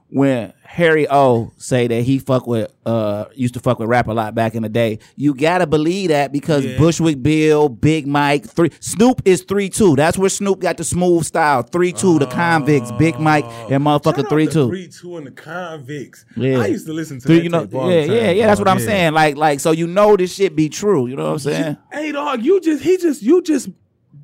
when 0.09 0.53
Harry 0.63 1.09
O 1.11 1.51
say 1.57 1.89
that 1.89 2.03
he 2.03 2.21
fuck 2.21 2.47
with 2.47 2.73
uh 2.87 3.25
used 3.35 3.55
to 3.55 3.61
fuck 3.61 3.81
with 3.81 3.89
rap 3.89 4.07
a 4.07 4.13
lot 4.13 4.37
back 4.37 4.55
in 4.55 4.63
the 4.63 4.69
day, 4.69 5.01
you 5.17 5.35
gotta 5.35 5.67
believe 5.67 6.11
that 6.11 6.33
because 6.33 6.65
Yeah. 6.65 6.79
Bushwick 6.79 7.21
Bill, 7.25 7.69
Big 7.69 8.07
Mike, 8.07 8.45
three 8.47 8.71
Snoop 8.79 9.21
is 9.25 9.43
three 9.43 9.69
two. 9.69 9.97
That's 9.97 10.17
where 10.17 10.29
Snoop 10.31 10.61
got 10.61 10.77
the 10.77 10.85
smooth 10.85 11.25
style. 11.25 11.63
Three 11.65 11.91
two, 11.93 12.21
the 12.21 12.27
convicts, 12.27 12.93
Big 12.93 13.19
Mike, 13.19 13.45
and 13.69 13.83
motherfucker 13.83 14.29
three 14.29 14.47
two. 14.47 14.69
Three 14.69 14.87
two 14.87 15.17
and 15.17 15.27
the 15.27 15.33
convicts. 15.33 16.25
Yeah. 16.37 16.61
I 16.61 16.67
used 16.67 16.87
to 16.87 16.93
listen 16.93 17.19
to 17.19 17.27
Three, 17.27 17.39
that 17.39 17.43
you 17.45 17.51
know, 17.51 17.89
yeah, 17.91 18.05
yeah, 18.05 18.31
yeah. 18.31 18.47
That's 18.47 18.61
what 18.61 18.69
I'm 18.69 18.79
Yeah. 18.79 18.85
saying. 18.87 19.13
Like, 19.13 19.37
like, 19.37 19.59
so 19.59 19.73
you 19.73 19.89
know 19.89 20.17
this 20.17 20.33
shit 20.35 20.55
be 20.55 20.69
true. 20.69 21.09
You 21.09 21.17
know 21.17 21.25
what 21.25 21.33
I'm 21.33 21.39
saying? 21.41 21.77
Hey 21.93 22.13
dog, 22.13 22.45
you 22.45 22.61
just 22.61 22.85
he 22.85 22.97
just 22.97 23.23
you 23.23 23.43
just 23.43 23.71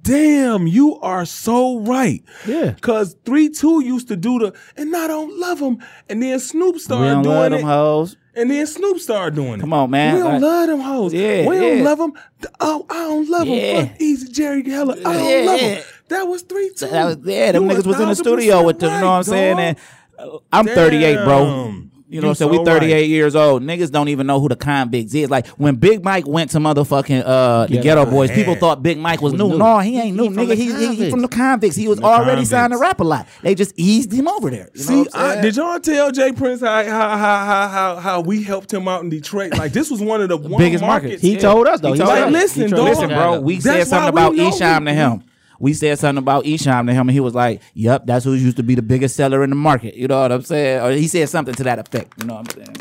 damn, 0.03 0.67
you 0.67 0.99
are 1.01 1.25
so 1.25 1.79
right. 1.81 2.23
Yeah. 2.47 2.75
Cause 2.81 3.17
three 3.25 3.49
two 3.49 3.83
used 3.85 4.09
to 4.09 4.17
do 4.17 4.39
the 4.39 4.55
and 4.77 4.95
I 4.97 5.07
don't 5.07 5.39
love 5.39 5.61
them, 5.61 5.79
And 6.09 6.23
then 6.23 6.39
Snoop 6.41 6.79
started 6.79 7.03
We 7.05 7.09
don't 7.09 7.23
doing 7.23 7.35
love 7.37 7.47
it. 7.53 7.57
them 7.57 7.67
hoes. 7.67 8.17
And 8.35 8.51
then 8.51 8.67
Snoop 8.67 8.99
started 8.99 9.35
doing 9.35 9.55
it. 9.55 9.61
Come 9.61 9.75
on, 9.75 9.91
man. 9.91 10.15
We 10.15 10.21
don't 10.23 10.33
Like- 10.35 10.43
love 10.43 10.67
them 10.69 10.81
hoes. 10.81 11.13
Yeah, 11.13 11.47
we 11.47 11.57
don't 11.59 11.79
yeah. 11.79 11.85
love 11.85 11.99
them. 11.99 12.13
Oh, 12.61 12.87
I 12.89 12.95
don't 12.95 13.29
love 13.29 13.47
Yeah. 13.47 13.75
them. 13.83 13.89
Fuck 13.91 13.99
Eazy 13.99 14.31
Jerry 14.33 14.71
Heller. 14.71 14.97
I 15.05 15.13
don't 15.13 15.29
Yeah, 15.29 15.51
love 15.51 15.61
yeah. 15.61 15.75
them. 15.75 15.85
That 16.09 16.29
was 16.29 16.43
three 16.43 16.71
two. 16.77 16.87
That 16.87 17.05
was 17.05 17.17
yeah. 17.25 17.53
Them 17.53 17.65
You 17.71 17.77
niggas 17.77 17.87
was 17.87 18.01
in 18.01 18.09
the 18.09 18.15
studio 18.17 18.63
with 18.65 18.79
them. 18.79 18.93
You 18.95 19.01
know 19.01 19.07
what 19.07 19.13
I'm 19.13 19.17
right, 19.19 19.27
saying? 19.27 19.59
And 19.59 19.77
uh, 20.19 20.39
I'm 20.53 20.67
38, 20.67 21.17
bro. 21.25 21.75
You 22.13 22.21
know 22.21 22.29
what 22.29 22.31
I'm 22.33 22.35
saying? 22.37 22.51
We 22.51 22.57
so 22.59 22.65
38 22.65 22.93
right. 22.93 23.09
years 23.09 23.35
old. 23.35 23.63
Niggas 23.63 23.91
don't 23.91 24.09
even 24.09 24.27
know 24.27 24.39
who 24.39 24.49
the 24.49 24.57
convicts 24.57 25.15
is. 25.15 25.31
Like 25.31 25.47
when 25.49 25.77
Big 25.77 26.05
Mike 26.05 26.27
went 26.27 26.51
to 26.51 26.59
motherfucking 26.59 27.23
uh 27.25 27.67
the 27.67 27.79
Geto 27.79 28.09
Boys, 28.11 28.31
people 28.31 28.55
thought 28.55 28.83
Big 28.83 28.99
Mike 28.99 29.23
was, 29.23 29.33
Was 29.33 29.41
new. 29.41 29.49
new. 29.51 29.59
No, 29.59 29.79
he 29.79 29.99
ain't 29.99 30.17
new, 30.17 30.25
He 30.25 30.29
nigga. 30.31 30.55
He, 30.55 30.65
he, 30.67 30.73
he 30.73 30.87
convicts. 30.87 31.11
from 31.11 31.23
the 31.23 31.29
convicts. 31.29 31.77
He 31.77 31.89
was 31.89 31.99
The 31.99 32.05
already 32.05 32.45
signed 32.45 32.73
to 32.73 32.79
rap 32.79 33.01
a 33.01 33.05
lot. 33.05 33.27
They 33.43 33.55
just 33.55 33.73
eased 33.79 34.13
him 34.13 34.29
over 34.29 34.51
there. 34.51 34.69
You 34.75 34.83
See, 34.83 35.07
I, 35.15 35.41
did 35.41 35.57
y'all 35.57 35.81
tell 35.81 36.11
J 36.13 36.33
Prince 36.33 36.61
how, 36.61 36.85
how 36.85 37.17
how 37.17 37.69
how 37.69 37.97
how 37.97 38.21
we 38.21 38.43
helped 38.43 38.73
him 38.73 38.89
out 38.89 39.03
in 39.03 39.09
Detroit? 39.09 39.53
Like 39.57 39.73
this 39.73 39.91
was 39.91 40.01
one 40.03 40.21
of 40.21 40.29
the 40.29 40.37
one 40.37 40.59
Biggest 40.59 40.83
markets. 40.83 41.05
markets. 41.05 41.23
He 41.23 41.35
Yeah. 41.35 41.39
told 41.41 41.67
us 41.67 41.81
though. 41.81 41.93
He 41.93 41.99
told 41.99 42.11
said 42.11 42.25
us. 42.25 42.33
Listen, 42.33 42.71
dog. 42.71 42.85
Listen, 42.85 43.09
bro, 43.09 43.41
we 43.41 43.59
said 43.61 43.85
something 43.87 44.11
about 44.11 44.35
Esham 44.35 44.85
to 44.85 44.93
him. 44.93 45.23
We 45.63 45.73
said 45.75 45.97
something 45.99 46.19
about 46.21 46.45
Esham 46.45 46.87
to 46.89 46.93
him, 46.93 47.09
and 47.09 47.13
he 47.13 47.21
was 47.21 47.35
like, 47.35 47.63
"Yep, 47.75 48.07
that's 48.07 48.25
who 48.25 48.35
used 48.35 48.57
to 48.57 48.63
be 48.65 48.75
the 48.75 48.83
biggest 48.83 49.15
seller 49.17 49.45
in 49.45 49.51
the 49.51 49.57
market." 49.57 49.95
You 49.95 50.09
know 50.09 50.21
what 50.21 50.33
I'm 50.33 50.43
saying? 50.43 50.83
Or 50.83 50.91
he 50.91 51.07
said 51.07 51.29
something 51.29 51.55
to 51.55 51.63
that 51.63 51.79
effect. 51.79 52.15
You 52.21 52.27
know 52.27 52.35
what 52.35 52.53
I'm 52.59 52.65
saying? 52.65 52.77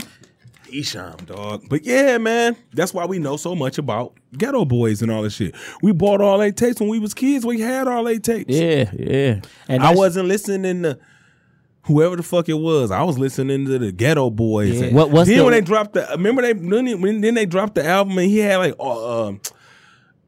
Hisham, 0.68 1.16
dog. 1.26 1.64
But 1.70 1.86
yeah, 1.86 2.18
man, 2.18 2.56
that's 2.74 2.94
why 2.94 3.06
we 3.06 3.20
know 3.20 3.38
so 3.38 3.54
much 3.56 3.78
about 3.78 4.14
Geto 4.36 4.68
Boys 4.68 5.02
and 5.04 5.12
all 5.12 5.22
this 5.22 5.34
shit. 5.36 5.54
We 5.84 5.92
bought 5.92 6.22
all 6.22 6.40
they 6.40 6.52
tapes 6.52 6.80
when 6.80 6.90
we 6.90 6.98
was 6.98 7.14
kids. 7.14 7.46
We 7.46 7.60
had 7.62 7.88
all 7.88 8.04
they 8.04 8.18
tapes. 8.20 8.54
Yeah, 8.54 8.90
yeah. 8.98 9.42
And 9.68 9.84
I 9.84 9.94
wasn't 9.94 10.28
listening 10.28 10.82
to 10.84 10.98
whoever 11.84 12.16
the 12.16 12.24
fuck 12.24 12.50
it 12.50 12.54
was. 12.54 12.90
I 12.90 13.04
was 13.04 13.20
listening 13.20 13.66
to 13.68 13.78
the 13.80 13.92
Geto 13.92 14.36
Boys. 14.36 14.80
Yeah. 14.80 14.86
And 14.88 14.96
What- 14.96 15.12
what's 15.12 15.28
then 15.30 15.38
the- 15.40 15.44
when 15.44 15.52
they 15.54 15.62
dropped 15.62 15.94
the? 15.94 16.08
Remember 16.14 16.42
they 16.42 16.54
then, 16.54 17.02
when, 17.02 17.22
then 17.22 17.36
they 17.36 17.46
dropped 17.46 17.76
the 17.76 17.86
album 17.86 18.18
and 18.18 18.28
he 18.28 18.38
had 18.40 18.58
like 18.58 18.76
uh 18.80 19.28
um, 19.28 19.42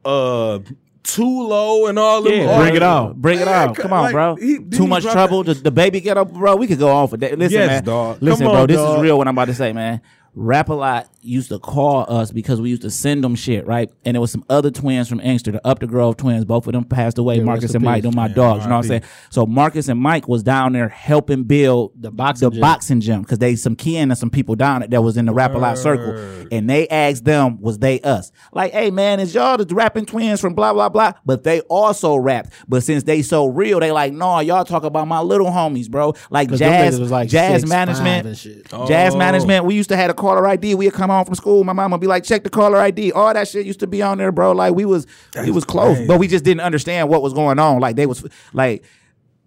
uh 0.04 0.58
too 1.04 1.46
low 1.46 1.86
and 1.86 1.98
all 1.98 2.22
them. 2.22 2.32
Yeah, 2.32 2.46
all- 2.50 2.58
bring 2.60 2.74
it 2.74 2.82
on, 2.82 3.20
bring 3.20 3.38
it 3.40 3.46
on. 3.48 3.74
Come 3.74 3.92
on, 3.92 4.02
like, 4.04 4.12
bro. 4.12 4.34
he- 4.36 4.58
Too 4.58 4.86
much 4.86 5.04
trouble. 5.04 5.44
The, 5.44 5.54
the 5.54 5.70
baby 5.70 6.00
get 6.00 6.16
up, 6.18 6.32
bro. 6.32 6.56
We 6.56 6.66
could 6.66 6.78
go 6.78 6.88
on 6.90 7.06
for 7.08 7.16
that. 7.18 7.38
Listen, 7.38 7.58
Yes, 7.60 7.68
man. 7.68 7.84
dog. 7.84 8.18
Listen, 8.20 8.46
Come 8.46 8.52
bro. 8.52 8.62
on, 8.62 8.66
this 8.66 8.76
dog. 8.76 8.96
is 8.98 9.02
real. 9.02 9.18
What 9.18 9.28
I'm 9.28 9.34
about 9.34 9.44
to 9.46 9.54
say, 9.54 9.72
man. 9.72 10.00
Rap 10.34 10.68
a 10.68 10.74
lot 10.74 11.08
used 11.24 11.48
to 11.48 11.58
call 11.58 12.04
us 12.08 12.30
because 12.30 12.60
we 12.60 12.70
used 12.70 12.82
to 12.82 12.90
send 12.90 13.24
them 13.24 13.34
shit, 13.34 13.66
right? 13.66 13.90
And 14.04 14.14
there 14.14 14.20
was 14.20 14.30
some 14.30 14.44
other 14.50 14.70
twins 14.70 15.08
from 15.08 15.20
Inkster, 15.20 15.52
the 15.52 15.66
Up 15.66 15.80
the 15.80 15.86
Grove 15.86 16.16
twins. 16.16 16.44
Both 16.44 16.66
of 16.66 16.72
them 16.74 16.84
passed 16.84 17.18
away. 17.18 17.36
Yeah, 17.38 17.44
Marcus 17.44 17.74
and 17.74 17.84
Mike, 17.84 18.02
them 18.02 18.14
my 18.14 18.28
Yeah, 18.28 18.34
dogs. 18.34 18.64
You 18.64 18.68
know 18.70 18.76
what 18.76 18.82
I'm 18.84 18.88
saying? 18.88 19.02
So 19.30 19.46
Marcus 19.46 19.88
and 19.88 19.98
Mike 20.00 20.28
was 20.28 20.42
down 20.42 20.72
there 20.74 20.88
helping 20.88 21.44
build 21.44 21.92
The 21.96 22.10
boxing 22.10 22.48
the 22.50 22.54
gym. 22.54 22.60
boxing 22.60 23.00
gym 23.00 23.22
because 23.22 23.38
they 23.38 23.56
some 23.56 23.74
kin 23.76 24.10
and 24.10 24.18
some 24.18 24.30
people 24.30 24.54
down 24.54 24.80
there 24.80 24.88
that 24.88 25.02
was 25.02 25.16
in 25.16 25.24
the 25.26 25.32
rap 25.32 25.54
a 25.54 25.58
lot 25.58 25.78
circle, 25.78 26.14
and 26.52 26.68
they 26.68 26.86
asked 26.88 27.24
them 27.24 27.60
was 27.60 27.78
they 27.78 28.00
us 28.00 28.30
like, 28.52 28.72
hey 28.72 28.90
man, 28.90 29.20
is 29.20 29.34
y'all 29.34 29.56
the 29.56 29.74
rapping 29.74 30.04
twins 30.06 30.40
from 30.40 30.54
blah 30.54 30.72
blah 30.72 30.88
blah? 30.88 31.12
But 31.24 31.44
they 31.44 31.60
also 31.62 32.16
rapped, 32.16 32.52
but 32.68 32.82
since 32.82 33.02
they 33.04 33.22
so 33.22 33.46
real, 33.46 33.80
they 33.80 33.92
like, 33.92 34.12
no, 34.12 34.40
y'all 34.40 34.64
talk 34.64 34.84
about 34.84 35.08
my 35.08 35.20
little 35.20 35.46
homies, 35.48 35.90
bro. 35.90 36.14
Like 36.30 36.50
jazz, 36.52 37.00
was 37.00 37.10
like 37.10 37.28
jazz 37.28 37.64
6'5" 37.64 37.68
management, 37.68 38.36
shit. 38.36 38.68
jazz 38.86 39.14
Oh. 39.14 39.18
management. 39.18 39.64
We 39.64 39.74
used 39.74 39.88
to 39.90 39.96
have 39.96 40.10
a 40.10 40.14
caller 40.14 40.46
ID. 40.46 40.74
We'd 40.74 40.92
come 40.92 41.10
home 41.14 41.24
from 41.24 41.34
school. 41.34 41.64
My 41.64 41.72
mom 41.72 41.90
would 41.92 42.00
be 42.00 42.06
like, 42.06 42.24
check 42.24 42.44
the 42.44 42.50
caller 42.50 42.78
ID. 42.78 43.12
All 43.12 43.32
that 43.32 43.48
shit 43.48 43.64
used 43.66 43.80
to 43.80 43.86
be 43.86 44.02
on 44.02 44.18
there, 44.18 44.32
bro. 44.32 44.52
Like 44.52 44.74
we 44.74 44.84
was, 44.84 45.06
we 45.42 45.50
was 45.50 45.64
close, 45.64 45.96
crazy. 45.96 46.06
but 46.08 46.18
we 46.18 46.28
just 46.28 46.44
didn't 46.44 46.60
understand 46.62 47.08
what 47.08 47.22
was 47.22 47.32
going 47.32 47.58
on. 47.58 47.80
Like 47.80 47.96
they 47.96 48.06
was 48.06 48.24
like 48.52 48.84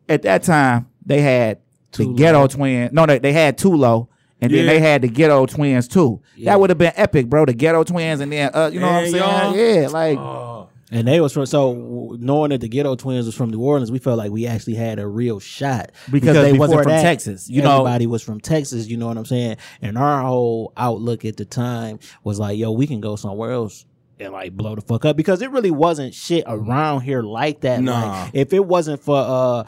at 0.09 0.22
that 0.24 0.43
time 0.43 0.88
they 1.05 1.22
had 1.22 1.59
the 1.91 2.13
ghetto 2.13 2.47
twins. 2.47 2.91
No, 2.93 3.05
they, 3.05 3.20
they 3.20 3.34
had 3.34 3.57
Tulo. 3.57 4.07
And 4.39 4.53
then 4.53 4.68
they 4.68 4.80
had 4.80 5.01
the 5.01 5.07
ghetto 5.07 5.47
twins 5.47 5.88
too. 5.88 6.22
That 6.43 6.59
would 6.59 6.70
have 6.70 6.78
been 6.78 6.93
epic, 6.95 7.26
bro. 7.28 7.45
The 7.45 7.55
ghetto 7.55 7.84
twins, 7.84 8.22
and 8.22 8.32
then 8.32 8.51
uh, 8.53 8.70
you 8.72 8.80
know 8.80 8.86
what 8.86 8.95
I'm 9.05 9.09
saying? 9.09 9.24
y'all- 9.24 9.55
Yeah, 9.55 9.88
like 9.88 10.18
And 10.91 11.07
they 11.07 11.19
was 11.19 11.33
from 11.33 11.45
so 11.45 12.15
knowing 12.19 12.51
that 12.51 12.61
the 12.61 12.69
Ghetto 12.69 12.95
Twins 12.95 13.25
was 13.25 13.35
from 13.35 13.49
New 13.49 13.59
Orleans, 13.59 13.91
we 13.91 13.99
felt 13.99 14.17
like 14.17 14.31
we 14.31 14.47
actually 14.47 14.75
had 14.75 14.99
a 14.99 15.07
real 15.07 15.39
shot 15.39 15.91
Because 16.09 16.35
they 16.35 16.53
wasn't 16.53 16.83
from 16.83 16.91
Texas, 16.91 17.49
you 17.49 17.61
know? 17.61 17.81
everybody 17.81 18.07
was 18.07 18.23
from 18.23 18.39
Texas. 18.39 18.88
You 18.88 18.95
know 18.97 19.07
what 19.07 19.17
I'm 19.17 19.25
saying? 19.25 19.57
And 19.81 19.97
our 19.97 20.21
whole 20.21 20.71
outlook 20.77 21.25
at 21.25 21.35
the 21.38 21.45
time 21.45 21.99
was 22.23 22.39
like, 22.39 22.57
"Yo, 22.57 22.71
we 22.71 22.88
can 22.88 23.01
go 23.01 23.15
somewhere 23.15 23.51
else." 23.51 23.85
And 24.19 24.33
like 24.33 24.53
blow 24.53 24.75
the 24.75 24.81
fuck 24.81 25.05
up 25.05 25.15
because 25.15 25.41
it 25.43 25.51
really 25.51 25.69
wasn't 25.69 26.13
shit 26.13 26.43
around 26.47 27.01
here 27.01 27.21
like 27.21 27.61
that. 27.61 27.81
Nah. 27.81 28.23
Like 28.23 28.31
if 28.33 28.53
it 28.53 28.65
wasn't 28.65 29.01
for 29.01 29.17
uh 29.17 29.63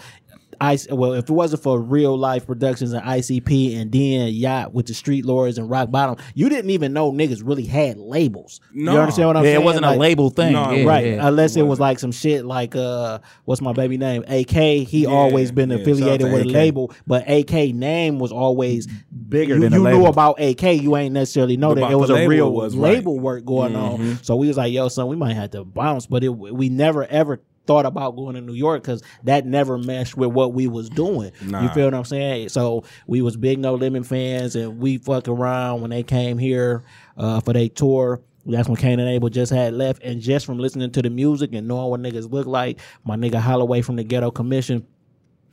I 0.62 0.78
well, 0.92 1.14
if 1.14 1.30
it 1.30 1.34
wasn't 1.34 1.64
for 1.64 1.80
real 1.80 2.18
life 2.18 2.46
productions 2.46 2.94
and 2.94 3.04
ICP 3.04 3.78
and 3.80 3.92
then 3.92 4.28
Yacht 4.34 4.74
with 4.74 4.88
the 4.88 4.94
Street 4.94 5.26
Lords 5.26 5.58
and 5.58 5.70
Rock 5.70 5.92
Bottom, 5.92 6.18
you 6.34 6.50
didn't 6.50 6.72
even 6.72 6.94
know 6.94 7.12
niggas 7.12 7.42
really 7.44 7.66
had 7.66 7.98
labels. 7.98 8.60
No. 8.74 8.94
You 8.94 9.00
understand 9.00 9.28
what 9.28 9.38
I'm 9.38 9.44
yeah, 9.44 9.52
saying? 9.52 9.62
it 9.62 9.66
wasn't 9.66 9.86
a 9.86 9.96
label 9.96 10.30
thing. 10.30 10.54
No, 10.54 10.72
Yeah, 10.72 10.86
right. 10.86 11.06
yeah. 11.06 11.28
Unless 11.28 11.56
it 11.56 11.62
was 11.64 11.80
like 11.80 12.00
some 12.00 12.12
shit 12.12 12.46
like 12.46 12.76
uh 12.76 13.20
what's 13.46 13.62
my 13.62 13.74
baby 13.74 13.98
name? 13.98 14.24
AK. 14.28 14.50
He 14.88 15.06
always 15.06 15.52
been 15.52 15.70
yeah, 15.70 15.78
affiliated 15.78 16.28
out 16.28 16.30
to 16.30 16.34
with 16.34 16.46
a 16.46 16.50
label, 16.50 16.94
but 17.08 17.30
AK 17.30 17.74
name 17.76 18.20
was 18.20 18.32
always 18.32 18.88
Bigger 19.30 19.56
you, 19.56 19.62
than 19.62 19.74
a 19.74 19.78
you 19.78 19.84
knew 19.84 20.06
about 20.08 20.42
AK, 20.42 20.64
you 20.82 20.96
ain't 20.96 21.14
necessarily 21.14 21.56
know 21.56 21.74
that 21.76 21.92
it 21.92 21.96
was 21.96 22.10
a 22.10 22.28
real 22.28 22.52
was 22.52 22.76
right. 22.76 22.96
label 22.96 23.20
work 23.20 23.46
going 23.46 23.74
Mm-hmm. 23.74 24.10
on. 24.10 24.24
So 24.24 24.36
we 24.36 24.48
was 24.48 24.58
like, 24.58 24.74
yo, 24.74 24.88
son, 24.88 25.08
we 25.08 25.16
might 25.16 25.34
have 25.36 25.52
to 25.52 25.64
bounce, 25.64 26.06
but 26.08 26.24
it 26.24 26.30
we 26.30 26.70
never 26.70 27.06
ever 27.06 27.40
thought 27.70 27.86
about 27.86 28.16
going 28.16 28.34
to 28.34 28.42
New 28.42 28.56
York 28.56 28.82
because 28.82 29.04
that 29.26 29.46
never 29.46 29.78
meshed 29.78 30.18
with 30.18 30.32
what 30.32 30.54
we 30.56 30.66
was 30.66 30.90
doing. 30.90 31.32
You 31.62 31.70
feel 31.70 31.86
what 31.86 31.94
I'm 31.94 32.04
saying? 32.04 32.50
So 32.50 32.84
we 33.06 33.22
was 33.22 33.38
big 33.38 33.60
No 33.60 33.76
Limit 33.76 34.08
fans, 34.08 34.56
and 34.56 34.80
we 34.80 34.98
fuck 34.98 35.28
around 35.28 35.82
when 35.82 35.92
they 35.92 36.02
came 36.02 36.40
here 36.40 36.84
uh, 37.16 37.42
for 37.42 37.54
their 37.54 37.70
tour. 37.70 38.22
That's 38.48 38.68
when 38.68 38.78
Kane 38.78 39.00
and 39.00 39.08
Abel 39.08 39.30
just 39.30 39.52
had 39.52 39.76
left, 39.76 40.02
and 40.02 40.20
just 40.20 40.48
from 40.48 40.58
listening 40.58 40.90
to 40.94 41.04
the 41.04 41.12
music 41.12 41.54
and 41.54 41.68
knowing 41.68 41.92
what 41.92 42.02
niggas 42.02 42.32
look 42.32 42.48
like, 42.48 42.80
my 43.04 43.16
nigga 43.16 43.40
Holloway 43.40 43.82
from 43.82 43.98
the 43.98 44.04
Ghetto 44.04 44.32
Commission, 44.32 44.88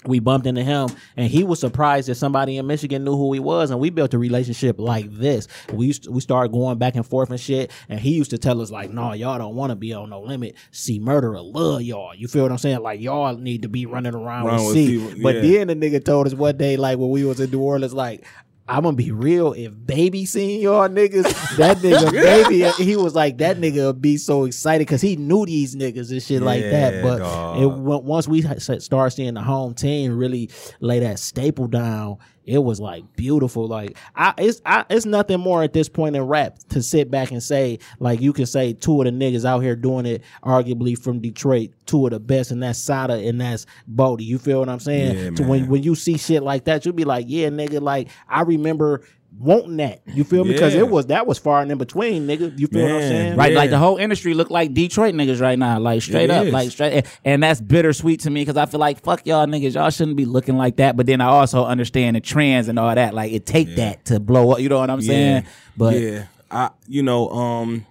we 0.05 0.21
bumped 0.21 0.47
into 0.47 0.63
him 0.63 0.89
and 1.17 1.29
he 1.31 1.43
was 1.43 1.59
surprised 1.59 2.09
that 2.09 2.15
somebody 2.17 2.59
in 2.59 2.67
Michigan 2.67 3.03
knew 3.05 3.17
who 3.17 3.33
he 3.33 3.41
was 3.41 3.71
and 3.71 3.81
we 3.81 3.91
built 3.91 4.15
a 4.15 4.19
relationship 4.19 4.79
like 4.79 5.11
this. 5.11 5.49
We 5.73 5.87
used 5.87 6.05
to, 6.05 6.13
we 6.13 6.21
started 6.21 6.53
going 6.53 6.79
back 6.79 6.95
and 6.95 7.05
forth 7.07 7.31
and 7.31 7.41
shit 7.41 7.71
and 7.89 7.99
he 7.99 8.11
used 8.15 8.31
to 8.31 8.39
tell 8.39 8.61
us 8.61 8.71
like, 8.71 8.91
"No, 8.91 9.13
y'all 9.15 9.39
don't 9.39 9.55
want 9.57 9.71
to 9.71 9.77
be 9.77 9.93
on 9.93 10.11
no 10.11 10.21
limit. 10.21 10.55
See 10.71 10.99
murderer 10.99 11.41
love 11.41 11.83
y'all. 11.83 12.15
You 12.15 12.29
feel 12.29 12.43
what 12.43 12.53
I'm 12.53 12.59
saying? 12.59 12.81
Like 12.81 13.01
y'all 13.01 13.37
need 13.37 13.63
to 13.63 13.69
be 13.69 13.87
running 13.87 14.15
around 14.15 14.47
Run 14.47 14.57
with 14.57 14.67
with 14.67 14.75
C." 14.75 15.15
C, 15.15 15.23
But 15.23 15.37
yeah. 15.37 15.65
then 15.65 15.69
the 15.69 15.75
nigga 15.91 16.05
told 16.05 16.27
us 16.27 16.35
one 16.35 16.57
day 16.57 16.77
like 16.77 16.99
when 16.99 17.11
we 17.11 17.25
was 17.25 17.41
in 17.41 17.51
New 17.51 17.61
Orleans 17.61 17.95
like 17.95 18.25
I'm 18.69 18.83
gonna 18.83 18.97
be 18.97 19.13
real. 19.13 19.53
If 19.53 19.73
baby 19.87 20.27
seen 20.27 20.61
y'all 20.61 20.89
niggas, 20.89 21.23
that 21.57 21.79
nigga 21.79 22.11
baby, 22.11 22.83
he 22.83 22.97
was 22.97 23.15
like 23.15 23.39
that 23.39 23.59
nigga 23.59 23.87
would 23.87 24.03
be 24.03 24.17
so 24.17 24.45
excited 24.45 24.87
because 24.87 25.01
he 25.01 25.17
knew 25.17 25.47
these 25.47 25.77
niggas 25.77 26.11
and 26.11 26.23
shit 26.23 26.43
like 26.43 26.63
that. 26.63 27.03
But 27.03 27.19
dog. 27.19 27.63
it, 27.63 27.67
once 27.67 28.27
we 28.27 28.43
start 28.43 29.13
seeing 29.13 29.35
the 29.35 29.43
home 29.43 29.75
team 29.75 30.17
really 30.17 30.51
lay 30.81 30.99
that 31.01 31.21
staple 31.21 31.69
down, 31.69 32.19
it 32.47 32.59
was 32.59 32.81
like 32.81 33.05
beautiful. 33.17 33.67
Like 33.67 33.97
I, 34.15 34.33
it's 34.39 34.63
I, 34.65 34.85
it's 34.89 35.05
nothing 35.05 35.41
more 35.41 35.63
at 35.63 35.73
this 35.73 35.89
point 35.89 36.17
in 36.17 36.23
rap 36.23 36.59
to 36.71 36.83
sit 36.83 37.11
back 37.11 37.33
and 37.33 37.43
say 37.43 37.81
like 37.99 38.21
you 38.21 38.33
can 38.33 38.47
say 38.47 38.73
two 38.73 39.01
of 39.01 39.05
the 39.07 39.11
niggas 39.11 39.45
out 39.45 39.61
here 39.61 39.77
doing 39.77 40.07
it, 40.07 40.23
arguably 40.45 40.99
from 40.99 41.21
Detroit, 41.21 41.71
two 41.87 42.07
of 42.07 42.13
the 42.13 42.21
best, 42.21 42.53
and 42.53 42.63
that's 42.63 42.79
Sada 42.79 43.15
and 43.15 43.41
that's 43.41 43.67
Boldy. 43.93 44.23
You 44.23 44.39
feel 44.39 44.61
what 44.61 44.69
I'm 44.69 44.81
saying? 44.81 45.19
Yeah, 45.19 45.31
to 45.31 45.43
when 45.43 45.69
when 45.69 45.83
you 45.83 45.95
see 45.95 46.17
shit 46.17 46.43
like 46.43 46.65
that, 46.65 46.85
you'll 46.85 46.95
be 46.95 47.05
like, 47.05 47.27
yeah, 47.29 47.49
nigga. 47.49 47.81
Like 47.81 48.09
I 48.29 48.43
remember 48.43 49.03
wanting 49.39 49.77
that. 49.79 50.01
You 50.07 50.25
feel 50.25 50.45
me? 50.45 50.53
Because 50.53 50.75
Yeah. 50.75 50.81
it 50.81 50.89
was 50.89 51.07
that 51.07 51.27
was 51.27 51.39
far 51.39 51.61
and 51.63 51.71
in 51.71 51.79
between, 51.79 52.27
nigga. 52.27 52.59
You 52.59 52.67
feel 52.67 52.83
what 52.83 52.93
I'm 52.93 53.01
saying? 53.03 53.37
Right, 53.37 53.53
Yeah. 53.53 53.59
like 53.59 53.71
the 53.71 53.79
whole 53.79 53.97
industry 53.97 54.35
look 54.35 54.51
like 54.51 54.73
Detroit 54.75 55.15
niggas 55.15 55.41
right 55.41 55.59
now, 55.59 55.79
like 55.79 56.03
straight 56.03 56.25
It 56.25 56.31
up, 56.31 56.47
is. 56.47 56.53
like 56.53 56.71
straight, 56.71 57.05
and 57.25 57.43
that's 57.43 57.61
bittersweet 57.61 58.21
to 58.21 58.31
me 58.31 58.43
because 58.43 58.57
I 58.57 58.67
feel 58.67 58.81
like 58.81 59.03
fuck 59.03 59.27
y'all 59.27 59.47
niggas, 59.47 59.75
y'all 59.75 59.91
shouldn't 59.91 60.17
be 60.17 60.25
looking 60.25 60.57
like 60.57 60.77
that. 60.77 60.97
But 60.97 61.07
then 61.07 61.21
I 61.21 61.27
also 61.27 61.65
understand 61.65 62.17
the 62.17 62.21
trends 62.21 62.69
and 62.69 62.79
all 62.79 62.95
that. 62.95 63.15
Like 63.15 63.33
it 63.33 63.47
take 63.47 63.77
that 63.77 64.05
to 64.07 64.21
blow 64.21 64.53
up. 64.53 64.61
You 64.61 64.69
know 64.69 64.79
what 64.79 64.91
I'm 64.91 65.03
saying? 65.03 65.45
But 65.77 66.01
yeah, 66.01 66.25
I 66.51 66.71
you 66.89 67.03
know 67.03 67.29
um 67.31 67.87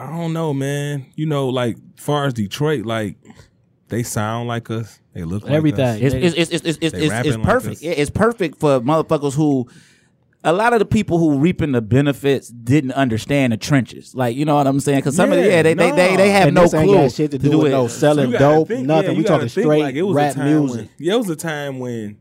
I 0.00 0.06
don't 0.10 0.32
know, 0.32 0.54
man. 0.54 1.06
You 1.16 1.26
know, 1.26 1.48
like 1.48 1.76
far 1.96 2.26
as 2.26 2.34
Detroit, 2.34 2.86
like 2.86 3.16
they 3.88 4.02
sound 4.02 4.48
like 4.48 4.70
us. 4.70 5.00
They 5.14 5.24
look 5.24 5.44
like 5.44 5.52
Everything. 5.52 5.84
us. 5.84 6.00
it's 6.00 6.14
it's 6.14 6.34
it's 6.36 6.50
it's 6.50 6.66
it's, 6.66 6.78
it's, 6.80 6.92
They 6.92 6.98
it's, 7.04 7.10
rapping 7.10 7.32
like 7.32 7.42
perfect. 7.42 7.76
us. 7.76 7.82
It's 7.82 8.10
perfect 8.10 8.58
for 8.60 8.80
motherfuckers 8.80 9.34
who. 9.34 9.68
A 10.44 10.52
lot 10.52 10.72
of 10.72 10.78
the 10.78 10.84
people 10.86 11.18
who 11.18 11.36
reaping 11.38 11.72
the 11.72 11.82
benefits 11.82 12.48
didn't 12.48 12.92
understand 12.92 13.52
the 13.52 13.56
trenches, 13.56 14.14
like 14.14 14.36
you 14.36 14.44
know 14.44 14.54
what 14.54 14.68
I'm 14.68 14.78
saying. 14.78 15.00
Because 15.00 15.16
some 15.16 15.32
of 15.32 15.36
the 15.38 15.44
Yeah, 15.44 15.50
yeah, 15.56 15.62
they, 15.62 15.74
they 15.74 15.90
they 15.90 16.16
they 16.16 16.30
have 16.30 16.46
And 16.46 16.54
no 16.54 16.62
this 16.62 16.74
ain't 16.74 16.84
clue 16.88 16.94
got 16.96 17.10
shit 17.12 17.30
to 17.32 17.38
do 17.38 17.58
with 17.58 17.66
it. 17.66 17.70
no 17.70 17.88
selling 17.88 18.30
You 18.30 18.38
dope, 18.38 18.68
think- 18.68 18.86
nothing. 18.86 19.12
yeah, 19.12 19.18
we 19.18 19.24
talking 19.24 19.48
straight 19.48 19.66
like 19.80 19.94
it 19.96 20.02
was 20.02 20.14
rap 20.14 20.32
a 20.32 20.34
time 20.36 20.46
music. 20.60 20.76
When, 20.76 20.90
yeah, 20.98 21.14
it 21.14 21.18
was 21.18 21.28
a 21.30 21.36
time 21.36 21.80
when 21.80 22.18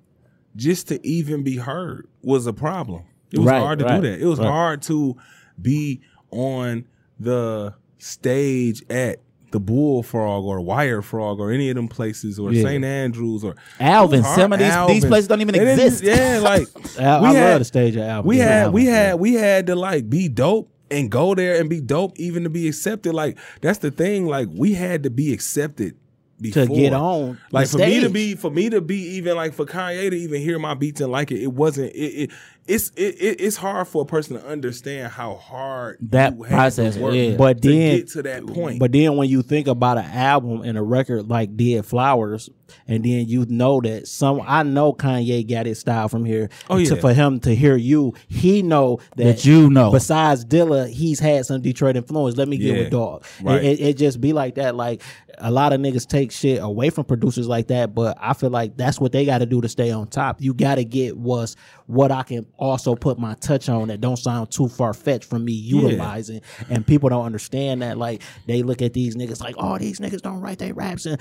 just 0.55 0.88
to 0.88 1.07
even 1.07 1.43
be 1.43 1.57
heard 1.57 2.07
was 2.24 2.47
a 2.47 2.53
problem. 2.53 3.03
It 3.32 3.38
was 3.38 3.45
Right, 3.47 3.59
hard 3.59 3.80
to 3.80 3.86
right, 3.86 4.01
do 4.01 4.09
that. 4.09 4.20
It 4.20 4.26
was 4.26 4.39
right. 4.39 4.47
hard 4.47 4.82
to 4.84 5.15
be 5.61 6.01
on 6.32 6.86
the 7.20 7.76
stage 7.99 8.84
at 8.89 9.20
the 9.52 9.60
Bullfrog 9.60 10.43
or 10.43 10.60
Wire 10.62 11.02
Frog 11.02 11.39
or 11.39 11.52
any 11.52 11.70
of 11.70 11.76
them 11.76 11.88
places 11.88 12.38
or 12.38 12.52
Yeah. 12.52 12.64
St. 12.64 12.84
Andrews 12.84 13.43
or 13.43 13.56
Alvin, 13.80 14.24
some 14.24 14.52
of 14.54 14.60
these- 14.60 14.74
these 14.88 15.06
places 15.06 15.28
don't 15.28 15.39
even 15.41 15.56
They 15.56 15.72
exist. 15.74 16.04
Yeah, 16.04 16.39
like 16.43 16.68
I, 17.00 17.22
we 17.22 17.28
I 17.28 17.34
had- 17.34 17.50
love 17.52 17.60
the 17.60 17.66
stage 17.66 17.95
of 17.95 18.02
album. 18.04 18.28
we 18.28 18.38
had 18.39 18.52
album, 18.64 18.74
we 18.74 18.86
had 18.86 19.20
we 19.20 19.34
had 19.36 19.68
to 19.68 19.76
like 19.76 20.10
be 20.10 20.28
dope 20.28 20.70
and 20.91 21.10
go 21.10 21.34
there 21.36 21.60
and 21.60 21.70
be 21.70 21.82
dope 21.82 22.18
even 22.20 22.43
to 22.43 22.50
be 22.50 22.68
accepted. 22.68 23.14
Like 23.14 23.38
that's 23.62 23.80
the 23.80 23.91
thing. 23.91 24.26
Like 24.26 24.48
we 24.52 24.74
had 24.74 25.04
to 25.04 25.10
be 25.10 25.32
accepted 25.34 25.95
before. 26.41 26.66
to 26.68 26.74
get 26.76 26.93
on. 26.93 27.38
Like 27.52 27.68
for 27.70 27.78
me 27.80 28.02
to 28.02 28.10
be 28.10 28.36
for 28.36 28.52
me 28.52 28.70
to 28.70 28.80
be 28.82 28.98
even 29.16 29.36
like 29.36 29.54
for 29.54 29.66
Kanye 29.66 30.10
to 30.10 30.16
even 30.16 30.41
hear 30.41 30.60
my 30.60 30.74
beats 30.74 31.02
and 31.02 31.12
like 31.12 31.32
it, 31.32 31.41
it 31.41 31.54
wasn't 31.54 31.93
it, 31.95 32.00
it 32.00 32.32
it's 32.68 32.89
it, 32.97 33.15
it, 33.20 33.41
it's 33.41 33.55
hard 33.55 33.88
for 33.88 34.01
a 34.01 34.05
person 34.05 34.39
to 34.39 34.45
understand 34.45 35.11
how 35.11 35.36
hard 35.36 35.97
That 36.01 36.36
you 36.36 36.43
had 36.43 36.55
process, 36.55 36.95
to 36.95 37.01
work 37.01 37.13
yeah. 37.15 37.36
But 37.38 37.61
to 37.61 37.68
then- 37.70 37.97
get 37.97 38.07
to 38.09 38.24
that 38.24 38.45
point. 38.45 38.80
But 38.80 38.91
then 38.91 39.15
when 39.18 39.30
you 39.30 39.41
think 39.41 39.68
about 39.68 39.97
an 39.97 40.05
album 40.05 40.61
and 40.63 40.78
a 40.78 40.84
record 40.84 41.28
like 41.30 41.55
Dead 41.55 41.86
Flowers, 41.86 42.49
and 42.86 43.03
then 43.05 43.28
you 43.30 43.45
know 43.47 43.80
that 43.80 44.07
some. 44.09 44.41
I 44.45 44.63
know 44.63 44.91
Kanye 44.91 45.47
got 45.49 45.65
his 45.65 45.80
style 45.80 46.09
from 46.09 46.26
here. 46.26 46.49
Oh, 46.70 46.78
To- 46.84 46.95
yeah. 46.95 46.99
for 47.01 47.13
him 47.13 47.39
to 47.41 47.55
hear 47.55 47.78
you, 47.78 48.13
he 48.28 48.61
know 48.61 48.97
that, 49.15 49.24
That 49.38 49.45
you 49.45 49.70
know. 49.70 49.89
Besides 49.91 50.43
Dilla, 50.43 50.89
he's 50.89 51.20
had 51.20 51.45
some 51.45 51.61
Detroit 51.61 51.95
influence. 51.95 52.36
Let 52.36 52.49
me 52.49 52.57
get 52.57 52.76
Yeah. 52.76 52.84
with 52.84 52.91
Dog. 52.91 53.24
Right. 53.41 53.63
It, 53.63 53.80
it, 53.80 53.84
it 53.89 53.97
just 53.97 54.20
be 54.20 54.34
like 54.34 54.55
that. 54.55 54.76
Like 54.76 55.01
a 55.38 55.49
lot 55.49 55.72
of 55.72 55.80
niggas 55.80 56.07
take 56.07 56.32
shit 56.34 56.61
away 56.61 56.89
from 56.89 57.05
producers 57.05 57.47
like 57.47 57.68
that, 57.68 57.95
but 57.95 58.18
I 58.20 58.34
feel 58.34 58.49
like 58.49 58.76
that's 58.76 58.99
what 58.99 59.13
they 59.13 59.24
got 59.24 59.38
to 59.38 59.45
do 59.45 59.61
to 59.61 59.70
stay 59.70 59.91
on 59.91 60.07
top. 60.07 60.41
You 60.41 60.53
got 60.53 60.76
to 60.76 60.84
get 60.84 61.15
what's 61.18 61.55
what 61.86 62.11
I 62.11 62.24
can 62.24 62.45
also 62.58 62.95
put 62.95 63.20
my 63.20 63.34
touch 63.36 63.70
on 63.70 63.88
that 63.89 64.01
don't 64.01 64.18
sound 64.18 64.51
too 64.51 64.68
far 64.68 64.93
fetched 64.93 65.26
from 65.30 65.45
me 65.45 65.51
utilizing. 65.53 66.41
And 66.70 66.86
people 66.86 67.10
don't 67.10 67.26
understand 67.26 67.82
that. 67.82 67.97
Like 67.97 68.22
they 68.45 68.64
look 68.64 68.82
at 68.82 68.93
these 68.93 69.16
niggas 69.16 69.41
like, 69.41 69.55
oh, 69.58 69.78
these 69.78 69.99
niggas 69.99 70.22
don't 70.22 70.41
write 70.41 70.60
their 70.60 70.74
raps. 70.74 71.05
And 71.05 71.20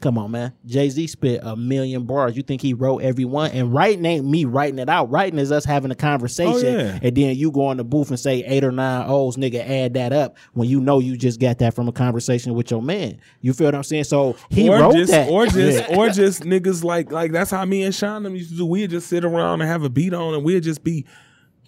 come 0.00 0.18
on, 0.18 0.30
man. 0.30 0.52
Jay 0.66 0.88
Z 0.88 1.06
spit 1.08 1.40
a 1.42 1.56
million 1.56 2.04
bars. 2.04 2.36
You 2.36 2.42
think 2.42 2.62
he 2.62 2.74
wrote 2.74 2.98
every 3.02 3.24
one? 3.24 3.50
And 3.52 3.72
writing 3.72 4.04
ain't 4.04 4.24
me 4.26 4.44
writing 4.44 4.78
it 4.78 4.88
out. 4.88 5.10
Writing 5.10 5.38
is 5.38 5.52
us 5.52 5.64
having 5.64 5.90
a 5.90 5.94
conversation. 5.94 6.74
Oh, 6.74 6.78
yeah. 6.78 6.98
And 7.02 7.16
then 7.16 7.36
you 7.36 7.50
go 7.50 7.70
in 7.70 7.76
the 7.76 7.84
booth 7.84 8.08
and 8.10 8.18
say 8.18 8.42
eight 8.44 8.64
or 8.64 8.72
nine 8.72 9.04
O's, 9.08 9.36
nigga, 9.36 9.66
add 9.68 9.94
that 9.94 10.12
up 10.12 10.36
when 10.54 10.68
you 10.68 10.80
know 10.80 10.98
you 11.00 11.16
just 11.16 11.40
got 11.40 11.58
that 11.58 11.74
from 11.74 11.88
a 11.88 11.92
conversation 11.92 12.54
with 12.54 12.70
your 12.70 12.82
man. 12.82 13.20
You 13.40 13.52
feel 13.52 13.66
what 13.66 13.74
I'm 13.74 13.84
saying? 13.84 14.04
So 14.04 14.36
he 14.50 14.68
or 14.68 14.78
wrote 14.78 14.94
just, 14.94 15.10
that. 15.12 15.28
or 15.28 15.46
just, 15.48 15.88
Yeah. 15.90 15.96
or 15.96 16.08
just 16.10 16.42
niggas 16.42 16.82
like, 16.84 17.12
like 17.12 17.32
that's 17.32 17.50
how 17.50 17.64
me 17.64 17.82
and 17.82 17.94
Sean 17.94 18.24
used 18.34 18.50
to 18.50 18.56
do. 18.56 18.66
We'd 18.66 18.90
just 18.90 19.08
sit 19.08 19.24
around 19.24 19.60
and 19.60 19.68
have 19.70 19.82
a 19.82 19.88
beat 19.88 20.14
on, 20.14 20.34
and 20.34 20.44
we'd 20.44 20.62
just 20.62 20.77
be 20.84 21.06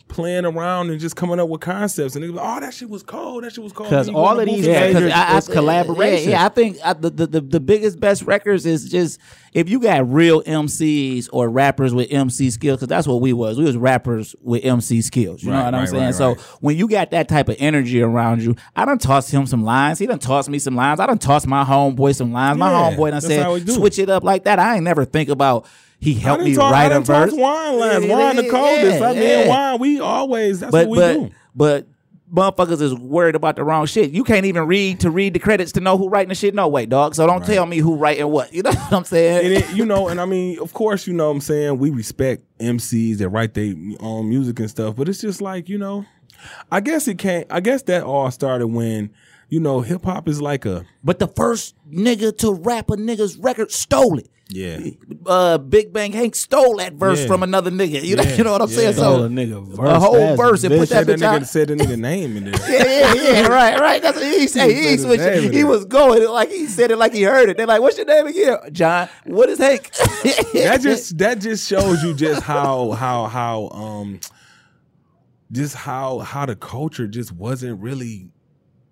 playing 0.08 0.44
around 0.44 0.90
and 0.90 0.98
just 0.98 1.14
coming 1.14 1.38
up 1.38 1.48
with 1.48 1.60
concepts. 1.60 2.16
And 2.16 2.24
they 2.24 2.26
be 2.28 2.34
like, 2.34 2.44
"Oh, 2.44 2.60
that 2.60 2.74
shit 2.74 2.90
was 2.90 3.04
cold. 3.04 3.44
That 3.44 3.52
shit 3.52 3.62
was 3.62 3.72
cold. 3.72 3.90
Because 3.90 4.08
all 4.08 4.40
of 4.40 4.44
these 4.46 4.66
Yeah, 4.66 4.80
say, 4.80 4.92
because 4.92 5.12
I, 5.12 5.34
I, 5.34 5.38
it's 5.38 5.46
collaboration. 5.46 6.30
Yeah, 6.30 6.40
yeah, 6.40 6.46
I 6.46 6.48
think 6.48 6.78
I, 6.84 6.92
the, 6.94 7.10
the 7.10 7.26
the 7.28 7.40
the 7.40 7.60
biggest 7.60 8.00
best 8.00 8.22
records 8.22 8.66
is 8.66 8.88
just 8.90 9.20
if 9.52 9.68
you 9.68 9.78
got 9.80 10.10
real 10.12 10.42
MCs 10.42 11.28
or 11.32 11.48
rappers 11.48 11.94
with 11.94 12.08
MC 12.10 12.50
skills, 12.50 12.78
because 12.78 12.88
that's 12.88 13.06
what 13.06 13.20
we 13.20 13.32
was. 13.32 13.56
We 13.56 13.64
was 13.64 13.76
rappers 13.76 14.34
with 14.42 14.64
MC 14.64 15.00
skills. 15.00 15.44
You 15.44 15.50
know 15.52 15.58
Right, 15.58 15.64
what 15.66 15.74
I'm 15.76 15.86
saying? 15.86 16.04
right, 16.06 16.14
so 16.14 16.28
right. 16.30 16.40
when 16.60 16.76
you 16.76 16.88
got 16.88 17.12
that 17.12 17.28
type 17.28 17.48
of 17.48 17.54
energy 17.60 18.02
around 18.02 18.42
you, 18.42 18.56
I 18.74 18.84
done 18.86 18.98
tossed 18.98 19.30
him 19.30 19.46
some 19.46 19.62
lines. 19.62 20.00
He 20.00 20.06
done 20.06 20.18
tossed 20.18 20.48
me 20.48 20.58
some 20.58 20.74
lines. 20.74 20.98
I 20.98 21.06
done 21.06 21.18
tossed 21.18 21.46
my 21.46 21.62
homeboy 21.62 22.16
some 22.16 22.32
lines. 22.32 22.58
My 22.58 22.68
homeboy 22.68 23.10
done 23.10 23.20
that's 23.22 23.26
said 23.26 23.70
switch 23.70 24.00
it 24.00 24.10
up 24.10 24.24
like 24.24 24.42
that. 24.44 24.58
I 24.58 24.74
ain't 24.74 24.84
never 24.84 25.04
think 25.04 25.28
about. 25.28 25.66
He 26.00 26.14
helped 26.14 26.42
me 26.44 26.54
talk- 26.54 26.72
I 26.72 26.88
write 26.88 26.92
a 26.92 27.00
verse. 27.00 27.32
Juan 27.32 27.78
lines, 27.78 28.04
Yeah, 28.06 28.16
Juan 28.16 28.36
the 28.36 28.44
yeah, 28.44 28.50
coldest. 28.50 29.02
I 29.02 29.12
mean, 29.12 29.22
yeah. 29.22 29.48
Juan. 29.48 29.80
We 29.80 30.00
always. 30.00 30.60
That's 30.60 30.72
but 30.72 30.88
what 30.88 30.96
we 30.96 30.98
but 30.98 31.12
do. 31.28 31.34
but 31.54 31.86
motherfuckers 32.32 32.80
is 32.80 32.94
worried 32.94 33.34
about 33.34 33.56
the 33.56 33.64
wrong 33.64 33.84
shit. 33.86 34.10
You 34.12 34.22
can't 34.24 34.46
even 34.46 34.66
read 34.66 35.00
to 35.00 35.10
read 35.10 35.34
the 35.34 35.40
credits 35.40 35.72
to 35.72 35.80
know 35.80 35.98
who 35.98 36.08
writing 36.08 36.28
the 36.30 36.34
shit. 36.34 36.54
No 36.54 36.68
way, 36.68 36.86
dog. 36.86 37.14
So 37.14 37.26
don't 37.26 37.44
tell 37.44 37.66
me 37.66 37.78
who 37.78 37.96
writing 37.96 38.28
what. 38.28 38.52
You 38.60 38.62
know 38.62 38.70
what 38.70 38.92
I'm 38.92 39.04
saying? 39.04 39.44
and 39.46 39.54
it, 39.64 39.76
you 39.76 39.84
know, 39.84 40.08
and 40.08 40.20
I 40.20 40.24
mean, 40.26 40.58
of 40.60 40.72
course, 40.72 41.06
you 41.06 41.12
know 41.12 41.26
what 41.26 41.34
I'm 41.36 41.40
saying, 41.40 41.78
we 41.78 41.90
respect 41.90 42.44
MCs 42.60 43.18
that 43.18 43.28
write 43.30 43.54
their 43.54 43.74
own 44.00 44.28
music 44.28 44.58
and 44.60 44.70
stuff, 44.70 44.96
but 44.96 45.08
it's 45.08 45.20
just 45.20 45.40
like, 45.42 45.68
you 45.68 45.76
know, 45.78 46.06
I 46.70 46.80
guess 46.80 47.08
it 47.08 47.18
can't, 47.18 47.46
I 47.50 47.60
guess 47.60 47.82
that 47.82 48.04
all 48.04 48.30
started 48.30 48.68
when, 48.68 49.10
you 49.48 49.60
know, 49.60 49.80
hip 49.80 50.04
hop 50.04 50.28
is 50.28 50.40
like 50.40 50.64
a, 50.64 50.84
but 51.04 51.18
the 51.18 51.26
first 51.28 51.74
nigga 51.92 52.36
to 52.38 52.52
rap 52.54 52.90
a 52.90 52.96
nigga's 52.96 53.36
record 53.36 53.70
stole 53.72 54.18
it. 54.18 54.30
Yeah. 54.52 54.80
Uh, 55.26 55.58
Big 55.58 55.92
Bank 55.92 56.14
Hank 56.14 56.34
stole 56.34 56.76
that 56.78 56.94
verse 56.94 57.20
Yeah. 57.20 57.26
from 57.28 57.42
another 57.44 57.70
nigga. 57.70 58.02
You 58.02 58.16
know, 58.16 58.22
Yeah. 58.24 58.36
you 58.36 58.44
know 58.44 58.52
what 58.52 58.62
I'm 58.62 58.68
saying? 58.68 58.94
Stole 58.94 59.18
So 59.18 59.24
a 59.24 59.28
nigga 59.28 59.78
a 59.78 60.00
whole 60.00 60.36
verse 60.36 60.64
and 60.64 60.72
put 60.76 60.88
that 60.88 60.88
Said 60.88 61.06
that 61.06 61.18
bitch 61.18 61.22
nigga 61.22 61.40
out. 61.42 61.46
said 61.46 61.68
the 61.68 61.76
nigga 61.76 61.98
name 61.98 62.36
in 62.36 62.50
there. 62.50 62.54
Yeah, 62.70 63.14
yeah, 63.14 63.22
yeah, 63.32 63.46
right, 63.46 63.78
right. 63.78 64.02
That's 64.02 64.16
what 64.16 64.26
he 64.26 64.48
said. 64.48 64.68
He, 64.70 64.74
said 64.82 64.90
his 64.90 65.02
switched. 65.02 65.22
name 65.22 65.44
in 65.44 65.52
He 65.52 65.64
was 65.64 65.84
going 65.84 66.26
like 66.28 66.50
he 66.50 66.66
said 66.66 66.90
it 66.90 66.96
like 66.96 67.12
he 67.14 67.22
heard 67.22 67.48
it. 67.48 67.56
They're 67.56 67.66
like, 67.66 67.80
"What's 67.80 67.96
your 67.96 68.06
name 68.06 68.26
again, 68.26 68.58
John? 68.72 69.08
What 69.24 69.48
is 69.48 69.58
Hank?" 69.58 69.90
that 69.92 70.78
just 70.82 71.16
that 71.18 71.40
just 71.40 71.68
shows 71.68 72.02
you 72.02 72.14
just 72.14 72.42
how 72.42 72.90
how 72.92 73.26
how 73.26 73.68
um 73.70 74.20
just 75.52 75.74
how 75.76 76.18
how 76.20 76.46
the 76.46 76.56
culture 76.56 77.06
just 77.06 77.32
wasn't 77.32 77.80
really 77.80 78.28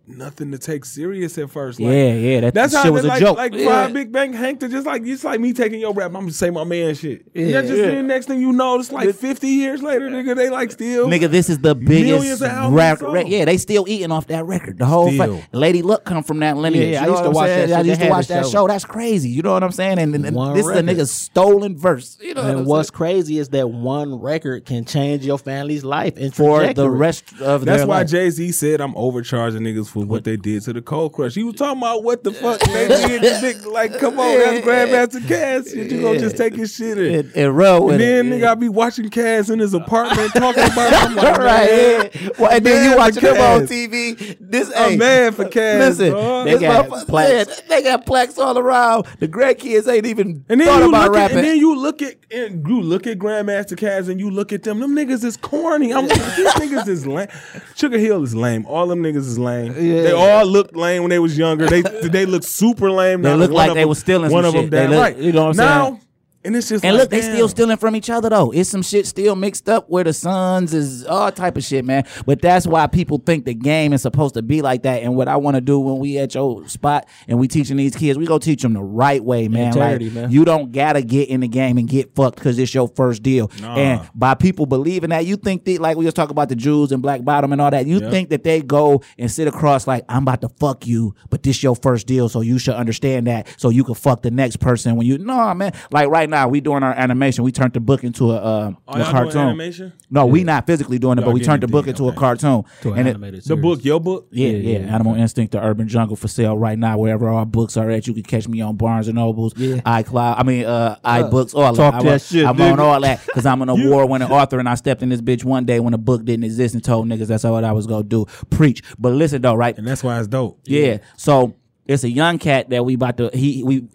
nothing 0.08 0.50
to 0.52 0.58
take 0.58 0.84
serious 0.84 1.36
at 1.38 1.50
first. 1.50 1.78
Like, 1.80 1.92
yeah, 1.92 2.12
yeah. 2.14 2.40
That 2.40 2.54
That's 2.54 2.72
shit 2.72 2.84
how 2.84 2.92
was 2.92 3.04
like, 3.04 3.20
a 3.20 3.24
joke. 3.24 3.36
Like 3.36 3.54
yeah. 3.54 3.66
Five 3.66 3.92
Big 3.92 4.10
Bank 4.12 4.34
Hank 4.34 4.60
to 4.60 4.68
just 4.68 4.86
like 4.86 5.02
it's 5.06 5.24
like 5.24 5.40
me 5.40 5.52
taking 5.52 5.80
your 5.80 5.92
rap. 5.92 6.06
I'm 6.08 6.12
gonna 6.22 6.32
say 6.32 6.50
my 6.50 6.64
man 6.64 6.94
shit. 6.94 7.22
Yeah, 7.34 7.46
Yeah. 7.46 7.62
just 7.62 7.74
Yeah. 7.74 7.90
the 7.96 8.02
next 8.02 8.26
thing 8.26 8.40
you 8.40 8.52
know, 8.52 8.78
it's 8.78 8.90
like 8.92 9.14
50 9.14 9.48
years 9.48 9.82
later, 9.82 10.08
nigga. 10.10 10.34
They 10.36 10.50
like 10.50 10.70
still. 10.72 11.06
Nigga, 11.08 11.30
this 11.30 11.48
is 11.50 11.58
the 11.58 11.74
biggest 11.74 12.42
of 12.42 12.72
record. 12.72 13.00
sold. 13.14 13.28
yeah, 13.28 13.44
they 13.44 13.56
still 13.58 13.84
eating 13.88 14.10
off 14.10 14.26
that 14.28 14.44
record. 14.46 14.78
The 14.78 14.86
whole 14.86 15.10
Still. 15.10 15.38
fa- 15.38 15.48
Lady 15.56 15.82
Luck 15.82 16.04
come 16.04 16.22
from 16.22 16.40
that 16.40 16.56
lineage. 16.56 16.92
Yeah, 16.92 17.02
yeah, 17.02 17.04
I 17.04 17.08
used 17.10 17.22
to 17.24 17.30
watch 17.30 17.46
saying? 17.48 17.68
that 17.70 17.78
I 17.78 17.82
used 17.82 18.00
to 18.00 18.08
watch 18.08 18.26
that 18.28 18.44
show. 18.46 18.50
show. 18.50 18.66
That's 18.68 18.84
crazy. 18.84 19.28
You 19.30 19.42
know 19.42 19.52
what 19.52 19.62
I'm 19.62 19.72
saying? 19.72 19.98
And, 19.98 20.14
and, 20.14 20.24
and 20.26 20.36
One 20.36 20.54
this 20.54 20.64
is 20.64 20.70
a 20.70 20.74
record. 20.74 20.86
nigga's 20.86 21.10
stolen 21.10 21.76
verse. 21.76 22.16
You 22.20 22.34
know 22.34 22.42
what 22.42 22.50
And 22.50 22.58
I'm 22.60 22.64
what's 22.66 22.88
saying? 22.88 22.96
crazy 22.96 23.38
is 23.38 23.48
that 23.50 23.68
one 23.70 24.20
record 24.20 24.64
can 24.64 24.84
change 24.84 25.24
your 25.26 25.38
family's 25.38 25.84
life 25.84 26.16
and 26.16 26.34
for 26.34 26.72
the 26.72 26.88
rest 26.90 27.24
of 27.40 27.64
That's 27.64 27.84
why. 27.84 28.04
Jay 28.04 28.30
Z 28.30 28.52
said 28.52 28.80
I'm 28.80 28.94
overcharging 28.96 29.62
niggas 29.62 29.88
for 29.88 29.97
what 30.06 30.24
they 30.24 30.36
did 30.36 30.62
to 30.62 30.72
the 30.72 30.82
Cold 30.82 31.12
Crush. 31.12 31.34
He 31.34 31.42
was 31.42 31.54
talking 31.56 31.78
about 31.78 32.04
what 32.04 32.22
the 32.24 32.32
fuck 32.32 32.60
they 32.60 32.88
did. 32.88 33.22
to 33.22 33.40
Nick. 33.42 33.66
Like, 33.66 33.98
come 33.98 34.18
on, 34.18 34.38
that's 34.38 34.64
Grandmaster 34.66 35.20
Caz. 35.26 35.70
Shit, 35.72 35.90
you 35.90 36.00
gonna 36.02 36.18
just 36.18 36.36
take 36.36 36.54
his 36.54 36.74
shit 36.74 36.98
in. 36.98 37.14
and, 37.14 37.32
and 37.36 37.56
roll 37.56 37.86
with 37.86 37.94
And 38.00 38.00
then 38.02 38.32
it. 38.32 38.40
nigga, 38.42 38.48
I 38.48 38.54
be 38.54 38.68
watching 38.68 39.08
Caz 39.10 39.50
in 39.52 39.58
his 39.58 39.74
apartment 39.74 40.32
talking 40.34 40.62
about. 40.64 40.92
It. 40.92 41.02
I'm 41.02 41.14
like, 41.16 41.38
right, 41.38 41.70
man, 41.70 42.10
yeah. 42.14 42.28
Well, 42.38 42.50
and 42.52 42.64
then 42.66 42.90
you 42.90 42.96
watch 42.96 43.14
watching 43.16 43.34
them 43.34 43.40
on 43.62 43.66
TV. 43.66 44.36
This 44.40 44.70
I'm 44.76 44.90
hey, 44.92 44.96
mad 44.96 45.34
for 45.34 45.44
Caz. 45.46 45.78
Listen, 45.78 46.12
dog. 46.12 46.44
They 46.46 46.52
this 46.52 46.60
got 46.62 47.06
plaques. 47.06 47.48
yeah, 47.60 47.66
they 47.68 47.82
got 47.82 48.06
plaques 48.06 48.38
all 48.38 48.58
around. 48.58 49.06
The 49.18 49.28
grandkids 49.28 49.88
ain't 49.92 50.06
even 50.06 50.44
And 50.48 50.60
then 50.60 50.66
thought 50.68 50.82
you 50.82 50.88
about 50.88 51.08
look 51.10 51.16
at, 51.16 51.20
rapping. 51.22 51.38
and 51.38 51.46
then 51.46 51.56
you 51.56 51.76
look 51.78 52.02
at 52.02 52.14
and 52.30 52.66
you 52.68 52.80
look 52.82 53.06
at 53.06 53.18
Grandmaster 53.18 53.76
Caz 53.76 54.08
and 54.10 54.20
you 54.20 54.30
look 54.30 54.52
at 54.52 54.62
them. 54.62 54.80
Them 54.80 54.94
niggas 54.94 55.24
is 55.24 55.36
corny. 55.36 55.92
I'm 55.94 56.06
like, 56.08 56.18
these 56.36 56.46
niggas 56.54 56.88
is 56.88 57.06
lame. 57.06 57.28
Sugar 57.74 57.98
Hill 57.98 58.22
is 58.22 58.34
lame. 58.34 58.66
All 58.66 58.86
them 58.86 59.02
niggas 59.02 59.16
is 59.16 59.38
lame. 59.38 59.72
They 59.92 60.12
all 60.12 60.46
looked 60.46 60.74
lame 60.76 61.02
when 61.02 61.10
they 61.10 61.18
was 61.18 61.36
younger. 61.36 61.66
They 61.66 61.82
they 61.82 62.26
look 62.26 62.42
super 62.44 62.90
lame. 62.90 63.22
They 63.22 63.30
now. 63.30 63.36
look 63.36 63.50
One 63.50 63.56
like 63.68 63.74
they 63.74 63.80
them- 63.80 63.88
was 63.88 63.98
stealing 63.98 64.30
One 64.30 64.44
some 64.44 64.48
of 64.48 64.52
them 64.54 64.62
shit. 64.64 64.70
They 64.70 64.78
damn 64.82 64.90
look- 64.90 65.00
right. 65.00 65.16
you 65.16 65.32
know 65.32 65.44
what 65.46 65.50
I'm 65.50 65.56
now, 65.56 65.84
saying? 65.86 66.00
And 66.48 66.56
it's 66.56 66.70
just 66.70 66.82
And 66.82 66.96
like, 66.96 67.02
look, 67.02 67.10
they 67.10 67.20
still 67.20 67.46
stealing 67.46 67.76
from 67.76 67.94
each 67.94 68.08
other 68.08 68.30
though. 68.30 68.50
It's 68.52 68.70
some 68.70 68.80
shit 68.82 69.06
still 69.06 69.36
mixed 69.36 69.68
up 69.68 69.88
where 69.90 70.02
the 70.02 70.14
sons 70.14 70.72
is 70.72 71.04
all 71.04 71.30
type 71.30 71.58
of 71.58 71.62
shit, 71.62 71.84
man. 71.84 72.04
But 72.24 72.40
that's 72.40 72.66
why 72.66 72.86
people 72.86 73.18
think 73.18 73.44
the 73.44 73.52
game 73.52 73.92
is 73.92 74.00
supposed 74.00 74.32
to 74.34 74.42
be 74.42 74.62
like 74.62 74.82
that. 74.84 75.02
And 75.02 75.14
what 75.14 75.28
I 75.28 75.36
want 75.36 75.56
to 75.56 75.60
do 75.60 75.78
when 75.78 75.98
we 75.98 76.16
at 76.16 76.34
your 76.34 76.66
spot 76.66 77.06
and 77.28 77.38
we 77.38 77.48
teaching 77.48 77.76
these 77.76 77.94
kids, 77.94 78.18
we 78.18 78.24
go 78.24 78.38
teach 78.38 78.62
them 78.62 78.72
the 78.72 78.82
right 78.82 79.22
way, 79.22 79.46
man. 79.48 79.68
Integrity, 79.68 80.06
like, 80.06 80.14
man. 80.14 80.30
You 80.30 80.46
don't 80.46 80.72
gotta 80.72 81.02
get 81.02 81.28
in 81.28 81.40
the 81.40 81.48
game 81.48 81.76
and 81.76 81.86
get 81.86 82.14
fucked 82.14 82.36
because 82.36 82.58
it's 82.58 82.74
your 82.74 82.88
first 82.88 83.22
deal. 83.22 83.50
And 83.62 84.00
by 84.14 84.34
people 84.34 84.64
believing 84.64 85.10
that, 85.10 85.26
you 85.26 85.36
think 85.36 85.66
that 85.66 85.80
like 85.82 85.98
we 85.98 86.06
just 86.06 86.16
talking 86.16 86.30
about 86.30 86.48
the 86.48 86.56
Jews 86.56 86.92
and 86.92 87.02
Black 87.02 87.24
Bottom 87.24 87.52
and 87.52 87.60
all 87.60 87.70
that. 87.70 87.86
You 87.86 88.00
think 88.00 88.30
that 88.30 88.42
they 88.42 88.62
go 88.62 89.02
and 89.18 89.30
sit 89.30 89.48
across 89.48 89.86
like 89.86 90.04
I'm 90.08 90.22
about 90.22 90.40
to 90.40 90.48
fuck 90.48 90.86
you, 90.86 91.14
but 91.28 91.42
this 91.42 91.62
your 91.62 91.76
first 91.76 92.06
deal, 92.06 92.30
so 92.30 92.40
you 92.40 92.58
should 92.58 92.74
understand 92.74 93.26
that, 93.26 93.48
so 93.58 93.68
you 93.68 93.84
can 93.84 93.94
fuck 93.94 94.22
the 94.22 94.30
next 94.30 94.56
person 94.60 94.96
when 94.96 95.06
you. 95.06 95.18
No, 95.18 95.52
man. 95.52 95.74
Like 95.90 96.08
right 96.08 96.28
now, 96.28 96.37
we 96.46 96.60
doing 96.60 96.82
our 96.82 96.92
animation. 96.92 97.44
We 97.44 97.52
turned 97.52 97.72
the 97.72 97.80
book 97.80 98.04
into 98.04 98.30
a, 98.32 98.36
uh, 98.36 98.70
Oh, 98.88 98.94
a 98.94 98.98
y'all 98.98 99.04
doing 99.04 99.12
cartoon. 99.12 99.40
animation? 99.42 99.92
No, 100.10 100.26
we 100.26 100.44
not 100.44 100.66
physically 100.66 100.98
doing 100.98 101.18
it, 101.18 101.22
Y'all 101.22 101.30
but 101.30 101.34
we 101.34 101.40
turned 101.40 101.62
the 101.62 101.68
book 101.68 101.84
did, 101.86 101.90
into 101.92 102.08
a 102.08 102.12
cartoon. 102.12 102.64
to 102.82 102.92
an 102.92 102.98
And 102.98 103.08
it- 103.08 103.10
animated 103.10 103.40
The 103.40 103.46
series. 103.46 103.62
book, 103.62 103.84
your 103.84 104.00
book. 104.00 104.28
yeah, 104.30 104.48
yeah, 104.50 104.78
Animal 104.78 105.14
Instinct, 105.16 105.52
the 105.52 105.62
Urban 105.62 105.88
Jungle 105.88 106.16
for 106.16 106.28
sale 106.28 106.56
right 106.56 106.78
now. 106.78 106.96
Wherever 106.98 107.28
our 107.28 107.44
books 107.46 107.76
are 107.76 107.90
at, 107.90 108.06
you 108.06 108.14
can 108.14 108.22
catch 108.22 108.48
me 108.48 108.60
on 108.60 108.76
Barnes 108.76 109.08
and 109.08 109.16
Nobles, 109.16 109.52
Yeah. 109.56 109.76
iCloud. 109.84 110.34
I 110.38 110.42
mean, 110.42 110.64
uh, 110.64 110.96
iBooks, 111.04 111.54
all 111.54 111.74
talk 111.74 111.94
that. 111.94 112.02
that 112.04 112.12
I'm, 112.12 112.18
shit, 112.18 112.46
I'm 112.46 112.60
on 112.60 112.80
all 112.80 113.00
that 113.00 113.24
because 113.26 113.46
I'm 113.46 113.60
an 113.62 113.68
award-winning 113.70 114.30
author, 114.30 114.58
and 114.58 114.68
I 114.68 114.74
stepped 114.76 115.02
in 115.02 115.08
this 115.08 115.20
bitch 115.20 115.44
one 115.44 115.64
day 115.64 115.80
when 115.80 115.94
a 115.94 115.98
book 115.98 116.24
didn't 116.24 116.44
exist 116.44 116.74
and 116.74 116.82
told 116.84 117.06
niggas 117.08 117.26
that's 117.26 117.44
what 117.44 117.64
I 117.64 117.72
was 117.72 117.86
gonna 117.86 118.04
do, 118.04 118.26
preach. 118.50 118.82
But 118.98 119.12
listen 119.12 119.42
though, 119.42 119.54
right? 119.54 119.76
And 119.76 119.86
that's 119.86 120.02
why 120.04 120.18
it's 120.18 120.28
dope. 120.28 120.60
Yeah. 120.64 120.98
So 121.16 121.54
it's 121.88 122.04
a 122.04 122.10
young 122.10 122.38
cat 122.38 122.68
that 122.68 122.84
we 122.84 122.94
about 122.94 123.16
to 123.16 123.30
he 123.32 123.62
we 123.64 123.88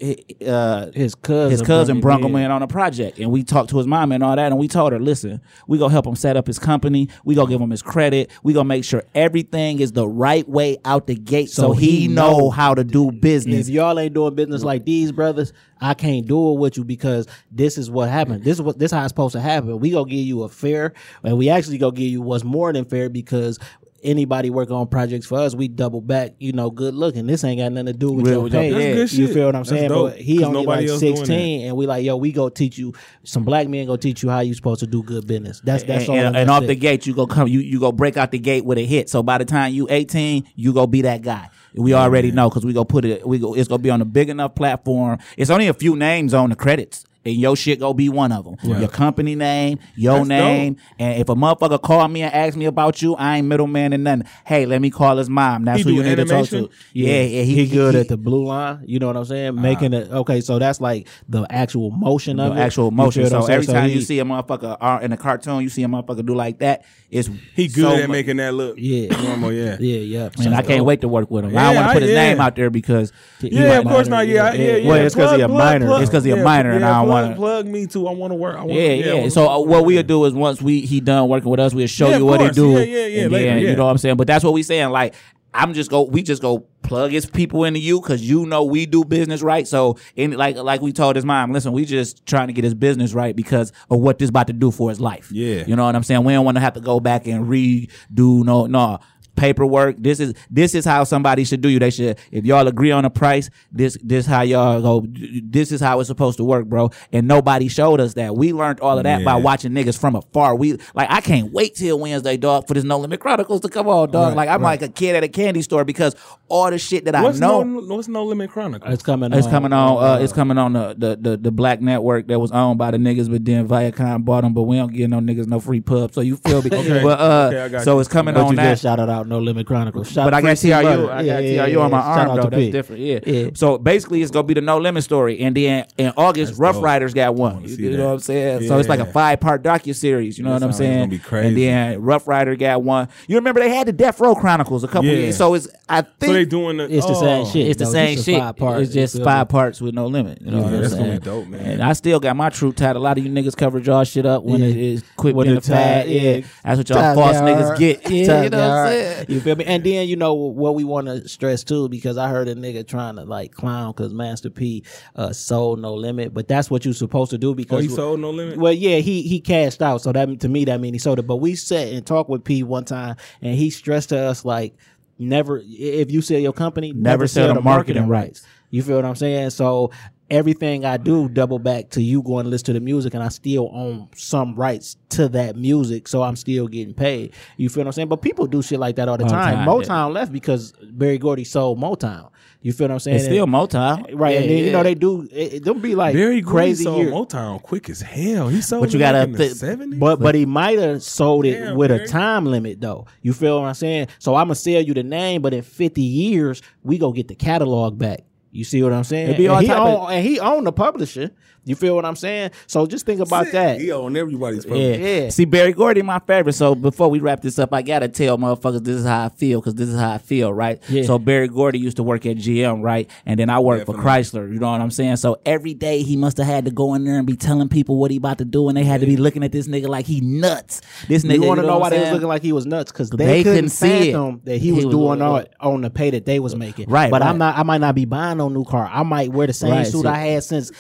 uh 0.46 0.92
His 0.94 1.14
cousin 1.16 1.52
his 1.52 1.62
cousin 1.62 2.02
brung 2.02 2.22
brung 2.22 2.32
him 2.32 2.36
in. 2.38 2.46
in 2.46 2.52
on 2.52 2.64
a 2.64 2.68
project 2.68 3.20
and 3.20 3.32
we 3.32 3.44
talked 3.44 3.70
to 3.70 3.78
his 3.78 3.86
mom 3.88 4.12
and 4.12 4.24
all 4.24 4.36
that 4.36 4.52
and 4.52 4.60
we 4.60 4.68
told 4.68 4.92
her 4.94 5.00
listen 5.00 5.40
we 5.68 5.78
gonna 5.78 5.92
help 5.92 6.08
him 6.08 6.16
set 6.16 6.36
up 6.36 6.48
his 6.48 6.58
company 6.60 7.08
we 7.24 7.36
gonna 7.36 7.50
give 7.50 7.62
him 7.62 7.70
his 7.70 7.84
credit 7.84 8.32
we 8.42 8.52
gonna 8.52 8.66
make 8.66 8.84
sure 8.84 9.04
everything 9.14 9.80
is 9.80 9.92
the 9.92 10.08
right 10.08 10.50
way 10.50 10.78
out 10.84 11.08
the 11.08 11.16
gate 11.16 11.50
so, 11.52 11.68
So 11.68 11.72
he, 11.74 12.02
he 12.02 12.08
know, 12.08 12.38
know 12.38 12.50
how 12.50 12.74
to 12.74 12.84
do 12.84 13.12
business 13.12 13.68
If 13.68 13.74
y'all 13.74 14.00
ain't 14.00 14.14
doing 14.16 14.34
business 14.36 14.64
like 14.64 14.86
these 14.86 15.12
brothers, 15.12 15.54
I 15.80 15.94
can't 15.94 16.26
do 16.26 16.54
it 16.54 16.60
with 16.60 16.78
you 16.78 16.84
because 16.86 17.28
this 17.52 17.78
is 17.78 17.92
what 17.92 18.10
happened. 18.10 18.44
This 18.44 18.54
is 18.58 18.62
what 18.62 18.80
this 18.80 18.92
how 18.92 19.02
it's 19.04 19.10
supposed 19.10 19.34
to 19.34 19.42
happen. 19.42 19.80
We 19.80 19.92
gonna 19.92 20.10
give 20.10 20.20
you 20.26 20.44
a 20.44 20.50
fair, 20.50 20.94
and 21.24 21.38
we 21.38 21.50
actually 21.50 21.78
gonna 21.78 21.92
give 21.92 22.08
you 22.10 22.22
what's 22.22 22.44
more 22.46 22.72
than 22.72 22.86
fair 22.86 23.10
because 23.10 23.60
anybody 24.04 24.50
working 24.50 24.76
on 24.76 24.88
projects 24.88 25.26
for 25.26 25.38
us, 25.40 25.56
we 25.56 25.68
double 25.68 26.02
back. 26.02 26.34
You 26.40 26.52
know, 26.54 26.70
good 26.70 26.94
looking. 26.94 27.26
This 27.28 27.44
ain't 27.44 27.60
got 27.60 27.72
nothing 27.72 27.88
to 27.88 27.94
do 27.94 28.12
with 28.12 28.24
With- 28.26 28.32
your 28.34 28.42
with 28.44 28.52
pay. 28.54 28.72
That's 28.72 29.12
good 29.12 29.20
You 29.20 29.28
feel 29.34 29.46
what 29.48 29.56
I'm 29.56 29.62
That's 29.64 29.70
saying? 29.70 29.90
dope, 29.90 30.12
But 30.12 30.20
he 30.22 30.38
'cause 30.38 30.48
only 30.48 30.66
like 30.66 30.88
else 30.88 31.00
doing 31.00 31.14
that. 31.16 31.18
16, 31.18 31.68
and 31.68 31.78
we 31.78 31.86
like, 31.88 32.04
yo, 32.06 32.18
we 32.18 32.32
go 32.32 32.50
teach 32.50 32.78
you. 32.78 32.94
Some 33.24 33.44
black 33.44 33.68
men 33.68 33.86
go 33.88 33.96
teach 33.96 34.22
you 34.24 34.30
how 34.30 34.42
you 34.42 34.54
supposed 34.54 34.80
to 34.82 34.88
do 34.88 35.04
good 35.04 35.26
business. 35.28 35.62
That's 35.64 35.84
that's 35.84 36.04
and, 36.04 36.10
all. 36.10 36.16
and, 36.18 36.28
I'm 36.28 36.36
and 36.36 36.50
off 36.50 36.64
say. 36.64 36.68
the 36.68 36.76
gate, 36.76 37.06
you 37.08 37.14
go 37.14 37.26
come, 37.28 37.48
you 37.48 37.60
you 37.60 37.80
go 37.80 37.92
break 37.92 38.18
out 38.18 38.32
the 38.32 38.40
gate 38.40 38.66
with 38.66 38.78
a 38.78 38.86
hit. 38.86 39.10
So 39.10 39.24
by 39.24 39.38
the 39.38 39.46
time 39.46 39.74
you 39.74 39.88
18, 39.90 40.44
you 40.56 40.74
go 40.74 40.86
be 40.88 41.02
that 41.04 41.22
guy. 41.22 41.50
We 41.76 41.94
already 41.96 42.32
know 42.32 42.50
because 42.50 42.66
we 42.66 42.74
go 42.74 42.86
put 42.86 43.04
it. 43.04 43.28
We 43.28 43.40
go. 43.40 43.56
It's 43.56 43.68
gonna 43.68 43.82
be 43.82 43.90
on 43.90 44.00
a 44.02 44.06
big 44.06 44.30
enough 44.30 44.54
platform. 44.54 45.18
It's 45.38 45.50
only 45.50 45.68
a 45.68 45.74
few 45.74 45.96
names 45.96 46.34
on 46.34 46.52
the 46.52 46.56
credits. 46.56 47.04
And 47.26 47.36
your 47.36 47.56
shit 47.56 47.80
go 47.80 47.94
be 47.94 48.10
one 48.10 48.32
of 48.34 48.44
them. 48.44 48.56
Your 48.64 48.90
company 48.90 49.34
name, 49.36 49.80
your 49.96 50.18
That's 50.18 50.28
name, 50.28 50.76
and 51.00 51.22
if 51.22 51.30
a 51.30 51.36
motherfucker 51.36 51.82
call 51.82 52.06
me 52.10 52.22
and 52.22 52.34
ask 52.34 52.58
me 52.58 52.66
about 52.66 53.02
you, 53.02 53.16
I 53.16 53.38
ain't 53.38 53.48
middleman 53.48 53.94
and 53.94 54.04
nothing. 54.04 54.26
Hey, 54.46 54.66
let 54.66 54.82
me 54.82 54.90
call 54.90 55.16
his 55.18 55.30
mom. 55.30 55.64
That's 55.64 55.78
He 55.78 55.84
who 55.84 55.90
do 55.92 55.96
you 55.96 56.04
need 56.04 56.16
to 56.16 56.26
talk 56.26 56.48
to. 56.50 56.70
Yeah, 56.92 57.22
yeah, 57.22 57.44
he, 57.44 57.66
good 57.68 57.94
he- 57.94 58.02
at 58.02 58.10
the 58.10 58.18
blue 58.18 58.46
line. 58.46 58.84
You 58.86 59.00
know 59.00 59.08
what 59.08 59.16
I'm 59.16 59.24
saying? 59.26 59.56
Making 59.62 59.94
it 59.94 60.12
okay. 60.12 60.42
So 60.42 60.60
that's 60.60 60.82
like 60.82 61.08
the 61.30 61.46
actual 61.50 61.92
motion 61.92 62.38
the 62.38 62.44
of 62.44 62.58
it. 62.58 62.60
actual 62.60 62.92
motion. 62.92 63.26
feel 63.26 63.40
what 63.40 63.48
So 63.48 63.54
every 63.54 63.68
time 63.68 63.88
he- 63.90 63.96
you 63.96 64.02
see 64.02 64.20
a 64.20 64.26
motherfucker 64.26 64.76
uh, 64.82 65.00
in 65.02 65.14
a 65.14 65.18
cartoon, 65.18 65.62
you 65.62 65.70
see 65.70 65.84
a 65.84 65.88
motherfucker 65.88 66.26
do 66.26 66.36
like 66.36 66.60
that. 66.60 66.84
It's 67.10 67.30
He 67.56 67.68
good 67.68 67.84
so 67.84 67.96
at 67.96 68.10
mu- 68.10 68.12
making 68.14 68.38
that 68.38 68.54
look 68.54 68.76
Yeah. 68.78 69.16
normal. 69.22 69.54
Yeah. 69.54 69.78
yeah, 69.80 70.00
yeah. 70.00 70.30
And 70.44 70.54
I 70.56 70.62
can't 70.62 70.84
wait 70.84 71.00
to 71.02 71.08
work 71.08 71.30
with 71.32 71.46
him. 71.46 71.52
I 71.52 71.54
Yeah, 71.54 71.68
don't 71.68 71.76
want 71.76 71.88
to 71.88 71.94
put 71.94 72.02
his 72.02 72.12
yeah. 72.12 72.24
name 72.30 72.42
out 72.42 72.56
there 72.56 72.70
because 72.70 73.14
Yeah, 73.40 73.78
of 73.80 73.86
course 73.86 74.08
not- 74.08 74.18
not. 74.18 74.28
Yeah, 74.28 74.54
yeah, 74.54 74.76
yeah. 74.78 74.88
Well, 74.90 75.06
it's 75.06 75.16
'cause 75.16 75.36
he 75.36 75.42
a 75.42 75.48
minor. 75.48 75.86
plug- 75.86 76.02
It's 76.02 76.12
'cause 76.12 76.24
he 76.26 76.32
a 76.32 76.44
minor 76.44 76.72
and 76.72 76.84
I 76.84 77.00
don't 77.00 77.10
plug- 77.14 77.24
wanna- 77.26 77.36
plug 77.36 77.66
me 77.68 77.88
too. 77.88 78.08
I 78.08 78.12
want 78.14 78.32
to 78.32 78.36
work. 78.36 78.56
I 78.58 78.62
wanna, 78.62 78.74
Yeah, 78.74 78.90
I 78.90 79.22
yeah. 79.24 79.30
So 79.30 79.50
uh, 79.50 79.60
what 79.60 79.86
we'll 79.86 80.04
do 80.04 80.26
is 80.26 80.34
once 80.34 80.62
we 80.62 80.82
he 80.82 81.00
done 81.00 81.28
working 81.30 81.50
with 81.50 81.60
us, 81.60 81.74
we'll 81.74 81.88
show 81.88 82.10
Yeah, 82.10 82.18
you 82.18 82.26
what 82.26 82.42
he 82.42 82.50
do. 82.50 82.72
Yeah, 82.72 82.80
yeah, 82.80 83.06
yeah, 83.06 83.28
later, 83.28 83.30
then, 83.30 83.62
yeah. 83.64 83.70
You 83.70 83.76
know 83.76 83.86
what 83.86 83.92
I'm 83.92 83.98
saying? 83.98 84.18
But 84.18 84.28
that's 84.28 84.44
what 84.44 84.54
we 84.54 84.64
saying. 84.64 84.90
Like 84.90 85.14
I'm 85.56 85.74
just 85.76 85.92
go. 85.92 86.02
We 86.04 86.24
just 86.24 86.42
go 86.42 86.66
plug 86.82 87.12
his 87.12 87.28
people 87.28 87.64
into 87.64 87.80
you 87.80 88.02
because 88.02 88.28
you 88.28 88.46
know 88.48 88.64
we 88.64 88.88
do 88.88 89.06
business 89.06 89.44
right. 89.44 89.68
So 89.68 89.98
in 90.16 90.32
like 90.32 90.56
like 90.56 90.82
we 90.82 90.92
told 90.92 91.16
his 91.16 91.26
mom, 91.26 91.52
listen, 91.54 91.74
we 91.74 91.86
just 91.86 92.26
trying 92.26 92.48
to 92.48 92.54
get 92.54 92.64
his 92.64 92.74
business 92.74 93.14
right 93.14 93.36
because 93.36 93.72
of 93.92 94.00
what 94.00 94.18
this 94.18 94.30
about 94.30 94.48
to 94.48 94.54
do 94.54 94.72
for 94.72 94.90
his 94.90 95.00
life. 95.00 95.32
Yeah. 95.32 95.64
You 95.68 95.76
know 95.76 95.86
what 95.86 95.96
I'm 95.96 96.02
saying? 96.02 96.24
We 96.24 96.34
don't 96.34 96.44
want 96.44 96.58
to 96.58 96.62
have 96.62 96.74
to 96.74 96.82
go 96.82 97.00
back 97.00 97.28
and 97.28 97.46
redo 97.46 98.44
no 98.44 98.66
no 98.66 99.00
paperwork. 99.36 99.96
This 100.00 100.20
is 100.20 100.34
this 100.50 100.76
is 100.76 100.86
how 100.86 101.04
somebody 101.04 101.44
should 101.44 101.62
do 101.62 101.70
you. 101.70 101.80
They 101.80 101.90
should 101.90 102.20
if 102.32 102.46
y'all 102.46 102.68
agree 102.68 102.92
on 102.92 103.06
a 103.06 103.10
price, 103.10 103.50
this 103.72 103.98
this 104.04 104.26
how 104.26 104.42
y'all 104.42 104.82
go 104.82 105.06
this 105.08 105.72
is 105.72 105.82
how 105.82 106.00
it's 106.00 106.08
supposed 106.08 106.38
to 106.38 106.44
work, 106.44 106.66
bro. 106.68 106.92
And 107.12 107.28
nobody 107.28 107.68
showed 107.68 108.00
us 108.00 108.14
that. 108.16 108.36
We 108.36 108.54
learned 108.54 108.80
all 108.80 108.98
of 108.98 109.04
that 109.04 109.24
by 109.26 109.36
watching 109.36 109.72
niggas 109.72 110.00
from 110.00 110.16
afar. 110.16 110.56
We 110.56 110.78
like 110.94 111.10
I 111.10 111.22
can't 111.22 111.52
wait 111.52 111.76
till 111.76 112.00
Wednesday, 112.00 112.38
dog, 112.38 112.68
for 112.68 112.74
this 112.74 112.84
No 112.84 113.00
Limit 113.00 113.20
Chronicles 113.20 113.62
to 113.62 113.70
come 113.70 113.88
on, 113.88 114.12
dog. 114.12 114.30
Right, 114.30 114.36
like 114.38 114.50
I'm 114.50 114.62
right. 114.62 114.82
like 114.82 114.90
a 114.90 114.92
kid 114.92 115.16
at 115.16 115.24
a 115.24 115.28
candy 115.28 115.62
store 115.62 115.86
because 115.86 116.16
all 116.48 116.70
the 116.70 116.78
shit 116.78 117.06
that 117.06 117.22
What's 117.24 117.42
I 117.42 117.48
know 117.48 117.64
no, 117.64 117.96
what's 117.96 118.08
no 118.08 118.24
limit 118.26 118.52
Chronicles? 118.52 118.94
It's 118.94 119.04
coming. 119.04 119.34
it's 119.34 119.46
on, 119.48 119.52
coming 119.52 119.74
on. 119.74 120.04
Uh, 120.04 120.20
it's 120.20 120.34
coming 120.34 120.58
on 120.58 120.74
the, 120.74 120.96
the 120.98 121.16
the 121.16 121.38
the 121.38 121.52
black 121.52 121.82
network 121.82 122.28
that 122.28 122.40
was 122.40 122.52
owned 122.52 122.78
by 122.78 122.92
the 122.92 122.98
niggas, 122.98 123.30
but 123.32 123.44
then 123.46 123.68
Viacom 123.68 124.24
bought 124.26 124.42
them. 124.42 124.54
But 124.54 124.64
we 124.64 124.78
don't 124.78 124.94
give 124.94 125.10
no 125.10 125.20
niggas 125.20 125.48
no 125.48 125.60
free 125.60 125.82
pub. 125.82 126.14
So 126.14 126.22
you 126.22 126.38
feel 126.38 126.62
me? 126.62 126.70
But 127.04 127.20
uh, 127.20 127.48
Okay, 127.48 127.62
I 127.62 127.70
got 127.70 127.84
so 127.84 127.96
you. 127.96 128.00
it's 128.00 128.10
coming 128.10 128.34
But 128.36 128.44
on 128.46 128.52
you 128.52 128.56
that. 128.58 128.72
just 128.72 128.84
shouted 128.84 129.10
out 129.10 129.23
No 129.28 129.40
Limit 129.40 129.66
Chronicles. 129.68 130.12
Shout 130.12 130.26
But 130.26 130.34
I 130.34 130.42
got 130.42 130.58
Free 130.58 130.70
TRU. 130.70 130.82
Butter. 130.84 131.12
I 131.12 131.26
got 131.26 131.26
Yeah, 131.26 131.40
yeah, 131.40 131.66
TRU 131.68 131.80
on 131.82 131.92
my 131.92 131.98
yeah. 131.98 132.04
Shout 132.16 132.18
arm 132.18 132.30
out 132.30 132.36
though. 132.36 132.44
to 132.44 132.50
That's 132.50 132.62
P. 132.64 132.72
different. 132.72 133.02
Yeah. 133.02 133.20
Yeah. 133.26 133.50
So 133.54 133.78
basically, 133.78 134.22
it's 134.22 134.32
gonna 134.32 134.44
be 134.48 134.54
the 134.54 134.62
No 134.62 134.78
Limit 134.78 135.04
story, 135.04 135.40
and 135.42 135.56
then 135.56 135.86
in 135.98 136.14
August, 136.18 136.58
Rough 136.58 136.76
dope. 136.76 136.84
Riders 136.84 137.14
got 137.14 137.36
one. 137.36 137.62
You, 137.64 137.68
see 137.70 137.84
you 137.84 137.92
that. 137.92 137.98
know 137.98 138.06
what 138.08 138.14
I'm 138.14 138.20
saying? 138.20 138.68
So 138.68 138.78
it's 138.78 138.90
like 138.90 139.00
a 139.00 139.06
five 139.06 139.40
part 139.40 139.64
docu 139.64 139.96
series. 139.96 140.38
You 140.38 140.44
know 140.44 140.52
That 140.52 140.56
what 140.56 140.64
I'm 140.64 140.72
sounds 140.74 140.80
it's 140.80 140.88
saying? 140.88 141.00
gonna 141.00 141.10
be 141.10 141.20
crazy. 141.20 141.48
And 141.48 141.58
then 141.58 142.02
Ruff 142.02 142.28
Ryder 142.28 142.56
got 142.56 142.84
one. 142.84 143.08
You 143.28 143.36
remember 143.38 143.60
they 143.62 143.70
had 143.70 143.88
the 143.88 143.94
Death 143.94 144.20
Row 144.20 144.36
Chronicles 144.36 144.84
a 144.84 144.88
couple 144.88 145.06
Yeah. 145.10 145.18
years. 145.18 145.38
So 145.38 145.54
it's 145.54 145.68
I 145.90 146.02
think 146.02 146.12
so 146.22 146.34
they 146.34 146.46
doing 146.46 146.78
the. 146.78 146.86
It's 146.96 147.06
the 147.06 147.14
same 147.16 147.46
oh. 147.46 147.50
shit. 147.50 147.68
it's 147.68 147.80
the 147.80 147.86
though. 147.86 147.92
same 147.92 148.18
shit. 148.22 148.40
five-part. 148.40 148.82
It's 148.82 148.94
just 148.94 149.22
five 149.24 149.50
parts 149.50 149.80
with 149.82 149.94
no 149.94 150.08
limit. 150.08 150.42
You 150.42 150.52
know 150.52 150.62
what 150.62 150.74
I'm 150.74 150.82
that's 150.82 150.94
gonna 150.94 151.06
saying? 151.06 151.20
be 151.20 151.26
dope, 151.26 151.48
man. 151.48 151.62
And 151.66 151.84
I 151.84 151.94
still 151.94 152.20
got 152.20 152.36
my 152.36 152.50
truth 152.50 152.76
tied. 152.78 152.96
A 152.96 153.00
lot 153.00 153.18
of 153.18 153.24
you 153.26 153.32
niggas 153.32 153.56
covered 153.56 153.86
y'all 153.86 154.04
shit 154.04 154.26
up 154.26 154.44
when 154.44 154.62
it 154.64 154.76
is 154.76 155.04
quit 155.18 155.36
When 155.36 155.46
being 155.46 155.56
the 155.56 155.60
a 155.60 155.62
fad. 155.62 156.06
time- 156.06 156.12
Yeah. 156.14 156.22
yeah. 156.22 156.46
that's 156.64 156.78
what 156.78 156.90
y'all 156.90 156.98
Time 157.00 157.16
false 157.16 157.38
niggas 157.38 157.78
get. 157.78 157.94
Yeah, 158.14 158.44
you 158.44 158.50
know 158.50 158.58
what 158.58 158.70
I'm 158.70 158.88
saying? 158.88 159.13
You 159.28 159.40
feel 159.40 159.56
me? 159.56 159.66
And 159.66 159.84
then 159.84 160.08
you 160.08 160.16
know 160.16 160.34
what 160.34 160.76
we 160.76 160.84
want 160.84 161.08
to 161.08 161.28
stress 161.28 161.64
too, 161.64 161.90
because 161.90 162.18
I 162.18 162.30
heard 162.30 162.48
a 162.48 162.56
nigga 162.56 162.86
trying 162.88 163.16
to 163.16 163.24
like 163.24 163.54
clown 163.54 163.92
because 163.92 164.14
Master 164.14 164.50
P 164.50 164.84
uh, 165.16 165.32
sold 165.34 165.80
No 165.80 165.94
Limit, 165.94 166.34
but 166.34 166.48
that's 166.48 166.70
what 166.70 166.86
you're 166.86 166.94
supposed 166.94 167.32
to 167.32 167.38
do 167.38 167.56
because 167.56 167.80
Oh, 167.80 167.82
he 167.82 167.90
sold 167.90 168.20
No 168.20 168.30
Limit? 168.32 168.58
Well, 168.58 168.74
yeah, 168.74 168.98
he 168.98 169.22
he 169.24 169.40
cashed 169.40 169.82
out, 169.82 170.02
so 170.02 170.12
that 170.12 170.40
to 170.42 170.50
me 170.50 170.66
that 170.66 170.80
means 170.80 170.96
he 170.96 171.00
sold 171.00 171.20
it. 171.20 171.28
But 171.28 171.38
we 171.38 171.56
sat 171.56 171.88
and 171.90 172.06
talked 172.06 172.30
with 172.30 172.44
P 172.44 172.64
one 172.64 172.86
time, 172.86 173.16
and 173.42 173.56
he 173.56 173.70
stressed 173.70 174.10
to 174.10 174.20
us 174.20 174.44
like, 174.46 174.76
never 175.20 175.62
if 175.64 176.12
you 176.12 176.22
sell 176.22 176.40
your 176.40 176.54
company, 176.54 176.92
never, 176.94 177.28
sell 177.28 177.54
the 177.54 177.62
marketing 177.62 178.08
rights. 178.08 178.46
You 178.70 178.82
feel 178.82 178.96
what 178.96 179.06
I'm 179.06 179.16
saying? 179.16 179.52
So 179.52 179.92
everything 180.30 180.86
I 180.86 180.98
do 180.98 181.30
double 181.30 181.60
back 181.60 181.90
to 181.92 182.02
you 182.02 182.22
going 182.24 182.46
to 182.46 182.50
listen 182.50 182.66
to 182.68 182.74
the 182.74 182.80
music, 182.80 183.14
and 183.14 183.24
I 183.24 183.30
still 183.30 183.70
own 183.74 184.10
some 184.16 184.56
rights 184.56 184.98
to 185.10 185.28
that 185.30 185.56
music, 185.56 186.08
so 186.08 186.24
I'm 186.24 186.36
still 186.36 186.68
getting 186.68 186.94
paid. 186.94 187.34
You 187.58 187.70
feel 187.70 187.82
what 187.82 187.88
I'm 187.88 187.92
saying? 187.94 188.08
But 188.10 188.22
people 188.22 188.48
do 188.48 188.62
shit 188.62 188.80
like 188.80 188.96
that 188.96 189.08
all 189.10 189.18
the 189.18 189.26
All 189.26 189.30
time. 189.30 189.56
time, 189.58 189.68
Motown 189.68 190.14
left 190.14 190.32
because 190.32 190.74
Berry 190.92 191.18
Gordy 191.18 191.44
sold 191.44 191.80
Motown. 191.80 192.30
You 192.62 192.72
feel 192.72 192.86
what 192.88 192.94
I'm 192.94 193.00
saying? 193.00 193.18
It's 193.18 193.26
still 193.26 193.46
Motown, 193.46 194.10
right? 194.14 194.38
and 194.38 194.46
Yeah, 194.46 194.56
then 194.56 194.66
you 194.66 194.72
know 194.72 194.84
they 194.84 194.96
do. 194.96 195.28
It, 195.32 195.54
it, 195.56 195.64
them 195.66 195.82
be 195.82 195.96
like 195.96 196.16
Very 196.16 196.42
crazy 196.42 196.86
sold 196.86 197.02
years. 197.02 197.14
Motown 197.14 197.62
quick 197.62 197.90
as 197.90 198.02
hell. 198.02 198.48
He 198.48 198.62
sold. 198.62 198.84
But 198.86 198.94
you 198.94 199.00
gotta 199.00 199.24
in 199.24 199.34
the 199.34 199.50
thi- 199.50 199.66
70s? 199.66 200.00
But 200.00 200.20
but 200.22 200.34
he 200.34 200.46
might 200.46 200.80
have 200.80 201.04
sold 201.04 201.46
it 201.46 201.60
Damn, 201.60 201.76
with 201.76 201.92
a 201.92 202.08
time 202.08 202.46
limit 202.46 202.80
though. 202.80 203.06
You 203.22 203.34
feel 203.34 203.60
what 203.62 203.68
I'm 203.68 203.74
saying? 203.74 204.08
So 204.20 204.36
I'm 204.36 204.46
gonna 204.46 204.56
sell 204.56 204.82
you 204.82 204.94
the 204.94 205.04
name, 205.04 205.42
but 205.42 205.54
in 205.54 205.62
50 205.62 206.02
years 206.02 206.62
we 206.84 206.98
go 206.98 207.12
get 207.12 207.28
the 207.28 207.36
catalog 207.36 207.98
back. 208.00 208.22
You 208.54 208.64
see 208.64 208.84
what 208.84 208.94
I'm 208.94 209.04
saying? 209.04 209.50
All 209.50 209.58
and, 209.58 209.66
he 209.66 209.72
own, 209.74 210.12
and 210.12 210.26
he 210.26 210.40
owned 210.40 210.68
the 210.68 210.72
publisher. 210.72 211.32
You 211.66 211.76
feel 211.76 211.96
what 211.96 212.04
I'm 212.06 212.16
saying? 212.16 212.52
So 212.68 212.86
just 212.86 213.06
think 213.06 213.22
about 213.22 213.52
that. 213.52 213.80
He 213.80 213.92
own 213.92 214.16
everybody's. 214.18 214.66
Yeah. 214.66 214.76
Yeah. 214.76 215.30
See, 215.30 215.46
Berry 215.46 215.72
Gordy, 215.74 216.02
my 216.02 216.20
favorite. 216.20 216.54
So 216.54 216.76
before 216.76 217.10
we 217.10 217.20
wrap 217.20 217.42
this 217.42 217.58
up, 217.58 217.74
I 217.74 217.82
gotta 217.82 218.08
tell 218.10 218.38
motherfuckers 218.38 218.84
this 218.84 218.98
is 218.98 219.06
how 219.06 219.26
I 219.26 219.30
feel 219.30 219.62
because 219.62 219.76
this 219.76 219.88
is 219.90 219.98
how 219.98 220.12
I 220.12 220.18
feel, 220.18 220.52
right? 220.54 220.82
Yeah. 220.90 221.04
So 221.04 221.18
Berry 221.20 221.48
Gordy 221.48 221.80
used 221.80 221.98
to 221.98 222.04
work 222.04 222.26
at 222.26 222.38
GM, 222.38 222.84
right? 222.84 223.10
And 223.26 223.40
then 223.40 223.50
I 223.50 223.60
worked 223.60 223.86
for 223.86 223.94
Chrysler. 223.94 224.52
You 224.52 224.60
know 224.60 224.72
what 224.72 224.82
I'm 224.82 224.92
saying? 224.92 225.18
So 225.18 225.40
every 225.46 225.74
day 225.74 226.04
he 226.04 226.18
must 226.18 226.38
have 226.38 226.48
had 226.48 226.66
to 226.66 226.72
go 226.72 226.94
in 226.96 227.06
there 227.06 227.18
and 227.18 227.26
be 227.26 227.36
telling 227.38 227.70
people 227.70 227.96
what 227.98 228.12
he 228.12 228.18
about 228.18 228.40
to 228.40 228.46
do, 228.46 228.68
and 228.68 228.78
they 228.78 228.84
had 228.84 229.00
to 229.02 229.06
be 229.08 229.16
looking 229.18 229.44
at 229.44 229.52
this 229.52 229.68
nigga 229.68 229.88
like 229.88 230.06
he 230.06 230.20
nuts. 230.22 230.82
This 231.08 231.24
nigga, 231.24 231.36
You 231.36 231.44
want 231.44 231.62
to 231.62 231.66
know 231.68 231.74
what 231.80 231.82
why 231.82 231.90
they 231.92 232.00
was 232.02 232.12
looking 232.12 232.28
like 232.28 232.42
he 232.42 232.52
was 232.52 232.66
nuts? 232.66 232.92
Because 232.92 233.10
they, 233.10 233.26
They 233.26 233.44
couldn't, 233.44 233.56
couldn't 233.56 233.70
see 233.70 234.10
it. 234.10 234.12
fathom 234.14 234.42
that 234.44 234.58
he 234.58 234.66
He 234.68 234.72
was 234.74 234.86
was 234.86 234.94
doing 234.94 235.20
doing 235.20 235.22
all 235.22 235.74
on 235.74 235.82
the 235.82 235.90
pay 235.90 236.10
that 236.12 236.26
they 236.26 236.40
was 236.40 236.56
making. 236.56 236.90
Right, 236.90 237.10
but 237.10 237.22
I'm 237.22 237.38
not. 237.38 237.58
I 237.58 237.64
might 237.64 237.80
not 237.80 237.96
be 237.96 238.06
buying 238.06 238.38
no 238.38 238.50
new 238.50 238.66
car. 238.66 238.90
I 238.92 239.04
might 239.04 239.32
wear 239.32 239.48
the 239.48 239.54
same 239.54 239.72
Right, 239.72 239.88
suit 239.88 240.02
see. 240.04 240.08
I 240.08 240.18
had 240.28 240.44
since 240.44 240.72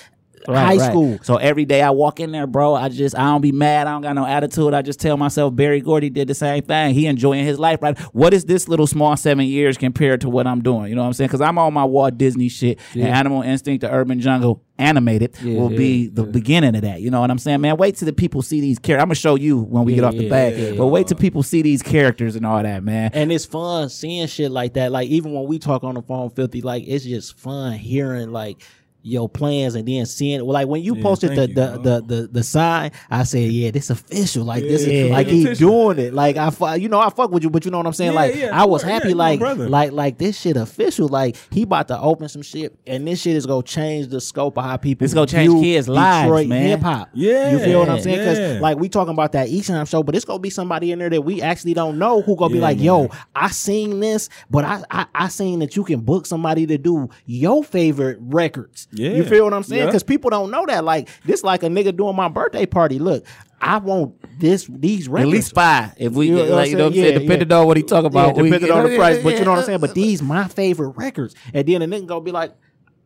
Right, 0.48 0.58
high 0.58 0.76
right. 0.78 0.92
school. 0.92 1.20
So 1.24 1.38
every 1.38 1.66
day 1.66 1.82
I 1.82 1.90
walk 1.92 2.20
in 2.20 2.32
there, 2.32 2.48
bro, 2.48 2.76
I 2.76 2.90
just 2.90 3.18
I 3.18 3.24
don't 3.24 3.42
be 3.42 3.52
mad. 3.52 3.88
I 3.88 3.92
don't 3.92 4.02
got 4.02 4.14
no 4.14 4.26
attitude. 4.26 4.74
I 4.74 4.82
just 4.82 5.00
tell 5.00 5.18
myself 5.18 5.56
Berry 5.56 5.82
Gordy 5.82 6.10
did 6.10 6.28
the 6.28 6.36
same 6.36 6.64
thing. 6.64 6.94
He 6.94 7.08
enjoying 7.08 7.46
his 7.46 7.60
life, 7.60 7.82
right? 7.82 7.98
What 8.14 8.34
is 8.34 8.46
this 8.46 8.68
little 8.68 8.88
small 8.88 9.16
seven 9.18 9.46
years 9.46 9.78
compared 9.78 10.22
to 10.22 10.30
what 10.30 10.48
I'm 10.48 10.62
doing? 10.62 10.90
You 10.90 10.96
know 10.96 11.02
what 11.02 11.08
I'm 11.08 11.14
saying? 11.14 11.30
Because 11.30 11.42
I'm 11.42 11.58
on 11.58 11.74
my 11.74 11.86
Walt 11.86 12.18
Disney 12.18 12.50
shit. 12.50 12.80
And 12.94 13.04
Animal 13.04 13.42
Instinct, 13.42 13.82
the 13.82 13.92
Urban 13.92 14.20
Jungle 14.20 14.64
animated 14.78 15.36
will 15.44 15.70
be 15.70 16.08
the 16.08 16.24
beginning 16.24 16.76
of 16.76 16.82
that. 16.82 17.02
You 17.02 17.12
know 17.12 17.22
what 17.22 17.30
I'm 17.30 17.38
saying, 17.38 17.62
man? 17.62 17.78
Wait 17.78 17.96
till 17.96 18.06
the 18.06 18.14
people 18.14 18.42
see 18.42 18.60
these 18.60 18.80
characters. 18.80 19.04
I'm 19.04 19.08
gonna 19.08 19.16
show 19.16 19.36
you 19.36 19.60
when 19.60 19.86
we 19.86 19.96
get 19.96 20.04
off 20.04 20.16
the 20.16 20.24
yeah, 20.24 20.30
bag. 20.30 20.58
yeah, 20.58 20.72
but 20.78 20.88
wait 20.88 21.08
till 21.08 21.18
people 21.18 21.44
see 21.44 21.62
these 21.62 21.82
characters 21.82 22.36
and 22.36 22.46
all 22.46 22.62
that, 22.62 22.84
man. 22.84 23.12
And 23.14 23.32
it's 23.32 23.46
fun 23.46 23.90
seeing 23.90 24.28
shit 24.28 24.52
like 24.52 24.74
that. 24.74 24.92
Like 24.92 25.10
even 25.10 25.34
when 25.34 25.46
we 25.46 25.60
talk 25.60 25.84
on 25.84 25.96
the 25.96 26.02
phone, 26.02 26.30
filthy, 26.32 26.62
like 26.62 26.84
it's 26.88 27.06
just 27.06 27.38
fun 27.38 27.74
hearing 27.74 28.32
like 28.32 28.62
your 29.04 29.28
plans 29.28 29.76
and 29.76 29.88
then 29.88 30.06
seeing 30.06 30.40
it. 30.40 30.46
Well, 30.46 30.54
like 30.54 30.68
when 30.68 30.82
you 30.82 30.96
posted 30.96 31.36
the 31.36 31.48
you, 31.48 31.54
the, 31.54 31.78
the 31.78 32.02
the 32.02 32.28
the 32.32 32.44
sign, 32.44 32.92
I 33.12 33.24
said, 33.24 33.52
yeah, 33.52 33.70
this 33.70 33.90
official. 33.90 34.46
Like 34.46 34.64
this 34.64 34.86
Yeah, 34.86 34.94
is 34.94 35.12
like 35.12 35.28
he 35.28 35.44
official. 35.44 35.70
doing 35.70 36.00
it. 36.08 36.14
Like 36.14 36.38
I, 36.38 36.50
fu- 36.50 36.80
you 36.80 36.88
know, 36.90 37.00
I 37.00 37.10
fuck 37.10 37.30
with 37.30 37.44
you, 37.44 37.50
but 37.50 37.66
you 37.66 37.72
know 37.72 37.78
what 37.78 37.86
I'm 37.86 37.94
saying. 37.94 38.14
Yeah, 38.14 38.20
like 38.20 38.36
yeah, 38.36 38.50
I 38.62 38.66
was 38.66 38.84
yeah, 38.84 38.90
happy. 38.92 39.10
you 39.10 39.16
my 39.16 39.36
like 39.36 39.58
like 39.60 39.92
like 39.92 40.18
this 40.18 40.40
shit 40.40 40.56
official. 40.58 41.10
Like 41.10 41.36
he 41.52 41.64
about 41.64 41.90
to 41.90 42.00
open 42.00 42.30
some 42.30 42.42
shit, 42.42 42.78
and 42.88 43.06
this 43.06 43.22
shit 43.22 43.36
is 43.36 43.46
gonna 43.46 43.62
change 43.64 44.08
the 44.08 44.22
scope 44.22 44.58
of 44.58 44.64
how 44.64 44.78
people. 44.78 45.04
It's 45.04 45.14
gonna 45.14 45.28
change 45.28 45.52
view 45.52 45.62
kids' 45.62 45.90
lives, 45.90 46.26
Detroit 46.26 46.48
man. 46.48 46.68
Hip 46.68 46.80
hop. 46.80 47.10
Yeah, 47.14 47.52
you 47.52 47.60
feel 47.60 47.80
what 47.80 47.90
I'm 47.90 48.00
saying? 48.00 48.20
Because 48.20 48.40
yeah. 48.40 48.60
like 48.62 48.78
we 48.78 48.88
talking 48.88 49.14
about 49.14 49.34
that 49.34 49.50
each 49.50 49.68
time 49.68 49.86
show, 49.86 50.02
but 50.02 50.16
it's 50.16 50.26
gonna 50.26 50.40
be 50.40 50.50
somebody 50.50 50.94
in 50.94 51.00
there 51.00 51.10
that 51.10 51.22
we 51.22 51.42
actually 51.42 51.74
don't 51.74 52.00
know 52.00 52.22
who 52.22 52.36
gonna 52.38 52.54
be 52.54 52.60
like, 52.60 52.78
man. 52.78 52.86
yo, 52.86 53.10
I 53.36 53.50
seen 53.50 54.00
this, 54.00 54.30
but 54.50 54.64
I, 54.64 54.84
I 54.90 55.06
I 55.14 55.28
seen 55.28 55.60
that 55.60 55.76
you 55.76 55.84
can 55.84 56.00
book 56.00 56.26
somebody 56.26 56.66
to 56.68 56.78
do 56.78 57.10
your 57.26 57.64
favorite 57.64 58.18
records. 58.22 58.88
Yeah. 58.94 59.12
You 59.12 59.24
feel 59.24 59.44
what 59.44 59.54
I'm 59.54 59.64
saying? 59.64 59.82
Yeah. 59.82 59.86
Because 59.88 60.04
people 60.04 60.30
don't 60.30 60.52
know 60.52 60.66
that. 60.68 60.84
Like 60.84 61.10
this, 61.26 61.44
like 61.44 61.64
a 61.64 61.68
nigga 61.68 61.96
doing 61.96 62.16
my 62.16 62.28
birthday 62.30 62.66
party. 62.66 63.00
Look, 63.00 63.26
I 63.62 63.78
want 63.78 64.16
this 64.40 64.68
these 64.70 65.08
records. 65.08 65.30
At 65.30 65.34
least 65.34 65.56
five. 65.56 65.94
If 65.98 66.14
we 66.14 66.28
You 66.28 66.36
know 66.36 66.44
like, 66.56 66.70
you 66.70 66.76
know 66.78 66.84
what 66.86 66.88
I'm 66.90 66.94
saying? 66.94 67.04
saying, 67.06 67.14
Yeah, 67.14 67.20
depending 67.20 67.50
yeah. 67.50 67.58
on 67.58 67.68
what 67.68 67.78
he 67.78 67.84
talk 67.84 68.06
about, 68.06 68.36
yeah, 68.36 68.42
we- 68.42 68.50
depending 68.50 68.72
on 68.72 68.90
the 68.90 68.96
price. 68.96 69.24
But 69.24 69.38
you 69.40 69.46
know 69.46 69.52
what 69.52 69.60
I'm 69.60 69.66
saying? 69.66 69.80
But 69.80 69.94
these 69.96 70.22
my 70.22 70.48
favorite 70.48 70.90
records. 70.98 71.34
And 71.54 71.68
then 71.68 71.82
the 71.82 71.88
nigga 71.88 72.06
gonna 72.08 72.22
be 72.22 72.32
like, 72.32 72.54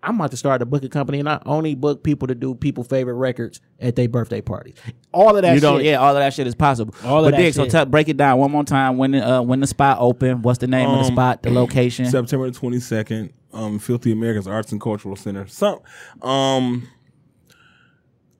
I'm 0.04 0.16
about 0.16 0.30
to 0.32 0.38
start 0.38 0.62
a 0.62 0.66
booking 0.66 0.90
company, 0.90 1.20
and 1.20 1.28
I 1.28 1.42
only 1.46 1.74
book 1.74 2.04
people 2.04 2.28
to 2.28 2.36
do 2.36 2.54
people 2.54 2.84
favorite 2.84 3.16
records 3.16 3.60
at 3.80 3.96
their 3.96 4.08
birthday 4.08 4.42
parties. 4.42 4.76
All 5.12 5.36
of 5.36 5.42
that. 5.42 5.56
you 5.56 5.60
don't, 5.60 5.78
shit. 5.80 5.88
yeah, 5.88 5.96
all 5.98 6.16
of 6.16 6.22
that 6.22 6.34
shit 6.34 6.46
is 6.46 6.54
possible. 6.54 6.94
All 7.04 7.20
of 7.26 7.32
but 7.32 7.32
that 7.38 7.44
Dick, 7.44 7.54
so 7.56 7.64
shit. 7.64 7.72
tell, 7.72 7.86
break 7.86 8.08
it 8.08 8.16
down 8.16 8.38
one 8.38 8.52
more 8.52 8.64
time. 8.64 8.98
When 8.98 9.12
the, 9.12 9.28
uh, 9.28 9.42
when 9.42 9.60
the 9.60 9.68
spot 9.68 9.98
open, 10.00 10.44
what's 10.44 10.60
the 10.60 10.68
name 10.68 10.88
of 10.88 11.00
the 11.00 11.06
Um, 11.06 11.12
spot, 11.14 11.42
the 11.42 11.50
location? 11.50 12.06
September 12.06 12.50
twenty 12.52 12.80
second, 12.80 13.34
um, 13.54 13.80
Filthy 13.80 14.12
Americans 14.12 14.48
Arts 14.48 14.72
and 14.72 14.80
Cultural 14.82 15.16
Center. 15.16 15.48
Some, 15.48 15.80
um, 16.22 16.88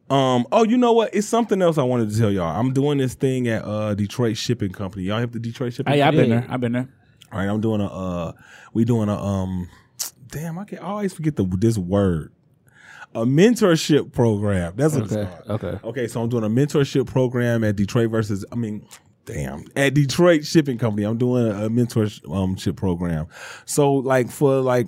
um. 0.10 0.46
Oh, 0.52 0.64
you 0.64 0.78
know 0.78 0.94
what? 0.94 1.14
It's 1.14 1.28
something 1.28 1.62
else 1.62 1.78
I 1.78 1.84
wanted 1.84 2.10
to 2.12 2.18
tell 2.18 2.32
y'all. 2.32 2.58
I'm 2.60 2.74
doing 2.74 2.98
this 2.98 3.14
thing 3.14 3.48
at 3.48 3.64
uh 3.66 3.94
Detroit 3.96 4.38
Shipping 4.38 4.72
Company. 4.72 5.04
Y'all 5.06 5.20
have 5.20 5.32
the 5.32 5.40
Detroit 5.40 5.74
Shipping. 5.74 5.94
Hey, 5.94 6.02
I've 6.02 6.14
been 6.14 6.30
there. 6.30 6.46
I've 6.50 6.62
been 6.62 6.72
there. 6.74 6.90
All 7.32 7.40
right, 7.40 7.50
I'm 7.50 7.60
doing 7.62 7.82
a. 7.82 7.88
uh 7.88 8.32
We 8.74 8.86
doing 8.86 9.10
a. 9.10 9.18
um 9.18 9.70
Damn, 10.30 10.60
I 10.60 10.66
can 10.66 10.80
I 10.80 10.84
always 10.84 11.14
forget 11.14 11.36
the 11.36 11.46
this 11.58 11.78
word. 11.78 12.32
A 13.16 13.26
mentorship 13.26 14.12
program. 14.12 14.74
That's 14.76 14.94
what 14.94 15.12
Okay. 15.12 15.22
it's 15.22 15.46
called. 15.48 15.64
Okay. 15.64 15.80
Okay, 15.88 16.08
so 16.08 16.22
I'm 16.22 16.30
doing 16.30 16.44
a 16.44 16.50
mentorship 16.50 17.08
program 17.08 17.64
at 17.64 17.76
Detroit 17.76 18.12
versus. 18.12 18.46
I 18.52 18.56
mean, 18.56 18.86
damn, 19.26 19.66
at 19.76 19.94
Detroit 19.94 20.46
Shipping 20.46 20.78
Company. 20.78 21.06
I'm 21.06 21.18
doing 21.18 21.48
a, 21.48 21.66
a 21.66 21.70
mentorship 21.70 22.30
um, 22.34 22.56
program. 22.76 23.28
So 23.66 23.94
like 23.94 24.30
for 24.30 24.60
like 24.60 24.88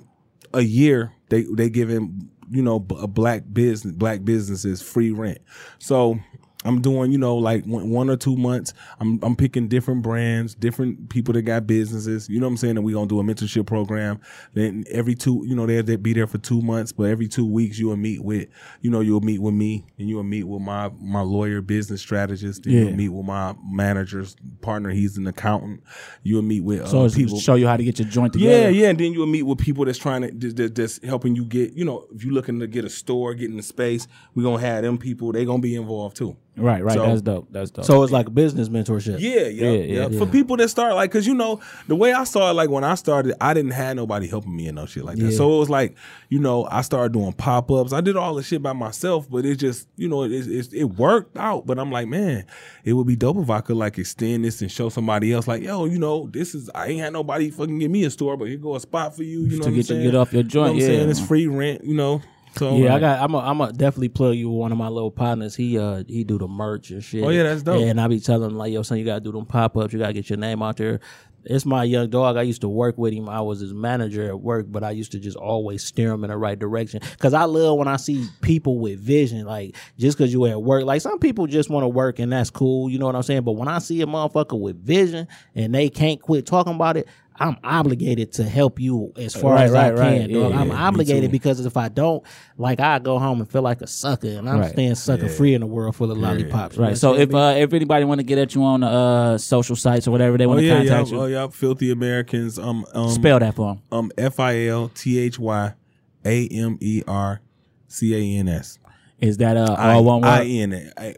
a 0.54 0.62
year, 0.62 1.12
they 1.28 1.42
they 1.42 1.70
give 1.70 1.88
him 1.88 2.30
you 2.50 2.62
know 2.62 2.84
a 2.98 3.06
black 3.06 3.42
business 3.52 3.94
black 3.94 4.24
businesses 4.24 4.82
free 4.82 5.10
rent. 5.10 5.38
So. 5.78 6.18
I'm 6.62 6.82
doing, 6.82 7.10
you 7.10 7.16
know, 7.16 7.36
like 7.36 7.64
one, 7.64 8.10
or 8.10 8.16
two 8.16 8.36
months. 8.36 8.74
I'm 9.00 9.18
I'm 9.22 9.34
picking 9.34 9.66
different 9.68 10.02
brands, 10.02 10.54
different 10.54 11.08
people 11.08 11.32
that 11.34 11.42
got 11.42 11.66
businesses. 11.66 12.28
You 12.28 12.38
know 12.38 12.46
what 12.46 12.50
I'm 12.52 12.56
saying? 12.58 12.76
And 12.76 12.84
we 12.84 12.92
gonna 12.92 13.06
do 13.06 13.18
a 13.18 13.22
mentorship 13.22 13.66
program. 13.66 14.20
Then 14.52 14.84
every 14.90 15.14
two, 15.14 15.42
you 15.46 15.56
know, 15.56 15.64
they 15.66 15.80
they 15.80 15.96
be 15.96 16.12
there 16.12 16.26
for 16.26 16.36
two 16.38 16.60
months, 16.60 16.92
but 16.92 17.04
every 17.04 17.28
two 17.28 17.46
weeks 17.46 17.78
you 17.78 17.88
will 17.88 17.96
meet 17.96 18.22
with, 18.22 18.48
you 18.82 18.90
know, 18.90 19.00
you'll 19.00 19.22
meet 19.22 19.40
with 19.40 19.54
me, 19.54 19.86
and 19.98 20.06
you 20.08 20.16
will 20.16 20.22
meet 20.22 20.44
with 20.44 20.60
my 20.60 20.90
my 21.00 21.22
lawyer, 21.22 21.62
business 21.62 22.02
strategist. 22.02 22.66
Yeah. 22.66 22.80
you'll 22.80 22.92
meet 22.96 23.08
with 23.08 23.24
my 23.24 23.54
manager's 23.64 24.36
partner. 24.60 24.90
He's 24.90 25.16
an 25.16 25.26
accountant. 25.26 25.82
You'll 26.24 26.42
meet 26.42 26.60
with 26.60 26.82
uh, 26.82 26.86
So 26.88 27.08
people. 27.08 27.38
show 27.38 27.54
you 27.54 27.68
how 27.68 27.78
to 27.78 27.84
get 27.84 27.98
your 27.98 28.08
joint 28.08 28.34
together. 28.34 28.52
Yeah, 28.52 28.68
yeah, 28.68 28.88
and 28.90 28.98
then 29.00 29.14
you'll 29.14 29.26
meet 29.26 29.44
with 29.44 29.58
people 29.58 29.86
that's 29.86 29.98
trying 29.98 30.22
to 30.22 30.30
that- 30.30 30.56
that- 30.56 30.74
that's 30.74 31.02
helping 31.04 31.34
you 31.36 31.46
get. 31.46 31.72
You 31.72 31.86
know, 31.86 32.06
if 32.14 32.22
you're 32.22 32.34
looking 32.34 32.60
to 32.60 32.66
get 32.66 32.84
a 32.84 32.90
store, 32.90 33.32
getting 33.34 33.56
the 33.56 33.62
space, 33.62 34.06
we 34.34 34.42
are 34.44 34.46
gonna 34.46 34.60
have 34.62 34.82
them 34.82 34.98
people. 34.98 35.32
They 35.32 35.42
are 35.42 35.46
gonna 35.46 35.62
be 35.62 35.74
involved 35.74 36.16
too. 36.18 36.36
Right, 36.56 36.84
right. 36.84 36.94
So- 36.94 37.06
That's 37.06 37.22
dope. 37.22 37.48
That's 37.50 37.70
dope. 37.70 37.84
So 37.86 38.02
it's 38.02 38.12
like 38.12 38.34
business 38.34 38.68
mentorship. 38.68 39.18
Yeah, 39.20 39.46
yeah, 39.46 39.70
yeah, 39.70 40.08
yeah. 40.08 40.18
For 40.18 40.26
people 40.26 40.56
that 40.58 40.68
start 40.68 40.94
like, 40.94 41.10
cause 41.10 41.26
you 41.26 41.32
know 41.34 41.60
the 41.88 41.96
way 41.96 42.12
I 42.12 42.24
started, 42.24 42.54
like 42.54 42.68
when 42.68 42.84
I 42.84 42.96
started, 42.96 43.34
I 43.40 43.54
didn't 43.54 43.70
have 43.70 43.96
nobody 43.96 44.26
helping 44.26 44.54
me 44.54 44.66
and 44.66 44.76
no 44.76 44.84
shit 44.84 45.04
like 45.04 45.16
that. 45.16 45.30
Yeah. 45.30 45.36
So 45.36 45.54
it 45.54 45.58
was 45.58 45.70
like, 45.70 45.96
you 46.28 46.38
know, 46.38 46.66
I 46.70 46.82
started 46.82 47.12
doing 47.12 47.32
pop 47.32 47.70
ups. 47.70 47.92
I 47.92 48.00
did 48.02 48.16
all 48.16 48.34
the 48.34 48.42
shit 48.42 48.62
by 48.62 48.72
myself, 48.74 49.30
but 49.30 49.46
it 49.46 49.56
just, 49.56 49.88
you 49.96 50.08
know, 50.08 50.24
it, 50.24 50.32
it 50.32 50.74
it 50.74 50.84
worked 50.84 51.36
out. 51.38 51.66
But 51.66 51.78
I'm 51.78 51.90
like, 51.90 52.08
man, 52.08 52.44
it 52.84 52.92
would 52.92 53.06
be 53.06 53.16
dope 53.16 53.38
if 53.38 53.48
I 53.48 53.60
could 53.62 53.76
like 53.76 53.96
extend 53.98 54.44
this 54.44 54.60
and 54.60 54.70
show 54.70 54.88
somebody 54.90 55.32
else, 55.32 55.48
like, 55.48 55.62
yo, 55.62 55.84
you 55.86 55.98
know, 55.98 56.26
this 56.32 56.54
is 56.54 56.68
I 56.74 56.88
ain't 56.88 57.00
had 57.00 57.12
nobody 57.12 57.50
fucking 57.50 57.78
give 57.78 57.90
me 57.90 58.04
a 58.04 58.10
store, 58.10 58.36
but 58.36 58.48
here 58.48 58.58
go 58.58 58.74
a 58.74 58.80
spot 58.80 59.16
for 59.16 59.22
you. 59.22 59.40
You 59.42 59.46
know, 59.46 59.50
To 59.50 59.58
what 59.58 59.66
I'm 59.68 59.72
get 59.74 59.76
you- 59.76 59.82
saying? 59.84 60.02
get 60.02 60.14
off 60.14 60.32
your 60.32 60.40
You 60.40 60.44
know 60.44 60.48
joint, 60.50 60.62
what 60.64 60.70
I'm 60.72 60.76
yeah. 60.80 60.86
saying? 60.98 61.10
it's 61.10 61.20
free 61.26 61.46
rent. 61.46 61.84
You 61.84 61.94
know, 61.94 62.20
so 62.56 62.76
Yeah, 62.76 62.94
I 62.94 63.00
got. 63.00 63.22
I'm. 63.22 63.34
A, 63.34 63.38
I'm 63.38 63.58
gonna 63.58 63.72
definitely 63.72 64.08
plug 64.08 64.36
you 64.36 64.50
with 64.50 64.58
one 64.58 64.72
of 64.72 64.78
my 64.78 64.88
little 64.88 65.10
partners. 65.10 65.54
He 65.54 65.78
uh 65.78 66.02
he 66.06 66.24
do 66.24 66.38
the 66.38 66.48
merch 66.48 66.90
and 66.90 67.02
shit. 67.02 67.24
Oh, 67.24 67.30
yeah, 67.30 67.44
that's 67.44 67.62
dope. 67.62 67.82
And 67.82 68.00
I 68.00 68.08
be 68.08 68.20
telling 68.20 68.50
him 68.50 68.56
like, 68.56 68.72
yo, 68.72 68.82
son, 68.82 68.98
you 68.98 69.04
gotta 69.04 69.20
do 69.20 69.32
them 69.32 69.46
pop 69.46 69.76
ups. 69.76 69.92
You 69.92 69.98
gotta 69.98 70.12
get 70.12 70.28
your 70.28 70.38
name 70.38 70.62
out 70.62 70.76
there. 70.76 71.00
It's 71.44 71.64
my 71.64 71.84
young 71.84 72.10
dog. 72.10 72.36
I 72.36 72.42
used 72.42 72.60
to 72.60 72.68
work 72.68 72.98
with 72.98 73.14
him. 73.14 73.28
I 73.28 73.40
was 73.40 73.60
his 73.60 73.72
manager 73.72 74.28
at 74.28 74.40
work, 74.40 74.66
but 74.68 74.84
I 74.84 74.90
used 74.90 75.12
to 75.12 75.18
just 75.18 75.38
always 75.38 75.82
steer 75.82 76.12
him 76.12 76.22
in 76.22 76.28
the 76.28 76.36
right 76.36 76.58
direction. 76.58 77.00
Cause 77.18 77.32
I 77.32 77.44
love 77.44 77.78
when 77.78 77.88
I 77.88 77.96
see 77.96 78.26
people 78.42 78.78
with 78.78 79.00
vision. 79.00 79.46
Like 79.46 79.74
just 79.98 80.18
cause 80.18 80.32
you 80.32 80.44
at 80.46 80.62
work, 80.62 80.84
like 80.84 81.00
some 81.00 81.18
people 81.18 81.46
just 81.46 81.70
want 81.70 81.84
to 81.84 81.88
work 81.88 82.18
and 82.18 82.30
that's 82.30 82.50
cool. 82.50 82.90
You 82.90 82.98
know 82.98 83.06
what 83.06 83.16
I'm 83.16 83.22
saying? 83.22 83.42
But 83.42 83.52
when 83.52 83.68
I 83.68 83.78
see 83.78 84.02
a 84.02 84.06
motherfucker 84.06 84.60
with 84.60 84.84
vision 84.84 85.28
and 85.54 85.74
they 85.74 85.88
can't 85.88 86.20
quit 86.20 86.44
talking 86.46 86.74
about 86.74 86.96
it. 86.98 87.08
I'm 87.40 87.56
obligated 87.64 88.32
to 88.34 88.44
help 88.44 88.78
you 88.78 89.12
as 89.16 89.34
far 89.34 89.54
Right, 89.54 89.64
as 89.64 89.74
I 89.74 89.90
right, 89.92 89.98
right. 89.98 90.20
can. 90.20 90.32
dog. 90.32 90.52
Yeah, 90.52 90.60
I'm 90.60 90.68
yeah, 90.68 90.86
obligated 90.88 91.30
because 91.32 91.64
if 91.64 91.74
I 91.76 91.88
don't, 91.88 92.22
like 92.58 92.80
I 92.80 92.98
go 92.98 93.18
home 93.18 93.40
and 93.40 93.50
feel 93.50 93.62
like 93.62 93.80
a 93.80 93.86
sucker, 93.86 94.28
and 94.28 94.46
I'm 94.48 94.60
Right. 94.60 94.70
staying 94.70 94.94
sucker 94.96 95.26
free 95.26 95.54
in 95.54 95.62
a 95.62 95.66
world 95.66 95.96
full 95.96 96.10
of 96.12 96.18
lollipops. 96.18 96.76
right. 96.76 96.98
So 96.98 97.14
if 97.16 97.34
uh, 97.34 97.54
if 97.56 97.72
anybody 97.72 98.04
want 98.04 98.18
to 98.18 98.24
get 98.24 98.36
at 98.36 98.54
you 98.54 98.62
on 98.62 98.82
uh, 98.84 99.38
social 99.38 99.74
sites 99.74 100.06
or 100.06 100.10
whatever 100.10 100.36
they 100.36 100.44
Oh 100.44 100.48
want 100.50 100.60
to 100.60 100.66
yeah, 100.66 100.82
yeah, 100.82 100.90
contact 100.98 101.12
oh 101.18 101.24
you, 101.24 101.32
yeah, 101.34 101.48
filthy 101.48 101.90
Americans. 101.90 102.58
Um, 102.58 102.84
um 102.92 103.08
spell 103.10 103.38
that 103.38 103.54
for 103.54 103.74
them. 103.74 103.82
Um, 103.90 104.12
F 104.18 104.38
I 104.38 104.66
L 104.66 104.88
T 104.94 105.18
H 105.18 105.38
Y 105.38 105.72
A 106.26 106.46
M 106.48 106.76
E 106.82 107.02
R 107.08 107.40
C 107.88 108.14
A 108.14 108.38
N 108.38 108.48
S. 108.48 108.78
Is 109.20 109.36
that 109.38 109.56
uh, 109.56 109.74
I- 109.78 109.94
all 109.94 110.04
one 110.04 110.24
I 110.24 110.38
word? 110.40 110.46
It. 110.48 110.92
I, 110.96 111.14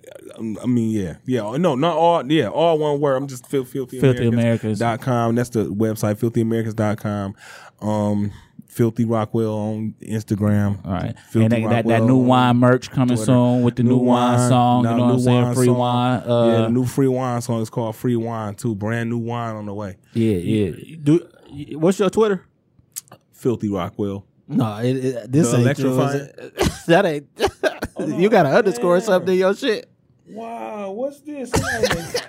I 0.63 0.67
mean, 0.67 0.91
yeah, 0.91 1.17
yeah. 1.25 1.57
No, 1.57 1.75
not 1.77 1.97
all. 1.97 2.31
Yeah, 2.31 2.49
all 2.49 2.79
one 2.79 3.01
word. 3.01 3.17
I'm 3.17 3.27
just 3.29 3.47
fil- 3.47 3.65
filthy, 3.65 4.01
Filthy 4.01 4.27
Americans. 4.27 4.79
dot 4.79 5.01
com. 5.01 5.35
That's 5.35 5.51
the 5.51 5.67
website. 5.67 6.17
Filthyamericans.com. 6.17 7.35
Um, 7.81 8.33
Filthy 8.67 9.05
Rockwell 9.05 9.53
on 9.55 9.95
Instagram. 10.01 10.85
All 10.87 10.93
right. 10.95 11.15
Filthy 11.31 11.45
and 11.57 11.65
that, 11.67 11.71
that, 11.85 11.87
that 11.89 12.03
new 12.05 12.17
wine 12.17 12.57
merch 12.57 12.91
coming 12.91 13.17
Twitter. 13.17 13.25
soon 13.27 13.63
with 13.63 13.77
the 13.77 13.83
new, 13.83 13.99
wine, 13.99 14.49
song. 14.49 14.85
no, 14.85 14.91
you 14.93 14.97
know 14.97 15.03
what 15.05 15.11
I'm 15.11 15.17
new 15.19 15.23
saying? 15.23 15.43
wine 15.45 15.55
Free 15.55 15.67
song. 15.67 15.79
wine. 15.79 16.21
Uh, 16.27 16.47
yeah, 16.47 16.61
the 16.63 16.69
new 16.71 16.87
free 16.87 17.09
wine 17.09 17.41
song 17.43 17.61
is 17.61 17.69
called 17.71 17.95
Free 17.97 18.17
Wine 18.17 18.55
too. 18.55 18.75
Brand 18.75 19.11
new 19.11 19.19
wine 19.19 19.57
on 19.57 19.67
the 19.67 19.75
way. 19.75 19.97
yeah, 20.15 20.37
yeah. 20.37 20.97
do 21.03 21.29
what's 21.77 21.99
your 21.99 22.09
Twitter? 22.11 22.47
Filthy 23.33 23.69
Rockwell. 23.69 24.25
No, 24.49 24.77
it, 24.79 24.97
it, 25.05 25.33
this 25.33 25.51
The 25.51 25.57
ain't 25.59 25.63
electrifying- 25.67 26.29
yours. 26.39 26.85
that 26.87 27.05
ain't. 27.07 27.27
you 27.99 28.29
got 28.29 28.47
an 28.47 28.53
underscore 28.55 28.97
or 28.97 29.01
something 29.01 29.33
in 29.35 29.39
your 29.41 29.55
shit. 29.55 29.89
Wow, 30.27 30.91
what's 30.93 31.21
this? 31.21 31.51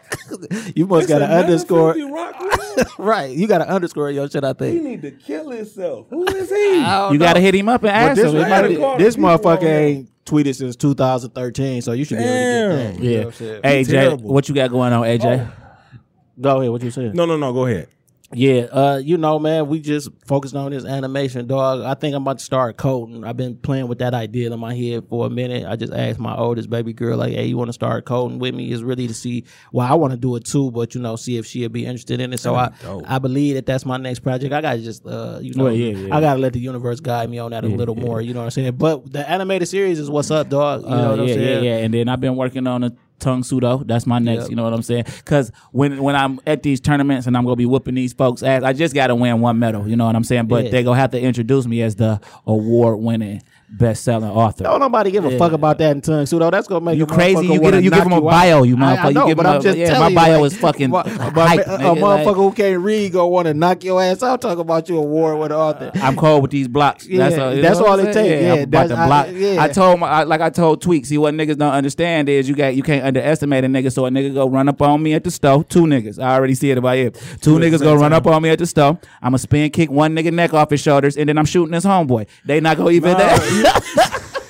You 0.76 0.88
must 0.88 1.07
got 1.07 1.22
an 1.22 1.30
underscore. 1.30 1.93
Filthy 1.93 2.11
Rockwell. 2.11 2.86
right, 2.97 3.30
you 3.32 3.45
got 3.45 3.61
an 3.61 3.68
underscore 3.68 4.09
in 4.09 4.16
your 4.16 4.28
shit. 4.30 4.43
I 4.43 4.53
think 4.53 4.76
he 4.76 4.82
need 4.82 5.01
to 5.03 5.11
kill 5.11 5.51
himself. 5.51 6.07
Who 6.09 6.24
is 6.26 6.49
he? 6.49 6.76
You 6.78 7.20
got 7.20 7.34
to 7.34 7.39
hit 7.39 7.53
him 7.53 7.70
up 7.70 7.84
and 7.84 7.91
ask 7.91 8.16
this, 8.20 8.32
him. 8.32 8.38
It 8.38 8.45
I 8.45 8.49
might 8.49 8.49
gotta 8.49 8.70
be- 8.70 8.76
call 8.78 8.97
this 8.97 9.14
the 9.16 9.18
people 9.20 9.30
on 9.30 9.38
motherfucker 9.39 9.64
ain't 9.64 10.26
tweeted 10.26 10.55
since 10.55 10.76
2013, 10.78 11.82
so 11.84 11.91
you 11.91 12.03
should 12.05 12.18
be 12.18 12.24
able 12.24 12.34
to 12.34 12.39
get 12.39 12.43
Damn. 12.43 12.95
that. 12.95 13.03
You 13.03 13.03
know 13.03 13.09
Yeah. 13.11 13.18
what 13.20 13.26
I'm 13.28 13.32
saying? 13.34 13.61
Hey, 13.64 13.84
Jay, 13.84 13.91
terrible. 13.91 14.34
what 14.34 14.49
you 14.49 14.55
got 14.55 14.72
going 14.72 14.93
on, 14.93 15.03
AJ? 15.03 15.47
Oh. 15.47 15.99
Go 16.41 16.59
ahead. 16.61 16.72
What 16.72 16.82
you 16.82 16.89
saying? 16.91 17.11
No, 17.14 17.26
no, 17.26 17.38
no. 17.38 17.53
Go 17.53 17.68
ahead. 17.68 17.89
Yeah, 18.34 18.61
uh, 18.71 18.97
you 19.03 19.17
know, 19.17 19.39
man, 19.39 19.67
we 19.67 19.79
just 19.79 20.09
focused 20.25 20.55
on 20.55 20.71
this 20.71 20.86
animation, 20.86 21.47
dog. 21.47 21.81
I 21.81 21.93
think 21.93 22.15
I'm 22.15 22.21
about 22.23 22.39
to 22.39 22.43
start 22.43 22.77
coding. 22.77 23.23
I've 23.23 23.38
been 23.38 23.55
playing 23.57 23.88
with 23.88 23.99
that 23.99 24.13
idea 24.13 24.51
in 24.51 24.59
my 24.59 24.75
head 24.75 25.07
for 25.09 25.25
a 25.25 25.29
minute. 25.29 25.65
I 25.67 25.75
just 25.75 25.93
asked 25.93 26.19
my 26.19 26.36
oldest 26.36 26.69
baby 26.69 26.93
girl, 26.93 27.17
like, 27.17 27.34
"Hey, 27.34 27.45
you 27.45 27.57
want 27.57 27.69
to 27.69 27.73
start 27.73 28.05
coding 28.05 28.39
with 28.39 28.55
me?" 28.55 28.71
Is 28.71 28.84
really 28.84 29.07
to 29.07 29.13
see. 29.13 29.43
Well, 29.71 29.86
I 29.91 29.95
want 29.95 30.11
to 30.11 30.17
do 30.17 30.36
it 30.36 30.45
too, 30.45 30.71
but 30.71 30.95
you 30.95 31.01
know, 31.01 31.15
see 31.15 31.38
if 31.38 31.45
she'll 31.45 31.69
be 31.69 31.86
interested 31.86 32.19
in 32.19 32.34
it. 32.34 32.39
So 32.39 32.55
I, 32.55 32.71
dope. 32.81 33.03
I 33.07 33.19
believe 33.19 33.55
that 33.55 33.65
that's 33.65 33.86
my 33.86 33.97
next 33.97 34.19
project. 34.19 34.53
I 34.53 34.61
got 34.61 34.73
to 34.73 34.81
just, 34.81 35.05
uh, 35.05 35.39
you 35.41 35.53
know, 35.53 35.65
Well, 35.65 35.73
yeah, 35.73 35.95
yeah. 35.97 36.15
I 36.15 36.19
got 36.21 36.36
to 36.36 36.39
let 36.39 36.53
the 36.53 36.59
universe 36.59 36.99
guide 36.99 37.29
me 37.29 37.39
on 37.39 37.51
that 37.51 37.63
a 37.63 37.67
little 37.67 37.95
more. 37.95 38.21
You 38.21 38.34
know 38.34 38.39
what 38.39 38.45
I'm 38.45 38.51
saying? 38.51 38.75
But 38.77 39.11
the 39.11 39.29
animated 39.29 39.67
series 39.67 39.99
is 39.99 40.09
what's 40.09 40.31
up, 40.31 40.49
dog. 40.49 40.84
You 40.84 40.89
know 40.89 40.95
Uh, 40.95 41.09
what 41.11 41.19
I'm 41.19 41.27
yeah, 41.27 41.36
yeah, 41.36 41.59
yeah. 41.61 41.77
And 41.77 41.93
then 41.93 42.09
I've 42.09 42.21
been 42.21 42.36
working 42.36 42.67
on 42.67 42.84
a 42.84 42.91
Tang 43.24 43.41
Soo 43.43 43.59
Do. 43.59 43.84
That's 43.86 44.05
my 44.05 44.19
next. 44.19 44.41
Yep. 44.43 44.49
You 44.51 44.55
know 44.55 44.63
what 44.63 44.74
I'm 44.74 44.82
saying? 44.84 45.05
Because 45.17 45.51
when 45.71 46.03
when 46.03 46.15
I'm 46.15 46.39
at 46.45 46.61
these 46.61 46.80
tournaments 46.80 47.26
and 47.26 47.36
I'm 47.36 47.43
gonna 47.43 47.55
be 47.55 47.65
whooping 47.65 47.95
these 47.95 48.13
folks' 48.13 48.43
ass, 48.43 48.63
I 48.63 48.74
just 48.74 48.93
gotta 48.93 49.15
win 49.15 49.39
one 49.41 49.57
medal. 49.59 49.88
You 49.88 49.95
know 49.95 50.05
what 50.05 50.15
I'm 50.15 50.24
saying? 50.24 50.45
But 50.47 50.65
Yeah. 50.65 50.71
they 50.71 50.84
gonna 50.84 50.99
have 50.99 51.11
to 51.11 51.19
introduce 51.21 51.65
me 51.65 51.82
as 51.82 51.95
the 51.95 52.19
award 52.45 52.99
winning 52.99 53.41
best 53.78 54.03
selling 54.03 54.30
author. 54.30 54.63
Don't 54.65 54.80
nobody 54.80 55.11
give 55.11 55.26
a 55.26 55.32
Yeah. 55.32 55.38
fuck 55.38 55.51
about 55.51 55.78
that 55.80 55.91
in 55.95 56.01
Tang 56.01 56.26
Soo 56.26 56.39
Do. 56.39 56.51
That's 56.51 56.67
gonna 56.67 56.86
make 56.86 56.97
You 56.97 57.05
crazy? 57.05 57.45
You 57.47 57.59
give- 57.59 57.84
you 57.84 57.89
give 57.91 58.03
him 58.05 58.13
a 58.13 58.21
bio, 58.21 58.63
you 58.63 58.78
I- 58.78 58.93
I 58.93 58.95
motherfucker. 58.97 59.15
You 59.21 59.26
give 59.28 59.38
but 59.38 59.45
him 59.47 59.51
I'm 59.53 59.59
a- 59.59 59.63
just 59.63 59.78
yeah, 59.78 59.86
telling 59.88 60.01
my 60.01 60.09
you, 60.09 60.15
bio 60.15 60.41
like, 60.41 60.51
is 60.51 60.57
fucking 60.57 60.89
but- 60.91 61.07
hype, 61.07 61.59
a, 61.61 61.63
nigga, 61.63 61.97
motherfucker 61.99 62.26
like- 62.26 62.36
who 62.36 62.51
can't 62.51 62.80
read 62.82 63.13
gonna 63.13 63.28
want 63.28 63.47
to 63.47 63.53
knock 63.53 63.84
your 63.84 64.01
ass 64.01 64.21
out. 64.24 64.41
Talk 64.41 64.59
about 64.59 64.89
you 64.89 64.97
a 64.97 65.01
war 65.01 65.36
with 65.36 65.51
author. 65.51 65.91
I'm 66.01 66.15
cold 66.15 66.43
with 66.43 66.51
these 66.51 66.67
blocks. 66.67 67.07
that's 67.11 67.36
Yeah, 67.36 67.43
all, 67.43 67.53
you 67.55 67.61
that's 67.61 67.80
all 67.80 67.99
it 67.99 68.13
saying? 68.13 68.13
take. 68.13 68.41
Yeah, 68.41 68.53
I'm 68.53 68.59
about 68.63 68.82
to 68.84 68.88
that's- 68.89 69.07
block. 69.07 69.26
I- 69.28 69.30
yeah. 69.32 69.63
I 69.63 69.67
told 69.69 69.99
my, 69.99 70.07
I, 70.07 70.24
like 70.24 70.41
I 70.41 70.49
told 70.49 70.82
Tweak. 70.82 71.05
See 71.05 71.17
what 71.17 71.34
niggas 71.34 71.57
don't 71.57 71.71
understand 71.74 72.30
is 72.30 72.47
you 72.47 72.55
got 72.55 72.76
you 72.76 72.84
can't 72.84 73.03
underestimate 73.03 73.63
a 73.63 73.67
nigga. 73.67 73.91
So 73.91 74.05
a 74.05 74.09
nigga 74.09 74.34
go 74.34 74.47
run 74.47 74.69
up 74.69 74.82
on 74.82 75.01
me 75.01 75.13
at 75.13 75.24
the 75.24 75.32
stove. 75.32 75.67
Two 75.67 75.84
niggas. 75.84 76.21
I 76.21 76.36
already 76.36 76.55
see 76.55 76.69
it 76.71 76.78
about 76.78 76.97
it. 76.97 77.19
Two 77.41 77.57
niggas 77.57 77.82
go 77.82 77.95
run 77.95 78.13
up 78.13 78.28
on 78.28 78.41
me 78.41 78.49
at 78.49 78.59
the 78.59 78.65
stove. 78.65 78.97
I'm 79.21 79.34
a 79.34 79.38
spin 79.39 79.69
kick 79.71 79.89
one 79.91 80.15
nigga 80.15 80.32
neck 80.32 80.53
off 80.53 80.69
his 80.69 80.80
shoulders, 80.82 81.17
and 81.17 81.28
then 81.28 81.38
I'm 81.38 81.45
shooting 81.45 81.74
his 81.74 81.86
homeboy. 81.86 82.28
They 82.45 82.59
not 82.59 82.78
gonna 82.78 82.91
even. 82.91 83.13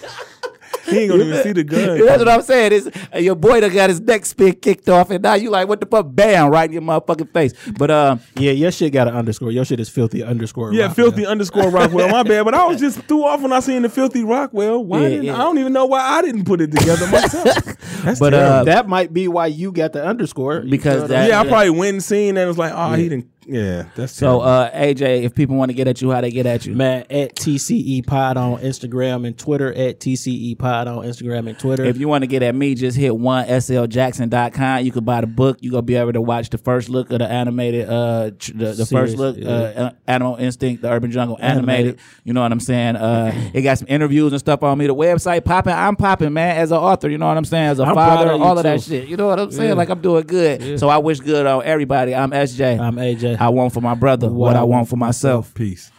He 0.86 1.00
ain't 1.00 1.12
gonna 1.12 1.24
even 1.24 1.42
see 1.44 1.54
the 1.54 1.64
gun. 1.64 1.98
That's 2.06 2.20
what 2.20 2.28
I'm 2.28 2.42
saying. 2.42 2.74
Is 2.74 2.92
uh, 3.16 3.18
your 3.18 3.36
boy 3.36 3.62
that 3.62 3.72
got 3.72 3.90
his 3.90 4.02
neck 4.02 4.26
spin 4.26 4.54
kicked 4.56 4.90
off, 4.90 5.12
and 5.12 5.24
now 5.24 5.34
you 5.36 5.50
like, 5.50 5.70
what 5.70 5.80
the 5.80 5.86
fuck? 5.86 6.08
Bam! 6.10 6.50
Right 6.52 6.66
in 6.66 6.74
your 6.74 6.82
motherfucking 6.82 7.32
face. 7.32 7.54
But 7.78 7.90
uh, 7.90 8.18
Yeah, 8.36 8.52
your 8.52 8.70
shit 8.70 8.92
got 8.92 9.08
an 9.08 9.16
underscore. 9.16 9.52
Your 9.52 9.64
shit 9.64 9.80
is 9.80 9.88
filthy 9.88 10.22
underscore. 10.24 10.74
Yeah, 10.74 10.88
rock, 10.88 10.96
filthy 10.98 11.26
underscore 11.26 11.70
Rockwell. 11.70 12.10
My 12.10 12.24
bad, 12.24 12.44
but 12.44 12.54
I 12.54 12.66
was 12.68 12.82
just 12.82 13.00
threw 13.04 13.24
off 13.24 13.42
when 13.42 13.54
I 13.54 13.62
seen 13.62 13.84
the 13.84 13.90
filthy 13.90 14.26
Rockwell. 14.26 14.84
Why 14.84 15.04
Yeah, 15.04 15.10
didn't 15.10 15.24
yeah. 15.26 15.36
I 15.36 15.40
don't 15.40 15.58
even 15.58 15.72
know 15.72 15.86
why 15.86 16.02
I 16.02 16.22
didn't 16.22 16.44
put 16.44 16.60
it 16.60 16.72
together 16.72 17.08
myself. 17.08 17.64
That's 18.04 18.20
But, 18.20 18.32
terrible. 18.32 18.54
uh, 18.54 18.64
that 18.66 18.88
might 18.90 19.14
be 19.14 19.30
why 19.30 19.48
you 19.48 19.72
got 19.72 19.94
the 19.94 20.06
underscore 20.06 20.62
Because 20.62 20.96
You 20.96 21.02
know 21.04 21.08
that- 21.08 21.30
yeah, 21.30 21.40
I 21.40 21.44
yeah. 21.44 21.50
probably 21.50 21.70
went 21.70 21.94
and 21.94 22.04
seen 22.04 22.30
and 22.32 22.40
it 22.40 22.46
was 22.48 22.58
like, 22.58 22.74
oh, 22.76 22.92
he 22.94 23.08
didn't 23.08 23.30
Yeah, 23.48 23.86
that's 23.96 24.14
So, 24.14 24.26
terrible. 24.40 24.42
uh, 24.44 24.72
AJ, 24.72 25.24
if 25.24 25.36
people 25.36 25.56
want 25.56 25.70
to 25.70 25.74
get 25.74 25.88
at 25.88 26.02
you, 26.02 26.12
how 26.12 26.22
they 26.22 26.32
get 26.32 26.46
at 26.46 26.66
you? 26.66 26.74
Man, 26.76 27.06
at 27.10 27.36
TCE 27.36 28.06
Pod 28.08 28.38
on 28.38 28.60
Instagram 28.60 29.26
and 29.28 29.38
Twitter, 29.38 29.74
at 29.74 30.00
TCE 30.00 30.58
Pod 30.58 30.88
on 30.88 31.06
Instagram 31.06 31.48
and 31.50 31.58
Twitter. 31.60 31.84
If 31.84 31.98
you 31.98 32.08
want 32.08 32.24
to 32.24 32.28
get 32.28 32.42
at 32.44 32.56
me, 32.56 32.76
just 32.76 32.98
hit 32.98 33.16
one 33.16 33.46
sljackson.com. 33.48 34.86
You 34.86 34.92
could 34.92 35.06
buy 35.06 35.22
the 35.22 35.28
book. 35.28 35.58
You're 35.62 35.72
gonna 35.72 35.82
be 35.84 35.96
able 35.96 36.14
to 36.14 36.22
watch 36.22 36.50
the 36.50 36.58
first 36.58 36.90
look 36.90 37.12
of 37.12 37.20
the 37.20 37.28
animated, 37.30 37.90
uh, 37.90 38.32
tr- 38.38 38.52
the, 38.54 38.66
the 38.74 38.86
Series, 38.86 39.12
first 39.12 39.18
look, 39.18 39.38
yeah. 39.38 39.50
uh, 39.50 39.92
Animal 40.08 40.36
Instinct, 40.38 40.82
the 40.82 40.90
Urban 40.92 41.12
Jungle 41.12 41.38
animated. 41.40 41.70
Animated. 41.70 42.00
You 42.24 42.34
know 42.34 42.42
what 42.42 42.52
I'm 42.52 42.60
saying? 42.60 42.96
Uh, 42.96 43.32
it 43.54 43.62
got 43.62 43.78
some 43.78 43.88
interviews 43.90 44.32
and 44.32 44.40
stuff 44.40 44.64
on 44.64 44.78
me. 44.78 44.88
The 44.88 44.96
website 44.96 45.44
popping. 45.46 45.74
I'm 45.74 45.96
popping, 45.96 46.34
man, 46.34 46.58
as 46.58 46.72
an 46.72 46.78
author. 46.78 47.10
You 47.10 47.18
know 47.18 47.28
what 47.28 47.38
I'm 47.38 47.46
saying? 47.46 47.70
As 47.70 47.80
a 47.80 47.84
I'm 47.84 47.96
father, 47.96 48.32
of 48.32 48.38
you, 48.40 48.44
all 48.44 48.58
of 48.58 48.64
that 48.64 48.82
shit. 48.82 49.08
You 49.08 49.18
know 49.18 49.28
what 49.28 49.40
I'm 49.40 49.52
saying? 49.52 49.70
Yeah. 49.70 49.76
Like 49.76 49.90
I'm 49.90 50.02
doing 50.02 50.26
good. 50.26 50.80
So 50.80 50.90
I 50.90 50.98
wish 50.98 51.20
good 51.20 51.46
on 51.46 51.64
everybody. 51.64 52.16
I'm 52.16 52.32
SJ. 52.32 52.80
I'm 52.80 52.96
AJ. 52.96 53.33
I 53.40 53.50
want 53.50 53.74
for 53.74 53.82
my 53.82 53.96
brother 53.96 54.30
what 54.30 54.56
I 54.56 54.64
want 54.64 54.90
for 54.90 54.98
myself. 54.98 55.54
Peace. 55.54 55.92